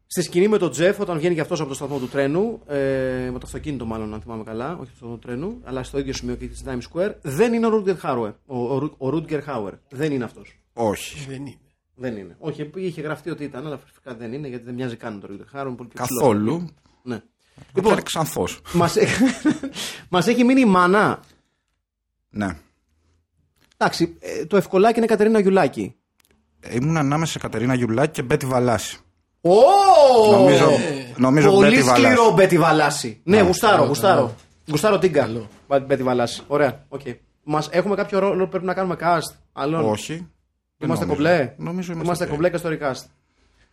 στη 0.05 0.21
σκηνή 0.21 0.47
με 0.47 0.57
τον 0.57 0.71
Τζεφ 0.71 0.99
όταν 0.99 1.17
βγαίνει 1.17 1.35
και 1.35 1.41
αυτός 1.41 1.59
από 1.59 1.69
το 1.69 1.75
σταθμό 1.75 1.99
του 1.99 2.07
τρένου, 2.07 2.61
ε, 2.67 3.29
με 3.31 3.39
το 3.39 3.43
αυτοκίνητο 3.43 3.85
μάλλον, 3.85 4.13
αν 4.13 4.21
θυμάμαι 4.21 4.43
καλά, 4.43 4.71
όχι 4.73 4.87
στο 4.87 4.95
σταθμό 4.95 5.15
του 5.15 5.27
τρένου, 5.27 5.61
αλλά 5.63 5.83
στο 5.83 5.99
ίδιο 5.99 6.13
σημείο 6.13 6.35
και 6.35 6.47
της 6.47 6.63
Times 6.65 6.93
Square, 6.93 7.13
δεν 7.21 7.53
είναι 7.53 7.65
ο 7.65 7.69
Ρούντγκερ 7.69 7.97
Χάουερ. 7.97 8.31
Ο, 8.45 8.57
ο, 8.57 8.95
ο 8.97 9.09
Ρούντγκερ 9.09 9.43
Χάουερ. 9.43 9.73
Δεν 9.89 10.11
είναι 10.11 10.23
αυτός. 10.23 10.59
Όχι. 10.73 11.25
Δεν 11.27 11.45
είναι. 11.45 11.64
Δεν 11.95 12.17
είναι. 12.17 12.35
Όχι, 12.39 12.69
είχε 12.75 13.01
γραφτεί 13.01 13.29
ότι 13.29 13.43
ήταν, 13.43 13.65
αλλά 13.65 13.77
φυσικά 13.85 14.13
δεν 14.15 14.33
είναι 14.33 14.47
γιατί 14.47 14.63
δεν 14.65 14.73
μοιάζει 14.73 14.95
καν 14.95 15.13
με 15.13 15.19
τον 15.19 15.29
Ρούντερ 15.29 15.47
Χάουερ. 15.47 15.67
είναι 15.67 15.75
πολύ 15.75 15.89
πιο 15.89 16.03
ψηλός. 16.03 16.21
Καθόλου. 16.21 16.69
Ναι. 17.03 17.13
Λοιπόν, 17.13 17.23
Λοιπόν, 17.75 17.91
είναι 17.91 18.01
ξανθός. 18.01 18.61
μας, 18.73 18.95
μας 20.09 20.27
έχει 20.27 20.43
μείνει 20.43 20.61
η 20.61 20.65
μάνα. 20.65 21.19
Ναι. 22.29 22.57
Εντάξει, 23.77 24.15
ε, 24.19 24.45
το 24.45 24.57
ευκολάκι 24.57 24.97
είναι 24.97 25.07
Κατερίνα 25.07 25.39
Γιουλάκη. 25.39 25.95
Ήμουν 26.71 26.97
ανάμεσα 26.97 27.31
σε 27.31 27.39
Κατερίνα 27.39 27.73
Γιουλάκη 27.73 28.11
και 28.11 28.21
Μπέτη 28.21 28.45
Βαλάση. 28.45 28.97
Ω! 29.41 29.51
Νομίζω, 30.31 30.69
νομίζω 31.17 31.51
Πολύ 31.51 31.69
Μπέτη 31.69 31.81
Βαλάση. 31.83 32.01
σκληρό 32.03 32.31
Μπέτι 32.33 32.57
Βαλάση. 32.57 33.21
Ναι, 33.23 33.41
γουστάρω, 33.41 33.75
καλό, 33.75 33.87
γουστάρω. 33.87 34.21
καλό. 34.21 34.35
Γουστάρω 34.69 34.99
τίγκα. 34.99 35.29
Μπέτι 35.85 36.03
Βαλάση. 36.03 36.41
Ωραία, 36.47 36.85
οκ. 36.89 37.01
Μας, 37.43 37.69
έχουμε 37.71 37.95
κάποιο 37.95 38.19
ρόλο 38.19 38.43
που 38.43 38.49
πρέπει 38.49 38.65
να 38.65 38.73
κάνουμε 38.73 38.95
cast. 38.99 39.35
Άλλον; 39.53 39.89
Όχι. 39.89 40.27
Δεν 40.78 40.88
Είμαστε 40.88 41.05
νομίζω. 41.05 41.23
κομπλέ. 41.23 41.53
Νομίζω 41.57 41.91
είμαστε, 41.91 42.03
Είμαστε 42.03 42.26
ok. 42.26 42.30
κομπλέ 42.30 42.49
και 42.49 42.57
στο 42.57 42.69
recast. 42.71 43.05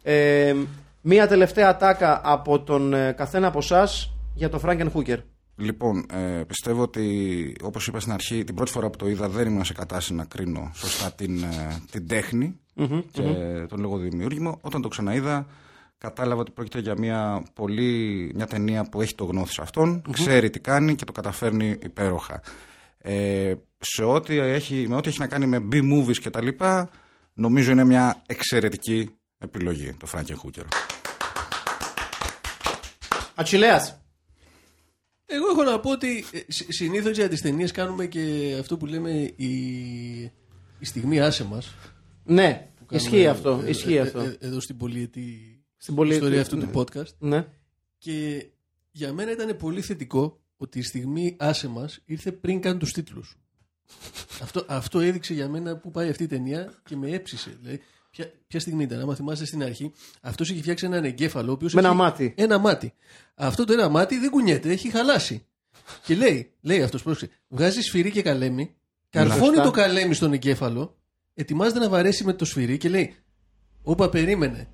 Ε, 0.03 0.55
μία 1.01 1.27
τελευταία 1.27 1.69
ατάκα 1.69 2.21
από 2.25 2.61
τον 2.61 2.95
ε, 2.95 3.13
καθένα 3.13 3.47
από 3.47 3.59
εσάς 3.59 4.13
για 4.35 4.49
τον 4.49 4.61
Frankenhooker. 4.61 5.19
Λοιπόν, 5.57 6.07
ε, 6.13 6.43
πιστεύω 6.47 6.83
ότι 6.83 7.57
όπως 7.63 7.87
είπα 7.87 8.01
στην 8.01 8.13
αρχή, 8.13 8.45
την 8.45 8.55
πρώτη 8.55 8.71
φορά 8.71 8.91
που 8.91 8.97
το 8.97 9.09
είδα 9.09 9.29
δεν 9.29 9.47
ήμουν 9.47 9.65
σε 9.65 9.73
κατάσταση 9.73 10.15
να 10.15 10.25
κρίνω 10.25 10.71
σωστά 10.75 11.13
την, 11.13 11.43
ε, 11.43 11.83
την 11.91 12.07
τεχνη 12.09 12.61
και 13.11 13.23
τον 13.69 13.81
λόγο 13.81 13.97
δημιούργημα. 13.97 14.59
Όταν 14.61 14.83
το 14.83 14.89
ξαναείδα, 14.89 15.47
κατάλαβα 15.99 16.41
ότι 16.41 16.51
πρόκειται 16.51 16.79
για 16.79 16.95
μια, 16.99 17.43
πολύ, 17.55 18.31
μια 18.35 18.47
ταινία 18.47 18.85
που 18.85 19.03
έχει 19.03 19.15
το 19.15 19.25
γνώθι 19.25 19.53
σε 19.53 19.63
αυτον 19.63 20.03
ξέρει 20.13 20.51
τι 20.51 20.61
κάνει 20.61 20.95
και 20.95 21.05
το 21.05 21.13
καταφέρνει 21.13 21.77
υπέροχα. 21.83 22.41
Ε, 22.99 23.55
σε 23.85 24.05
ό,τι 24.05 24.37
έχει, 24.39 24.85
με 24.89 24.95
ό,τι 24.97 25.09
έχει 25.09 25.19
να 25.19 25.27
κάνει 25.27 25.47
με 25.47 25.69
B-movies 25.73 26.19
και 26.19 26.31
τα 26.31 26.43
λοιπά, 26.43 26.91
νομίζω 27.35 27.71
είναι 27.71 27.85
μια 27.85 28.23
εξαιρετική 28.27 29.11
επιλογή 29.39 29.93
το 29.99 30.09
Franken 30.15 30.35
Hooker. 30.45 30.65
Ατσιλέα. 33.35 34.01
Εγώ 35.27 35.47
έχω 35.51 35.63
να 35.63 35.81
πω 35.81 35.91
ότι 35.91 36.25
συνήθως 36.69 37.17
για 37.17 37.29
τις 37.29 37.41
ταινίες 37.41 37.71
κάνουμε 37.71 38.07
και 38.07 38.57
αυτό 38.61 38.77
που 38.77 38.87
λέμε 38.87 39.11
η, 39.37 39.53
η 40.79 40.85
στιγμή 40.85 41.21
άσε 41.21 41.45
μας. 41.45 41.75
Ναι, 42.25 42.69
ισχύει 42.91 43.27
αυτό. 43.27 43.63
Ισχύει 43.67 43.99
αυτό. 43.99 44.21
ε, 44.21 44.37
εδώ 44.41 44.61
στην 44.61 44.77
πολυετή 44.77 45.61
Στην 45.77 45.95
πολυ- 45.95 46.13
ιστορία 46.13 46.41
αυτού 46.41 46.57
ναι. 46.57 46.65
του 46.67 46.71
podcast. 46.79 47.15
Ναι. 47.19 47.47
Και 47.99 48.47
για 48.91 49.13
μένα 49.13 49.31
ήταν 49.31 49.57
πολύ 49.57 49.81
θετικό 49.81 50.41
ότι 50.57 50.79
η 50.79 50.83
στιγμή 50.83 51.37
άσε 51.39 51.69
μας 51.69 52.01
ήρθε 52.05 52.33
πριν 52.33 52.61
καν 52.61 52.79
τους 52.79 52.93
τίτλους. 52.93 53.37
Αυτό, 54.43 54.65
αυτό 54.69 55.01
έδειξε 55.01 55.35
για 55.35 55.49
μένα 55.49 55.77
που 55.77 55.91
πάει 55.91 56.09
αυτή 56.09 56.23
η 56.23 56.27
ταινία 56.27 56.73
και 56.85 56.97
με 56.97 57.11
έψησε. 57.11 57.57
Δηλαδή, 57.61 57.81
ποια, 58.11 58.33
ποια 58.47 58.61
στιγμή 58.61 58.83
ήταν, 58.83 59.01
άμα 59.01 59.15
θυμάστε 59.15 59.45
στην 59.45 59.63
αρχή, 59.63 59.93
αυτός 60.21 60.51
είχε 60.51 60.61
φτιάξει 60.61 60.87
έναν 60.87 61.05
εγκέφαλο. 61.05 61.51
ο 61.51 61.53
οποίος 61.53 61.73
Με 61.75 61.81
ένα 61.81 61.89
έχει 61.89 61.97
μάτι. 61.99 62.35
Ένα 62.37 62.59
μάτι. 62.59 62.93
Αυτό 63.35 63.65
το 63.65 63.73
ένα 63.73 63.89
μάτι 63.89 64.19
δεν 64.19 64.31
κουνιέται, 64.31 64.71
έχει 64.71 64.91
χαλάσει. 64.91 65.47
Και 66.05 66.15
λέει, 66.15 66.53
λέει 66.61 66.83
αυτός, 66.83 67.03
πρόσεξε, 67.03 67.37
βγάζεις 67.49 67.87
σφυρί 67.87 68.11
και 68.11 68.23
καλέμι, 68.23 68.75
καρφώνει 69.11 69.45
Σωστά. 69.47 69.63
το 69.63 69.71
καλέμι 69.71 70.15
στον 70.15 70.33
εγκέφαλο, 70.33 70.97
ετοιμάζεται 71.35 71.79
να 71.79 71.89
βαρέσει 71.89 72.25
με 72.25 72.33
το 72.33 72.45
σφυρί 72.45 72.77
και 72.77 72.89
λέει, 72.89 73.15
Όπα, 73.83 74.09
περίμενε. 74.09 74.69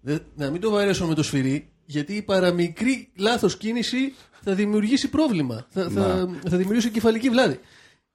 Δε- 0.00 0.18
να 0.36 0.50
μην 0.50 0.60
το 0.60 0.70
βαρέσω 0.70 1.06
με 1.06 1.14
το 1.14 1.22
σφυρί, 1.22 1.72
γιατί 1.84 2.14
η 2.16 2.22
παραμικρή 2.22 3.12
λάθος 3.16 3.56
κίνηση 3.56 4.14
θα 4.42 4.54
δημιουργήσει 4.54 5.08
πρόβλημα. 5.08 5.66
Θα, 5.70 5.90
θα, 5.90 6.28
θα 6.48 6.56
δημιουργήσει 6.56 6.90
κεφαλική 6.90 7.28
βλάβη. 7.30 7.60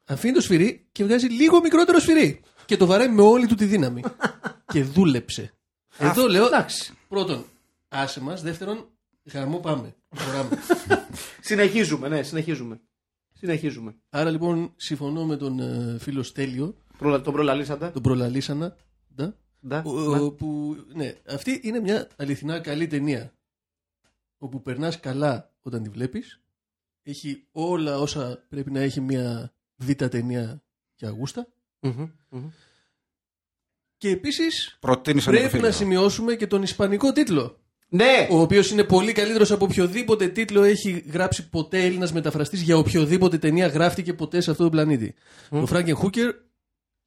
Αφήνει 0.09 0.33
το 0.33 0.41
σφυρί 0.41 0.87
και 0.91 1.03
βγάζει 1.03 1.27
λίγο 1.27 1.61
μικρότερο 1.61 1.99
σφυρί. 1.99 2.41
Και 2.65 2.77
το 2.77 2.85
βαράει 2.85 3.09
με 3.09 3.21
όλη 3.21 3.47
του 3.47 3.55
τη 3.55 3.65
δύναμη. 3.65 4.03
και 4.73 4.83
δούλεψε. 4.83 5.53
Εδώ 5.97 6.27
λέω. 6.27 6.45
εντάξει. 6.45 6.93
Πρώτον, 7.07 7.45
άσε 7.87 8.21
μας. 8.21 8.41
Δεύτερον, 8.41 8.87
γαμό 9.23 9.57
πάμε. 9.59 9.95
Προχωράμε. 10.09 10.57
Συνεχίζουμε, 11.41 12.07
ναι, 12.07 12.23
συνεχίζουμε. 12.23 12.81
Συνεχίζουμε. 13.33 13.95
Άρα 14.09 14.29
λοιπόν 14.29 14.73
συμφωνώ 14.75 15.25
με 15.25 15.37
τον 15.37 15.59
ε, 15.59 15.97
φίλο 15.99 16.23
Στέλιο, 16.23 16.75
Προλα- 16.97 17.21
Τον 17.21 17.33
προλαλήσατε. 17.33 17.89
τον 17.89 18.01
προλαλήσανα. 18.01 18.75
ντα, 19.15 19.35
Ναι, 19.59 19.81
ο- 19.85 20.09
ναι. 20.15 20.19
ο- 20.19 20.31
που, 20.31 20.75
ναι, 20.93 21.13
αυτή 21.27 21.59
είναι 21.63 21.79
μια 21.79 22.07
αληθινά 22.15 22.59
καλή 22.59 22.87
ταινία. 22.87 23.33
Όπου 24.37 24.61
περνάς 24.61 24.99
καλά 24.99 25.53
όταν 25.61 25.83
τη 25.83 25.89
βλέπεις. 25.89 26.41
Έχει 27.03 27.47
όλα 27.51 27.99
όσα 27.99 28.45
πρέπει 28.49 28.71
να 28.71 28.79
έχει 28.79 29.01
μια 29.01 29.53
β' 29.77 29.91
ταινία 29.91 30.61
για 30.95 31.09
γούστα. 31.09 31.47
Μμμ, 31.79 32.09
μμμ. 32.29 32.49
Και 33.97 34.09
επίσης 34.09 34.77
Προτείνεις 34.79 35.27
ένα 35.27 35.37
πρέπει 35.37 35.55
να 35.55 35.59
φίλο. 35.59 35.71
σημειώσουμε 35.71 36.35
και 36.35 36.47
τον 36.47 36.63
ισπανικό 36.63 37.11
τίτλο. 37.11 37.59
Ναι! 37.89 38.27
Ο 38.31 38.39
οποίος 38.39 38.71
είναι 38.71 38.83
πολύ 38.83 39.11
καλύτερος 39.11 39.51
από 39.51 39.65
οποιοδήποτε 39.65 40.27
τίτλο 40.27 40.63
έχει 40.63 41.03
γράψει 41.11 41.49
ποτέ 41.49 41.85
Έλληνας 41.85 42.13
μεταφραστής 42.13 42.61
για 42.61 42.77
οποιοδήποτε 42.77 43.37
ταινία 43.37 43.67
γράφτηκε 43.67 44.13
ποτέ 44.13 44.41
σε 44.41 44.51
αυτό 44.51 44.63
το 44.63 44.69
πλανήτη. 44.69 45.13
Το 45.49 45.65
Φράγκεν 45.65 45.95
Χούκερ, 45.95 46.35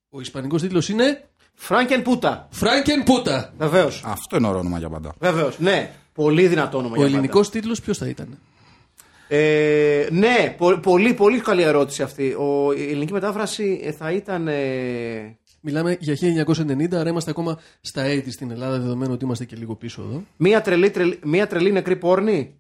ο 0.08 0.20
ισπανικός 0.20 0.62
τίτλος 0.62 0.88
είναι 0.88 1.28
Φράγκεν 1.54 2.02
Πούτα. 2.02 2.48
Φράγκεν 2.50 3.02
Πούτα. 3.02 3.54
Βεβαίως. 3.58 4.02
Αυτό 4.04 4.36
είναι 4.36 4.46
ωραίο 4.46 4.60
όνομα 4.60 4.78
για 4.78 4.88
πάντα. 4.88 5.14
Βεβαίως. 5.18 5.58
Ναι. 5.58 5.94
Πολύ 6.12 6.46
δυνατό 6.48 6.78
όνομα. 6.78 6.94
Ο 6.94 6.98
για 6.98 7.06
ελληνικός 7.06 7.50
τίτλος 7.50 7.80
ποιος 7.80 7.98
θα 7.98 8.08
ήταν; 8.08 8.38
Πάντα. 9.30 9.42
Ε, 9.42 10.08
ναι, 10.12 10.54
πο- 10.58 10.78
πολύ, 10.82 11.14
πολύ 11.14 11.40
καλή 11.40 11.62
ερώτηση 11.62 12.02
αυτή. 12.02 12.34
Ο, 12.38 12.72
η 12.72 12.82
ελληνική 12.82 13.12
μετάφραση 13.12 13.80
ε, 13.82 13.92
θα 13.92 14.12
ήταν. 14.12 14.48
ε, 14.48 15.38
Μιλάμε 15.62 15.96
για 16.00 16.44
1990, 16.46 16.94
άρα 16.94 17.08
είμαστε 17.10 17.30
ακόμα 17.30 17.58
στα 17.80 18.04
80 18.06 18.22
στην 18.30 18.50
Ελλάδα, 18.50 18.78
δεδομένου 18.80 19.12
ότι 19.12 19.24
είμαστε 19.24 19.44
και 19.44 19.56
λίγο 19.56 19.76
πίσω 19.76 20.02
εδώ. 20.02 20.22
μία, 20.36 20.60
τρελή, 20.60 20.90
τρελή, 20.90 21.18
μία 21.24 21.46
τρελή 21.46 21.72
νεκρή 21.72 21.96
πόρνη; 21.96 22.54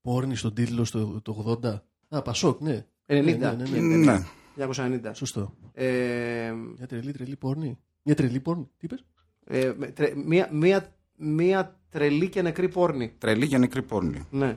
Πόρνη 0.00 0.36
στον 0.36 0.54
τίτλο 0.54 0.84
στο 0.84 1.20
το 1.22 1.58
80. 1.64 1.80
Α, 2.08 2.22
Πασόκ, 2.22 2.60
ναι. 2.60 2.84
90. 3.06 3.14
Ναι, 3.24 3.34
ναι, 3.36 3.54
ναι, 3.70 3.96
ναι. 3.96 3.96
Ναι. 3.96 4.24
1990. 4.56 5.10
Σωστό. 5.12 5.54
Ε, 5.72 6.52
Μια 6.76 6.86
τρελή, 6.86 7.12
τρελή 7.12 7.36
πόρνη. 7.36 7.78
Μια 8.02 8.14
τρελή 8.14 8.40
πόρνη, 8.40 8.62
τι 8.64 8.86
είπες; 8.86 9.04
ε, 9.46 9.72
με- 9.76 9.86
τρε- 9.86 10.14
μία, 10.14 10.48
μία, 10.52 10.94
μία 11.16 11.76
τρελή 11.90 12.28
και 12.28 12.42
νεκρή 12.42 12.68
πόρνη. 12.68 13.12
Τρελή 13.18 13.48
και 13.48 13.58
νεκρή 13.58 13.82
πόρνη. 13.82 14.26
Ναι. 14.30 14.56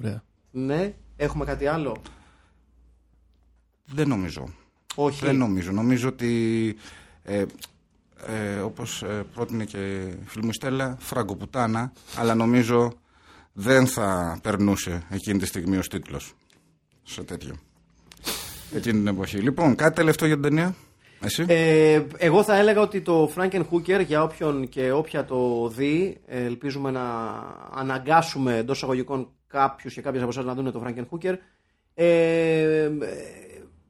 Ωραία. 0.00 0.22
Ναι. 0.50 0.94
Έχουμε 1.16 1.44
κάτι 1.44 1.66
άλλο; 1.66 1.96
Δεν 3.84 4.08
νομίζω. 4.08 4.48
Όχι. 4.94 5.24
Δεν 5.24 5.36
νομίζω. 5.36 5.72
Νομίζω 5.72 6.08
ότι 6.08 6.76
ε, 7.22 7.44
ε, 8.26 8.60
όπως 8.60 9.02
ε, 9.02 9.24
πρότεινε 9.34 9.64
και 9.64 9.78
η 9.78 10.18
φίλη 10.26 10.44
μου 10.44 10.50
η 10.50 10.54
Στέλλα, 10.54 10.96
φραγκοπουτάνα, 10.98 11.92
αλλά 12.16 12.34
νομίζω 12.34 12.92
δεν 13.52 13.86
θα 13.86 14.38
περνούσε 14.42 15.02
εκείνη 15.10 15.38
τη 15.38 15.46
στιγμή 15.46 15.76
ως 15.76 15.88
τίτλος 15.88 16.34
σε 17.02 17.22
τέτοιο. 17.22 17.54
Εκείνη 18.74 18.98
την 18.98 19.06
εποχή. 19.06 19.36
Λοιπόν, 19.38 19.74
κάτι 19.74 19.94
τελευταίο 19.94 20.26
για 20.26 20.36
την 20.36 20.44
ταινία. 20.44 20.74
Εσύ; 21.20 21.44
Ε, 21.48 22.02
εγώ 22.16 22.42
θα 22.42 22.56
έλεγα 22.56 22.80
ότι 22.80 23.00
το 23.00 23.32
Franken 23.36 23.62
Hooker 23.70 24.04
για 24.06 24.22
όποιον 24.22 24.68
και 24.68 24.92
όποια 24.92 25.24
το 25.24 25.68
δει, 25.68 26.20
ε, 26.26 26.44
ελπίζουμε 26.44 26.90
να 26.90 27.02
αναγκάσουμε 27.74 28.56
εντός 28.56 28.76
εισαγωγικών 28.76 29.28
κάποιους 29.50 29.94
και 29.94 30.00
κάποιες 30.00 30.22
από 30.22 30.30
εσάς 30.30 30.44
να 30.44 30.54
δουν 30.54 30.72
το 30.72 30.82
Franken 30.86 31.04
Hooker. 31.10 31.36
Ε, 31.94 32.82
ε, 32.82 32.90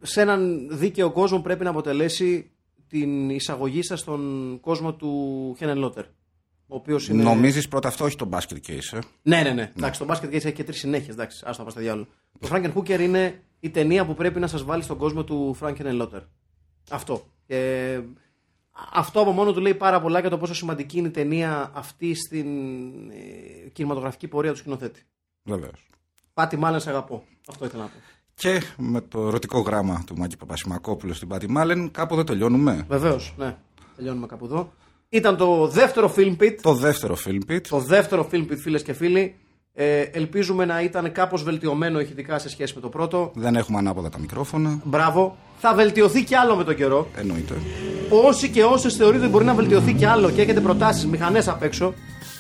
σε 0.01 0.21
έναν 0.21 0.69
δίκαιο 0.73 1.11
κόσμο 1.11 1.41
πρέπει 1.41 1.65
να 1.65 1.71
αποτελέσει 1.71 2.51
την 2.89 3.31
εισαγωγή 3.31 3.83
σας 3.83 4.01
στον 4.01 4.59
κόσμο 4.61 4.95
του 4.95 5.55
Χένεν 5.59 5.79
Λότερ. 5.79 6.05
Ο 6.67 6.77
οποίος 6.77 7.09
είναι... 7.09 7.23
Νομίζεις 7.23 7.69
πρώτα 7.69 7.89
αυτό, 7.89 8.05
όχι 8.05 8.17
το 8.17 8.29
basket 8.33 8.57
case. 8.67 8.93
Ε; 8.93 8.99
Ναι, 9.23 9.43
ναι, 9.43 9.51
ναι. 9.51 9.73
Εντάξει, 9.77 10.01
το 10.01 10.07
Basket 10.09 10.27
Case 10.27 10.33
έχει 10.33 10.53
και 10.53 10.65
τρεις 10.65 10.79
συνέχειες. 10.79 11.15
Εντάξει, 11.15 11.43
άστο 11.47 11.59
να 11.59 11.65
πάστε 11.65 11.81
διάλογο. 11.81 12.07
Το 12.39 12.49
Franken 12.53 12.73
Hooker 12.75 13.01
είναι 13.01 13.43
η 13.61 13.71
ταινία 13.71 14.07
που 14.07 14.15
πρέπει 14.15 14.41
να 14.41 14.47
σας 14.47 14.63
βάλει 14.63 14.83
στον 14.83 14.97
κόσμο 14.97 15.25
του 15.25 15.57
Franken 15.61 16.01
Lotter. 16.03 16.21
Αυτό. 16.91 17.27
Και 17.47 18.01
αυτό 18.93 19.21
από 19.21 19.33
μόνο 19.33 19.53
του 19.53 19.61
λέει 19.61 19.75
πάρα 19.75 20.01
πολλά 20.01 20.21
για 20.21 20.31
το 20.31 20.39
πόσο 20.39 20.55
σημαντική 20.55 20.99
είναι 20.99 21.09
η 21.09 21.11
ταινία 21.11 21.71
αυτή 21.75 22.15
στην 22.15 22.47
ε, 23.11 23.69
κινηματογραφική 23.73 24.29
πορεία 24.29 24.51
του 24.51 24.57
σκηνοθέτη. 24.57 25.03
Βεβαίως. 25.51 25.89
Πάτη 26.35 26.57
μάλλον 26.57 26.81
σε 26.81 26.91
αγαπώ. 26.91 27.25
Αυτό 27.49 27.65
ήθελα 27.65 27.83
να 27.83 27.89
πω. 27.89 27.97
Και 28.35 28.63
με 28.77 29.01
το 29.01 29.27
ερωτικό 29.27 29.61
γράμμα 29.61 30.03
του 30.07 30.17
Μάκη 30.17 30.37
Παπασημακόπουλου 30.37 31.15
στην 31.15 31.29
Πάτη 31.29 31.49
Μάλεν, 31.49 31.91
κάπου 31.91 32.15
εδώ 32.15 32.25
τελειώνουμε. 32.25 32.85
Βεβαίως, 32.89 33.35
ναι. 33.37 33.57
Τελειώνουμε 33.97 34.27
κάπου 34.27 34.45
εδώ. 34.45 34.73
Ήταν 35.09 35.37
το 35.37 35.69
δεύτερο 35.69 36.15
Film 36.17 36.37
Pit. 36.43 36.55
Το 36.63 36.75
δεύτερο 36.75 37.17
Film 37.27 37.51
Pit. 37.51 37.61
Το 37.69 37.79
δεύτερο 37.79 38.29
Film 38.33 38.41
Pit, 38.51 38.57
φίλες 38.63 38.83
και 38.83 38.93
φίλοι. 38.93 39.35
Ε, 39.73 40.01
ελπίζουμε 40.01 40.65
να 40.65 40.83
ήταν 40.83 41.13
κάπως 41.13 41.43
βελτιωμένο 41.43 42.01
ηχητικά 42.01 42.39
σε 42.39 42.49
σχέση 42.49 42.75
με 42.75 42.81
το 42.81 42.89
πρώτο. 42.89 43.31
Δεν 43.35 43.57
έχουμε 43.57 43.79
ανάποδα 43.79 44.09
τα 44.09 44.19
μικρόφωνα. 44.19 44.81
Μπράβο. 44.85 45.37
Θα 45.59 45.75
βελτιωθεί 45.75 46.25
κι 46.25 46.35
άλλο 46.35 46.57
με 46.57 46.65
τον 46.65 46.75
καιρό. 46.75 47.09
Εννοείται. 47.17 47.55
Όσοι 48.25 48.51
και 48.51 48.64
όσες 48.64 48.95
θεωρείτε 48.97 49.22
ότι 49.22 49.33
μπορεί 49.33 49.45
να 49.45 49.55
βελτιωθεί 49.55 49.93
κι 49.93 50.05
άλλο 50.05 50.31
και 50.31 50.43
έχετε 50.43 50.61
προτάσεις, 50.61 51.07
μηχανές 51.07 51.49
απ' 51.49 51.63
έξω, 51.63 51.95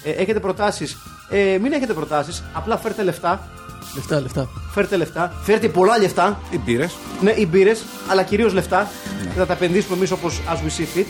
ε, 0.04 0.10
έχετε 0.10 0.40
προτάσεις, 0.40 0.96
ε, 1.30 1.58
μην 1.58 1.72
έχετε 1.72 1.92
προτάσεις, 1.92 2.42
απλά 2.52 2.76
φέρτε 2.78 3.02
λεφτά. 3.02 3.48
Λεφτά, 3.94 4.20
λεφτά. 4.20 4.48
Φέρτε 4.72 4.96
λεφτά, 4.96 5.32
φέρτε 5.42 5.68
πολλά 5.68 5.98
λεφτά. 5.98 6.40
Οι 6.50 6.58
μπύρες. 6.58 6.96
Ναι, 7.20 7.30
οι 7.30 7.46
μπύρες, 7.50 7.84
αλλά 8.08 8.22
κυρίως 8.22 8.52
λεφτά. 8.52 8.90
Και 9.22 9.38
θα 9.38 9.46
τα 9.46 9.52
επενδύσουμε 9.52 9.96
εμείς 9.96 10.10
όπως 10.10 10.40
as 10.48 10.56
we 10.56 10.80
see 10.80 10.98
fit. 10.98 11.06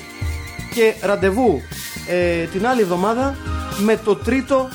Και 0.75 0.95
ραντεβού 1.07 1.61
ε, 2.09 2.45
την 2.45 2.67
άλλη 2.67 2.81
εβδομάδα 2.81 3.37
με 3.79 3.97
το 4.05 4.17
τρίτο 4.17 4.69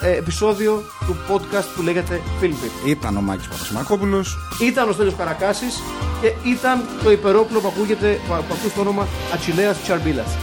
ε, 0.00 0.16
επεισόδιο 0.16 0.82
του 1.06 1.16
podcast 1.28 1.66
που 1.76 1.82
λέγεται 1.82 2.20
Film 2.40 2.46
Pit. 2.46 2.88
Ήταν 2.88 3.16
ο 3.16 3.20
Μάκης 3.20 3.48
Παπασημακόπουλος. 3.48 4.38
Ήταν 4.62 4.88
ο 4.88 4.92
Στέλιος 4.92 5.14
Καρακάσης 5.16 5.74
και 6.20 6.48
ήταν 6.48 6.84
το 7.02 7.10
υπερόπλο 7.10 7.60
που 7.60 7.68
ακούγεται, 7.68 8.20
που 8.26 8.34
ακούει 8.34 8.70
το 8.74 8.80
όνομα 8.80 9.06
Ατσιλέας 9.34 9.82
Τσαρμπίλας. 9.82 10.36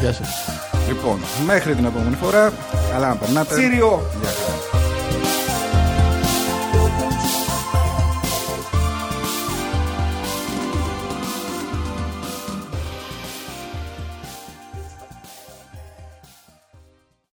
Γεια 0.00 0.12
σας. 0.12 0.28
Λοιπόν, 0.92 1.18
μέχρι 1.46 1.74
την 1.74 1.84
επόμενη 1.84 2.16
φορά. 2.16 2.52
Καλά 2.90 3.08
να 3.08 3.16
περνάτε. 3.16 3.54
Τσίριο! 3.54 4.02
Γεια 4.20 4.30
χαρά. 4.30 4.81